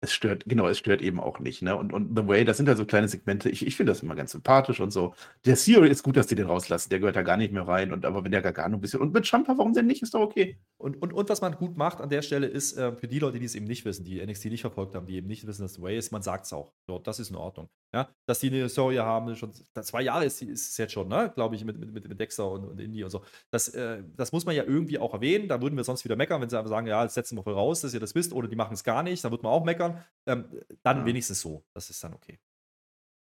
Es 0.03 0.13
stört, 0.13 0.45
genau, 0.47 0.69
es 0.69 0.79
stört 0.79 1.01
eben 1.01 1.19
auch 1.19 1.39
nicht. 1.39 1.63
Ne? 1.63 1.75
Und, 1.75 1.93
und 1.93 2.17
The 2.17 2.29
Way, 2.29 2.45
das 2.45 2.59
sind 2.59 2.69
halt 2.69 2.77
so 2.77 2.85
kleine 2.85 3.09
Segmente. 3.09 3.49
Ich, 3.49 3.67
ich 3.67 3.77
finde 3.77 3.93
das 3.93 4.03
immer 4.03 4.15
ganz 4.15 4.33
sympathisch 4.33 4.81
und 4.81 4.91
so. 4.91 5.15
Der 5.47 5.57
CEO 5.57 5.83
ist 5.85 6.03
gut, 6.03 6.17
dass 6.17 6.27
die 6.27 6.35
den 6.35 6.47
rauslassen. 6.47 6.91
Der 6.91 6.99
gehört 6.99 7.17
da 7.17 7.23
gar 7.23 7.37
nicht 7.39 7.53
mehr 7.53 7.67
rein. 7.67 7.93
Und 7.93 8.05
aber 8.05 8.23
wenn 8.23 8.31
der 8.31 8.43
Gargano 8.43 8.77
ein 8.77 8.81
bisschen. 8.81 9.01
Und 9.01 9.15
mit 9.15 9.27
Champa, 9.27 9.57
warum 9.57 9.73
denn 9.73 9.87
nicht? 9.87 10.03
Ist 10.03 10.15
doch 10.15 10.21
okay. 10.21 10.59
Und, 10.77 11.01
und, 11.01 11.13
und 11.13 11.29
was 11.31 11.41
man 11.41 11.53
gut 11.57 11.77
macht 11.79 12.01
an 12.01 12.11
der 12.11 12.21
Stelle 12.21 12.47
ist, 12.47 12.77
äh, 12.77 12.93
für 12.93 13.09
die 13.09 13.19
Leute, 13.19 13.39
die 13.39 13.47
es 13.47 13.55
eben 13.55 13.67
nicht 13.67 13.85
wissen, 13.87 14.05
die 14.05 14.25
NXT 14.25 14.47
nicht 14.47 14.61
verfolgt 14.61 14.95
haben, 14.95 15.07
die 15.07 15.17
eben 15.17 15.27
nicht 15.27 15.47
wissen, 15.47 15.63
dass 15.63 15.75
The 15.75 15.83
Way 15.83 15.97
ist, 15.97 16.13
man 16.13 16.23
sagt 16.23 16.45
es 16.45 16.53
auch. 16.53 16.73
So, 16.87 16.99
das 16.99 17.19
ist 17.19 17.31
in 17.31 17.37
Ordnung. 17.37 17.69
Ja? 17.95 18.11
Dass 18.27 18.41
die 18.41 18.49
eine 18.49 18.69
Story 18.69 18.97
haben, 18.97 19.35
schon 19.37 19.53
zwei 19.55 20.03
Jahre 20.03 20.27
ist, 20.27 20.43
ist 20.43 20.71
es 20.71 20.77
jetzt 20.77 20.93
schon, 20.93 21.09
ne? 21.09 21.33
glaube 21.35 21.55
ich, 21.55 21.65
mit, 21.65 21.79
mit, 21.79 22.07
mit, 22.09 22.21
Dexter 22.21 22.51
und, 22.51 22.65
und 22.67 22.79
Indie 22.79 23.03
und 23.05 23.11
so. 23.11 23.23
Das, 23.51 23.69
äh, 23.69 24.03
das 24.17 24.33
muss 24.33 24.45
man 24.45 24.55
ja 24.55 24.65
irgendwie 24.65 24.99
auch 24.99 25.15
erwähnen. 25.15 25.49
Da 25.49 25.63
würden 25.63 25.77
wir 25.77 25.85
sonst 25.85 26.05
wieder 26.05 26.17
meckern, 26.17 26.43
wenn 26.43 26.51
sie 26.51 26.59
einfach 26.59 26.69
sagen, 26.69 26.87
ja, 26.87 27.03
jetzt 27.03 27.15
setzen 27.15 27.39
wir 27.39 27.43
voll 27.43 27.55
raus, 27.55 27.81
dass 27.81 27.95
ihr 27.95 28.01
das 28.01 28.15
wisst, 28.15 28.35
oder 28.35 28.49
die 28.49 28.57
machen 28.57 28.75
es 28.75 28.85
gar 28.85 29.03
nicht, 29.03 29.25
dann 29.25 29.33
wird 29.33 29.43
man 29.43 29.53
auch 29.53 29.65
meckern. 29.65 29.96
Ähm, 30.27 30.45
dann 30.83 30.99
Ja. 30.99 31.05
wenigstens 31.07 31.41
so. 31.41 31.65
Das 31.73 31.91
ist 31.91 32.03
dann 32.03 32.15
okay. 32.15 32.39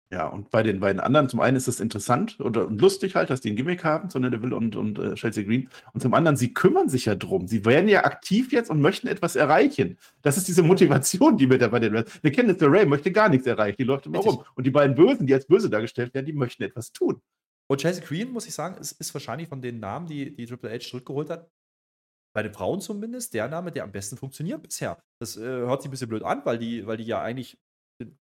Ja, 0.09 0.25
und 0.27 0.51
bei 0.51 0.63
den 0.63 0.79
beiden 0.79 1.01
anderen, 1.01 1.27
zum 1.27 1.41
einen 1.41 1.57
ist 1.57 1.67
es 1.67 1.81
interessant 1.81 2.39
oder 2.39 2.69
lustig 2.69 3.15
halt, 3.15 3.29
dass 3.29 3.41
die 3.41 3.51
ein 3.51 3.57
Gimmick 3.57 3.83
haben, 3.83 4.09
so 4.09 4.19
Neville 4.19 4.55
und, 4.55 4.77
und 4.77 4.97
äh, 4.99 5.15
Chelsea 5.15 5.43
Green. 5.43 5.69
Und 5.93 5.99
zum 5.99 6.13
anderen, 6.13 6.37
sie 6.37 6.53
kümmern 6.53 6.87
sich 6.87 7.05
ja 7.05 7.15
drum. 7.15 7.45
Sie 7.49 7.65
werden 7.65 7.89
ja 7.89 8.05
aktiv 8.05 8.53
jetzt 8.53 8.69
und 8.69 8.79
möchten 8.79 9.07
etwas 9.07 9.35
erreichen. 9.35 9.97
Das 10.21 10.37
ist 10.37 10.47
diese 10.47 10.63
Motivation, 10.63 11.37
die 11.37 11.49
wir 11.49 11.57
da 11.57 11.67
bei 11.67 11.79
den. 11.79 12.05
Wir 12.21 12.31
kennen 12.31 12.47
jetzt, 12.47 12.61
der 12.61 12.71
Ray 12.71 12.85
möchte 12.85 13.11
gar 13.11 13.27
nichts 13.27 13.45
erreichen, 13.47 13.75
die 13.79 13.83
läuft 13.83 14.05
immer 14.05 14.19
Richtig. 14.19 14.37
rum. 14.37 14.45
Und 14.55 14.65
die 14.65 14.71
beiden 14.71 14.95
Bösen, 14.95 15.27
die 15.27 15.33
als 15.33 15.45
böse 15.45 15.69
dargestellt 15.69 16.13
werden, 16.13 16.25
die 16.25 16.31
möchten 16.33 16.63
etwas 16.63 16.93
tun. 16.93 17.21
Und 17.69 17.81
Chelsea 17.81 18.01
Green, 18.05 18.31
muss 18.31 18.47
ich 18.47 18.53
sagen, 18.53 18.77
ist, 18.77 18.93
ist 18.93 19.13
wahrscheinlich 19.13 19.49
von 19.49 19.61
den 19.61 19.81
Namen, 19.81 20.07
die, 20.07 20.33
die 20.33 20.45
Triple 20.45 20.71
H 20.71 20.79
zurückgeholt 20.79 21.29
hat, 21.29 21.49
bei 22.37 22.43
den 22.43 22.53
Frauen 22.53 22.81
zumindest, 22.81 23.33
der 23.33 23.47
Name, 23.47 23.71
der 23.71 23.83
am 23.83 23.91
besten 23.91 24.15
funktioniert 24.15 24.61
bisher. 24.61 25.01
Das 25.17 25.37
äh, 25.37 25.41
hört 25.41 25.81
sich 25.81 25.89
ein 25.89 25.91
bisschen 25.91 26.07
blöd 26.07 26.21
an, 26.21 26.45
weil 26.45 26.59
die, 26.59 26.85
weil 26.85 26.97
die 26.97 27.03
ja 27.05 27.19
eigentlich 27.19 27.57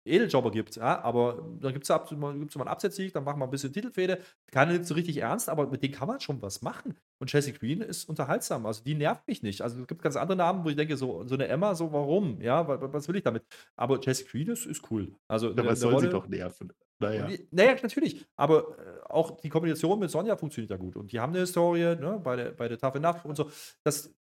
Edeljobber 0.06 0.52
gibt, 0.52 0.76
ja, 0.78 1.02
aber 1.02 1.34
dann 1.60 1.74
gibt 1.74 1.90
es 1.90 1.94
gibt's 1.94 2.12
mal 2.18 2.32
einen 2.32 2.68
Absetzsieg, 2.68 3.14
dann 3.14 3.24
machen 3.24 3.40
wir 3.40 3.46
ein 3.46 3.52
bisschen 3.52 3.74
Titelfehde. 3.74 4.20
Keiner 4.52 4.72
nimmt 4.74 4.86
so 4.88 4.94
richtig 4.94 5.18
ernst, 5.18 5.50
aber 5.50 5.68
mit 5.68 5.84
denen 5.84 5.94
kann 5.94 6.08
man 6.08 6.20
schon 6.20 6.42
was 6.42 6.62
machen. 6.62 6.96
Und 7.20 7.30
Chelsea 7.30 7.54
Green 7.54 7.82
ist 7.82 8.08
unterhaltsam, 8.08 8.66
also 8.66 8.84
die 8.84 8.96
nervt 8.96 9.28
mich 9.28 9.44
nicht. 9.44 9.62
Also 9.62 9.82
es 9.82 9.88
gibt 9.88 10.02
ganz 10.02 10.16
andere 10.16 10.38
Namen, 10.38 10.64
wo 10.64 10.70
ich 10.70 10.76
denke, 10.76 10.96
so, 10.96 11.26
so 11.26 11.36
eine 11.36 11.48
Emma, 11.48 11.76
so 11.76 11.92
warum, 11.92 12.40
ja, 12.42 12.68
wa- 12.68 12.80
wa- 12.80 12.94
was 12.94 13.08
will 13.08 13.16
ich 13.18 13.24
damit? 13.24 13.44
Aber 13.76 14.00
Chelsea 14.00 14.26
Green 14.30 14.48
ist, 14.50 14.66
ist 14.66 14.90
cool. 14.92 15.14
Also 15.28 15.50
Aber 15.50 15.66
was 15.66 15.80
soll 15.80 15.92
eine 15.92 16.00
sie 16.02 16.06
Rolle- 16.08 16.20
doch 16.22 16.28
nerven? 16.28 16.72
Naja. 17.00 17.28
naja, 17.52 17.76
natürlich. 17.84 18.26
Aber 18.38 18.78
äh, 18.80 19.02
auch 19.10 19.42
die 19.42 19.50
Kombination 19.50 20.00
mit 20.00 20.10
Sonja 20.10 20.38
funktioniert 20.38 20.72
ja 20.72 20.78
gut. 20.78 20.96
Und 20.96 21.12
die 21.12 21.20
haben 21.20 21.32
eine 21.34 21.40
Historie, 21.40 21.96
ne, 21.98 22.22
bei 22.24 22.38
der, 22.38 22.52
bei 22.52 22.70
der 22.70 22.78
Tough 22.78 22.96
Enough 22.96 23.26
und 23.26 23.36
so. 23.36 23.52
Das 23.84 24.16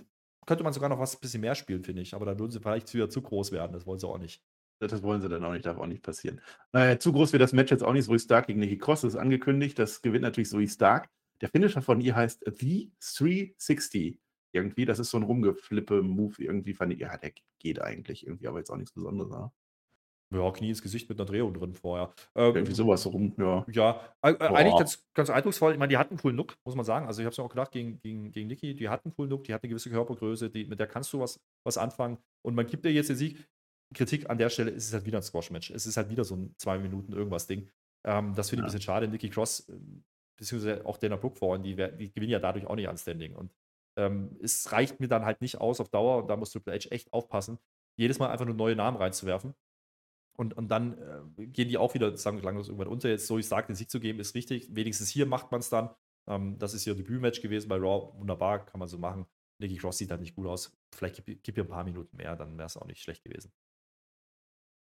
könnte 0.47 0.63
man 0.63 0.73
sogar 0.73 0.89
noch 0.89 1.01
was 1.01 1.17
ein 1.17 1.21
bisschen 1.21 1.41
mehr 1.41 1.57
spielen, 1.57 1.83
finde 1.83 2.03
ich. 2.03 2.15
Aber 2.15 2.27
dann 2.27 2.39
würden 2.39 2.53
sie 2.53 2.61
vielleicht 2.61 2.95
wieder 2.95 3.11
zu 3.11 3.23
groß 3.23 3.51
werden. 3.51 3.73
Das 3.73 3.87
wollen 3.87 3.99
sie 3.99 4.07
auch 4.07 4.19
nicht. 4.19 4.41
Das 4.81 5.03
wollen 5.03 5.21
sie 5.21 5.29
dann 5.29 5.45
auch 5.45 5.53
nicht, 5.53 5.67
darf 5.67 5.79
auch 5.79 5.87
nicht 5.87 6.03
passieren. 6.03 6.41
Naja, 6.73 6.99
zu 6.99 7.13
groß 7.13 7.33
wird 7.33 7.43
das 7.43 7.53
Match 7.53 7.71
jetzt 7.71 7.83
auch 7.83 7.93
nicht. 7.93 8.07
Zoe 8.07 8.19
Stark 8.19 8.47
gegen 8.47 8.61
Nikki 8.61 8.79
Cross 8.79 9.05
ist 9.05 9.17
angekündigt. 9.17 9.79
Das 9.79 10.01
gewinnt 10.01 10.23
natürlich 10.23 10.49
Zoe 10.49 10.67
Stark. 10.67 11.09
Der 11.41 11.49
Finisher 11.49 11.83
von 11.83 12.01
ihr 12.01 12.17
heißt 12.17 12.45
The 12.59 12.91
360. 13.01 14.19
Irgendwie, 14.53 14.85
das 14.85 14.99
ist 14.99 15.11
so 15.11 15.19
ein 15.19 15.23
Rumgeflippe-Move. 15.23 16.43
Irgendwie 16.43 16.75
fand 16.75 16.93
ich, 16.93 17.01
ja, 17.01 17.17
der 17.17 17.33
geht 17.59 17.81
eigentlich 17.81 18.27
irgendwie, 18.27 18.49
aber 18.49 18.59
jetzt 18.59 18.71
auch 18.71 18.77
nichts 18.77 18.93
Besonderes. 18.93 19.31
Ne? 19.31 19.51
Ja, 20.33 20.51
Knie 20.53 20.69
ins 20.69 20.83
Gesicht 20.83 21.09
mit 21.09 21.19
einer 21.19 21.27
Drehung 21.27 21.55
drin 21.55 21.75
vorher. 21.75 22.13
Ähm, 22.37 22.55
Irgendwie 22.55 22.75
sowas 22.75 23.05
rum, 23.05 23.35
ja. 23.37 23.67
Ja, 23.73 24.01
äh, 24.23 24.35
eigentlich 24.39 24.79
ganz, 24.79 25.05
ganz 25.13 25.29
eindrucksvoll. 25.29 25.73
Ich 25.73 25.79
meine, 25.79 25.91
die 25.91 25.99
hatten 25.99 26.15
einen 26.15 26.21
coolen 26.21 26.37
Look, 26.37 26.57
muss 26.65 26.77
man 26.77 26.85
sagen. 26.85 27.07
Also 27.07 27.21
ich 27.21 27.27
habe 27.27 27.33
es 27.33 27.39
mir 27.39 27.45
auch 27.45 27.51
gedacht, 27.51 27.73
gegen, 27.73 27.99
gegen, 27.99 28.31
gegen 28.31 28.47
Niki, 28.47 28.75
die 28.75 28.89
hatten 28.89 29.09
einen 29.09 29.17
coolen 29.17 29.31
Look, 29.31 29.45
die 29.45 29.55
hat 29.55 29.63
eine 29.63 29.71
gewisse 29.71 29.91
Körpergröße, 29.91 30.49
die, 30.49 30.67
mit 30.67 30.79
der 30.79 30.87
kannst 30.87 31.13
du 31.13 31.19
was, 31.19 31.41
was 31.65 31.79
anfangen. 31.79 32.19
Und 32.43 32.55
man 32.55 32.67
gibt 32.67 32.85
dir 32.85 32.93
jetzt 32.93 33.11
den 33.11 33.17
Sieg. 33.17 33.45
Kritik 33.95 34.31
an 34.31 34.39
der 34.39 34.51
Stelle 34.51 34.71
ist 34.71 34.87
es 34.87 34.93
halt 34.93 35.05
wieder 35.05 35.19
ein 35.19 35.23
Squash-Match. 35.23 35.71
Es 35.71 35.87
ist 35.87 35.97
halt 35.97 36.11
wieder 36.11 36.25
so 36.25 36.37
ein 36.37 36.55
zwei 36.59 36.79
Minuten 36.79 37.13
irgendwas 37.13 37.47
Ding. 37.47 37.69
Ähm, 38.05 38.35
das 38.35 38.51
finde 38.51 38.61
ich 38.61 38.65
ein 38.65 38.67
Ja. 38.67 38.67
bisschen 38.67 38.83
schade. 38.83 39.09
Nikki 39.09 39.31
Cross, 39.31 39.69
äh, 39.69 39.75
beziehungsweise 40.37 40.87
auch 40.87 40.97
Dana 40.99 41.17
Brooke 41.17 41.37
vorhin, 41.37 41.63
die, 41.63 41.75
die 41.75 42.13
gewinnen 42.13 42.31
ja 42.33 42.39
dadurch 42.39 42.67
auch 42.67 42.77
nicht 42.77 42.89
an 42.89 42.97
Standing. 42.97 43.35
Und 43.35 43.53
ähm, 43.97 44.39
es 44.43 44.71
reicht 44.73 45.01
mir 45.01 45.09
dann 45.09 45.25
halt 45.25 45.41
nicht 45.41 45.61
aus 45.61 45.81
auf 45.81 45.89
Dauer 45.89 46.23
und 46.23 46.29
da 46.29 46.37
muss 46.37 46.51
Triple 46.51 46.73
H 46.73 46.89
echt 46.91 47.13
aufpassen, 47.13 47.59
jedes 47.97 48.19
Mal 48.19 48.31
einfach 48.31 48.47
nur 48.47 48.55
neue 48.55 48.77
Namen 48.77 48.97
reinzuwerfen. 48.97 49.55
Und, 50.39 50.57
und 50.57 50.69
dann 50.69 50.97
äh, 51.37 51.47
gehen 51.47 51.69
die 51.69 51.77
auch 51.77 51.93
wieder 51.95 52.17
sagen 52.17 52.39
wir, 52.39 52.45
langlos 52.45 52.69
irgendwann 52.69 52.89
unter. 52.89 53.09
Jetzt 53.11 53.27
so 53.27 53.37
ich 53.39 53.47
sage, 53.49 53.67
den 53.67 53.77
Sieg 53.77 53.91
zu 53.91 54.01
geben, 54.01 54.21
ist 54.21 54.35
richtig. 54.35 54.75
Wenigstens 54.75 55.09
hier 55.11 55.27
macht 55.27 55.51
man 55.51 55.61
es 55.61 55.69
dann. 55.69 55.91
Ähm, 56.29 56.59
das 56.59 56.73
ist 56.73 56.87
ihr 56.87 56.95
Debütmatch 56.95 57.43
gewesen 57.43 57.69
bei 57.69 57.77
Raw. 57.77 58.17
Wunderbar, 58.19 58.65
kann 58.65 58.79
man 58.79 58.89
so 58.89 58.97
machen. 58.97 59.27
Nikki 59.59 59.77
Cross 59.77 59.99
sieht 59.99 60.11
halt 60.11 60.23
nicht 60.23 60.35
gut 60.37 60.47
aus. 60.47 60.73
Vielleicht 60.95 61.23
gib, 61.27 61.43
gib 61.43 61.57
ihr 61.59 61.65
ein 61.65 61.69
paar 61.69 61.85
Minuten 61.85 62.17
mehr, 62.17 62.37
dann 62.37 62.57
wäre 62.57 62.67
es 62.67 62.77
auch 62.79 62.87
nicht 62.87 63.03
schlecht 63.03 63.23
gewesen. 63.25 63.53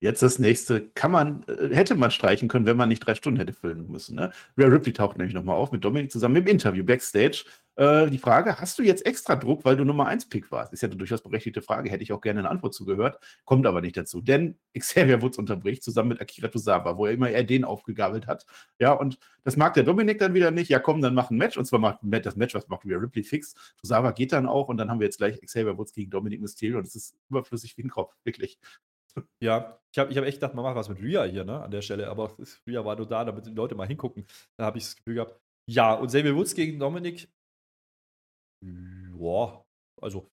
Jetzt 0.00 0.22
das 0.22 0.38
nächste 0.38 0.88
kann 0.90 1.10
man, 1.10 1.44
äh, 1.48 1.74
hätte 1.74 1.94
man 1.94 2.10
streichen 2.10 2.48
können, 2.48 2.66
wenn 2.66 2.76
man 2.76 2.88
nicht 2.88 3.00
drei 3.00 3.14
Stunden 3.14 3.38
hätte 3.38 3.52
füllen 3.52 3.90
müssen. 3.90 4.16
Ne? 4.16 4.32
Rhea 4.58 4.66
Ripley 4.66 4.92
taucht 4.92 5.16
nämlich 5.16 5.34
nochmal 5.34 5.56
auf 5.56 5.72
mit 5.72 5.84
Dominik 5.84 6.12
zusammen 6.12 6.36
im 6.36 6.46
Interview 6.46 6.84
backstage. 6.84 7.44
Äh, 7.76 8.08
die 8.10 8.18
Frage, 8.18 8.60
hast 8.60 8.78
du 8.78 8.82
jetzt 8.82 9.04
extra 9.04 9.34
Druck, 9.34 9.64
weil 9.64 9.76
du 9.76 9.84
Nummer 9.84 10.06
1 10.06 10.28
Pick 10.28 10.50
warst? 10.52 10.72
Ist 10.72 10.82
ja 10.82 10.88
eine 10.88 10.96
durchaus 10.96 11.22
berechtigte 11.22 11.60
Frage, 11.60 11.90
hätte 11.90 12.02
ich 12.02 12.12
auch 12.12 12.20
gerne 12.20 12.40
eine 12.40 12.50
Antwort 12.50 12.74
zugehört, 12.74 13.18
kommt 13.44 13.66
aber 13.66 13.80
nicht 13.80 13.96
dazu. 13.96 14.20
Denn 14.20 14.58
Xavier 14.78 15.22
Woods 15.22 15.38
unterbricht 15.38 15.82
zusammen 15.82 16.10
mit 16.10 16.20
Akira 16.20 16.48
Tozawa, 16.48 16.96
wo 16.96 17.06
er 17.06 17.12
immer 17.12 17.30
er 17.30 17.42
den 17.42 17.64
aufgegabelt 17.64 18.26
hat. 18.26 18.46
Ja, 18.78 18.92
und 18.92 19.18
das 19.42 19.56
mag 19.56 19.74
der 19.74 19.82
Dominik 19.84 20.18
dann 20.18 20.34
wieder 20.34 20.50
nicht. 20.50 20.68
Ja, 20.68 20.78
komm, 20.78 21.00
dann 21.00 21.14
mach 21.14 21.30
ein 21.30 21.36
Match. 21.36 21.56
Und 21.56 21.64
zwar 21.64 21.78
macht 21.80 21.98
das 22.02 22.36
Match, 22.36 22.54
was 22.54 22.68
macht 22.68 22.84
Rhea 22.84 22.98
Ripley 22.98 23.24
fix. 23.24 23.54
Tozawa 23.80 24.12
geht 24.12 24.32
dann 24.32 24.46
auch 24.46 24.68
und 24.68 24.76
dann 24.76 24.90
haben 24.90 25.00
wir 25.00 25.06
jetzt 25.06 25.18
gleich 25.18 25.40
Xavier 25.40 25.76
Woods 25.76 25.92
gegen 25.92 26.10
Dominik 26.10 26.40
Mysterio 26.40 26.78
und 26.78 26.86
es 26.86 26.94
ist 26.94 27.16
überflüssig 27.28 27.76
wie 27.76 27.82
ein 27.82 27.90
Kopf, 27.90 28.14
wirklich. 28.24 28.58
Ja, 29.42 29.78
ich 29.92 29.98
habe 29.98 30.10
ich 30.10 30.18
hab 30.18 30.24
echt 30.24 30.38
gedacht, 30.38 30.54
man 30.54 30.64
macht 30.64 30.76
was 30.76 30.88
mit 30.88 31.00
Rhea 31.00 31.24
hier, 31.24 31.44
ne, 31.44 31.62
an 31.62 31.70
der 31.70 31.82
Stelle. 31.82 32.08
Aber 32.08 32.36
Rhea 32.66 32.84
war 32.84 32.96
nur 32.96 33.06
da, 33.06 33.24
damit 33.24 33.46
die 33.46 33.50
Leute 33.50 33.74
mal 33.74 33.86
hingucken. 33.86 34.26
Da 34.58 34.66
habe 34.66 34.78
ich 34.78 34.84
das 34.84 34.96
Gefühl 34.96 35.14
gehabt. 35.14 35.40
Ja, 35.70 35.94
und 35.94 36.08
Xavier 36.08 36.34
Woods 36.34 36.54
gegen 36.54 36.78
Dominik. 36.78 37.28
Ja, 38.62 39.64
also 40.00 40.30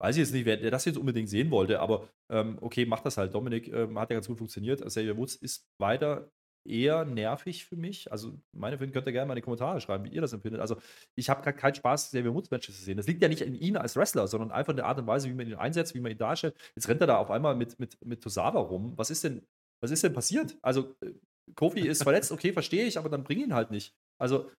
weiß 0.00 0.16
ich 0.16 0.20
jetzt 0.20 0.32
nicht, 0.32 0.46
wer 0.46 0.56
das 0.70 0.84
jetzt 0.84 0.98
unbedingt 0.98 1.28
sehen 1.28 1.50
wollte, 1.50 1.80
aber 1.80 2.08
ähm, 2.30 2.58
okay, 2.60 2.86
macht 2.86 3.04
das 3.06 3.16
halt. 3.16 3.34
Dominik 3.34 3.68
ähm, 3.68 3.98
hat 3.98 4.10
ja 4.10 4.16
ganz 4.16 4.26
gut 4.28 4.38
funktioniert. 4.38 4.84
Xavier 4.84 5.16
Woods 5.16 5.36
ist 5.36 5.66
weiter 5.80 6.30
eher 6.68 7.04
nervig 7.04 7.64
für 7.64 7.76
mich. 7.76 8.10
Also, 8.12 8.38
meine 8.52 8.78
Freunde 8.78 8.92
könnt 8.92 9.06
ihr 9.06 9.12
gerne 9.12 9.26
mal 9.26 9.34
in 9.34 9.38
die 9.38 9.42
Kommentare 9.42 9.80
schreiben, 9.80 10.04
wie 10.04 10.10
ihr 10.10 10.20
das 10.20 10.32
empfindet. 10.32 10.60
Also, 10.60 10.76
ich 11.14 11.30
habe 11.30 11.42
gerade 11.42 11.56
keinen 11.56 11.74
Spaß, 11.74 12.08
Xavier 12.08 12.34
Woods 12.34 12.50
Matches 12.50 12.76
zu 12.78 12.84
sehen. 12.84 12.96
Das 12.96 13.06
liegt 13.06 13.22
ja 13.22 13.28
nicht 13.28 13.42
in 13.42 13.54
ihm 13.54 13.76
als 13.76 13.96
Wrestler, 13.96 14.28
sondern 14.28 14.50
einfach 14.50 14.70
in 14.70 14.76
der 14.76 14.86
Art 14.86 14.98
und 14.98 15.06
Weise, 15.06 15.28
wie 15.28 15.34
man 15.34 15.46
ihn 15.46 15.54
einsetzt, 15.54 15.94
wie 15.94 16.00
man 16.00 16.12
ihn 16.12 16.18
darstellt. 16.18 16.54
Jetzt 16.74 16.88
rennt 16.88 17.00
er 17.00 17.06
da 17.06 17.18
auf 17.18 17.30
einmal 17.30 17.54
mit, 17.56 17.78
mit, 17.78 18.04
mit 18.04 18.22
Tosawa 18.22 18.60
rum. 18.60 18.92
Was 18.96 19.10
ist 19.10 19.24
denn, 19.24 19.42
was 19.80 19.90
ist 19.90 20.02
denn 20.04 20.12
passiert? 20.12 20.56
Also, 20.62 20.94
äh, 21.00 21.12
Kofi 21.54 21.80
ist 21.80 22.02
verletzt, 22.02 22.30
okay, 22.32 22.52
verstehe 22.52 22.84
ich, 22.84 22.98
aber 22.98 23.08
dann 23.08 23.24
bring 23.24 23.40
ihn 23.40 23.54
halt 23.54 23.70
nicht. 23.70 23.94
Also, 24.18 24.50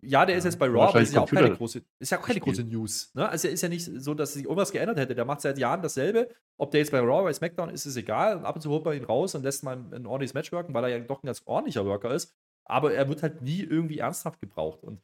ja, 0.00 0.26
der 0.26 0.36
ist 0.36 0.44
jetzt 0.44 0.58
bei 0.58 0.66
Raw, 0.66 0.88
aber 0.88 1.00
ist 1.00 1.14
ja 1.14 1.20
auch 1.20 1.30
keine 1.30 1.54
große, 1.54 1.82
ist 2.00 2.10
ja 2.10 2.18
auch 2.18 2.26
keine 2.26 2.40
große 2.40 2.64
News. 2.64 3.12
Ne? 3.14 3.28
Also, 3.28 3.46
er 3.46 3.54
ist 3.54 3.62
ja 3.62 3.68
nicht 3.68 3.84
so, 3.84 4.14
dass 4.14 4.34
sich 4.34 4.44
irgendwas 4.44 4.72
geändert 4.72 4.98
hätte. 4.98 5.14
Der 5.14 5.24
macht 5.24 5.40
seit 5.40 5.56
Jahren 5.58 5.82
dasselbe. 5.82 6.28
Ob 6.58 6.72
der 6.72 6.80
jetzt 6.80 6.90
bei 6.90 6.98
Raw 6.98 7.18
oder 7.18 7.24
bei 7.24 7.32
SmackDown 7.32 7.70
ist, 7.70 7.86
ist 7.86 7.96
egal. 7.96 8.36
Und 8.36 8.44
ab 8.44 8.56
und 8.56 8.60
zu 8.62 8.70
holt 8.70 8.84
man 8.84 8.96
ihn 8.96 9.04
raus 9.04 9.34
und 9.34 9.42
lässt 9.42 9.62
mal 9.62 9.76
ein, 9.76 9.94
ein 9.94 10.06
ordentliches 10.06 10.34
Match 10.34 10.50
worken, 10.50 10.74
weil 10.74 10.84
er 10.84 10.90
ja 10.90 10.98
doch 10.98 11.22
ein 11.22 11.26
ganz 11.26 11.42
ordentlicher 11.44 11.86
Worker 11.86 12.12
ist. 12.12 12.34
Aber 12.64 12.92
er 12.92 13.08
wird 13.08 13.22
halt 13.22 13.42
nie 13.42 13.60
irgendwie 13.60 13.98
ernsthaft 13.98 14.40
gebraucht. 14.40 14.82
Und 14.82 15.00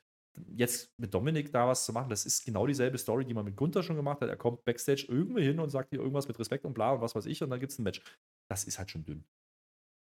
jetzt 0.54 0.92
mit 0.98 1.14
Dominik 1.14 1.52
da 1.52 1.68
was 1.68 1.84
zu 1.84 1.92
machen, 1.92 2.10
das 2.10 2.26
ist 2.26 2.44
genau 2.44 2.66
dieselbe 2.66 2.98
Story, 2.98 3.24
die 3.24 3.34
man 3.34 3.44
mit 3.44 3.56
Gunther 3.56 3.82
schon 3.82 3.96
gemacht 3.96 4.20
hat. 4.20 4.28
Er 4.28 4.36
kommt 4.36 4.64
Backstage 4.64 5.06
irgendwie 5.08 5.44
hin 5.44 5.60
und 5.60 5.70
sagt 5.70 5.90
hier 5.90 6.00
irgendwas 6.00 6.26
mit 6.26 6.38
Respekt 6.38 6.64
und 6.64 6.74
bla 6.74 6.92
und 6.92 7.00
was 7.00 7.14
weiß 7.14 7.26
ich 7.26 7.42
und 7.42 7.50
dann 7.50 7.60
gibt 7.60 7.72
es 7.72 7.78
ein 7.78 7.84
Match. 7.84 8.00
Das 8.48 8.64
ist 8.64 8.78
halt 8.78 8.90
schon 8.90 9.04
dünn. 9.04 9.24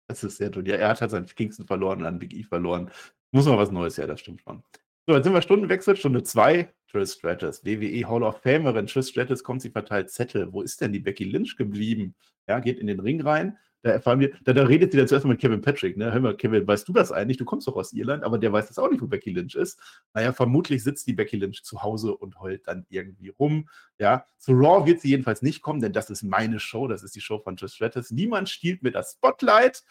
Das 0.07 0.23
ist 0.23 0.37
sehr 0.37 0.49
dumm. 0.49 0.65
Ja, 0.65 0.75
er 0.75 0.89
hat 0.89 1.01
halt 1.01 1.11
seinen 1.11 1.25
Kingston 1.25 1.67
verloren 1.67 1.99
und 1.99 2.05
an 2.05 2.19
Big 2.19 2.33
E 2.33 2.43
verloren. 2.43 2.91
Muss 3.31 3.45
mal 3.45 3.57
was 3.57 3.71
Neues 3.71 3.97
her, 3.97 4.07
das 4.07 4.19
stimmt 4.19 4.41
schon. 4.41 4.63
So, 5.07 5.15
jetzt 5.15 5.23
sind 5.23 5.33
wir 5.33 5.41
Stundenwechsel, 5.41 5.95
Stunde 5.95 6.23
2. 6.23 6.71
Trish 6.91 7.13
Stratus, 7.13 7.63
WWE 7.63 8.07
Hall 8.07 8.23
of 8.23 8.41
Famerin. 8.41 8.87
Trish 8.87 9.07
Stratus 9.07 9.43
kommt, 9.43 9.61
sie 9.61 9.69
verteilt 9.69 10.09
Zettel. 10.09 10.51
Wo 10.51 10.61
ist 10.61 10.81
denn 10.81 10.91
die 10.91 10.99
Becky 10.99 11.23
Lynch 11.23 11.55
geblieben? 11.55 12.15
Ja, 12.47 12.59
geht 12.59 12.79
in 12.79 12.87
den 12.87 12.99
Ring 12.99 13.21
rein. 13.21 13.57
Da 13.83 13.91
erfahren 13.91 14.19
wir, 14.19 14.31
da, 14.43 14.53
da 14.53 14.63
redet 14.63 14.91
sie 14.91 14.97
dann 14.97 15.07
zuerst 15.07 15.25
mal 15.25 15.31
mit 15.31 15.41
Kevin 15.41 15.61
Patrick. 15.61 15.97
Ne? 15.97 16.13
Hör 16.13 16.19
mal, 16.19 16.37
Kevin, 16.37 16.67
weißt 16.67 16.87
du 16.87 16.93
das 16.93 17.11
eigentlich? 17.11 17.37
Du 17.37 17.45
kommst 17.45 17.67
doch 17.67 17.75
aus 17.75 17.93
Irland, 17.93 18.23
aber 18.23 18.37
der 18.37 18.53
weiß 18.53 18.67
das 18.67 18.77
auch 18.77 18.91
nicht, 18.91 19.01
wo 19.01 19.07
Becky 19.07 19.31
Lynch 19.31 19.55
ist. 19.55 19.79
Naja, 20.13 20.33
vermutlich 20.33 20.83
sitzt 20.83 21.07
die 21.07 21.13
Becky 21.13 21.37
Lynch 21.37 21.63
zu 21.63 21.81
Hause 21.81 22.15
und 22.15 22.39
heult 22.39 22.67
dann 22.67 22.85
irgendwie 22.89 23.29
rum. 23.29 23.69
Ja, 23.97 24.25
zu 24.37 24.51
Raw 24.51 24.85
wird 24.85 25.01
sie 25.01 25.09
jedenfalls 25.09 25.41
nicht 25.41 25.61
kommen, 25.61 25.79
denn 25.79 25.93
das 25.93 26.11
ist 26.11 26.21
meine 26.21 26.59
Show, 26.59 26.87
das 26.87 27.01
ist 27.01 27.15
die 27.15 27.21
Show 27.21 27.39
von 27.39 27.57
Trish 27.57 27.73
Stratus. 27.73 28.11
Niemand 28.11 28.49
stiehlt 28.49 28.83
mir 28.83 28.91
das 28.91 29.13
Spotlight. 29.13 29.83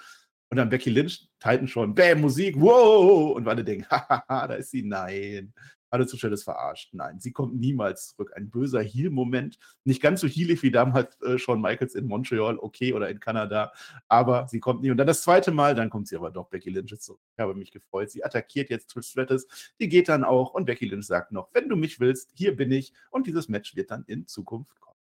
Und 0.51 0.57
dann 0.57 0.69
Becky 0.69 0.91
Lynch, 0.91 1.29
Titan 1.39 1.69
schon, 1.69 1.95
bam, 1.95 2.21
Musik, 2.21 2.57
wow! 2.59 3.37
Und 3.37 3.47
alle 3.47 3.65
denken, 3.65 3.87
hahaha, 3.91 4.49
da 4.49 4.55
ist 4.55 4.71
sie, 4.71 4.83
nein. 4.83 5.53
Alle 5.93 6.07
Zuschauer 6.07 6.33
ist 6.33 6.45
verarscht. 6.45 6.95
Nein, 6.95 7.19
sie 7.19 7.33
kommt 7.33 7.59
niemals 7.59 8.11
zurück. 8.11 8.33
Ein 8.37 8.49
böser 8.49 8.81
Heal-Moment. 8.81 9.59
Nicht 9.85 10.01
ganz 10.01 10.21
so 10.21 10.29
healig 10.29 10.63
wie 10.63 10.71
damals 10.71 11.21
äh, 11.23 11.37
Shawn 11.37 11.61
Michaels 11.61 11.97
in 11.97 12.07
Montreal, 12.07 12.59
okay, 12.59 12.93
oder 12.95 13.09
in 13.11 13.19
Kanada. 13.19 13.73
Aber 14.07 14.47
sie 14.49 14.61
kommt 14.61 14.83
nie. 14.83 14.91
Und 14.93 14.99
dann 14.99 15.09
das 15.09 15.23
zweite 15.23 15.51
Mal, 15.51 15.75
dann 15.75 15.91
kommt 15.91 16.07
sie 16.07 16.17
aber 16.17 16.31
doch. 16.31 16.49
Becky 16.49 16.71
Lynch 16.71 16.93
ist 16.93 17.03
zurück. 17.03 17.21
Ich 17.37 17.41
habe 17.41 17.55
mich 17.55 17.73
gefreut. 17.73 18.11
Sie 18.11 18.25
attackiert 18.25 18.71
jetzt 18.71 18.89
Trish 18.91 19.09
Stratus. 19.09 19.47
Die 19.81 19.89
geht 19.89 20.09
dann 20.09 20.23
auch. 20.23 20.55
Und 20.55 20.67
Becky 20.67 20.87
Lynch 20.87 21.07
sagt 21.07 21.33
noch, 21.33 21.49
wenn 21.55 21.69
du 21.69 21.75
mich 21.75 21.99
willst, 21.99 22.31
hier 22.35 22.55
bin 22.55 22.71
ich. 22.71 22.93
Und 23.11 23.27
dieses 23.27 23.49
Match 23.49 23.75
wird 23.75 23.91
dann 23.91 24.05
in 24.07 24.29
Zukunft 24.29 24.81
kommen. 24.81 24.97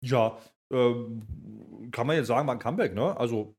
Ja, 0.00 0.38
ähm, 0.70 1.90
kann 1.90 2.06
man 2.06 2.16
jetzt 2.16 2.28
sagen, 2.28 2.46
war 2.46 2.54
ein 2.54 2.58
Comeback, 2.58 2.94
ne? 2.94 3.16
Also 3.18 3.54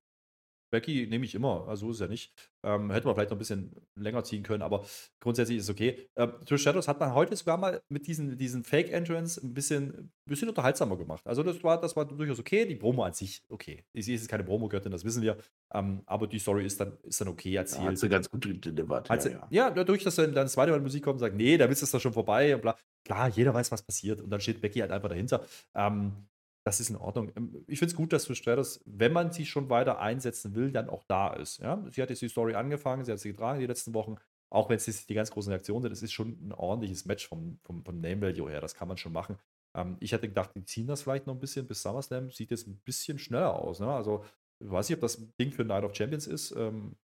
Becky 0.70 1.08
nehme 1.08 1.26
ich 1.26 1.36
immer, 1.36 1.68
also 1.68 1.88
so 1.88 1.92
ist 1.92 1.96
es 1.98 2.02
ja 2.02 2.08
nicht. 2.08 2.34
Ähm, 2.64 2.92
hätte 2.92 3.06
man 3.06 3.16
vielleicht 3.16 3.30
noch 3.30 3.38
ein 3.38 3.40
bisschen 3.40 3.72
länger 3.96 4.24
ziehen 4.24 4.44
können, 4.44 4.62
aber 4.62 4.86
grundsätzlich 5.20 5.58
ist 5.60 5.64
es 5.66 5.70
okay. 5.70 6.10
Ähm, 6.16 6.34
Trish 6.46 6.62
Shadows 6.62 6.88
hat 6.88 7.00
man 7.00 7.14
heute 7.14 7.36
sogar 7.36 7.58
mal 7.58 7.82
mit 7.88 8.06
diesen, 8.08 8.38
diesen 8.38 8.64
Fake-Entrance 8.64 9.40
ein 9.42 9.54
bisschen, 9.54 10.12
bisschen 10.26 10.50
unterhaltsamer 10.50 10.98
gemacht. 10.98 11.26
Also 11.26 11.42
das 11.42 11.64
war, 11.64 11.80
das 11.80 11.96
war 11.96 12.06
durchaus 12.06 12.40
okay. 12.40 12.66
Die 12.66 12.76
Promo 12.76 13.04
an 13.04 13.14
sich, 13.14 13.44
okay. 13.50 13.86
Sie 13.94 14.14
ist 14.14 14.28
keine 14.28 14.44
Promo-Göttin, 14.44 14.92
das 14.92 15.06
wissen 15.06 15.22
wir. 15.22 15.38
Ähm, 15.74 16.02
aber 16.06 16.28
die 16.28 16.40
Story 16.40 16.66
ist 16.66 16.80
dann, 16.80 16.98
ist 17.04 17.22
dann 17.22 17.30
okay 17.30 17.56
erzählt. 17.56 17.84
Ja, 17.84 17.90
hat 17.92 17.98
sie 17.98 18.10
ganz 18.10 18.30
gut 18.30 18.44
delivert. 18.66 19.08
Ja, 19.08 19.30
ja. 19.30 19.48
ja, 19.50 19.72
dadurch, 19.72 20.04
dass 20.04 20.16
dann 20.16 20.34
das 20.34 20.54
zweite 20.54 20.72
Mal 20.72 20.82
Musik 20.82 21.04
kommt 21.04 21.16
und 21.16 21.20
sagt, 21.20 21.36
nee, 21.36 21.58
da 21.58 21.66
ist 21.66 21.82
es 21.82 21.92
doch 21.92 22.02
schon 22.02 22.14
vorbei 22.14 22.56
und 22.56 22.62
bla. 22.62 22.76
Klar, 23.06 23.30
jeder 23.30 23.54
weiß, 23.54 23.72
was 23.72 23.82
passiert. 23.82 24.22
Und 24.22 24.30
dann 24.30 24.42
steht 24.42 24.62
Becky 24.62 24.80
halt 24.80 24.92
einfach 24.92 25.10
dahinter. 25.10 25.46
Ähm, 25.74 26.28
das 26.66 26.80
ist 26.80 26.89
in 26.89 26.95
Ordnung. 26.95 27.32
Ähm, 27.36 27.64
ich 27.68 27.80
finde 27.80 27.91
es 27.91 27.97
gut, 27.97 28.14
dass 28.14 28.26
Stratus, 28.38 28.82
wenn 28.86 29.14
man 29.14 29.32
sie 29.32 29.45
schon 29.45 29.70
weiter 29.70 29.99
einsetzen 29.99 30.55
will, 30.55 30.72
dann 30.72 30.89
auch 30.89 31.03
da 31.03 31.34
ist. 31.34 31.60
Ja? 31.60 31.84
Sie 31.89 32.01
hat 32.01 32.10
jetzt 32.10 32.22
die 32.22 32.30
Story 32.30 32.55
angefangen, 32.55 33.05
sie 33.05 33.12
hat 33.12 33.20
sie 33.20 33.32
getragen 33.32 33.60
die 33.60 33.66
letzten 33.66 33.93
Wochen, 33.93 34.16
auch 34.49 34.70
wenn 34.70 34.78
es 34.78 35.05
die 35.05 35.14
ganz 35.14 35.32
großen 35.32 35.51
Reaktionen 35.51 35.84
sind. 35.84 35.91
Es 35.91 36.03
ist 36.03 36.14
schon 36.14 36.38
ein 36.41 36.53
ordentliches 36.53 37.05
Match 37.05 37.28
vom, 37.28 37.60
vom, 37.64 37.84
vom 37.84 37.99
Name 37.99 38.22
Value 38.22 38.49
her, 38.49 38.62
das 38.62 38.76
kann 38.76 38.88
man 38.88 38.97
schon 38.97 39.14
machen. 39.14 39.38
Ähm, 39.76 39.97
ich 39.99 40.12
hätte 40.12 40.28
gedacht, 40.28 40.51
die 40.55 40.66
ziehen 40.66 40.88
das 40.88 41.03
vielleicht 41.03 41.28
noch 41.28 41.36
ein 41.36 41.39
bisschen 41.39 41.68
bis 41.68 41.82
SummerSlam, 41.82 42.32
sieht 42.32 42.51
jetzt 42.51 42.68
ein 42.68 42.80
bisschen 42.80 43.20
schneller 43.20 43.53
aus. 43.53 43.80
Ne? 43.80 43.91
Also, 43.91 44.26
ich 44.62 44.70
weiß 44.70 44.89
nicht, 44.89 44.97
ob 44.97 45.01
das 45.01 45.26
Ding 45.39 45.51
für 45.51 45.64
Night 45.64 45.84
of 45.84 45.95
Champions 45.95 46.28
ist. 46.28 46.51
Ähm, 46.51 46.95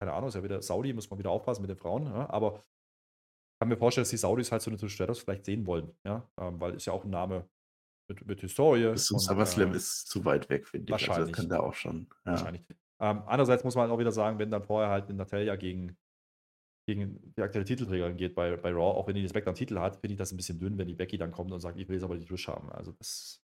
keine 0.00 0.12
Ahnung, 0.12 0.28
ist 0.28 0.34
ja 0.34 0.42
wieder 0.42 0.62
Saudi, 0.62 0.92
muss 0.92 1.10
man 1.10 1.18
wieder 1.18 1.30
aufpassen 1.30 1.62
mit 1.62 1.70
den 1.70 1.76
Frauen, 1.76 2.06
ja? 2.06 2.28
aber 2.30 2.56
ich 2.56 3.60
kann 3.60 3.68
mir 3.68 3.78
vorstellen, 3.78 4.02
dass 4.02 4.10
die 4.10 4.18
Saudis 4.18 4.52
halt 4.52 4.60
so 4.60 4.70
eine 4.70 4.88
Stratus 4.90 5.20
vielleicht 5.20 5.46
sehen 5.46 5.66
wollen, 5.66 5.96
ja, 6.04 6.28
ähm, 6.38 6.60
weil 6.60 6.74
ist 6.74 6.84
ja 6.84 6.92
auch 6.92 7.04
ein 7.04 7.10
Name, 7.10 7.48
mit, 8.08 8.26
mit 8.26 8.40
Historie. 8.40 8.90
Bis 8.90 9.06
zum 9.06 9.18
SummerSlam 9.18 9.72
äh, 9.72 9.76
ist 9.76 10.08
zu 10.08 10.24
weit 10.24 10.48
weg, 10.48 10.66
finde 10.66 10.86
ich. 10.86 10.90
Wahrscheinlich. 10.90 11.18
Also 11.18 11.30
das 11.32 11.36
kann 11.36 11.48
da 11.48 11.60
auch 11.60 11.74
schon. 11.74 12.06
Ja. 12.24 12.32
Wahrscheinlich. 12.32 12.62
Ähm, 12.98 13.22
andererseits 13.26 13.64
muss 13.64 13.74
man 13.74 13.82
halt 13.82 13.92
auch 13.92 13.98
wieder 13.98 14.12
sagen, 14.12 14.38
wenn 14.38 14.50
dann 14.50 14.62
vorher 14.62 14.90
halt 14.90 15.08
eine 15.08 15.18
Natalia 15.18 15.56
gegen, 15.56 15.96
gegen 16.86 17.34
die 17.36 17.42
aktuelle 17.42 17.66
Titelträgerin 17.66 18.16
geht 18.16 18.34
bei, 18.34 18.56
bei 18.56 18.70
Raw, 18.70 18.96
auch 18.98 19.06
wenn 19.06 19.14
die 19.14 19.22
den 19.22 19.28
SmackDown-Titel 19.28 19.78
hat, 19.78 19.96
finde 19.96 20.14
ich 20.14 20.18
das 20.18 20.32
ein 20.32 20.36
bisschen 20.36 20.58
dünn, 20.58 20.78
wenn 20.78 20.86
die 20.86 20.94
Becky 20.94 21.18
dann 21.18 21.32
kommt 21.32 21.52
und 21.52 21.60
sagt, 21.60 21.78
ich 21.78 21.88
will 21.88 21.96
jetzt 21.96 22.04
aber 22.04 22.16
die 22.16 22.24
Trish 22.24 22.48
haben. 22.48 22.70
Also 22.70 22.92
das. 22.92 23.42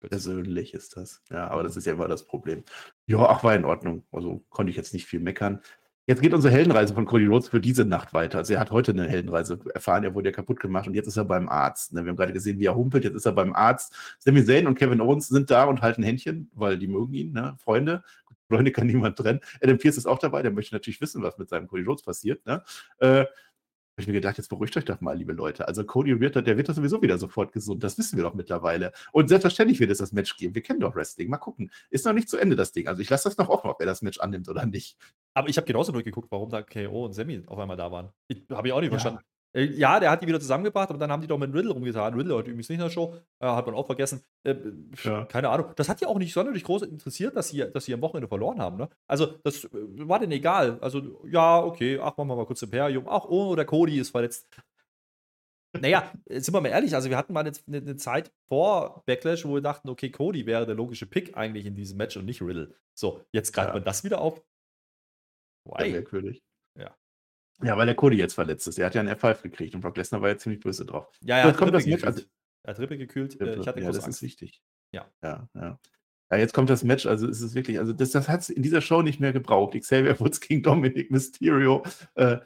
Persönlich 0.00 0.74
ist 0.74 0.98
das. 0.98 1.22
Ja, 1.30 1.48
aber 1.48 1.62
das 1.62 1.78
ist 1.78 1.86
ja 1.86 1.94
immer 1.94 2.08
das 2.08 2.26
Problem. 2.26 2.62
Ja, 3.06 3.20
ach, 3.20 3.42
war 3.42 3.54
in 3.54 3.64
Ordnung. 3.64 4.04
Also 4.12 4.44
konnte 4.50 4.68
ich 4.68 4.76
jetzt 4.76 4.92
nicht 4.92 5.06
viel 5.06 5.20
meckern. 5.20 5.62
Jetzt 6.06 6.20
geht 6.20 6.34
unsere 6.34 6.52
Heldenreise 6.52 6.92
von 6.92 7.06
Cody 7.06 7.24
Rhodes 7.24 7.48
für 7.48 7.60
diese 7.60 7.86
Nacht 7.86 8.12
weiter. 8.12 8.36
Also 8.38 8.52
er 8.52 8.60
hat 8.60 8.70
heute 8.70 8.92
eine 8.92 9.08
Heldenreise 9.08 9.58
erfahren, 9.72 10.04
er 10.04 10.14
wurde 10.14 10.28
ja 10.28 10.34
kaputt 10.34 10.60
gemacht 10.60 10.86
und 10.86 10.92
jetzt 10.92 11.06
ist 11.06 11.16
er 11.16 11.24
beim 11.24 11.48
Arzt. 11.48 11.94
Ne? 11.94 12.04
Wir 12.04 12.10
haben 12.10 12.16
gerade 12.16 12.34
gesehen, 12.34 12.58
wie 12.58 12.66
er 12.66 12.74
humpelt, 12.74 13.04
jetzt 13.04 13.14
ist 13.14 13.24
er 13.24 13.32
beim 13.32 13.54
Arzt. 13.54 13.94
Sami 14.18 14.44
Zayn 14.44 14.66
und 14.66 14.78
Kevin 14.78 15.00
Owens 15.00 15.28
sind 15.28 15.50
da 15.50 15.64
und 15.64 15.80
halten 15.80 16.02
Händchen, 16.02 16.50
weil 16.54 16.78
die 16.78 16.88
mögen 16.88 17.14
ihn, 17.14 17.32
ne? 17.32 17.56
Freunde. 17.58 18.02
Freunde 18.48 18.70
kann 18.70 18.86
niemand 18.86 19.16
trennen. 19.16 19.40
Adam 19.62 19.78
Pierce 19.78 19.96
ist 19.96 20.06
auch 20.06 20.18
dabei, 20.18 20.42
der 20.42 20.50
möchte 20.50 20.74
natürlich 20.74 21.00
wissen, 21.00 21.22
was 21.22 21.38
mit 21.38 21.48
seinem 21.48 21.66
Cody 21.66 21.84
Rhodes 21.84 22.02
passiert. 22.02 22.44
Ne? 22.44 22.62
Habe 23.94 24.02
ich 24.02 24.06
mir 24.08 24.14
gedacht, 24.14 24.38
jetzt 24.38 24.48
beruhigt 24.48 24.76
euch 24.76 24.84
doch 24.84 25.00
mal, 25.00 25.16
liebe 25.16 25.32
Leute. 25.32 25.68
Also 25.68 25.84
Cody 25.84 26.18
wird, 26.18 26.34
der 26.34 26.56
wird 26.56 26.68
doch 26.68 26.74
sowieso 26.74 27.00
wieder 27.00 27.16
sofort 27.16 27.52
gesund. 27.52 27.84
Das 27.84 27.96
wissen 27.96 28.16
wir 28.16 28.24
doch 28.24 28.34
mittlerweile. 28.34 28.90
Und 29.12 29.28
selbstverständlich 29.28 29.78
wird 29.78 29.92
es 29.92 29.98
das 29.98 30.10
Match 30.10 30.36
geben. 30.36 30.56
Wir 30.56 30.62
kennen 30.62 30.80
doch 30.80 30.96
Wrestling. 30.96 31.30
Mal 31.30 31.38
gucken. 31.38 31.70
Ist 31.90 32.04
noch 32.04 32.12
nicht 32.12 32.28
zu 32.28 32.36
Ende 32.36 32.56
das 32.56 32.72
Ding. 32.72 32.88
Also 32.88 33.02
ich 33.02 33.08
lasse 33.08 33.28
das 33.28 33.38
noch 33.38 33.48
offen, 33.48 33.70
ob 33.70 33.78
er 33.78 33.86
das 33.86 34.02
Match 34.02 34.18
annimmt 34.18 34.48
oder 34.48 34.66
nicht. 34.66 34.96
Aber 35.32 35.48
ich 35.48 35.56
habe 35.56 35.66
genauso 35.66 35.92
durchgeguckt, 35.92 36.28
warum 36.32 36.50
da 36.50 36.62
KO 36.62 37.04
und 37.04 37.12
Sammy 37.12 37.44
auf 37.46 37.56
einmal 37.56 37.76
da 37.76 37.92
waren. 37.92 38.10
Habe 38.50 38.66
ich 38.66 38.72
auch 38.72 38.80
nicht 38.80 38.92
ja. 38.92 38.98
verstanden. 38.98 39.20
Äh, 39.54 39.64
ja, 39.64 40.00
der 40.00 40.10
hat 40.10 40.22
die 40.22 40.26
wieder 40.26 40.40
zusammengebracht, 40.40 40.90
aber 40.90 40.98
dann 40.98 41.10
haben 41.10 41.22
die 41.22 41.26
doch 41.26 41.38
mit 41.38 41.54
Riddle 41.54 41.72
rumgetan. 41.72 42.14
Riddle 42.14 42.34
heute 42.34 42.50
übrigens 42.50 42.68
nicht 42.68 42.78
in 42.78 42.84
der 42.84 42.90
Show, 42.90 43.16
äh, 43.40 43.46
hat 43.46 43.66
man 43.66 43.74
auch 43.74 43.86
vergessen. 43.86 44.22
Äh, 44.42 44.56
ja. 45.02 45.24
Keine 45.26 45.48
Ahnung. 45.48 45.68
Das 45.76 45.88
hat 45.88 46.00
ja 46.00 46.08
auch 46.08 46.18
nicht 46.18 46.32
sonderlich 46.32 46.64
groß 46.64 46.82
interessiert, 46.82 47.36
dass 47.36 47.48
sie, 47.48 47.64
dass 47.72 47.84
sie 47.84 47.94
am 47.94 48.02
Wochenende 48.02 48.28
verloren 48.28 48.60
haben. 48.60 48.76
Ne? 48.76 48.88
Also, 49.06 49.26
das 49.44 49.64
äh, 49.64 49.68
war 49.72 50.18
denen 50.18 50.32
egal. 50.32 50.78
Also, 50.80 51.20
ja, 51.30 51.62
okay, 51.62 51.98
ach, 51.98 52.16
machen 52.16 52.28
wir 52.28 52.36
mal 52.36 52.46
kurz 52.46 52.62
Imperium. 52.62 53.06
Ach, 53.08 53.24
oh, 53.24 53.54
der 53.54 53.64
Cody 53.64 53.98
ist 53.98 54.10
verletzt. 54.10 54.48
Naja, 55.80 56.12
sind 56.28 56.54
wir 56.54 56.60
mal 56.60 56.68
ehrlich, 56.68 56.94
also 56.94 57.10
wir 57.10 57.16
hatten 57.16 57.32
mal 57.32 57.40
eine, 57.40 57.52
eine, 57.66 57.96
Zeit 57.96 58.32
vor 58.46 59.02
Backlash, 59.06 59.44
wo 59.44 59.54
wir 59.54 59.60
dachten, 59.60 59.88
okay, 59.88 60.08
Cody 60.08 60.46
wäre 60.46 60.66
der 60.66 60.76
logische 60.76 61.04
Pick 61.04 61.36
eigentlich 61.36 61.66
in 61.66 61.74
diesem 61.74 61.96
Match 61.96 62.16
und 62.16 62.26
nicht 62.26 62.42
Riddle. 62.42 62.76
So, 62.94 63.24
jetzt 63.32 63.52
greift 63.52 63.70
ja. 63.70 63.74
man 63.74 63.84
das 63.84 64.04
wieder 64.04 64.20
auf. 64.20 64.40
Why? 65.64 65.86
Ja, 65.86 65.92
merkwürdig. 65.94 66.44
Ja. 66.78 66.96
Ja, 67.62 67.76
weil 67.76 67.86
der 67.86 67.94
Cody 67.94 68.16
jetzt 68.16 68.34
verletzt 68.34 68.66
ist. 68.66 68.78
Er 68.78 68.86
hat 68.86 68.94
ja 68.94 69.00
einen 69.00 69.14
F5 69.14 69.42
gekriegt 69.42 69.74
und 69.74 69.80
Brock 69.80 69.96
Lesnar 69.96 70.20
war 70.20 70.28
ja 70.28 70.36
ziemlich 70.38 70.60
böse 70.60 70.84
drauf. 70.84 71.08
Ja, 71.22 71.38
ja, 71.38 71.52
kommt 71.52 71.74
das 71.74 71.86
Match. 71.86 72.04
Also, 72.04 72.22
er 72.62 72.74
hat 72.74 72.80
Rippe 72.80 72.98
gekühlt. 72.98 73.34
Rippe, 73.40 73.60
ich 73.60 73.68
hatte 73.68 73.80
ja, 73.80 73.86
das 73.86 74.04
Angst. 74.04 74.18
ist 74.18 74.22
wichtig. 74.22 74.62
Ja. 74.92 75.06
Ja, 75.22 75.48
ja. 75.54 75.78
Ja, 76.30 76.38
jetzt 76.38 76.54
kommt 76.54 76.70
das 76.70 76.82
Match, 76.82 77.06
also 77.06 77.28
es 77.28 77.40
ist 77.42 77.54
wirklich, 77.54 77.78
also 77.78 77.92
das, 77.92 78.10
das 78.10 78.28
hat 78.28 78.40
es 78.40 78.48
in 78.48 78.62
dieser 78.62 78.80
Show 78.80 79.02
nicht 79.02 79.20
mehr 79.20 79.32
gebraucht. 79.32 79.78
Xavier 79.78 80.18
Woods 80.18 80.40
gegen 80.40 80.62
Dominic 80.62 81.10
Mysterio. 81.10 81.84
Äh, 82.14 82.38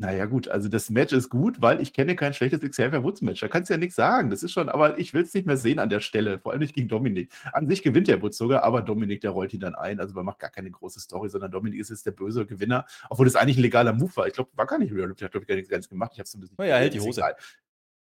naja, 0.00 0.24
gut, 0.24 0.48
also 0.48 0.70
das 0.70 0.88
Match 0.88 1.12
ist 1.12 1.28
gut, 1.28 1.60
weil 1.60 1.82
ich 1.82 1.92
kenne 1.92 2.16
kein 2.16 2.32
schlechtes 2.32 2.62
Xavier 2.62 3.04
Woods 3.04 3.20
Match. 3.20 3.38
Da 3.42 3.48
kannst 3.48 3.68
du 3.68 3.74
ja 3.74 3.78
nichts 3.78 3.96
sagen. 3.96 4.30
Das 4.30 4.42
ist 4.42 4.50
schon, 4.50 4.70
aber 4.70 4.98
ich 4.98 5.12
will 5.12 5.24
es 5.24 5.34
nicht 5.34 5.46
mehr 5.46 5.58
sehen 5.58 5.78
an 5.78 5.90
der 5.90 6.00
Stelle, 6.00 6.38
vor 6.38 6.52
allem 6.52 6.62
nicht 6.62 6.74
gegen 6.74 6.88
Dominik. 6.88 7.30
An 7.52 7.68
sich 7.68 7.82
gewinnt 7.82 8.08
der 8.08 8.22
Woods 8.22 8.38
sogar, 8.38 8.62
aber 8.62 8.80
Dominik, 8.80 9.20
der 9.20 9.32
rollt 9.32 9.52
ihn 9.52 9.60
dann 9.60 9.74
ein. 9.74 10.00
Also 10.00 10.14
man 10.14 10.24
macht 10.24 10.38
gar 10.38 10.48
keine 10.48 10.70
große 10.70 11.00
Story, 11.00 11.28
sondern 11.28 11.50
Dominik 11.50 11.78
ist 11.78 11.90
jetzt 11.90 12.06
der 12.06 12.12
böse 12.12 12.46
Gewinner, 12.46 12.86
obwohl 13.10 13.26
das 13.26 13.36
eigentlich 13.36 13.58
ein 13.58 13.62
legaler 13.62 13.92
Move 13.92 14.16
war. 14.16 14.26
Ich 14.26 14.32
glaube, 14.32 14.48
war 14.54 14.64
gar 14.64 14.78
nicht 14.78 14.90
Real, 14.90 15.12
der 15.12 15.26
hat, 15.26 15.32
glaube 15.32 15.44
ich, 15.44 15.48
gar 15.48 15.54
nichts 15.56 15.68
ganz 15.70 15.86
gemacht. 15.86 16.12
Ich 16.14 16.18
habe 16.18 16.24
es 16.24 16.34
ein 16.34 16.40
bisschen. 16.40 16.56
Oh 16.58 16.62
ja, 16.62 16.76
hält 16.76 16.94
die 16.94 17.00
Hose. 17.00 17.20
Egal. 17.20 17.36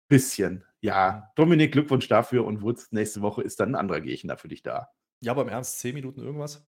Bisschen, 0.09 0.65
ja. 0.83 1.33
Dominik, 1.35 1.73
Glückwunsch 1.73 2.09
dafür 2.09 2.45
und 2.45 2.61
Woods, 2.61 2.93
nächste 2.93 3.23
Woche 3.23 3.41
ist 3.41 3.59
dann 3.59 3.71
ein 3.71 3.75
anderer 3.75 4.03
Gegner 4.03 4.37
für 4.37 4.49
dich 4.49 4.63
da. 4.63 4.91
Ja, 5.23 5.33
aber 5.33 5.43
im 5.43 5.49
Ernst, 5.49 5.79
10 5.79 5.95
Minuten 5.95 6.21
irgendwas? 6.21 6.63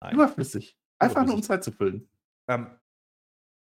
Nein. 0.00 0.14
Überflüssig. 0.14 0.78
Einfach 0.98 1.16
Überflüssig. 1.16 1.26
nur 1.26 1.36
um 1.36 1.42
Zeit 1.42 1.64
zu 1.64 1.70
füllen. 1.70 2.08
Ähm, 2.48 2.78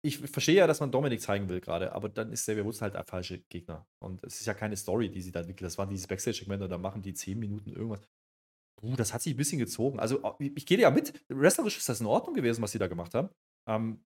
ich 0.04 0.18
verstehe 0.18 0.56
ja, 0.56 0.66
dass 0.66 0.80
man 0.80 0.92
Dominik 0.92 1.22
zeigen 1.22 1.48
will 1.48 1.60
gerade, 1.60 1.92
aber 1.92 2.10
dann 2.10 2.30
ist 2.30 2.42
Xavier 2.42 2.64
Woods 2.66 2.82
halt 2.82 2.94
der 2.94 3.04
falsche 3.04 3.38
Gegner. 3.38 3.86
Und 3.98 4.22
es 4.22 4.38
ist 4.38 4.46
ja 4.46 4.52
keine 4.52 4.76
Story, 4.76 5.10
die 5.10 5.22
sie 5.22 5.32
da 5.32 5.40
entwickelt. 5.40 5.66
Das 5.66 5.78
waren 5.78 5.88
diese 5.88 6.06
Backstage-Segmente 6.06 6.64
und 6.64 6.70
da 6.70 6.76
machen 6.76 7.00
die 7.00 7.14
10 7.14 7.38
Minuten 7.38 7.72
irgendwas. 7.72 8.02
Uh, 8.82 8.96
das 8.96 9.14
hat 9.14 9.22
sich 9.22 9.32
ein 9.32 9.38
bisschen 9.38 9.58
gezogen. 9.58 9.98
Also, 9.98 10.36
ich 10.38 10.66
gehe 10.66 10.78
ja 10.78 10.90
mit. 10.90 11.24
Wrestlerisch 11.28 11.78
ist 11.78 11.88
das 11.88 12.00
in 12.00 12.06
Ordnung 12.06 12.34
gewesen, 12.34 12.60
was 12.60 12.72
sie 12.72 12.78
da 12.78 12.86
gemacht 12.86 13.14
haben. 13.14 13.30
Ähm, 13.66 14.04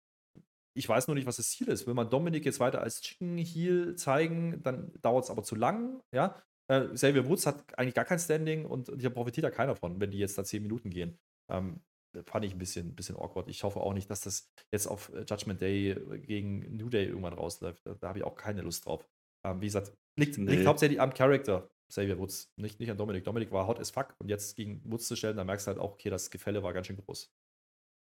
ich 0.76 0.88
weiß 0.88 1.08
nur 1.08 1.16
nicht, 1.16 1.26
was 1.26 1.38
das 1.38 1.50
Ziel 1.50 1.66
ist. 1.66 1.88
Will 1.88 1.94
man 1.94 2.10
Dominik 2.10 2.44
jetzt 2.44 2.60
weiter 2.60 2.80
als 2.80 3.00
Chicken 3.00 3.36
Heel 3.36 3.96
zeigen, 3.96 4.62
dann 4.62 4.92
dauert 5.02 5.24
es 5.24 5.30
aber 5.30 5.42
zu 5.42 5.56
lang. 5.56 6.00
Ja? 6.14 6.40
Äh, 6.68 6.86
Xavier 6.94 7.26
Woods 7.26 7.44
hat 7.46 7.76
eigentlich 7.76 7.94
gar 7.94 8.04
kein 8.04 8.20
Standing 8.20 8.66
und 8.66 8.92
hier 9.00 9.10
profitiert 9.10 9.42
ja 9.42 9.50
keiner 9.50 9.74
von, 9.74 10.00
wenn 10.00 10.12
die 10.12 10.18
jetzt 10.18 10.38
da 10.38 10.44
10 10.44 10.62
Minuten 10.62 10.90
gehen. 10.90 11.18
Ähm, 11.50 11.80
fand 12.24 12.44
ich 12.44 12.52
ein 12.52 12.58
bisschen, 12.58 12.94
bisschen 12.94 13.16
awkward. 13.16 13.48
Ich 13.48 13.64
hoffe 13.64 13.80
auch 13.80 13.94
nicht, 13.94 14.10
dass 14.10 14.22
das 14.22 14.50
jetzt 14.72 14.86
auf 14.86 15.12
äh, 15.14 15.24
Judgment 15.28 15.60
Day 15.60 15.90
äh, 15.90 16.18
gegen 16.18 16.76
New 16.76 16.88
Day 16.88 17.06
irgendwann 17.06 17.34
rausläuft. 17.34 17.86
Da, 17.86 17.94
da 17.94 18.08
habe 18.08 18.18
ich 18.18 18.24
auch 18.24 18.36
keine 18.36 18.62
Lust 18.62 18.86
drauf. 18.86 19.08
Ähm, 19.44 19.60
wie 19.60 19.66
gesagt, 19.66 19.92
liegt, 20.18 20.38
nee. 20.38 20.56
liegt 20.56 20.66
hauptsächlich 20.66 21.00
am 21.00 21.14
Charakter 21.14 21.70
Xavier 21.88 22.18
Woods, 22.18 22.52
nicht, 22.56 22.80
nicht 22.80 22.90
an 22.90 22.98
Dominik. 22.98 23.24
Dominik 23.24 23.50
war 23.50 23.66
hot 23.66 23.80
as 23.80 23.90
fuck 23.90 24.14
und 24.18 24.28
jetzt 24.28 24.56
gegen 24.56 24.82
Woods 24.84 25.08
zu 25.08 25.16
stellen, 25.16 25.36
da 25.36 25.44
merkst 25.44 25.66
du 25.66 25.70
halt 25.70 25.78
auch, 25.78 25.92
okay, 25.92 26.10
das 26.10 26.30
Gefälle 26.30 26.62
war 26.62 26.72
ganz 26.72 26.86
schön 26.86 26.96
groß. 26.96 27.30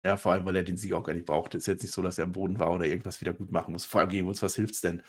Ja, 0.05 0.17
vor 0.17 0.33
allem, 0.33 0.45
weil 0.45 0.57
er 0.57 0.65
den 0.65 0.77
Sieg 0.77 0.93
auch 0.95 1.05
gar 1.05 1.15
nicht 1.15 1.27
brauchte. 1.27 1.59
Ist 1.59 1.67
jetzt 1.67 1.83
nicht 1.83 1.93
so, 1.93 2.03
dass 2.03 2.19
er 2.19 2.25
am 2.25 2.33
Boden 2.33 2.59
war 2.59 2.73
oder 2.73 2.87
irgendwas 2.87 3.21
wieder 3.21 3.33
gut 3.33 3.53
machen 3.53 3.73
muss. 3.73 3.85
Vor 3.85 4.01
allem 4.01 4.11
gegen 4.11 4.27
Woods, 4.27 4.43
was 4.43 4.57
hilft's 4.57 4.81
denn? 4.81 5.03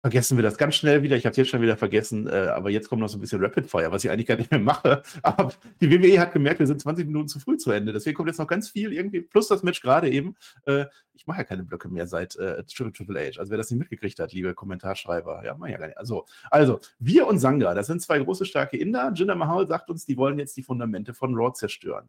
Vergessen 0.00 0.38
wir 0.38 0.42
das 0.42 0.56
ganz 0.56 0.76
schnell 0.76 1.02
wieder. 1.02 1.16
Ich 1.16 1.24
habe 1.26 1.32
es 1.32 1.36
jetzt 1.36 1.50
schon 1.50 1.60
wieder 1.60 1.76
vergessen, 1.76 2.26
äh, 2.26 2.48
aber 2.48 2.70
jetzt 2.70 2.88
kommt 2.88 3.02
noch 3.02 3.08
so 3.08 3.18
ein 3.18 3.20
bisschen 3.20 3.42
Rapid 3.42 3.66
Fire, 3.66 3.92
was 3.92 4.04
ich 4.04 4.10
eigentlich 4.10 4.26
gar 4.26 4.36
nicht 4.36 4.50
mehr 4.50 4.60
mache. 4.60 5.02
Aber 5.22 5.52
die 5.80 5.90
WWE 5.90 6.18
hat 6.18 6.32
gemerkt, 6.32 6.58
wir 6.58 6.66
sind 6.66 6.80
20 6.80 7.06
Minuten 7.06 7.28
zu 7.28 7.38
früh 7.38 7.56
zu 7.58 7.70
Ende. 7.70 7.92
Deswegen 7.92 8.16
kommt 8.16 8.28
jetzt 8.28 8.38
noch 8.38 8.46
ganz 8.46 8.70
viel 8.70 8.92
irgendwie, 8.92 9.20
plus 9.20 9.48
das 9.48 9.62
Match 9.62 9.82
gerade 9.82 10.10
eben. 10.10 10.36
Äh, 10.64 10.86
ich 11.12 11.26
mache 11.26 11.38
ja 11.38 11.44
keine 11.44 11.64
Blöcke 11.64 11.88
mehr 11.88 12.06
seit 12.06 12.36
äh, 12.36 12.64
Triple 12.64 12.92
Triple 12.92 13.20
H. 13.20 13.38
Also 13.38 13.50
wer 13.50 13.58
das 13.58 13.70
nicht 13.70 13.78
mitgekriegt 13.80 14.18
hat, 14.18 14.32
liebe 14.32 14.54
Kommentarschreiber, 14.54 15.44
ja, 15.44 15.54
mach 15.54 15.68
ja 15.68 15.76
gar 15.76 15.86
nicht. 15.86 15.98
Also, 15.98 16.24
also, 16.50 16.80
wir 16.98 17.26
und 17.26 17.38
Sanga, 17.38 17.74
das 17.74 17.86
sind 17.86 18.00
zwei 18.00 18.18
große, 18.20 18.46
starke 18.46 18.78
Inder. 18.78 19.12
Jinder 19.14 19.34
Mahal 19.34 19.68
sagt 19.68 19.90
uns, 19.90 20.06
die 20.06 20.16
wollen 20.16 20.38
jetzt 20.38 20.56
die 20.56 20.62
Fundamente 20.62 21.12
von 21.12 21.34
Raw 21.34 21.52
zerstören 21.52 22.08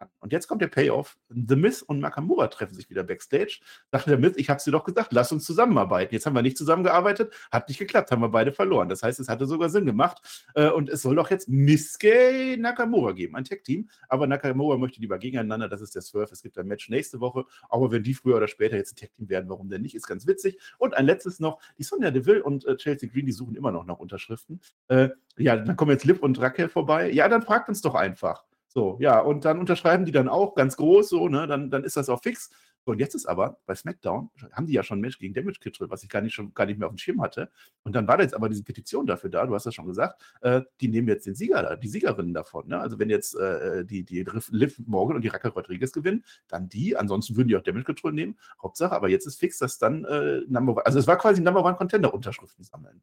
an. 0.00 0.08
Und 0.20 0.32
jetzt 0.32 0.46
kommt 0.48 0.62
der 0.62 0.68
Payoff. 0.68 1.16
The 1.28 1.56
Miz 1.56 1.82
und 1.82 2.00
Nakamura 2.00 2.48
treffen 2.48 2.74
sich 2.74 2.90
wieder 2.90 3.04
backstage. 3.04 3.60
Sagt 3.90 4.06
der 4.06 4.18
Miz, 4.18 4.34
ich 4.36 4.50
habe 4.50 4.60
dir 4.62 4.70
doch 4.70 4.84
gesagt, 4.84 5.12
lass 5.12 5.32
uns 5.32 5.44
zusammenarbeiten. 5.44 6.14
Jetzt 6.14 6.26
haben 6.26 6.34
wir 6.34 6.42
nicht 6.42 6.58
zusammengearbeitet, 6.58 7.32
hat 7.50 7.68
nicht 7.68 7.78
geklappt, 7.78 8.10
haben 8.10 8.22
wir 8.22 8.28
beide 8.28 8.52
verloren. 8.52 8.88
Das 8.88 9.02
heißt, 9.02 9.20
es 9.20 9.28
hatte 9.28 9.46
sogar 9.46 9.68
Sinn 9.68 9.86
gemacht. 9.86 10.48
Äh, 10.54 10.70
und 10.70 10.88
es 10.88 11.02
soll 11.02 11.16
doch 11.16 11.30
jetzt 11.30 11.48
Miske 11.48 12.56
Nakamura 12.58 13.12
geben, 13.12 13.36
ein 13.36 13.44
Tech-Team. 13.44 13.88
Aber 14.08 14.26
Nakamura 14.26 14.76
möchte 14.76 15.00
lieber 15.00 15.18
gegeneinander. 15.18 15.68
Das 15.68 15.80
ist 15.80 15.94
der 15.94 16.02
Swerve. 16.02 16.32
Es 16.32 16.42
gibt 16.42 16.58
ein 16.58 16.66
Match 16.66 16.88
nächste 16.88 17.20
Woche. 17.20 17.44
Aber 17.68 17.90
wenn 17.90 18.02
die 18.02 18.14
früher 18.14 18.36
oder 18.36 18.48
später 18.48 18.76
jetzt 18.76 18.92
ein 18.92 18.96
Tech-Team 18.96 19.28
werden, 19.28 19.48
warum 19.48 19.68
denn 19.68 19.82
nicht? 19.82 19.94
Ist 19.94 20.06
ganz 20.06 20.26
witzig. 20.26 20.58
Und 20.78 20.96
ein 20.96 21.06
letztes 21.06 21.40
noch: 21.40 21.60
Die 21.78 21.82
Sonja 21.82 22.10
Deville 22.10 22.42
und 22.42 22.64
äh, 22.66 22.76
Chelsea 22.76 23.08
Green, 23.08 23.26
die 23.26 23.32
suchen 23.32 23.54
immer 23.56 23.72
noch 23.72 23.84
nach 23.84 23.98
Unterschriften. 23.98 24.60
Äh, 24.88 25.10
ja, 25.36 25.56
dann 25.56 25.76
kommen 25.76 25.90
jetzt 25.90 26.04
Liv 26.04 26.20
und 26.20 26.40
Raquel 26.40 26.68
vorbei. 26.68 27.10
Ja, 27.10 27.28
dann 27.28 27.42
fragt 27.42 27.68
uns 27.68 27.80
doch 27.82 27.94
einfach. 27.94 28.44
So, 28.76 28.98
ja, 29.00 29.20
und 29.20 29.46
dann 29.46 29.58
unterschreiben 29.58 30.04
die 30.04 30.12
dann 30.12 30.28
auch 30.28 30.54
ganz 30.54 30.76
groß, 30.76 31.08
so, 31.08 31.30
ne, 31.30 31.46
dann, 31.46 31.70
dann 31.70 31.82
ist 31.82 31.96
das 31.96 32.10
auch 32.10 32.22
fix. 32.22 32.50
So, 32.84 32.92
und 32.92 32.98
jetzt 32.98 33.14
ist 33.14 33.24
aber 33.24 33.58
bei 33.64 33.74
SmackDown, 33.74 34.28
haben 34.52 34.66
die 34.66 34.74
ja 34.74 34.82
schon 34.82 35.00
Match 35.00 35.18
gegen 35.18 35.32
Damage 35.32 35.60
Control, 35.62 35.88
was 35.88 36.02
ich 36.02 36.10
gar 36.10 36.20
nicht, 36.20 36.34
schon, 36.34 36.52
gar 36.52 36.66
nicht 36.66 36.78
mehr 36.78 36.86
auf 36.86 36.92
dem 36.92 36.98
Schirm 36.98 37.22
hatte. 37.22 37.50
Und 37.84 37.96
dann 37.96 38.06
war 38.06 38.18
da 38.18 38.22
jetzt 38.22 38.34
aber 38.34 38.50
diese 38.50 38.64
Petition 38.64 39.06
dafür 39.06 39.30
da, 39.30 39.46
du 39.46 39.54
hast 39.54 39.64
das 39.64 39.74
schon 39.74 39.86
gesagt, 39.86 40.22
äh, 40.42 40.60
die 40.82 40.88
nehmen 40.88 41.08
jetzt 41.08 41.26
den 41.26 41.34
Sieger, 41.34 41.78
die 41.78 41.88
Siegerinnen 41.88 42.34
davon. 42.34 42.68
Ne? 42.68 42.78
Also 42.78 42.98
wenn 42.98 43.08
jetzt 43.08 43.34
äh, 43.34 43.86
die, 43.86 44.04
die 44.04 44.26
Liv 44.50 44.78
Morgan 44.84 45.16
und 45.16 45.22
die 45.22 45.28
Raquel 45.28 45.52
Rodriguez 45.52 45.92
gewinnen, 45.92 46.22
dann 46.46 46.68
die, 46.68 46.98
ansonsten 46.98 47.34
würden 47.34 47.48
die 47.48 47.56
auch 47.56 47.62
Damage 47.62 47.86
Control 47.86 48.12
nehmen. 48.12 48.36
Hauptsache, 48.62 48.94
aber 48.94 49.08
jetzt 49.08 49.26
ist 49.26 49.40
fix, 49.40 49.56
dass 49.56 49.78
dann 49.78 50.04
äh, 50.04 50.42
Number 50.48 50.74
One, 50.74 50.84
also 50.84 50.98
es 50.98 51.06
war 51.06 51.16
quasi 51.16 51.40
Number 51.40 51.64
One 51.64 51.76
Contender 51.76 52.12
Unterschriften 52.12 52.62
sammeln. 52.62 53.00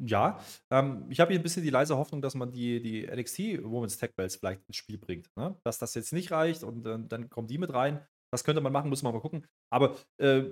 Ja, 0.00 0.38
ähm, 0.70 1.06
ich 1.08 1.18
habe 1.18 1.32
hier 1.32 1.40
ein 1.40 1.42
bisschen 1.42 1.64
die 1.64 1.70
leise 1.70 1.96
Hoffnung, 1.96 2.22
dass 2.22 2.34
man 2.34 2.52
die, 2.52 2.80
die 2.80 3.06
NXT 3.06 3.64
Women's 3.64 3.98
Tech 3.98 4.14
Belts 4.14 4.36
vielleicht 4.36 4.64
ins 4.66 4.76
Spiel 4.76 4.98
bringt. 4.98 5.28
Ne? 5.36 5.56
Dass 5.64 5.78
das 5.78 5.94
jetzt 5.94 6.12
nicht 6.12 6.30
reicht 6.30 6.62
und 6.62 6.86
äh, 6.86 6.98
dann 7.08 7.28
kommen 7.28 7.48
die 7.48 7.58
mit 7.58 7.72
rein. 7.72 8.06
Das 8.32 8.44
könnte 8.44 8.60
man 8.60 8.72
machen, 8.72 8.90
muss 8.90 9.02
man 9.02 9.12
mal 9.12 9.20
gucken. 9.20 9.46
Aber 9.70 9.96
äh, 10.18 10.44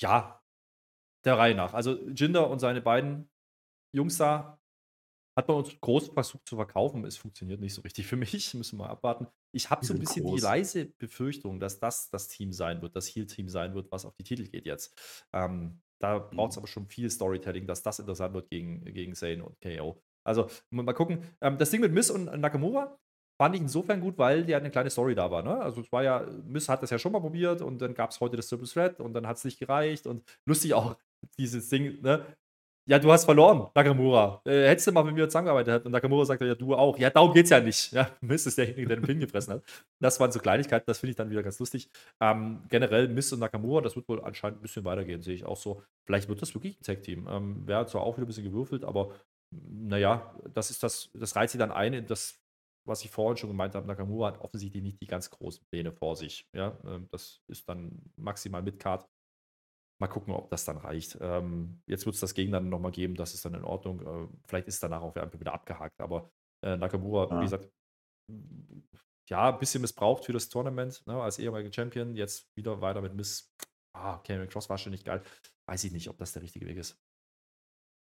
ja, 0.00 0.40
der 1.24 1.38
Reihe 1.38 1.54
nach. 1.54 1.74
Also 1.74 1.98
Jinder 2.08 2.48
und 2.48 2.60
seine 2.60 2.80
beiden 2.80 3.28
Jungs 3.92 4.16
da 4.16 4.58
hat 5.36 5.46
man 5.46 5.58
uns 5.58 5.80
groß 5.80 6.08
versucht 6.08 6.48
zu 6.48 6.56
verkaufen. 6.56 7.04
Es 7.04 7.16
funktioniert 7.16 7.60
nicht 7.60 7.74
so 7.74 7.82
richtig 7.82 8.06
für 8.06 8.16
mich. 8.16 8.54
Müssen 8.54 8.78
wir 8.78 8.86
mal 8.86 8.90
abwarten. 8.90 9.28
Ich 9.52 9.70
habe 9.70 9.84
so 9.84 9.94
ein 9.94 10.00
bisschen 10.00 10.24
groß. 10.24 10.40
die 10.40 10.44
leise 10.44 10.86
Befürchtung, 10.86 11.60
dass 11.60 11.78
das 11.78 12.10
das 12.10 12.28
Team 12.28 12.52
sein 12.52 12.82
wird, 12.82 12.96
das 12.96 13.06
Heal-Team 13.06 13.48
sein 13.48 13.74
wird, 13.74 13.90
was 13.92 14.04
auf 14.04 14.14
die 14.16 14.24
Titel 14.24 14.46
geht 14.46 14.66
jetzt. 14.66 14.98
Ähm, 15.32 15.80
da 16.00 16.18
braucht 16.18 16.50
es 16.50 16.56
mhm. 16.56 16.60
aber 16.60 16.68
schon 16.68 16.86
viel 16.86 17.10
Storytelling, 17.10 17.66
dass 17.66 17.82
das 17.82 17.98
interessant 17.98 18.34
wird 18.34 18.50
gegen, 18.50 18.84
gegen 18.84 19.14
Zane 19.14 19.44
und 19.44 19.60
KO. 19.60 20.00
Also 20.24 20.48
mal 20.70 20.92
gucken. 20.92 21.22
Ähm, 21.40 21.58
das 21.58 21.70
Ding 21.70 21.80
mit 21.80 21.92
Miss 21.92 22.10
und 22.10 22.24
Nakamura 22.24 22.98
fand 23.40 23.54
ich 23.54 23.60
insofern 23.60 24.00
gut, 24.00 24.18
weil 24.18 24.48
ja 24.48 24.58
eine 24.58 24.70
kleine 24.70 24.90
Story 24.90 25.14
da 25.14 25.30
war. 25.30 25.42
Ne? 25.42 25.60
Also 25.60 25.80
es 25.80 25.92
war 25.92 26.02
ja, 26.02 26.26
Miss 26.44 26.68
hat 26.68 26.82
das 26.82 26.90
ja 26.90 26.98
schon 26.98 27.12
mal 27.12 27.20
probiert 27.20 27.62
und 27.62 27.80
dann 27.80 27.94
gab 27.94 28.10
es 28.10 28.20
heute 28.20 28.36
das 28.36 28.48
Triple 28.48 28.66
Threat 28.66 29.00
und 29.00 29.14
dann 29.14 29.26
hat 29.26 29.36
es 29.36 29.44
nicht 29.44 29.58
gereicht 29.58 30.06
und 30.06 30.24
lustig 30.44 30.74
auch 30.74 30.96
dieses 31.38 31.68
Ding, 31.68 32.00
ne? 32.02 32.24
Ja, 32.88 32.98
du 32.98 33.12
hast 33.12 33.26
verloren, 33.26 33.68
Nakamura. 33.74 34.40
Äh, 34.46 34.66
hättest 34.68 34.86
du 34.86 34.92
mal 34.92 35.04
mit 35.04 35.14
mir 35.14 35.28
zusammengearbeitet 35.28 35.84
und 35.84 35.92
Nakamura 35.92 36.24
sagt 36.24 36.40
ja, 36.40 36.54
du 36.54 36.74
auch. 36.74 36.98
Ja, 36.98 37.10
darum 37.10 37.34
geht's 37.34 37.50
ja 37.50 37.60
nicht. 37.60 37.92
Ja, 37.92 38.10
Mist 38.22 38.46
ist 38.46 38.56
derjenige, 38.56 38.88
der 38.88 38.96
den 38.96 39.04
Pin 39.04 39.20
gefressen 39.20 39.52
hat. 39.52 39.62
Das 40.00 40.18
waren 40.18 40.32
so 40.32 40.38
Kleinigkeiten, 40.38 40.86
das 40.86 40.98
finde 40.98 41.10
ich 41.10 41.16
dann 41.16 41.28
wieder 41.28 41.42
ganz 41.42 41.58
lustig. 41.58 41.90
Ähm, 42.18 42.62
generell 42.70 43.08
Mist 43.08 43.30
und 43.34 43.40
Nakamura, 43.40 43.82
das 43.82 43.94
wird 43.94 44.08
wohl 44.08 44.24
anscheinend 44.24 44.60
ein 44.60 44.62
bisschen 44.62 44.86
weitergehen, 44.86 45.20
sehe 45.20 45.34
ich 45.34 45.44
auch 45.44 45.58
so. 45.58 45.82
Vielleicht 46.06 46.30
wird 46.30 46.40
das 46.40 46.54
wirklich 46.54 46.80
ein 46.80 46.82
Tag-Team. 46.82 47.28
Ähm, 47.30 47.66
Wäre 47.66 47.84
zwar 47.84 48.00
auch 48.04 48.16
wieder 48.16 48.24
ein 48.24 48.28
bisschen 48.28 48.44
gewürfelt, 48.44 48.84
aber 48.84 49.12
naja, 49.50 50.34
das 50.54 50.70
ist 50.70 50.82
das, 50.82 51.10
das 51.12 51.36
reizt 51.36 51.52
sie 51.52 51.58
dann 51.58 51.72
ein 51.72 51.92
in 51.92 52.06
das, 52.06 52.40
was 52.86 53.04
ich 53.04 53.10
vorhin 53.10 53.36
schon 53.36 53.50
gemeint 53.50 53.74
habe. 53.74 53.86
Nakamura 53.86 54.28
hat 54.28 54.40
offensichtlich 54.40 54.82
nicht 54.82 55.02
die 55.02 55.06
ganz 55.06 55.28
großen 55.28 55.62
Pläne 55.70 55.92
vor 55.92 56.16
sich. 56.16 56.48
Ja, 56.54 56.78
ähm, 56.86 57.06
das 57.10 57.42
ist 57.48 57.68
dann 57.68 58.00
maximal 58.16 58.62
mit 58.62 58.78
Card 58.78 59.06
Mal 60.00 60.08
gucken, 60.08 60.32
ob 60.32 60.48
das 60.50 60.64
dann 60.64 60.76
reicht. 60.76 61.18
Ähm, 61.20 61.82
jetzt 61.86 62.06
wird 62.06 62.14
es 62.14 62.20
das 62.20 62.34
Gegner 62.34 62.60
dann 62.60 62.68
nochmal 62.68 62.92
geben, 62.92 63.16
das 63.16 63.34
ist 63.34 63.44
dann 63.44 63.54
in 63.54 63.64
Ordnung. 63.64 64.00
Äh, 64.00 64.28
vielleicht 64.46 64.68
ist 64.68 64.82
danach 64.82 65.02
auch 65.02 65.14
wieder 65.14 65.52
abgehakt, 65.52 66.00
aber 66.00 66.30
äh, 66.64 66.76
Nakamura, 66.76 67.28
ja. 67.28 67.38
wie 67.38 67.44
gesagt, 67.44 67.68
ja, 69.28 69.52
ein 69.52 69.58
bisschen 69.58 69.82
missbraucht 69.82 70.24
für 70.24 70.32
das 70.32 70.48
Tournament, 70.48 71.06
ne, 71.06 71.20
als 71.20 71.38
ehemaliger 71.38 71.72
Champion. 71.72 72.14
Jetzt 72.14 72.48
wieder 72.56 72.80
weiter 72.80 73.00
mit 73.00 73.14
Miss. 73.14 73.52
Ah, 73.92 74.18
Cameron 74.18 74.48
Cross 74.48 74.70
war 74.70 74.78
schon 74.78 74.92
nicht 74.92 75.04
geil. 75.04 75.22
Weiß 75.66 75.84
ich 75.84 75.92
nicht, 75.92 76.08
ob 76.08 76.16
das 76.18 76.32
der 76.32 76.42
richtige 76.42 76.66
Weg 76.66 76.78
ist. 76.78 76.98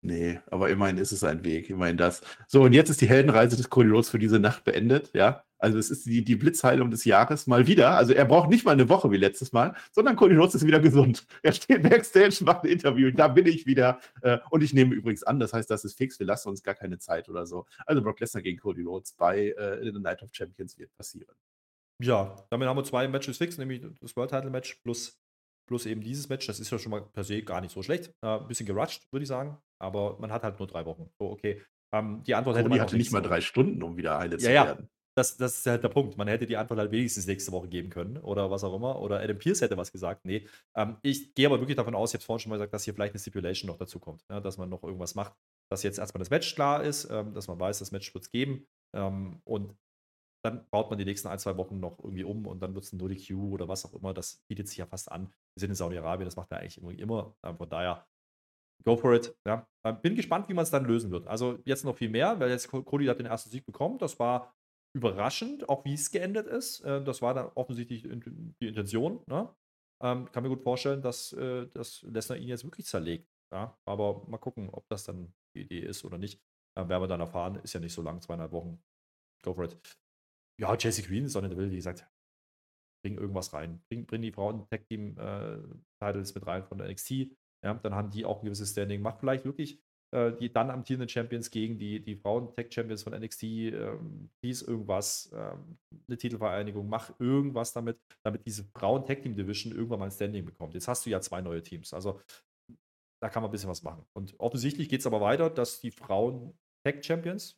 Nee, 0.03 0.39
aber 0.47 0.69
immerhin 0.69 0.97
ist 0.97 1.11
es 1.11 1.23
ein 1.23 1.43
Weg, 1.43 1.69
immerhin 1.69 1.97
das. 1.97 2.21
So, 2.47 2.63
und 2.63 2.73
jetzt 2.73 2.89
ist 2.89 3.01
die 3.01 3.09
Heldenreise 3.09 3.55
des 3.55 3.69
Rhodes 3.75 4.09
für 4.09 4.17
diese 4.17 4.39
Nacht 4.39 4.63
beendet, 4.63 5.11
ja. 5.13 5.43
Also 5.61 5.77
es 5.77 5.91
ist 5.91 6.07
die, 6.07 6.23
die 6.23 6.35
Blitzheilung 6.35 6.89
des 6.89 7.05
Jahres 7.05 7.45
mal 7.45 7.67
wieder. 7.67 7.91
Also 7.91 8.13
er 8.13 8.25
braucht 8.25 8.49
nicht 8.49 8.65
mal 8.65 8.71
eine 8.71 8.89
Woche 8.89 9.11
wie 9.11 9.17
letztes 9.17 9.51
Mal, 9.51 9.75
sondern 9.91 10.15
Cody 10.15 10.35
Rhodes 10.35 10.55
ist 10.55 10.65
wieder 10.65 10.79
gesund. 10.79 11.25
Er 11.43 11.53
steht 11.53 11.83
backstage, 11.83 12.43
macht 12.43 12.63
ein 12.63 12.69
Interview, 12.69 13.11
da 13.11 13.27
bin 13.27 13.45
ich 13.45 13.65
wieder. 13.65 13.99
Äh, 14.21 14.39
und 14.49 14.63
ich 14.63 14.73
nehme 14.73 14.95
übrigens 14.95 15.23
an, 15.23 15.39
das 15.39 15.53
heißt, 15.53 15.69
das 15.69 15.85
ist 15.85 15.97
fix, 15.97 16.19
wir 16.19 16.25
lassen 16.25 16.49
uns 16.49 16.63
gar 16.63 16.75
keine 16.75 16.97
Zeit 16.97 17.29
oder 17.29 17.45
so. 17.45 17.65
Also 17.85 18.01
Brock 18.01 18.19
Lesnar 18.19 18.41
gegen 18.41 18.59
Cody 18.59 18.81
Rhodes 18.81 19.13
bei 19.13 19.49
äh, 19.49 19.83
The 19.83 19.99
Night 19.99 20.23
of 20.23 20.29
Champions 20.31 20.77
wird 20.77 20.91
passieren. 20.95 21.35
Ja, 22.01 22.35
damit 22.49 22.67
haben 22.67 22.77
wir 22.77 22.83
zwei 22.83 23.07
Matches 23.07 23.37
fix, 23.37 23.57
nämlich 23.57 23.85
das 24.01 24.15
World 24.15 24.31
Title 24.31 24.49
Match 24.49 24.79
plus, 24.83 25.19
plus 25.67 25.85
eben 25.85 26.01
dieses 26.01 26.27
Match. 26.29 26.47
Das 26.47 26.59
ist 26.59 26.71
ja 26.71 26.79
schon 26.79 26.91
mal 26.91 27.01
per 27.01 27.23
se 27.23 27.43
gar 27.43 27.61
nicht 27.61 27.71
so 27.71 27.83
schlecht. 27.83 28.13
Äh, 28.23 28.39
ein 28.39 28.47
bisschen 28.47 28.65
gerusht, 28.65 29.07
würde 29.11 29.23
ich 29.23 29.29
sagen. 29.29 29.57
Aber 29.79 30.17
man 30.19 30.31
hat 30.31 30.43
halt 30.43 30.57
nur 30.57 30.67
drei 30.67 30.85
Wochen. 30.85 31.09
So, 31.19 31.29
okay. 31.29 31.61
Ähm, 31.93 32.23
die 32.25 32.33
Antwort 32.33 32.55
Cody 32.55 32.63
hätte 32.63 32.69
man 32.69 32.81
hatte 32.81 32.97
nicht 32.97 33.11
mal 33.11 33.21
drei 33.21 33.41
Stunden, 33.41 33.83
um 33.83 33.97
wieder 33.97 34.17
eine 34.17 34.35
ja, 34.35 34.39
zu 34.39 34.51
ja. 34.51 34.65
werden 34.65 34.89
das, 35.21 35.37
das 35.37 35.57
ist 35.59 35.67
halt 35.67 35.83
der 35.83 35.89
Punkt. 35.89 36.17
Man 36.17 36.27
hätte 36.27 36.47
die 36.47 36.57
Antwort 36.57 36.79
halt 36.79 36.91
wenigstens 36.91 37.27
nächste 37.27 37.51
Woche 37.51 37.67
geben 37.67 37.89
können 37.89 38.17
oder 38.17 38.49
was 38.49 38.63
auch 38.63 38.75
immer. 38.75 38.99
Oder 38.99 39.19
Adam 39.19 39.37
Pierce 39.37 39.61
hätte 39.61 39.77
was 39.77 39.91
gesagt. 39.91 40.25
Nee. 40.25 40.47
Ähm, 40.75 40.97
ich 41.03 41.35
gehe 41.35 41.45
aber 41.45 41.59
wirklich 41.59 41.75
davon 41.75 41.93
aus, 41.93 42.09
ich 42.09 42.15
habe 42.15 42.21
es 42.21 42.25
vorhin 42.25 42.39
schon 42.41 42.49
mal 42.49 42.55
gesagt, 42.55 42.73
dass 42.73 42.83
hier 42.83 42.93
vielleicht 42.93 43.13
eine 43.13 43.19
Stipulation 43.19 43.69
noch 43.69 43.77
dazu 43.77 43.99
kommt. 43.99 44.25
Ja, 44.29 44.39
dass 44.39 44.57
man 44.57 44.69
noch 44.69 44.83
irgendwas 44.83 45.13
macht, 45.13 45.33
dass 45.71 45.83
jetzt 45.83 45.99
erstmal 45.99 46.19
das 46.19 46.31
Match 46.31 46.55
klar 46.55 46.83
ist, 46.83 47.07
ähm, 47.11 47.33
dass 47.33 47.47
man 47.47 47.59
weiß, 47.59 47.79
das 47.79 47.91
Match 47.91 48.11
wird 48.13 48.23
es 48.23 48.31
geben. 48.31 48.67
Ähm, 48.95 49.41
und 49.43 49.77
dann 50.43 50.67
baut 50.71 50.89
man 50.89 50.97
die 50.97 51.05
nächsten 51.05 51.27
ein, 51.27 51.37
zwei 51.37 51.55
Wochen 51.57 51.79
noch 51.79 51.99
irgendwie 51.99 52.23
um 52.23 52.47
und 52.47 52.59
dann 52.61 52.75
es 52.75 52.91
ein 52.91 52.97
Nully 52.97 53.23
Q 53.23 53.53
oder 53.53 53.67
was 53.67 53.85
auch 53.85 53.93
immer. 53.93 54.13
Das 54.13 54.43
bietet 54.49 54.67
sich 54.67 54.77
ja 54.77 54.87
fast 54.87 55.11
an. 55.11 55.27
Wir 55.55 55.59
sind 55.59 55.69
in 55.69 55.75
Saudi-Arabien, 55.75 56.25
das 56.25 56.35
macht 56.35 56.51
er 56.51 56.59
eigentlich 56.59 56.79
immer. 56.79 56.97
immer. 56.97 57.35
Ähm, 57.45 57.57
von 57.57 57.69
daher, 57.69 58.07
go 58.83 58.97
for 58.97 59.13
it. 59.13 59.35
Ja. 59.47 59.67
Ähm, 59.85 60.01
bin 60.01 60.15
gespannt, 60.15 60.49
wie 60.49 60.55
man 60.55 60.63
es 60.63 60.71
dann 60.71 60.85
lösen 60.85 61.11
wird. 61.11 61.27
Also 61.27 61.59
jetzt 61.65 61.85
noch 61.85 61.95
viel 61.95 62.09
mehr, 62.09 62.39
weil 62.39 62.49
jetzt 62.49 62.69
Cody 62.69 63.05
hat 63.05 63.19
den 63.19 63.27
ersten 63.27 63.51
Sieg 63.51 63.67
bekommen. 63.67 63.99
Das 63.99 64.17
war 64.17 64.51
überraschend, 64.93 65.69
auch 65.69 65.85
wie 65.85 65.93
es 65.93 66.11
geendet 66.11 66.47
ist. 66.47 66.81
Äh, 66.81 67.03
das 67.03 67.21
war 67.21 67.33
dann 67.33 67.47
offensichtlich 67.55 68.03
die 68.03 68.67
Intention. 68.67 69.21
Ne? 69.27 69.53
Ähm, 70.03 70.31
kann 70.31 70.43
mir 70.43 70.49
gut 70.49 70.63
vorstellen, 70.63 71.01
dass, 71.01 71.33
äh, 71.33 71.67
dass 71.67 72.01
Lesnar 72.03 72.37
ihn 72.37 72.47
jetzt 72.47 72.63
wirklich 72.63 72.85
zerlegt. 72.85 73.29
Ja? 73.53 73.77
Aber 73.85 74.25
mal 74.27 74.37
gucken, 74.37 74.69
ob 74.71 74.87
das 74.89 75.03
dann 75.03 75.33
die 75.55 75.61
Idee 75.61 75.79
ist 75.79 76.03
oder 76.03 76.17
nicht. 76.17 76.41
Äh, 76.77 76.87
werden 76.87 77.03
wir 77.03 77.07
dann 77.07 77.19
erfahren. 77.19 77.55
Ist 77.63 77.73
ja 77.73 77.79
nicht 77.79 77.93
so 77.93 78.01
lang, 78.01 78.21
zweieinhalb 78.21 78.51
Wochen. 78.51 78.81
Go 79.43 79.53
for 79.53 79.65
it. 79.65 79.77
Ja, 80.59 80.75
Jesse 80.75 81.03
Green, 81.03 81.27
Sonne 81.27 81.55
Will, 81.55 81.71
wie 81.71 81.77
gesagt, 81.77 82.07
bring 83.03 83.17
irgendwas 83.17 83.53
rein. 83.53 83.81
Bring, 83.89 84.05
bring 84.05 84.21
die 84.21 84.31
Frauen-Tag-Team-Titles 84.31 86.31
äh, 86.31 86.33
mit 86.35 86.47
rein 86.47 86.63
von 86.63 86.77
der 86.77 86.87
NXT. 86.87 87.11
Ja, 87.63 87.73
dann 87.75 87.95
haben 87.95 88.11
die 88.11 88.25
auch 88.25 88.39
ein 88.39 88.45
gewisses 88.45 88.71
Standing. 88.71 89.01
Macht 89.01 89.19
vielleicht 89.19 89.45
wirklich 89.45 89.81
äh, 90.13 90.33
die 90.33 90.51
dann 90.51 90.69
amtierenden 90.69 91.07
Champions 91.07 91.49
gegen 91.51 91.77
die, 91.77 92.01
die 92.01 92.15
Frauen-Tech-Champions 92.15 93.03
von 93.03 93.13
NXT, 93.13 93.43
ähm, 93.43 94.29
dies 94.43 94.61
irgendwas, 94.61 95.31
ähm, 95.33 95.77
eine 96.07 96.17
Titelvereinigung, 96.17 96.89
mach 96.89 97.17
irgendwas 97.19 97.71
damit, 97.71 97.97
damit 98.23 98.45
diese 98.45 98.65
Frauen-Tech-Team-Division 98.75 99.73
irgendwann 99.73 99.99
mal 99.99 100.05
ein 100.05 100.11
Standing 100.11 100.43
bekommt. 100.45 100.73
Jetzt 100.73 100.87
hast 100.87 101.05
du 101.05 101.09
ja 101.09 101.21
zwei 101.21 101.41
neue 101.41 101.63
Teams, 101.63 101.93
also 101.93 102.19
da 103.21 103.29
kann 103.29 103.41
man 103.41 103.49
ein 103.49 103.51
bisschen 103.53 103.69
was 103.69 103.83
machen. 103.83 104.05
Und 104.13 104.37
offensichtlich 104.39 104.89
geht 104.89 104.99
es 104.99 105.07
aber 105.07 105.21
weiter, 105.21 105.49
dass 105.49 105.79
die 105.79 105.91
Frauen-Tech-Champions 105.91 107.57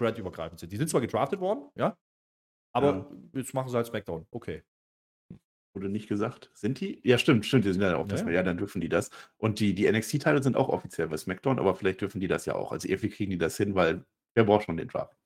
brandübergreifend 0.00 0.58
sind. 0.58 0.72
Die 0.72 0.76
sind 0.76 0.88
zwar 0.88 1.00
gedraftet 1.00 1.40
worden, 1.40 1.70
ja, 1.76 1.96
aber 2.74 3.08
ja. 3.32 3.38
jetzt 3.38 3.54
machen 3.54 3.68
sie 3.68 3.76
halt 3.76 3.86
SmackDown. 3.86 4.26
Okay. 4.30 4.62
Wurde 5.74 5.88
nicht 5.88 6.08
gesagt. 6.08 6.50
Sind 6.54 6.80
die? 6.80 7.00
Ja, 7.04 7.18
stimmt, 7.18 7.46
stimmt. 7.46 7.64
Die 7.64 7.72
sind 7.72 7.82
ja 7.82 7.96
auch 7.96 8.08
das. 8.08 8.22
Ja, 8.22 8.30
ja 8.30 8.42
dann 8.42 8.56
dürfen 8.56 8.80
die 8.80 8.88
das. 8.88 9.10
Und 9.36 9.60
die, 9.60 9.74
die 9.74 9.90
NXT-Teile 9.90 10.42
sind 10.42 10.56
auch 10.56 10.68
offiziell 10.68 11.08
bei 11.08 11.16
SmackDown, 11.16 11.58
aber 11.58 11.74
vielleicht 11.74 12.00
dürfen 12.00 12.20
die 12.20 12.28
das 12.28 12.46
ja 12.46 12.54
auch. 12.54 12.72
Also 12.72 12.88
irgendwie 12.88 13.10
kriegen 13.10 13.30
die 13.30 13.38
das 13.38 13.56
hin, 13.56 13.74
weil 13.74 14.04
wer 14.34 14.44
braucht 14.44 14.64
schon 14.64 14.76
den 14.76 14.88
Draft? 14.88 15.16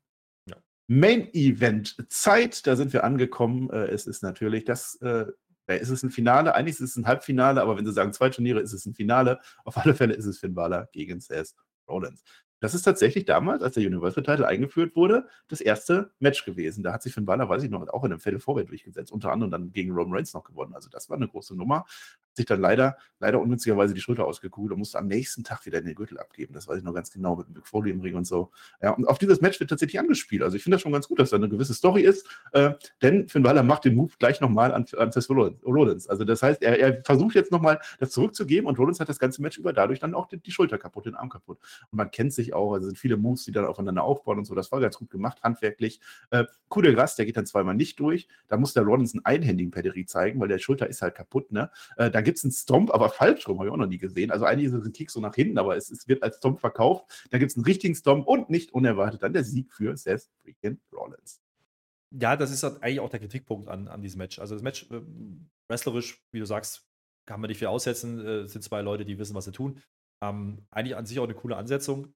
Ja. 0.49 0.57
Main 0.89 1.33
Event 1.33 1.97
Zeit, 2.13 2.67
da 2.67 2.77
sind 2.77 2.93
wir 2.93 3.05
angekommen. 3.05 3.71
Äh, 3.71 3.87
es 3.87 4.07
ist 4.07 4.23
natürlich 4.23 4.65
das 4.65 4.97
äh, 4.97 5.27
Da 5.67 5.75
ist 5.75 5.91
es 5.91 6.03
ein 6.03 6.11
Finale, 6.11 6.55
eigentlich 6.55 6.75
ist 6.75 6.81
es 6.81 6.97
ein 6.97 7.07
Halbfinale, 7.07 7.63
aber 7.63 7.77
wenn 7.77 7.87
sie 7.87 7.93
sagen 7.93 8.13
zwei 8.13 8.29
Turniere, 8.29 8.61
ist 8.61 8.73
es 8.73 8.85
ein 8.85 8.95
Finale. 8.95 9.41
Auf 9.65 9.77
alle 9.79 9.95
Fälle 9.95 10.15
ist 10.15 10.27
es 10.27 10.39
Finn 10.39 10.55
Balor 10.55 10.89
gegen 10.93 11.21
Seth 11.21 11.55
Rollins. 11.89 12.23
Das 12.63 12.75
ist 12.75 12.83
tatsächlich 12.83 13.25
damals, 13.25 13.61
als 13.61 13.75
der 13.75 13.85
Universal 13.85 14.23
Title 14.23 14.47
eingeführt 14.47 14.95
wurde, 14.95 15.27
das 15.49 15.61
erste 15.61 16.13
Match 16.21 16.45
gewesen. 16.45 16.85
Da 16.85 16.93
hat 16.93 17.03
sich 17.03 17.13
Finn 17.13 17.25
Balor, 17.25 17.49
weiß 17.49 17.65
ich 17.65 17.71
noch, 17.71 17.89
auch 17.89 18.05
in 18.05 18.13
einem 18.13 18.21
Fälle 18.21 18.39
Vorwärts 18.39 18.69
durchgesetzt, 18.69 19.11
unter 19.11 19.33
anderem 19.33 19.51
dann 19.51 19.73
gegen 19.73 19.91
Roman 19.91 20.15
Reigns 20.19 20.33
noch 20.33 20.45
gewonnen. 20.45 20.73
Also 20.73 20.89
das 20.89 21.11
war 21.11 21.17
eine 21.17 21.27
große 21.27 21.57
Nummer. 21.57 21.87
Sich 22.35 22.47
dann 22.47 22.61
leider, 22.61 22.97
leider 23.21 23.41
ungünstigerweise 23.41 23.95
die 23.95 24.01
Schulter 24.01 24.27
ausgekugelt 24.27 24.73
und 24.73 24.79
musste 24.79 24.99
am 24.99 25.07
nächsten 25.07 25.45
Tag 25.45 25.67
wieder 25.67 25.81
den 25.81 25.95
Gürtel 25.95 26.19
abgeben. 26.19 26.55
Das 26.55 26.67
weiß 26.67 26.79
ich 26.79 26.85
noch 26.85 26.95
ganz 26.95 27.11
genau 27.11 27.37
mit 27.37 27.49
Mick 27.51 27.67
Foley 27.67 27.91
im 27.91 28.01
Ring 28.01 28.15
und 28.15 28.27
so. 28.27 28.51
Ja, 28.81 28.91
und 28.93 29.07
auf 29.07 29.19
dieses 29.19 29.41
Match 29.41 29.61
wird 29.61 29.71
tatsächlich 29.71 30.01
angespielt. 30.01 30.43
Also 30.43 30.57
ich 30.57 30.63
finde 30.63 30.77
das 30.77 30.83
schon 30.83 30.93
ganz 30.93 31.09
gut, 31.09 31.19
dass 31.19 31.31
da 31.31 31.37
eine 31.37 31.49
gewisse 31.49 31.75
Story 31.75 32.03
ist, 32.03 32.27
äh, 32.53 32.73
denn 33.03 33.29
Finn 33.29 33.43
Balor 33.43 33.63
macht 33.63 33.85
den 33.85 33.95
Move 33.95 34.13
gleich 34.19 34.41
nochmal 34.41 34.73
an, 34.73 34.87
an 34.97 35.13
Seth 35.13 35.29
Rollins. 35.31 36.09
Also 36.09 36.25
das 36.25 36.43
heißt, 36.43 36.63
er, 36.63 36.79
er 36.79 37.03
versucht 37.05 37.35
jetzt 37.35 37.53
nochmal 37.53 37.81
das 38.01 38.11
zurückzugeben 38.11 38.67
und 38.67 38.79
Rollins 38.79 39.01
hat 39.01 39.09
das 39.09 39.19
ganze 39.19 39.43
Match 39.43 39.59
über 39.59 39.73
dadurch 39.73 40.01
dann 40.01 40.15
auch 40.15 40.27
die, 40.27 40.39
die 40.39 40.51
Schulter 40.51 40.79
kaputt, 40.79 41.07
den 41.07 41.15
Arm 41.15 41.29
kaputt. 41.29 41.59
Und 41.91 41.97
man 41.97 42.11
kennt 42.11 42.33
sich 42.33 42.55
auch, 42.55 42.73
also 42.73 42.87
sind 42.87 42.99
viele 42.99 43.17
Moves 43.17 43.43
die 43.45 43.53
dann 43.53 43.65
aufeinander 43.65 44.03
aufbauen 44.05 44.39
und 44.39 44.45
so. 44.45 44.55
Das 44.55 44.73
war 44.73 44.81
ganz 44.81 44.99
gut 44.99 45.11
gemacht, 45.11 45.43
handwerklich. 45.43 46.01
Äh, 46.31 46.45
Coup 46.69 46.83
de 46.83 46.95
Gras, 46.95 47.17
der 47.17 47.27
geht 47.27 47.37
dann 47.37 47.47
zweimal 47.47 47.75
nicht 47.75 48.01
durch. 48.01 48.29
Da 48.49 48.57
muss 48.57 48.73
der 48.73 48.85
Rollins 48.85 49.15
einen 49.15 49.25
einhändigen 49.25 49.71
Pedigree 49.71 50.07
zeigen, 50.07 50.41
weil 50.41 50.49
der 50.49 50.59
Schulter 50.59 50.87
ist 50.89 51.03
halt 51.03 51.15
kaputt. 51.15 51.53
Ne? 51.53 51.71
Äh, 51.97 52.11
da 52.11 52.22
gibt 52.23 52.39
es 52.39 52.45
einen 52.45 52.53
Stomp, 52.53 52.91
aber 52.93 53.11
falsch 53.11 53.47
rum, 53.47 53.59
habe 53.59 53.69
ich 53.69 53.73
auch 53.73 53.79
noch 53.79 53.87
nie 53.87 53.99
gesehen. 53.99 54.31
Also 54.31 54.45
eigentlich 54.45 54.69
ist 54.69 54.75
es 54.75 54.87
ein 54.87 54.93
Kick 54.93 55.11
so 55.11 55.21
nach 55.21 55.35
hinten, 55.35 55.59
aber 55.59 55.77
es, 55.77 55.91
es 55.91 56.09
wird 56.09 56.23
als 56.23 56.39
Stomp 56.39 56.61
verkauft. 56.61 57.29
Da 57.31 57.39
gibt 57.39 57.51
es 57.51 57.57
einen 57.57 57.65
richtigen 57.65 57.95
Stomp 57.95 58.27
und 58.27 58.51
nicht 58.51 58.73
unerwartet 58.73 59.23
dann 59.23 59.33
der 59.33 59.45
Sieg 59.45 59.73
für 59.73 59.97
Seth 59.97 60.29
freaking 60.43 60.81
Rollins. 60.93 61.41
Ja, 62.11 62.37
das 62.37 62.51
ist 62.51 62.63
halt 62.63 62.83
eigentlich 62.83 63.01
auch 63.01 63.11
der 63.11 63.21
Kritikpunkt 63.21 63.69
an, 63.69 63.89
an 63.89 64.03
diesem 64.03 64.19
Match. 64.19 64.39
Also 64.39 64.55
das 64.55 64.63
Match, 64.63 64.91
äh, 64.91 65.01
wrestlerisch, 65.69 66.23
wie 66.33 66.41
du 66.41 66.47
sagst, 66.47 66.87
kann 67.27 67.41
man 67.41 67.49
nicht 67.49 67.59
viel 67.59 67.69
aussetzen. 67.69 68.25
Äh, 68.27 68.49
sind 68.49 68.63
zwei 68.63 68.83
Leute, 68.83 69.05
die 69.05 69.19
wissen, 69.19 69.35
was 69.35 69.45
sie 69.45 69.53
tun. 69.53 69.81
Ähm, 70.23 70.67
eigentlich 70.71 70.97
an 70.97 71.07
sich 71.07 71.19
auch 71.19 71.25
eine 71.25 71.35
coole 71.35 71.57
Ansetzung 71.57 72.15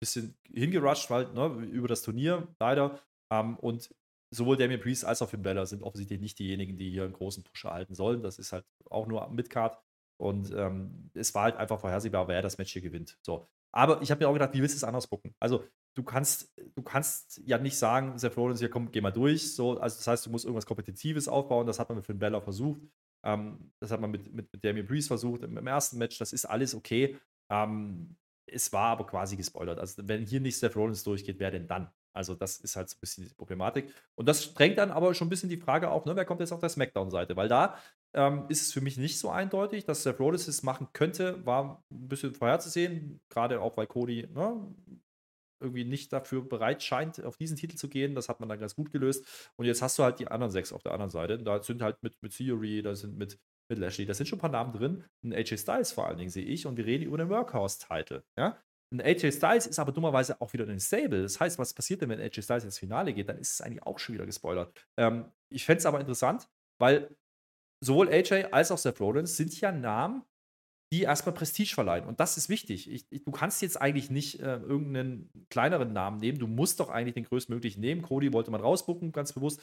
bisschen 0.00 0.36
hingerusht, 0.52 1.10
weil 1.10 1.32
ne, 1.32 1.46
über 1.66 1.88
das 1.88 2.02
Turnier 2.02 2.48
leider. 2.60 3.00
Ähm, 3.32 3.56
und 3.58 3.94
sowohl 4.30 4.56
Damien 4.56 4.80
Priest 4.80 5.04
als 5.04 5.22
auch 5.22 5.28
Finn 5.28 5.42
Bella 5.42 5.66
sind 5.66 5.82
offensichtlich 5.82 6.20
nicht 6.20 6.38
diejenigen, 6.38 6.76
die 6.76 6.90
hier 6.90 7.04
einen 7.04 7.12
großen 7.12 7.42
Push 7.44 7.64
erhalten 7.64 7.94
sollen. 7.94 8.22
Das 8.22 8.38
ist 8.38 8.52
halt 8.52 8.64
auch 8.90 9.06
nur 9.06 9.28
Midcard. 9.30 9.78
Und 10.20 10.52
ähm, 10.52 11.10
es 11.14 11.34
war 11.34 11.44
halt 11.44 11.56
einfach 11.56 11.80
vorhersehbar, 11.80 12.28
wer 12.28 12.42
das 12.42 12.58
Match 12.58 12.72
hier 12.72 12.82
gewinnt. 12.82 13.18
So. 13.22 13.48
Aber 13.72 14.02
ich 14.02 14.10
habe 14.10 14.22
mir 14.22 14.28
auch 14.28 14.32
gedacht, 14.32 14.52
wie 14.54 14.60
willst 14.60 14.74
du 14.74 14.78
es 14.78 14.84
anders 14.84 15.08
gucken? 15.08 15.34
Also, 15.38 15.64
du 15.94 16.02
kannst, 16.02 16.52
du 16.74 16.82
kannst 16.82 17.40
ja 17.44 17.58
nicht 17.58 17.76
sagen, 17.76 18.18
Seth 18.18 18.36
Rollins, 18.36 18.60
hier 18.60 18.70
komm, 18.70 18.90
geh 18.90 19.00
mal 19.00 19.12
durch. 19.12 19.54
So, 19.54 19.78
also 19.78 19.96
das 19.96 20.06
heißt, 20.06 20.26
du 20.26 20.30
musst 20.30 20.44
irgendwas 20.44 20.66
Kompetitives 20.66 21.28
aufbauen. 21.28 21.66
Das 21.66 21.78
hat 21.78 21.88
man 21.88 21.96
mit 21.96 22.06
Finn 22.06 22.18
Bella 22.18 22.40
versucht. 22.40 22.80
Ähm, 23.24 23.72
das 23.80 23.90
hat 23.90 24.00
man 24.00 24.10
mit, 24.10 24.32
mit, 24.32 24.52
mit 24.52 24.64
Damien 24.64 24.86
Priest 24.86 25.08
versucht 25.08 25.42
im, 25.42 25.56
im, 25.56 25.66
ersten 25.66 25.98
Match. 25.98 26.18
Das 26.18 26.32
ist 26.32 26.44
alles 26.44 26.74
okay. 26.74 27.18
Ähm, 27.50 28.16
es 28.46 28.72
war 28.72 28.88
aber 28.88 29.06
quasi 29.06 29.36
gespoilert. 29.36 29.78
Also, 29.78 30.08
wenn 30.08 30.24
hier 30.26 30.40
nicht 30.40 30.58
Seth 30.58 30.74
Rollins 30.74 31.04
durchgeht, 31.04 31.38
wer 31.38 31.50
denn 31.50 31.68
dann? 31.68 31.90
Also, 32.18 32.34
das 32.34 32.58
ist 32.58 32.74
halt 32.74 32.90
so 32.90 32.96
ein 32.96 33.00
bisschen 33.00 33.28
die 33.28 33.34
Problematik. 33.34 33.94
Und 34.16 34.28
das 34.28 34.52
drängt 34.52 34.76
dann 34.76 34.90
aber 34.90 35.14
schon 35.14 35.28
ein 35.28 35.30
bisschen 35.30 35.48
die 35.48 35.56
Frage 35.56 35.88
auf, 35.88 36.04
ne, 36.04 36.16
wer 36.16 36.24
kommt 36.24 36.40
jetzt 36.40 36.50
auf 36.50 36.58
der 36.58 36.68
Smackdown-Seite? 36.68 37.36
Weil 37.36 37.46
da 37.46 37.78
ähm, 38.12 38.46
ist 38.48 38.62
es 38.62 38.72
für 38.72 38.80
mich 38.80 38.96
nicht 38.96 39.20
so 39.20 39.30
eindeutig, 39.30 39.84
dass 39.84 40.02
Seth 40.02 40.18
Rollins 40.18 40.48
es 40.48 40.64
machen 40.64 40.88
könnte, 40.92 41.46
war 41.46 41.84
ein 41.92 42.08
bisschen 42.08 42.34
vorherzusehen, 42.34 43.20
gerade 43.28 43.60
auch 43.60 43.76
weil 43.76 43.86
Cody 43.86 44.26
ne, 44.34 44.74
irgendwie 45.60 45.84
nicht 45.84 46.12
dafür 46.12 46.42
bereit 46.42 46.82
scheint, 46.82 47.24
auf 47.24 47.36
diesen 47.36 47.56
Titel 47.56 47.76
zu 47.76 47.88
gehen. 47.88 48.16
Das 48.16 48.28
hat 48.28 48.40
man 48.40 48.48
dann 48.48 48.58
ganz 48.58 48.74
gut 48.74 48.90
gelöst. 48.90 49.52
Und 49.56 49.66
jetzt 49.66 49.80
hast 49.80 49.96
du 49.96 50.02
halt 50.02 50.18
die 50.18 50.26
anderen 50.26 50.50
sechs 50.50 50.72
auf 50.72 50.82
der 50.82 50.92
anderen 50.94 51.10
Seite. 51.10 51.38
Da 51.38 51.62
sind 51.62 51.82
halt 51.82 52.02
mit, 52.02 52.20
mit 52.20 52.36
Theory, 52.36 52.82
da 52.82 52.96
sind 52.96 53.16
mit 53.16 53.38
mit 53.70 53.78
Lashley. 53.78 54.06
Da 54.06 54.14
sind 54.14 54.26
schon 54.26 54.38
ein 54.38 54.40
paar 54.40 54.50
Namen 54.50 54.72
drin. 54.72 55.04
Ein 55.22 55.34
AJ 55.34 55.58
Styles 55.58 55.92
vor 55.92 56.06
allen 56.06 56.18
Dingen 56.18 56.30
sehe 56.30 56.44
ich 56.44 56.66
und 56.66 56.76
wir 56.76 56.86
reden 56.86 57.04
über 57.04 57.18
den 57.18 57.28
Workhouse-Title. 57.28 58.24
Ja? 58.36 58.58
Ein 58.90 59.00
AJ 59.02 59.32
Styles 59.32 59.66
ist 59.66 59.78
aber 59.78 59.92
dummerweise 59.92 60.40
auch 60.40 60.52
wieder 60.52 60.66
ein 60.66 60.80
Stable. 60.80 61.22
Das 61.22 61.38
heißt, 61.38 61.58
was 61.58 61.74
passiert 61.74 62.00
denn, 62.00 62.08
wenn 62.08 62.20
AJ 62.20 62.42
Styles 62.42 62.64
ins 62.64 62.78
Finale 62.78 63.12
geht? 63.12 63.28
Dann 63.28 63.38
ist 63.38 63.54
es 63.54 63.60
eigentlich 63.60 63.82
auch 63.82 63.98
schon 63.98 64.14
wieder 64.14 64.26
gespoilert. 64.26 64.86
Ähm, 64.96 65.30
ich 65.52 65.64
fände 65.64 65.78
es 65.78 65.86
aber 65.86 66.00
interessant, 66.00 66.48
weil 66.80 67.14
sowohl 67.84 68.08
AJ 68.08 68.46
als 68.50 68.70
auch 68.70 68.78
Seth 68.78 69.00
Rollins 69.00 69.36
sind 69.36 69.58
ja 69.60 69.72
Namen, 69.72 70.22
die 70.90 71.02
erstmal 71.02 71.34
Prestige 71.34 71.74
verleihen. 71.74 72.06
Und 72.06 72.18
das 72.18 72.38
ist 72.38 72.48
wichtig. 72.48 72.90
Ich, 72.90 73.06
ich, 73.10 73.22
du 73.22 73.30
kannst 73.30 73.60
jetzt 73.60 73.78
eigentlich 73.78 74.10
nicht 74.10 74.40
äh, 74.40 74.56
irgendeinen 74.56 75.30
kleineren 75.50 75.92
Namen 75.92 76.18
nehmen. 76.18 76.38
Du 76.38 76.46
musst 76.46 76.80
doch 76.80 76.88
eigentlich 76.88 77.14
den 77.14 77.24
größtmöglichen 77.24 77.82
nehmen. 77.82 78.00
Cody 78.00 78.32
wollte 78.32 78.50
man 78.50 78.62
rausbucken, 78.62 79.12
ganz 79.12 79.34
bewusst 79.34 79.60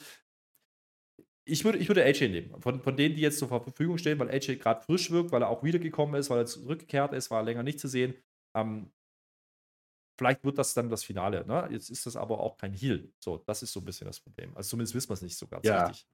ich 1.46 1.64
würde, 1.64 1.78
ich 1.78 1.88
würde 1.88 2.04
AJ 2.04 2.28
nehmen. 2.28 2.60
Von, 2.60 2.82
von 2.82 2.96
denen, 2.96 3.14
die 3.14 3.22
jetzt 3.22 3.38
zur 3.38 3.48
Verfügung 3.48 3.98
stehen, 3.98 4.18
weil 4.18 4.30
AJ 4.30 4.56
gerade 4.56 4.82
frisch 4.82 5.10
wirkt, 5.10 5.30
weil 5.32 5.42
er 5.42 5.48
auch 5.48 5.62
wiedergekommen 5.62 6.16
ist, 6.16 6.28
weil 6.28 6.38
er 6.38 6.46
zurückgekehrt 6.46 7.12
ist, 7.12 7.30
war 7.30 7.40
er 7.40 7.44
länger 7.44 7.62
nicht 7.62 7.78
zu 7.78 7.88
sehen. 7.88 8.14
Ähm, 8.56 8.90
vielleicht 10.16 10.44
wird 10.44 10.58
das 10.58 10.74
dann 10.74 10.88
das 10.88 11.04
Finale. 11.04 11.46
Ne? 11.46 11.68
Jetzt 11.70 11.90
ist 11.90 12.06
das 12.06 12.16
aber 12.16 12.40
auch 12.40 12.56
kein 12.56 12.72
Heal. 12.72 13.08
So, 13.18 13.42
das 13.46 13.62
ist 13.62 13.72
so 13.72 13.80
ein 13.80 13.84
bisschen 13.84 14.06
das 14.06 14.20
Problem. 14.20 14.56
Also 14.56 14.70
zumindest 14.70 14.94
wissen 14.94 15.10
wir 15.10 15.14
es 15.14 15.22
nicht 15.22 15.36
so 15.36 15.46
ganz 15.46 15.66
ja. 15.66 15.86
richtig. 15.86 16.06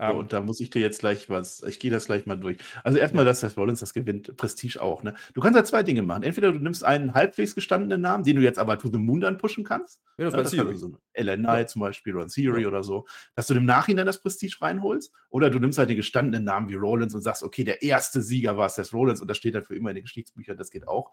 Ähm, 0.00 0.16
und 0.16 0.32
da 0.32 0.40
muss 0.40 0.60
ich 0.60 0.70
dir 0.70 0.80
jetzt 0.80 1.00
gleich 1.00 1.28
was, 1.28 1.62
ich 1.62 1.78
gehe 1.78 1.90
das 1.90 2.06
gleich 2.06 2.24
mal 2.24 2.36
durch. 2.36 2.56
Also 2.82 2.98
erstmal, 2.98 3.26
dass 3.26 3.40
Seth 3.40 3.56
Rollins 3.58 3.80
das 3.80 3.92
gewinnt, 3.92 4.34
Prestige 4.36 4.80
auch. 4.80 5.02
Ne? 5.02 5.14
Du 5.34 5.42
kannst 5.42 5.56
ja 5.58 5.64
zwei 5.64 5.82
Dinge 5.82 6.00
machen. 6.02 6.22
Entweder 6.22 6.52
du 6.52 6.58
nimmst 6.58 6.82
einen 6.84 7.12
halbwegs 7.12 7.54
gestandenen 7.54 8.00
Namen, 8.00 8.24
den 8.24 8.36
du 8.36 8.42
jetzt 8.42 8.58
aber 8.58 8.78
to 8.78 8.88
the 8.88 8.98
moon 8.98 9.20
dann 9.20 9.36
pushen 9.36 9.62
kannst. 9.62 10.00
Ja, 10.16 10.30
das, 10.30 10.52
ja, 10.52 10.64
das 10.64 10.70
kann 10.70 10.76
so 10.76 10.96
LNI 11.14 11.44
ja. 11.44 11.66
zum 11.66 11.80
Beispiel 11.80 12.14
oder 12.14 12.24
ein 12.24 12.30
Theory 12.30 12.62
ja. 12.62 12.68
oder 12.68 12.82
so, 12.82 13.06
dass 13.34 13.46
du 13.46 13.54
im 13.54 13.66
Nachhinein 13.66 14.06
das 14.06 14.22
Prestige 14.22 14.56
reinholst. 14.62 15.12
Oder 15.28 15.50
du 15.50 15.58
nimmst 15.58 15.78
halt 15.78 15.90
den 15.90 15.96
gestandenen 15.96 16.44
Namen 16.44 16.70
wie 16.70 16.76
Rollins 16.76 17.14
und 17.14 17.20
sagst, 17.20 17.42
okay, 17.42 17.64
der 17.64 17.82
erste 17.82 18.22
Sieger 18.22 18.56
war 18.56 18.70
Seth 18.70 18.94
Rollins 18.94 19.20
und 19.20 19.28
das 19.28 19.36
steht 19.36 19.54
dann 19.54 19.64
für 19.64 19.76
immer 19.76 19.90
in 19.90 19.96
den 19.96 20.04
Geschichtsbüchern, 20.04 20.56
das 20.56 20.70
geht 20.70 20.88
auch. 20.88 21.12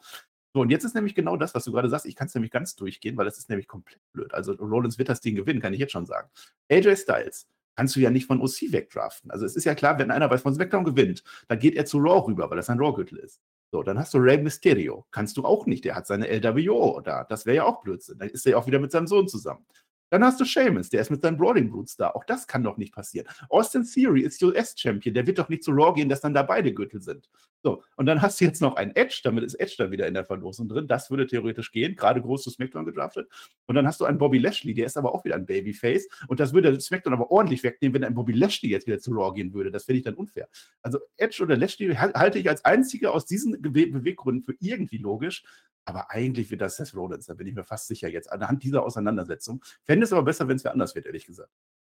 So, 0.57 0.61
und 0.61 0.71
jetzt 0.71 0.83
ist 0.83 0.95
nämlich 0.95 1.13
genau 1.13 1.37
das, 1.37 1.53
was 1.53 1.65
du 1.65 1.71
gerade 1.71 1.87
sagst. 1.87 2.07
Ich 2.07 2.15
kann 2.15 2.25
es 2.25 2.33
nämlich 2.33 2.49
ganz 2.49 2.75
durchgehen, 2.75 3.15
weil 3.15 3.25
das 3.25 3.37
ist 3.37 3.47
nämlich 3.47 3.67
komplett 3.67 4.01
blöd. 4.11 4.33
Also 4.33 4.53
Rollins 4.53 4.97
wird 4.97 5.07
das 5.07 5.21
Ding 5.21 5.35
gewinnen, 5.35 5.61
kann 5.61 5.71
ich 5.71 5.79
jetzt 5.79 5.91
schon 5.91 6.07
sagen. 6.07 6.31
AJ 6.67 6.95
Styles 6.95 7.45
kannst 7.75 7.95
du 7.95 7.99
ja 7.99 8.09
nicht 8.09 8.25
von 8.25 8.41
OC 8.41 8.71
wegdraften. 8.71 9.29
Also 9.29 9.45
es 9.45 9.55
ist 9.55 9.65
ja 9.65 9.75
klar, 9.75 9.99
wenn 9.99 10.09
einer 10.09 10.27
bei 10.27 10.39
von 10.39 10.55
SmackDown 10.55 10.83
gewinnt, 10.83 11.23
dann 11.47 11.59
geht 11.59 11.75
er 11.75 11.85
zu 11.85 11.99
Raw 11.99 12.25
rüber, 12.25 12.49
weil 12.49 12.57
das 12.57 12.71
ein 12.71 12.79
Raw-Gürtel 12.79 13.19
ist. 13.19 13.39
So, 13.71 13.83
dann 13.83 13.99
hast 13.99 14.15
du 14.15 14.17
Rey 14.17 14.39
Mysterio. 14.39 15.05
Kannst 15.11 15.37
du 15.37 15.45
auch 15.45 15.67
nicht. 15.67 15.85
Der 15.85 15.93
hat 15.93 16.07
seine 16.07 16.25
LWO 16.27 17.01
da. 17.01 17.23
Das 17.23 17.45
wäre 17.45 17.57
ja 17.57 17.65
auch 17.65 17.81
Blödsinn. 17.83 18.17
Dann 18.17 18.29
ist 18.29 18.47
er 18.47 18.53
ja 18.53 18.57
auch 18.57 18.65
wieder 18.65 18.79
mit 18.79 18.91
seinem 18.91 19.05
Sohn 19.05 19.27
zusammen. 19.27 19.63
Dann 20.09 20.23
hast 20.23 20.39
du 20.39 20.45
Sheamus, 20.45 20.89
der 20.89 21.01
ist 21.01 21.11
mit 21.11 21.21
seinen 21.21 21.37
Brawling 21.37 21.69
Brutes 21.69 21.95
da. 21.95 22.11
Auch 22.11 22.23
das 22.23 22.47
kann 22.47 22.63
doch 22.63 22.77
nicht 22.77 22.93
passieren. 22.93 23.27
Austin 23.49 23.83
Theory 23.83 24.21
ist 24.21 24.41
US-Champion, 24.41 25.13
der 25.13 25.27
wird 25.27 25.39
doch 25.39 25.49
nicht 25.49 25.63
zu 25.63 25.71
Raw 25.71 25.93
gehen, 25.93 26.09
dass 26.09 26.21
dann 26.21 26.33
da 26.33 26.43
beide 26.43 26.73
Gürtel 26.73 27.01
sind. 27.01 27.29
So, 27.63 27.83
und 27.95 28.05
dann 28.05 28.21
hast 28.21 28.39
du 28.39 28.45
jetzt 28.45 28.61
noch 28.61 28.75
einen 28.75 28.95
Edge, 28.95 29.19
damit 29.23 29.43
ist 29.43 29.55
Edge 29.55 29.75
dann 29.77 29.91
wieder 29.91 30.07
in 30.07 30.13
der 30.13 30.23
Verlosung 30.23 30.69
drin. 30.69 30.87
Das 30.87 31.09
würde 31.09 31.25
theoretisch 31.25 31.71
gehen, 31.71 31.95
gerade 31.95 32.21
groß 32.21 32.43
zu 32.43 32.49
SmackDown 32.49 32.85
gedraftet. 32.85 33.27
Und 33.65 33.75
dann 33.75 33.87
hast 33.87 33.99
du 33.99 34.05
einen 34.05 34.17
Bobby 34.19 34.37
Lashley, 34.37 34.73
der 34.73 34.85
ist 34.85 34.95
aber 34.95 35.13
auch 35.13 35.25
wieder 35.25 35.35
ein 35.35 35.45
Babyface. 35.45 36.07
Und 36.27 36.39
das 36.39 36.53
würde 36.53 36.79
SmackDown 36.79 37.13
aber 37.13 37.31
ordentlich 37.31 37.63
wegnehmen, 37.63 37.95
wenn 37.95 38.03
ein 38.03 38.13
Bobby 38.13 38.33
Lashley 38.33 38.69
jetzt 38.69 38.87
wieder 38.87 38.99
zu 38.99 39.11
Raw 39.11 39.33
gehen 39.33 39.53
würde. 39.53 39.71
Das 39.71 39.85
finde 39.85 39.97
ich 39.97 40.05
dann 40.05 40.13
unfair. 40.13 40.47
Also 40.81 40.99
Edge 41.17 41.43
oder 41.43 41.57
Lashley 41.57 41.93
halte 41.95 42.39
ich 42.39 42.47
als 42.47 42.63
einzige 42.63 43.11
aus 43.11 43.25
diesen 43.25 43.61
Beweggründen 43.61 44.43
für 44.43 44.55
irgendwie 44.59 44.97
logisch. 44.97 45.43
Aber 45.88 46.11
eigentlich 46.11 46.51
wird 46.51 46.59
das 46.59 46.75
Seth 46.75 46.93
Rollins, 46.93 47.27
da 47.27 47.33
bin 47.33 47.47
ich 47.47 47.55
mir 47.55 47.63
fast 47.63 47.88
sicher 47.88 48.09
jetzt, 48.09 48.29
anhand 48.29 48.61
dieser 48.61 48.83
Auseinandersetzung. 48.83 49.63
Fände 49.83 50.03
es 50.03 50.11
aber 50.11 50.23
besser, 50.23 50.47
wenn 50.49 50.57
es 50.57 50.65
wer 50.65 50.73
anders 50.73 50.95
wird, 50.95 51.05
ehrlich 51.05 51.25
gesagt. 51.25 51.49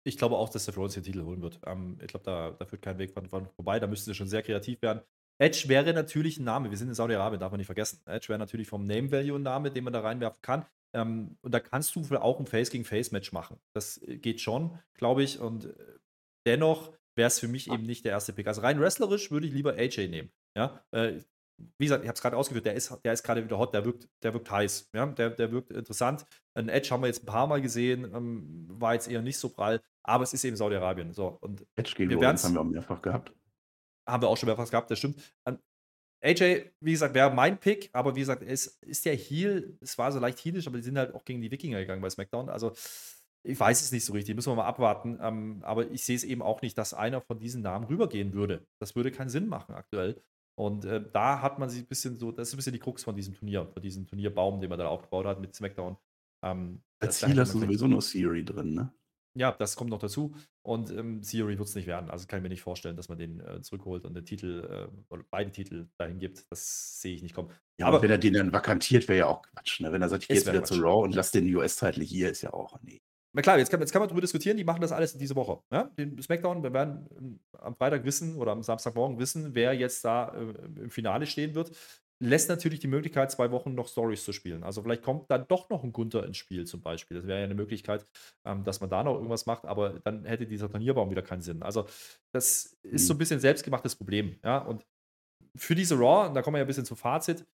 Ich 0.05 0.19
glaube 0.19 0.37
auch, 0.37 0.51
dass 0.51 0.67
Seth 0.67 0.77
Rollins 0.77 0.95
den 0.95 1.05
Titel 1.05 1.23
holen 1.23 1.41
wird. 1.41 1.59
Ähm, 1.65 1.99
ich 2.03 2.09
glaube, 2.09 2.25
da, 2.25 2.51
da 2.51 2.67
führt 2.67 2.83
kein 2.83 2.99
Weg 2.99 3.13
von, 3.13 3.29
von 3.29 3.47
vorbei. 3.47 3.81
Da 3.81 3.87
müssten 3.87 4.11
sie 4.11 4.15
schon 4.15 4.29
sehr 4.29 4.43
kreativ 4.43 4.83
werden. 4.83 5.01
Edge 5.39 5.65
wäre 5.69 5.95
natürlich 5.95 6.39
ein 6.39 6.45
Name. 6.45 6.71
Wir 6.71 6.77
sind 6.77 6.89
in 6.89 6.95
Saudi-Arabien, 6.95 7.41
darf 7.41 7.51
man 7.51 7.59
nicht 7.59 7.67
vergessen. 7.67 8.03
Edge 8.05 8.29
wäre 8.29 8.39
natürlich 8.39 8.69
vom 8.69 8.85
Name 8.85 9.11
Value 9.11 9.39
ein 9.39 9.43
Name, 9.43 9.71
den 9.71 9.85
man 9.85 9.95
da 9.95 10.01
reinwerfen 10.01 10.43
kann. 10.43 10.67
Ähm, 10.93 11.39
und 11.41 11.55
da 11.55 11.61
kannst 11.61 11.97
du 11.97 12.03
auch 12.17 12.41
ein 12.41 12.47
Face 12.47 12.71
gegen 12.71 12.85
Face 12.85 13.11
Match 13.11 13.33
machen. 13.33 13.59
Das 13.73 14.03
äh, 14.03 14.19
geht 14.19 14.43
schon, 14.43 14.79
glaube 14.95 15.23
ich. 15.23 15.41
Und 15.41 15.65
äh, 15.65 15.75
dennoch 16.45 16.93
wäre 17.15 17.29
es 17.29 17.41
für 17.41 17.49
mich 17.49 17.71
eben 17.71 17.85
nicht 17.85 18.05
der 18.05 18.13
erste 18.13 18.35
Pick. 18.35 18.49
Also 18.49 18.61
rein 18.61 18.81
wrestlerisch 18.81 19.31
würde 19.31 19.47
ich 19.47 19.55
lieber 19.55 19.75
AJ 19.75 20.09
nehmen. 20.09 20.31
Ja, 20.55 20.85
äh, 20.91 21.21
wie 21.79 21.87
gesagt, 21.87 22.05
ich 22.05 22.09
habe 22.09 22.15
es 22.15 22.23
gerade 22.23 22.37
ausgeführt, 22.37 22.67
der 22.67 22.75
ist, 22.75 22.97
der 23.05 23.13
ist 23.13 23.23
gerade 23.23 23.45
wieder 23.45 23.59
hot, 23.59 23.75
der 23.75 23.85
wirkt, 23.85 24.09
der 24.23 24.33
wirkt 24.33 24.51
heiß, 24.51 24.91
ja? 24.95 25.07
der, 25.07 25.31
der 25.31 25.53
wirkt 25.53 25.71
interessant. 25.71 26.25
Ein 26.55 26.69
Edge 26.69 26.91
haben 26.91 27.03
wir 27.03 27.09
jetzt 27.09 27.23
ein 27.23 27.27
paar 27.27 27.47
Mal 27.47 27.61
gesehen, 27.61 28.05
ähm, 28.15 28.67
war 28.69 28.95
jetzt 28.95 29.09
eher 29.09 29.23
nicht 29.23 29.39
so 29.39 29.49
prall, 29.49 29.81
aber 30.03 30.25
es 30.25 30.33
ist 30.33 30.45
eben 30.45 30.57
Saudi-Arabien. 30.57 31.13
So, 31.13 31.41
Edge 31.77 31.95
gegen 31.97 32.11
wir 32.11 32.29
haben 32.29 32.55
wir 32.55 32.61
auch 32.61 32.65
mehrfach 32.65 33.03
gehabt. 33.03 33.33
Haben 34.07 34.23
wir 34.23 34.29
auch 34.29 34.37
schon 34.37 34.47
mehrfach 34.47 34.71
gehabt, 34.71 34.91
das 34.91 34.99
stimmt. 34.99 35.21
Ähm, 35.47 35.59
AJ, 36.21 36.73
wie 36.81 36.93
gesagt, 36.93 37.15
wäre 37.15 37.33
mein 37.33 37.59
Pick, 37.59 37.91
aber 37.93 38.17
wie 38.17 38.21
gesagt, 38.21 38.43
es 38.43 38.79
ist 38.81 39.05
der 39.05 39.15
Heal, 39.15 39.77
es 39.81 39.97
war 39.99 40.11
so 40.11 40.19
leicht 40.19 40.45
healisch, 40.45 40.67
aber 40.67 40.77
die 40.77 40.83
sind 40.83 40.99
halt 40.99 41.15
auch 41.15 41.25
gegen 41.25 41.41
die 41.41 41.51
Wikinger 41.51 41.79
gegangen 41.79 42.03
bei 42.03 42.11
SmackDown. 42.11 42.49
Also 42.49 42.73
ich 43.45 43.59
weiß 43.59 43.81
es 43.81 43.93
nicht 43.93 44.05
so 44.05 44.13
richtig, 44.13 44.35
müssen 44.35 44.51
wir 44.51 44.57
mal 44.57 44.67
abwarten. 44.67 45.19
Ähm, 45.23 45.61
aber 45.63 45.91
ich 45.91 46.05
sehe 46.05 46.17
es 46.17 46.25
eben 46.25 46.43
auch 46.43 46.61
nicht, 46.61 46.77
dass 46.77 46.93
einer 46.93 47.21
von 47.21 47.39
diesen 47.39 47.63
Namen 47.63 47.87
rübergehen 47.87 48.33
würde. 48.33 48.67
Das 48.81 48.97
würde 48.97 49.13
keinen 49.13 49.31
Sinn 49.31 49.47
machen 49.49 49.75
aktuell. 49.75 50.21
Und 50.59 50.85
äh, 50.87 51.01
da 51.13 51.41
hat 51.41 51.61
man 51.61 51.71
sich 51.71 51.83
ein 51.83 51.87
bisschen 51.87 52.17
so, 52.17 52.33
das 52.33 52.49
ist 52.49 52.55
ein 52.55 52.57
bisschen 52.57 52.73
die 52.73 52.81
Krux 52.81 53.05
von 53.05 53.15
diesem 53.15 53.33
Turnier, 53.33 53.65
von 53.73 53.81
diesem 53.81 54.09
Turnierbaum, 54.09 54.61
den 54.61 54.69
man 54.69 54.79
da 54.81 54.89
aufgebaut 54.89 55.25
hat 55.25 55.41
mit 55.41 55.55
SmackDown. 55.55 55.97
Ähm, 56.45 56.83
Als 56.99 57.21
Ziel 57.21 57.39
hast 57.39 57.55
du 57.55 57.61
sowieso 57.61 57.87
nur 57.87 58.01
Theory 58.01 58.45
drin, 58.45 58.75
ne? 58.75 58.93
Ja, 59.37 59.53
das 59.53 59.77
kommt 59.77 59.91
noch 59.91 60.01
dazu. 60.01 60.35
Und 60.63 60.91
ähm, 60.91 61.23
Theory 61.23 61.57
wird 61.59 61.69
es 61.69 61.77
nicht 61.77 61.87
werden. 61.87 62.11
Also 62.11 62.27
kann 62.27 62.41
ich 62.41 62.43
mir 62.43 62.49
nicht 62.49 62.63
vorstellen, 62.63 62.97
dass 62.97 63.09
man 63.09 63.19
den 63.19 63.39
äh, 63.39 63.63
zurückholt 63.63 64.05
und 64.05 64.15
den 64.15 64.25
Titel 64.25 64.67
äh, 64.69 65.13
oder 65.15 65.23
beide 65.31 65.53
Titel 65.53 65.87
dahin 65.97 66.19
gibt. 66.19 66.51
Das 66.51 67.01
sehe 67.01 67.15
ich 67.15 67.23
nicht 67.23 67.37
kommen. 67.37 67.51
Ja, 67.79 67.87
aber 67.87 68.03
wenn 68.03 68.11
er 68.11 68.19
den 68.19 68.35
dann 68.35 68.53
vakantiert, 68.53 69.07
wäre 69.07 69.19
ja 69.19 69.27
auch 69.27 69.43
Quatsch. 69.43 69.81
Ne? 69.81 69.93
Wenn 69.93 70.03
er 70.03 70.09
sagt, 70.09 70.25
ich 70.25 70.29
gehe 70.29 70.39
jetzt 70.39 70.49
wieder 70.49 70.59
Quatsch. 70.59 70.75
zu 70.75 70.81
Raw 70.83 71.05
und 71.05 71.15
lass 71.15 71.31
den 71.31 71.55
US-Titel 71.55 72.03
hier, 72.03 72.31
ist 72.31 72.43
ja 72.43 72.53
auch. 72.53 72.81
Nee. 72.83 73.01
Na 73.39 73.43
klar, 73.43 73.57
jetzt 73.57 73.71
kann, 73.71 73.79
jetzt 73.79 73.93
kann 73.93 74.01
man 74.01 74.09
darüber 74.09 74.21
diskutieren, 74.21 74.57
die 74.57 74.65
machen 74.65 74.81
das 74.81 74.91
alles 74.91 75.17
diese 75.17 75.37
Woche. 75.37 75.63
Ja? 75.71 75.85
Den 75.97 76.21
Smackdown, 76.21 76.65
wir 76.65 76.73
werden 76.73 77.09
ähm, 77.17 77.41
am 77.53 77.77
Freitag 77.77 78.05
wissen 78.05 78.35
oder 78.35 78.51
am 78.51 78.65
Samstagmorgen 78.65 79.21
wissen, 79.21 79.55
wer 79.55 79.73
jetzt 79.75 80.05
da 80.05 80.35
äh, 80.35 80.83
im 80.83 80.91
Finale 80.91 81.25
stehen 81.25 81.55
wird. 81.55 81.71
Lässt 82.19 82.49
natürlich 82.49 82.81
die 82.81 82.89
Möglichkeit, 82.89 83.31
zwei 83.31 83.53
Wochen 83.53 83.77
noch 83.77 83.87
Stories 83.87 84.25
zu 84.25 84.33
spielen. 84.33 84.65
Also 84.65 84.83
vielleicht 84.83 85.05
kommt 85.05 85.31
dann 85.31 85.47
doch 85.47 85.71
noch 85.71 85.85
ein 85.85 85.93
Gunther 85.93 86.27
ins 86.27 86.37
Spiel 86.37 86.67
zum 86.67 86.83
Beispiel. 86.83 87.17
Das 87.17 87.29
wäre 87.29 87.39
ja 87.39 87.45
eine 87.45 87.55
Möglichkeit, 87.55 88.09
ähm, 88.45 88.65
dass 88.65 88.81
man 88.81 88.91
da 88.91 89.05
noch 89.05 89.15
irgendwas 89.15 89.47
macht, 89.47 89.67
aber 89.67 90.01
dann 90.01 90.25
hätte 90.25 90.45
dieser 90.45 90.69
Turnierbaum 90.69 91.09
wieder 91.09 91.23
keinen 91.23 91.43
Sinn. 91.43 91.63
Also 91.63 91.87
das 92.33 92.77
ist 92.83 93.07
so 93.07 93.15
ein 93.15 93.19
bisschen 93.19 93.39
selbstgemachtes 93.39 93.95
Problem. 93.95 94.41
Ja? 94.43 94.59
Und 94.59 94.85
für 95.55 95.77
diese 95.77 95.95
Raw, 95.95 96.27
und 96.27 96.35
da 96.35 96.43
kommen 96.43 96.57
wir 96.57 96.59
ja 96.59 96.65
ein 96.65 96.67
bisschen 96.67 96.87
zum 96.87 96.97
Fazit, 96.97 97.47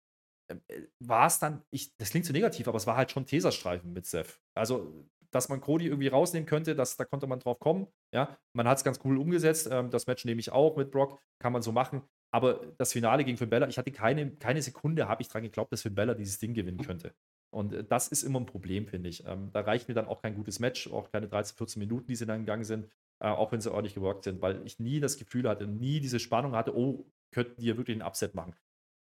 ähm, 0.49 0.61
äh, 0.69 0.83
war 1.01 1.27
es 1.27 1.41
dann, 1.41 1.65
ich, 1.73 1.97
das 1.97 2.11
klingt 2.11 2.27
zu 2.27 2.33
negativ, 2.33 2.69
aber 2.69 2.77
es 2.77 2.87
war 2.87 2.97
halt 2.97 3.11
schon 3.11 3.27
Teserstreifen 3.27 3.93
mit 3.93 4.07
Seth. 4.07 4.39
Also, 4.55 5.09
dass 5.33 5.49
man 5.49 5.61
Cody 5.61 5.87
irgendwie 5.87 6.09
rausnehmen 6.09 6.47
könnte, 6.47 6.75
das, 6.75 6.97
da 6.97 7.05
konnte 7.05 7.27
man 7.27 7.41
drauf 7.41 7.59
kommen. 7.59 7.89
Ja, 8.15 8.39
man 8.53 8.69
hat 8.69 8.79
es 8.79 8.85
ganz 8.85 9.01
cool 9.05 9.19
umgesetzt. 9.19 9.69
Ähm, 9.71 9.91
das 9.91 10.07
Match 10.07 10.25
nehme 10.25 10.41
ich 10.41 10.53
auch 10.53 10.77
mit 10.77 10.91
Brock, 10.91 11.21
kann 11.41 11.53
man 11.53 11.63
so 11.63 11.73
machen. 11.73 12.03
Aber 12.35 12.61
das 12.79 12.93
Finale 12.93 13.25
gegen 13.25 13.37
Finn 13.37 13.51
Bella, 13.51 13.69
ich 13.69 13.79
hatte 13.79 13.91
keine, 13.91 14.31
keine 14.37 14.63
Sekunde, 14.63 15.09
habe 15.09 15.23
ich 15.23 15.29
dran 15.29 15.43
geglaubt, 15.43 15.73
dass 15.73 15.83
Finn 15.83 15.95
Bella 15.95 16.15
dieses 16.15 16.39
Ding 16.39 16.55
gewinnen 16.55 16.79
könnte. 16.79 17.15
Und 17.51 17.73
äh, 17.73 17.85
das 17.85 18.09
ist 18.09 18.23
immer 18.23 18.41
ein 18.41 18.47
Problem, 18.47 18.87
finde 18.87 19.09
ich. 19.09 19.27
Ähm, 19.27 19.51
da 19.53 19.61
reicht 19.61 19.89
mir 19.89 19.95
dann 19.95 20.07
auch 20.07 20.23
kein 20.23 20.35
gutes 20.35 20.61
Match, 20.61 20.91
auch 20.91 21.11
keine 21.11 21.29
13, 21.29 21.57
14 21.57 21.81
Minuten, 21.81 22.07
die 22.07 22.17
sie 22.17 22.27
dann 22.27 22.41
gegangen 22.41 22.65
sind, 22.65 22.89
äh, 23.21 23.29
auch 23.29 23.53
wenn 23.53 23.61
sie 23.61 23.71
ordentlich 23.71 23.95
geworkt 23.95 24.25
sind, 24.25 24.41
weil 24.43 24.65
ich 24.67 24.79
nie 24.79 25.01
das 25.01 25.17
Gefühl 25.17 25.49
hatte, 25.49 25.67
nie 25.67 26.01
diese 26.01 26.19
Spannung 26.19 26.55
hatte, 26.55 26.77
oh, 26.77 27.07
könnten 27.33 27.61
die 27.61 27.67
ja 27.67 27.77
wirklich 27.77 27.95
einen 27.95 28.07
Upset 28.07 28.35
machen. 28.35 28.55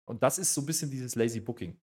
Und 0.09 0.23
das 0.23 0.39
ist 0.39 0.55
so 0.55 0.61
ein 0.61 0.67
bisschen 0.67 0.91
dieses 0.91 1.15
Lazy 1.15 1.41
Booking. 1.41 1.81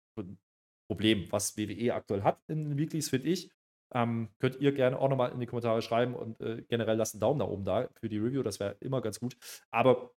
Problem, 0.88 1.32
was 1.32 1.58
WWE 1.58 1.94
aktuell 1.94 2.22
hat 2.24 2.40
in 2.48 2.66
den 2.66 2.78
Weeklies, 2.78 3.10
finde 3.10 3.30
ich. 3.30 3.50
Ähm, 3.94 4.30
könnt 4.40 4.60
ihr 4.60 4.72
gerne 4.72 4.98
auch 4.98 5.10
nochmal 5.10 5.32
in 5.32 5.40
die 5.40 5.46
Kommentare 5.46 5.82
schreiben 5.82 6.16
und 6.16 6.40
äh, 6.42 6.64
generell 6.70 6.98
lasst 6.98 7.16
einen 7.16 7.22
Daumen 7.22 7.40
nach 7.40 7.48
oben 7.48 7.66
da 7.66 7.90
für 8.00 8.10
die 8.10 8.20
Review, 8.20 8.44
das 8.44 8.60
wäre 8.60 8.78
immer 8.80 9.02
ganz 9.02 9.20
gut. 9.20 9.36
Aber 9.70 10.12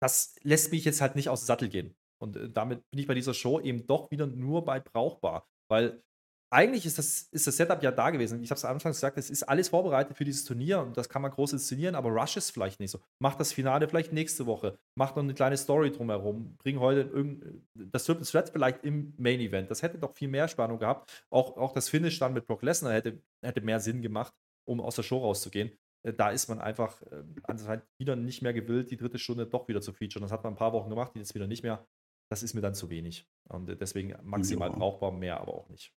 das 0.00 0.36
lässt 0.42 0.72
mich 0.72 0.84
jetzt 0.84 1.00
halt 1.00 1.16
nicht 1.16 1.28
aus 1.28 1.42
dem 1.42 1.46
Sattel 1.46 1.68
gehen. 1.68 1.96
Und 2.18 2.36
äh, 2.36 2.50
damit 2.50 2.88
bin 2.90 3.00
ich 3.00 3.06
bei 3.06 3.14
dieser 3.14 3.34
Show 3.34 3.60
eben 3.60 3.86
doch 3.86 4.10
wieder 4.10 4.26
nur 4.26 4.64
bei 4.64 4.80
brauchbar. 4.80 5.48
Weil 5.68 6.02
eigentlich 6.52 6.84
ist 6.84 6.98
das, 6.98 7.22
ist 7.30 7.46
das 7.46 7.56
Setup 7.56 7.80
ja 7.82 7.92
da 7.92 8.10
gewesen. 8.10 8.42
Ich 8.42 8.50
habe 8.50 8.56
es 8.58 8.64
anfangs 8.64 8.96
gesagt, 8.96 9.16
es 9.18 9.30
ist 9.30 9.44
alles 9.44 9.68
vorbereitet 9.68 10.16
für 10.16 10.24
dieses 10.24 10.44
Turnier 10.44 10.80
und 10.80 10.96
das 10.96 11.08
kann 11.08 11.22
man 11.22 11.30
groß 11.30 11.52
inszenieren, 11.52 11.94
aber 11.94 12.10
Rush 12.10 12.36
ist 12.36 12.50
vielleicht 12.50 12.80
nicht 12.80 12.90
so. 12.90 12.98
Macht 13.20 13.38
das 13.38 13.52
Finale 13.52 13.88
vielleicht 13.88 14.12
nächste 14.12 14.46
Woche. 14.46 14.76
Macht 14.96 15.14
noch 15.16 15.22
eine 15.22 15.34
kleine 15.34 15.56
Story 15.56 15.92
drumherum. 15.92 16.56
Bring 16.58 16.80
heute 16.80 17.08
das 17.74 18.04
Triple 18.04 18.26
Threat 18.26 18.50
vielleicht 18.50 18.84
im 18.84 19.14
Main 19.16 19.38
Event. 19.40 19.70
Das 19.70 19.82
hätte 19.82 19.98
doch 19.98 20.12
viel 20.14 20.28
mehr 20.28 20.48
Spannung 20.48 20.78
gehabt. 20.80 21.24
Auch, 21.30 21.56
auch 21.56 21.72
das 21.72 21.88
Finish 21.88 22.18
dann 22.18 22.34
mit 22.34 22.46
Brock 22.46 22.62
Lesnar 22.62 22.92
hätte, 22.94 23.22
hätte 23.44 23.60
mehr 23.60 23.78
Sinn 23.78 24.02
gemacht, 24.02 24.34
um 24.68 24.80
aus 24.80 24.96
der 24.96 25.04
Show 25.04 25.18
rauszugehen. 25.18 25.70
Äh, 26.04 26.12
Da 26.14 26.30
ist 26.30 26.48
man 26.48 26.58
einfach 26.60 27.00
äh, 27.02 27.22
anscheinend 27.44 27.84
wieder 27.98 28.16
nicht 28.16 28.42
mehr 28.42 28.52
gewillt, 28.52 28.90
die 28.90 28.96
dritte 28.96 29.18
Stunde 29.20 29.46
doch 29.46 29.68
wieder 29.68 29.80
zu 29.80 29.92
featuren. 29.92 30.22
Das 30.22 30.32
hat 30.32 30.42
man 30.42 30.54
ein 30.54 30.56
paar 30.56 30.72
Wochen 30.72 30.90
gemacht, 30.90 31.12
jetzt 31.14 31.34
wieder 31.36 31.46
nicht 31.46 31.62
mehr. 31.62 31.86
Das 32.28 32.42
ist 32.42 32.54
mir 32.54 32.60
dann 32.60 32.74
zu 32.74 32.90
wenig. 32.90 33.28
Und 33.48 33.68
äh, 33.68 33.76
deswegen 33.76 34.16
maximal 34.22 34.70
Ja. 34.70 34.76
brauchbar, 34.76 35.12
mehr 35.12 35.40
aber 35.40 35.54
auch 35.54 35.68
nicht. 35.68 35.92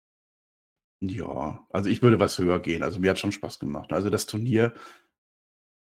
Ja, 1.03 1.65
also 1.71 1.89
ich 1.89 2.01
würde 2.03 2.19
was 2.19 2.37
höher 2.37 2.59
gehen. 2.59 2.83
Also 2.83 2.99
mir 2.99 3.09
hat 3.11 3.19
schon 3.19 3.31
Spaß 3.31 3.57
gemacht. 3.59 3.91
Also 3.91 4.09
das 4.11 4.27
Turnier 4.27 4.73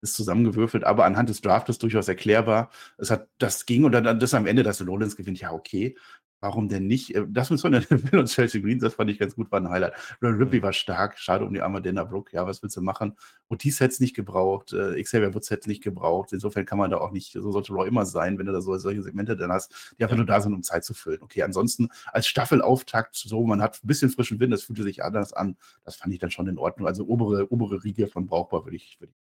ist 0.00 0.14
zusammengewürfelt, 0.14 0.84
aber 0.84 1.04
anhand 1.04 1.28
des 1.28 1.40
Draftes 1.40 1.78
durchaus 1.78 2.06
erklärbar. 2.08 2.70
Es 2.98 3.10
hat, 3.10 3.28
das 3.38 3.66
ging 3.66 3.84
und 3.84 3.92
dann 3.92 4.20
das 4.20 4.34
am 4.34 4.46
Ende, 4.46 4.62
dass 4.62 4.86
Rollins 4.86 5.16
gewinnt, 5.16 5.40
ja, 5.40 5.52
okay. 5.52 5.96
Warum 6.40 6.68
denn 6.68 6.86
nicht? 6.86 7.14
Äh, 7.16 7.24
Das 7.28 7.50
mit 7.50 7.58
Sonja 7.58 7.80
Deville 7.80 8.20
und 8.20 8.26
Chelsea 8.28 8.60
Green, 8.60 8.78
das 8.78 8.94
fand 8.94 9.10
ich 9.10 9.18
ganz 9.18 9.34
gut, 9.34 9.50
war 9.50 9.60
ein 9.60 9.68
Highlight. 9.68 9.94
Ripley 10.22 10.62
war 10.62 10.72
stark, 10.72 11.18
schade 11.18 11.44
um 11.44 11.52
die 11.52 11.60
arme 11.60 11.82
Dana 11.82 12.04
Brooke. 12.04 12.30
Ja, 12.34 12.46
was 12.46 12.62
willst 12.62 12.76
du 12.76 12.80
machen? 12.80 13.16
Otis 13.48 13.80
hätte 13.80 13.92
es 13.94 14.00
nicht 14.00 14.14
gebraucht, 14.14 14.72
äh, 14.72 15.02
Xavier 15.02 15.34
Woods 15.34 15.50
hätte 15.50 15.62
es 15.62 15.66
nicht 15.66 15.82
gebraucht. 15.82 16.32
Insofern 16.32 16.64
kann 16.64 16.78
man 16.78 16.90
da 16.90 16.98
auch 16.98 17.10
nicht, 17.10 17.32
so 17.32 17.50
sollte 17.50 17.72
Raw 17.72 17.86
immer 17.88 18.06
sein, 18.06 18.38
wenn 18.38 18.46
du 18.46 18.52
da 18.52 18.60
so, 18.60 18.76
solche 18.78 19.02
Segmente 19.02 19.36
dann 19.36 19.50
hast, 19.52 19.94
die 19.98 20.04
einfach 20.04 20.16
Ja. 20.16 20.18
nur 20.18 20.26
da 20.26 20.40
sind, 20.40 20.54
um 20.54 20.62
Zeit 20.62 20.84
zu 20.84 20.94
füllen. 20.94 21.20
Okay, 21.22 21.42
ansonsten 21.42 21.88
als 22.12 22.26
Staffelauftakt 22.28 23.16
so, 23.16 23.44
man 23.44 23.60
hat 23.62 23.82
ein 23.82 23.86
bisschen 23.86 24.10
frischen 24.10 24.38
Wind, 24.40 24.52
das 24.52 24.62
fühlte 24.62 24.82
sich 24.84 25.02
anders 25.02 25.32
an. 25.32 25.56
Das 25.84 25.96
fand 25.96 26.12
ich 26.12 26.20
dann 26.20 26.30
schon 26.30 26.46
in 26.48 26.58
Ordnung. 26.58 26.86
Also 26.86 27.04
obere, 27.06 27.50
obere 27.52 27.82
Riege 27.84 28.06
von 28.06 28.26
brauchbar 28.26 28.64
würde 28.64 28.76
ich, 28.76 28.96
würde 29.00 29.12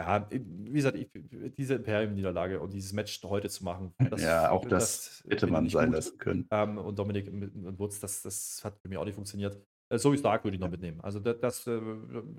Ja, 0.00 0.28
wie 0.30 0.72
gesagt, 0.72 0.96
ich, 0.96 1.08
diese 1.56 1.74
Imperium-Niederlage 1.74 2.60
und 2.60 2.72
dieses 2.72 2.92
Match 2.92 3.20
heute 3.24 3.48
zu 3.48 3.64
machen, 3.64 3.92
ich 4.16 4.22
ja, 4.22 4.50
auch 4.50 4.64
das, 4.64 5.24
hätte 5.28 5.40
finde 5.46 5.52
man 5.54 5.68
sein 5.68 5.90
lassen 5.92 6.18
können. 6.18 6.46
Ähm, 6.52 6.78
und 6.78 6.98
Dominik 6.98 7.26
und 7.32 7.78
Wutz, 7.78 7.98
das, 7.98 8.22
das 8.22 8.60
hat 8.64 8.80
bei 8.82 8.88
mir 8.88 9.00
auch 9.00 9.04
nicht 9.04 9.16
funktioniert. 9.16 9.60
Äh, 9.92 9.98
So 9.98 10.12
wie 10.12 10.18
Stark 10.18 10.44
würde 10.44 10.54
ich 10.54 10.60
noch 10.60 10.70
mitnehmen. 10.70 11.00
Also 11.00 11.18
da, 11.18 11.32
das, 11.32 11.66
äh, 11.66 11.80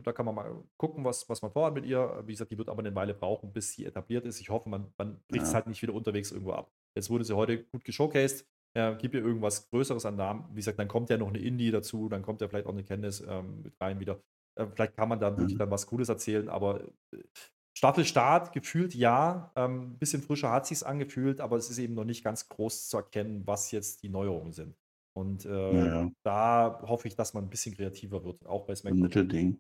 da 0.04 0.14
kann 0.14 0.26
man 0.26 0.36
mal 0.36 0.64
gucken, 0.78 1.04
was, 1.04 1.28
was 1.28 1.42
man 1.42 1.52
vorhat 1.52 1.74
mit 1.74 1.86
ihr. 1.86 2.24
Wie 2.26 2.32
gesagt, 2.32 2.52
die 2.52 2.58
wird 2.58 2.70
aber 2.70 2.80
eine 2.80 2.96
Weile 2.96 3.14
brauchen, 3.14 3.52
bis 3.52 3.74
sie 3.74 3.86
etabliert 3.86 4.26
ist. 4.26 4.40
Ich 4.40 4.50
hoffe, 4.50 4.70
man, 4.70 4.94
man 4.98 5.20
kriegt 5.28 5.44
es 5.44 5.50
Ja. 5.50 5.56
halt 5.56 5.68
nicht 5.68 5.82
wieder 5.82 5.94
unterwegs 5.94 6.32
irgendwo 6.32 6.54
ab. 6.54 6.72
Jetzt 6.96 7.10
wurde 7.10 7.26
sie 7.26 7.36
heute 7.36 7.64
gut 7.66 7.84
geshowcased. 7.84 8.48
Äh, 8.78 8.96
gib 9.02 9.16
ihr 9.16 9.22
irgendwas 9.26 9.68
Größeres 9.70 10.06
an 10.06 10.16
Namen. 10.16 10.46
Wie 10.52 10.58
gesagt, 10.58 10.80
dann 10.80 10.88
kommt 10.88 11.10
ja 11.10 11.18
noch 11.18 11.30
eine 11.30 11.40
Indie 11.40 11.72
dazu, 11.72 12.08
dann 12.08 12.22
kommt 12.22 12.40
ja 12.40 12.48
vielleicht 12.48 12.68
auch 12.68 12.72
eine 12.72 12.84
Kenntnis 12.84 13.20
ähm, 13.28 13.64
mit 13.64 13.74
rein 13.82 14.00
wieder. 14.00 14.22
Äh, 14.60 14.68
vielleicht 14.74 14.96
kann 14.96 15.10
man 15.10 15.20
da 15.20 15.36
wirklich 15.38 15.56
Mhm. 15.56 15.60
dann 15.60 15.72
was 15.72 15.88
Cooles 15.88 16.10
erzählen, 16.10 16.50
aber 16.50 16.82
äh, 17.14 17.18
Staffelstart 17.78 18.52
gefühlt 18.52 18.94
ja. 18.94 19.52
Ein 19.56 19.98
bisschen 19.98 20.22
frischer 20.22 20.52
hat 20.52 20.68
sich 20.68 20.86
angefühlt, 20.86 21.40
aber 21.40 21.56
es 21.56 21.70
ist 21.70 21.78
eben 21.78 21.94
noch 21.94 22.04
nicht 22.04 22.24
ganz 22.24 22.50
groß 22.50 22.90
zu 22.90 22.98
erkennen, 22.98 23.44
was 23.46 23.72
jetzt 23.72 24.04
die 24.04 24.10
Neuerungen 24.10 24.52
sind. 24.52 24.76
Und 25.14 25.46
äh, 25.46 25.50
Naja, 25.50 26.12
da 26.24 26.82
hoffe 26.86 27.08
ich, 27.08 27.16
dass 27.16 27.34
man 27.34 27.46
ein 27.46 27.50
bisschen 27.50 27.76
kreativer 27.76 28.24
wird, 28.26 28.46
auch 28.46 28.66
bei 28.66 28.76
SmackDown. 28.76 29.02
Mittelding. 29.02 29.58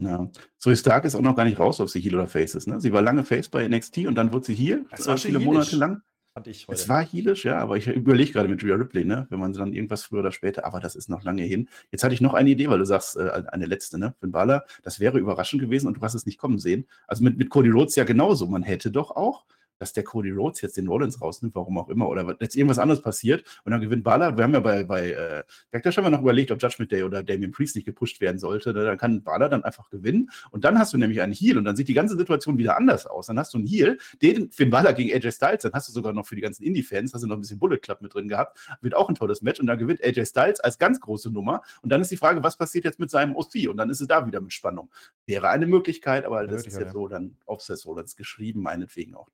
Ja. 0.00 0.28
Zoe 0.58 0.76
Stark 0.76 1.04
ist 1.04 1.14
auch 1.14 1.20
noch 1.20 1.36
gar 1.36 1.44
nicht 1.44 1.58
raus, 1.58 1.80
ob 1.80 1.88
sie 1.88 2.00
Heel 2.00 2.16
oder 2.16 2.26
Face 2.26 2.54
ist. 2.54 2.66
Ne? 2.66 2.80
Sie 2.80 2.92
war 2.92 3.00
lange 3.00 3.24
Face 3.24 3.48
bei 3.48 3.66
NXT 3.66 4.06
und 4.06 4.14
dann 4.16 4.32
wurde 4.32 4.46
sie 4.46 4.54
Das 4.90 5.06
äh, 5.06 5.06
war 5.06 5.18
viele. 5.18 5.38
Monate 5.38 5.76
lang. 5.76 6.02
Fand 6.34 6.48
ich 6.48 6.66
heute. 6.66 6.74
Es 6.74 6.88
war 6.88 7.04
heelisch, 7.04 7.44
ja, 7.44 7.58
aber 7.58 7.76
ich 7.76 7.86
überlege 7.86 8.32
gerade 8.32 8.48
mit 8.48 8.60
Rhea 8.64 8.74
Ripley, 8.74 9.04
ne? 9.04 9.28
wenn 9.30 9.38
man 9.38 9.52
dann 9.52 9.72
irgendwas 9.72 10.02
früher 10.02 10.18
oder 10.18 10.32
später, 10.32 10.64
aber 10.64 10.80
das 10.80 10.96
ist 10.96 11.08
noch 11.08 11.22
lange 11.22 11.44
hin. 11.44 11.68
Jetzt 11.92 12.02
hatte 12.02 12.12
ich 12.12 12.20
noch 12.20 12.34
eine 12.34 12.50
Idee, 12.50 12.68
weil 12.68 12.80
du 12.80 12.84
sagst, 12.84 13.16
äh, 13.16 13.44
eine 13.52 13.66
letzte, 13.66 13.98
ne? 13.98 14.16
Finn 14.18 14.32
Balor, 14.32 14.64
das 14.82 14.98
wäre 14.98 15.20
überraschend 15.20 15.62
gewesen 15.62 15.86
und 15.86 15.98
du 15.98 16.00
hast 16.00 16.14
es 16.14 16.26
nicht 16.26 16.38
kommen 16.38 16.58
sehen. 16.58 16.88
Also 17.06 17.22
mit, 17.22 17.38
mit 17.38 17.50
Cody 17.50 17.70
Rhodes 17.70 17.94
ja 17.94 18.02
genauso. 18.02 18.48
Man 18.48 18.64
hätte 18.64 18.90
doch 18.90 19.12
auch, 19.12 19.44
dass 19.78 19.92
der 19.92 20.04
Cody 20.04 20.30
Rhodes 20.30 20.60
jetzt 20.60 20.76
den 20.76 20.88
Rollins 20.88 21.20
rausnimmt, 21.20 21.54
warum 21.54 21.78
auch 21.78 21.88
immer, 21.88 22.08
oder 22.08 22.36
jetzt 22.40 22.56
irgendwas 22.56 22.78
anderes 22.78 23.02
passiert 23.02 23.44
und 23.64 23.72
dann 23.72 23.80
gewinnt 23.80 24.04
Balor. 24.04 24.36
Wir 24.36 24.44
haben 24.44 24.54
ja 24.54 24.60
bei, 24.60 24.84
bei 24.84 25.10
äh, 25.12 25.42
Backlash 25.70 25.96
haben 25.96 26.04
wir 26.04 26.10
noch 26.10 26.22
überlegt, 26.22 26.50
ob 26.50 26.62
Judgment 26.62 26.92
Day 26.92 27.02
oder 27.02 27.22
Damien 27.22 27.52
Priest 27.52 27.76
nicht 27.76 27.84
gepusht 27.84 28.20
werden 28.20 28.38
sollte. 28.38 28.72
Ne? 28.72 28.84
Dann 28.84 28.98
kann 28.98 29.22
Balor 29.22 29.48
dann 29.48 29.64
einfach 29.64 29.90
gewinnen 29.90 30.30
und 30.50 30.64
dann 30.64 30.78
hast 30.78 30.92
du 30.92 30.98
nämlich 30.98 31.20
einen 31.20 31.32
Heal 31.32 31.58
und 31.58 31.64
dann 31.64 31.76
sieht 31.76 31.88
die 31.88 31.94
ganze 31.94 32.16
Situation 32.16 32.58
wieder 32.58 32.76
anders 32.76 33.06
aus. 33.06 33.26
Dann 33.26 33.38
hast 33.38 33.54
du 33.54 33.58
einen 33.58 33.66
Heal, 33.66 33.98
den 34.22 34.50
Finn 34.50 34.70
Balor 34.70 34.92
gegen 34.92 35.12
AJ 35.12 35.32
Styles, 35.32 35.62
dann 35.62 35.72
hast 35.72 35.88
du 35.88 35.92
sogar 35.92 36.12
noch 36.12 36.26
für 36.26 36.36
die 36.36 36.42
ganzen 36.42 36.62
Indie-Fans, 36.64 37.12
hast 37.14 37.22
du 37.22 37.26
noch 37.26 37.36
ein 37.36 37.40
bisschen 37.40 37.58
Bullet 37.58 37.78
Club 37.78 38.00
mit 38.02 38.14
drin 38.14 38.28
gehabt, 38.28 38.58
wird 38.80 38.94
auch 38.94 39.08
ein 39.08 39.14
tolles 39.14 39.42
Match 39.42 39.60
und 39.60 39.66
dann 39.66 39.78
gewinnt 39.78 40.02
AJ 40.04 40.26
Styles 40.26 40.60
als 40.60 40.78
ganz 40.78 41.00
große 41.00 41.30
Nummer 41.30 41.62
und 41.82 41.90
dann 41.90 42.00
ist 42.00 42.10
die 42.10 42.16
Frage, 42.16 42.42
was 42.42 42.56
passiert 42.56 42.84
jetzt 42.84 42.98
mit 42.98 43.10
seinem 43.10 43.36
OC 43.36 43.68
und 43.68 43.76
dann 43.76 43.90
ist 43.90 44.00
es 44.00 44.06
da 44.06 44.26
wieder 44.26 44.40
mit 44.40 44.52
Spannung. 44.52 44.90
Wäre 45.26 45.48
eine 45.48 45.66
Möglichkeit, 45.66 46.24
aber 46.24 46.46
das 46.46 46.66
ist 46.66 46.78
jetzt 46.78 46.86
ja. 46.86 46.92
so 46.92 47.08
dann 47.08 47.36
auf 47.46 47.62
Seth 47.62 47.84
Rollins 47.86 48.16
geschrieben, 48.16 48.62
meinetwegen 48.62 49.14
auch. 49.14 49.28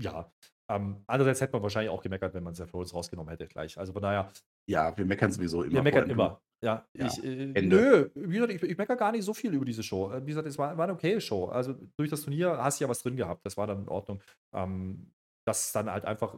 Ja. 0.00 0.32
Ähm, 0.70 1.02
andererseits 1.06 1.40
hätte 1.40 1.52
man 1.52 1.62
wahrscheinlich 1.62 1.90
auch 1.90 2.02
gemeckert, 2.02 2.34
wenn 2.34 2.44
man 2.44 2.54
Seth 2.54 2.72
Rollins 2.72 2.94
rausgenommen 2.94 3.30
hätte 3.30 3.46
gleich. 3.46 3.76
Also 3.78 3.92
von 3.92 4.02
daher, 4.02 4.30
Ja, 4.66 4.96
wir 4.96 5.04
meckern 5.04 5.30
sowieso 5.32 5.62
immer. 5.62 5.74
wir 5.74 5.82
meckern 5.82 6.08
immer. 6.08 6.40
Ja, 6.62 6.86
Ja, 6.94 7.06
ich, 7.06 7.22
äh, 7.24 7.60
nö, 7.62 8.08
wie 8.14 8.34
gesagt, 8.34 8.52
ich, 8.52 8.62
ich 8.62 8.78
meckere 8.78 8.96
gar 8.96 9.10
nicht 9.12 9.24
so 9.24 9.34
viel 9.34 9.52
über 9.52 9.64
diese 9.64 9.82
Show. 9.82 10.12
Äh, 10.12 10.22
Wie 10.24 10.30
gesagt, 10.30 10.46
es 10.46 10.56
war, 10.58 10.76
war 10.78 10.84
eine 10.84 10.92
okay 10.92 11.20
Show. 11.20 11.46
Also 11.46 11.74
durch 11.96 12.08
das 12.08 12.22
Turnier 12.22 12.56
hast 12.58 12.78
du 12.80 12.84
ja 12.84 12.88
was 12.88 13.02
drin 13.02 13.16
gehabt. 13.16 13.44
Das 13.44 13.56
war 13.56 13.66
dann 13.66 13.82
in 13.82 13.88
Ordnung. 13.88 14.22
Ähm, 14.54 15.12
dass 15.44 15.66
es 15.66 15.72
dann 15.72 15.90
halt 15.90 16.04
einfach 16.04 16.36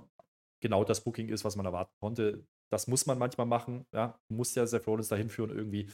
genau 0.62 0.82
das 0.82 1.02
Booking 1.04 1.28
ist, 1.28 1.44
was 1.44 1.56
man 1.56 1.66
erwarten 1.66 1.92
konnte. 2.00 2.46
Das 2.72 2.86
muss 2.86 3.04
man 3.04 3.18
manchmal 3.18 3.46
machen. 3.46 3.84
Ja, 3.92 4.18
du 4.28 4.34
musst 4.36 4.56
ja 4.56 4.66
Seth 4.66 4.86
Rollins 4.86 5.08
dahin 5.08 5.28
führen 5.28 5.50
irgendwie. 5.50 5.90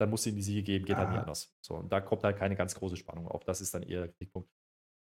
Dann 0.00 0.10
musst 0.10 0.26
du 0.26 0.30
ihm 0.30 0.36
die 0.36 0.42
Siege 0.42 0.62
geben, 0.64 0.84
geht 0.84 0.96
halt 0.96 1.08
nicht 1.08 1.16
Ja. 1.16 1.22
anders. 1.22 1.54
So, 1.64 1.76
und 1.76 1.92
da 1.92 2.00
kommt 2.00 2.24
halt 2.24 2.36
keine 2.36 2.56
ganz 2.56 2.74
große 2.74 2.96
Spannung 2.96 3.28
auf. 3.28 3.44
Das 3.44 3.60
ist 3.60 3.72
dann 3.74 3.84
eher 3.84 4.00
der 4.00 4.08
Kritikpunkt. 4.08 4.48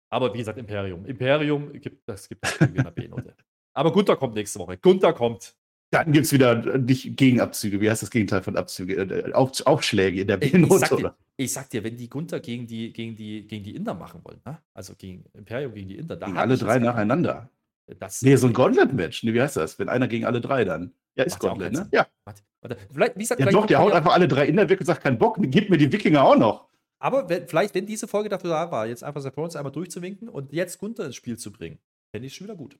Aber 0.09 0.33
wie 0.33 0.39
gesagt, 0.39 0.57
Imperium. 0.57 1.05
Imperium 1.05 1.71
gibt 1.73 2.07
das 2.07 2.29
gibt 2.29 2.45
es 2.45 2.57
in 2.61 2.75
der 2.75 2.91
B-Note. 2.91 3.35
Aber 3.73 3.91
Gunther 3.91 4.15
kommt 4.15 4.35
nächste 4.35 4.59
Woche. 4.59 4.77
Gunther 4.77 5.13
kommt. 5.13 5.55
Dann 5.91 6.11
gibt 6.11 6.25
es 6.25 6.33
wieder 6.33 6.75
äh, 6.75 6.77
nicht 6.79 7.15
Gegenabzüge. 7.15 7.79
Wie 7.79 7.89
heißt 7.89 8.01
das 8.01 8.11
Gegenteil 8.11 8.41
von 8.41 8.57
Abzüge? 8.57 8.95
Äh, 8.95 9.33
Auf, 9.33 9.65
Aufschläge 9.65 10.21
in 10.21 10.27
der 10.27 10.41
ich, 10.41 10.51
B-Note. 10.51 10.95
oder? 10.95 11.17
ich 11.37 11.53
sag 11.53 11.69
dir, 11.69 11.83
wenn 11.83 11.95
die 11.95 12.09
Gunther 12.09 12.39
gegen 12.39 12.67
die, 12.67 12.91
gegen 12.91 13.15
die, 13.15 13.47
gegen 13.47 13.63
die 13.63 13.75
Inder 13.75 13.93
machen 13.93 14.21
wollen, 14.23 14.41
ne? 14.45 14.57
also 14.73 14.93
gegen 14.97 15.25
Imperium 15.33 15.73
gegen 15.73 15.87
die 15.87 15.97
Inder, 15.97 16.15
da 16.15 16.25
Gegen 16.25 16.37
hab 16.37 16.45
alle 16.45 16.55
ich 16.55 16.59
drei 16.59 16.79
nacheinander. 16.79 17.49
Das, 17.99 18.21
Nee, 18.21 18.35
so 18.35 18.47
ein 18.47 18.53
Gauntlet-Match. 18.53 19.23
Nee, 19.23 19.33
wie 19.33 19.41
heißt 19.41 19.55
das? 19.55 19.79
Wenn 19.79 19.87
einer 19.87 20.07
gegen 20.09 20.25
alle 20.25 20.41
drei 20.41 20.65
dann. 20.65 20.93
Ja, 21.15 21.23
ist 21.23 21.39
Gauntlet, 21.39 21.73
ne? 21.73 21.87
Ja. 21.91 22.05
Warte, 22.25 22.41
warte, 22.61 22.77
vielleicht, 22.91 23.15
wie 23.15 23.19
gesagt, 23.19 23.39
Ja, 23.39 23.45
doch, 23.49 23.65
der 23.65 23.79
haut 23.79 23.93
einfach 23.93 24.13
alle 24.13 24.27
drei 24.27 24.45
in 24.45 24.57
der 24.57 24.67
weg 24.69 24.79
und 24.79 24.85
sagt, 24.85 25.03
kein 25.03 25.17
Bock, 25.17 25.37
gib 25.39 25.69
mir 25.69 25.77
die 25.77 25.91
Wikinger 25.91 26.23
auch 26.23 26.37
noch. 26.37 26.67
Aber 26.99 27.29
wenn, 27.29 27.47
vielleicht, 27.47 27.75
wenn 27.75 27.85
diese 27.85 28.07
Folge 28.07 28.29
dafür 28.29 28.49
da 28.49 28.71
war, 28.71 28.87
jetzt 28.87 29.03
einfach 29.03 29.23
Rollins 29.35 29.55
einmal 29.55 29.71
durchzuwinken 29.71 30.29
und 30.29 30.53
jetzt 30.53 30.79
Gunther 30.79 31.05
ins 31.05 31.15
Spiel 31.15 31.37
zu 31.37 31.51
bringen, 31.51 31.79
fände 32.11 32.27
ich 32.27 32.35
schon 32.35 32.47
wieder 32.47 32.55
gut. 32.55 32.79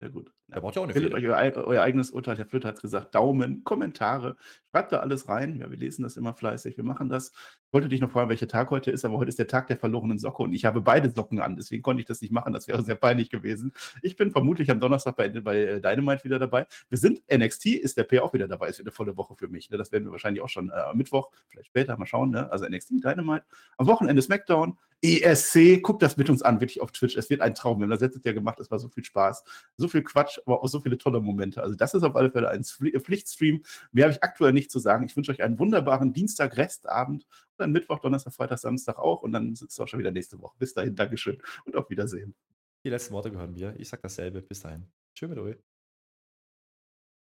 Sehr 0.00 0.10
gut. 0.10 0.32
Der 0.46 0.60
braucht 0.60 0.76
ja 0.76 0.82
auch 0.82 0.84
eine 0.84 0.92
Bildet 0.92 1.12
euch 1.12 1.26
euer, 1.26 1.66
euer 1.66 1.82
eigenes 1.82 2.10
Urteil. 2.10 2.38
Herr 2.38 2.46
Flöter 2.46 2.68
hat 2.68 2.76
es 2.76 2.82
gesagt. 2.82 3.16
Daumen, 3.16 3.64
Kommentare. 3.64 4.36
Schreibt 4.70 4.92
da 4.92 5.00
alles 5.00 5.28
rein. 5.28 5.56
Ja, 5.56 5.70
wir 5.70 5.76
lesen 5.76 6.04
das 6.04 6.16
immer 6.16 6.34
fleißig. 6.34 6.76
Wir 6.76 6.84
machen 6.84 7.08
das. 7.08 7.32
Ich 7.68 7.74
wollte 7.74 7.90
dich 7.90 8.00
noch 8.00 8.10
fragen, 8.10 8.30
welcher 8.30 8.48
Tag 8.48 8.70
heute 8.70 8.90
ist, 8.90 9.04
aber 9.04 9.18
heute 9.18 9.28
ist 9.28 9.38
der 9.38 9.46
Tag 9.46 9.66
der 9.66 9.76
verlorenen 9.76 10.18
Socke 10.18 10.42
und 10.42 10.54
ich 10.54 10.64
habe 10.64 10.80
beide 10.80 11.10
Socken 11.10 11.38
an. 11.38 11.54
Deswegen 11.54 11.82
konnte 11.82 12.00
ich 12.00 12.06
das 12.06 12.22
nicht 12.22 12.32
machen. 12.32 12.54
Das 12.54 12.66
wäre 12.66 12.82
sehr 12.82 12.94
peinlich 12.94 13.28
gewesen. 13.28 13.74
Ich 14.00 14.16
bin 14.16 14.30
vermutlich 14.30 14.70
am 14.70 14.80
Donnerstag 14.80 15.16
bei, 15.16 15.28
bei 15.28 15.58
äh, 15.58 15.80
Dynamite 15.82 16.24
wieder 16.24 16.38
dabei. 16.38 16.66
Wir 16.88 16.96
sind 16.96 17.20
NXT, 17.30 17.66
ist 17.66 17.98
der 17.98 18.04
P 18.04 18.20
auch 18.20 18.32
wieder 18.32 18.48
dabei. 18.48 18.68
Ist 18.68 18.78
wieder 18.78 18.88
eine 18.88 18.92
volle 18.92 19.18
Woche 19.18 19.34
für 19.36 19.48
mich. 19.48 19.68
Ne? 19.68 19.76
Das 19.76 19.92
werden 19.92 20.04
wir 20.04 20.12
wahrscheinlich 20.12 20.42
auch 20.42 20.48
schon 20.48 20.70
äh, 20.70 20.72
am 20.72 20.96
Mittwoch, 20.96 21.28
vielleicht 21.46 21.66
später 21.66 21.94
mal 21.98 22.06
schauen. 22.06 22.30
Ne? 22.30 22.50
Also 22.50 22.66
NXT, 22.66 23.04
Dynamite. 23.04 23.44
Am 23.76 23.86
Wochenende 23.86 24.22
SmackDown. 24.22 24.78
ESC, 25.02 25.80
guckt 25.82 26.02
das 26.02 26.16
mit 26.16 26.28
uns 26.28 26.42
an, 26.42 26.60
wirklich 26.60 26.80
auf 26.80 26.90
Twitch. 26.92 27.16
Es 27.16 27.30
wird 27.30 27.40
ein 27.40 27.54
Traum. 27.54 27.78
Wir 27.78 27.84
haben 27.84 27.90
das 27.90 28.00
letztes 28.00 28.24
Jahr 28.24 28.34
gemacht, 28.34 28.58
es 28.60 28.70
war 28.70 28.78
so 28.78 28.88
viel 28.88 29.04
Spaß, 29.04 29.44
so 29.76 29.88
viel 29.88 30.02
Quatsch, 30.02 30.38
aber 30.44 30.62
auch 30.62 30.68
so 30.68 30.80
viele 30.80 30.98
tolle 30.98 31.20
Momente. 31.20 31.62
Also, 31.62 31.74
das 31.76 31.94
ist 31.94 32.02
auf 32.02 32.16
alle 32.16 32.30
Fälle 32.30 32.48
ein 32.50 32.62
Pfli- 32.62 32.98
Pflichtstream. 32.98 33.62
Mehr 33.92 34.04
habe 34.06 34.12
ich 34.14 34.22
aktuell 34.22 34.52
nicht 34.52 34.70
zu 34.70 34.78
sagen. 34.78 35.04
Ich 35.04 35.16
wünsche 35.16 35.30
euch 35.32 35.42
einen 35.42 35.58
wunderbaren 35.58 36.12
Dienstag, 36.12 36.56
Restabend 36.56 37.24
und 37.24 37.58
dann 37.58 37.72
Mittwoch, 37.72 38.00
Donnerstag, 38.00 38.32
Freitag, 38.34 38.58
Samstag 38.58 38.98
auch. 38.98 39.22
Und 39.22 39.32
dann 39.32 39.54
sitzt 39.54 39.72
es 39.72 39.80
auch 39.80 39.88
schon 39.88 40.00
wieder 40.00 40.10
nächste 40.10 40.40
Woche. 40.40 40.56
Bis 40.58 40.74
dahin, 40.74 40.96
Dankeschön 40.96 41.38
und 41.64 41.76
auf 41.76 41.88
Wiedersehen. 41.90 42.34
Die 42.84 42.90
letzten 42.90 43.14
Worte 43.14 43.30
gehören 43.30 43.52
mir. 43.52 43.74
Ich 43.78 43.88
sag 43.88 44.02
dasselbe. 44.02 44.42
Bis 44.42 44.60
dahin. 44.60 44.86
Tschö 45.14 45.28
mit 45.28 45.38
euch. 45.38 45.67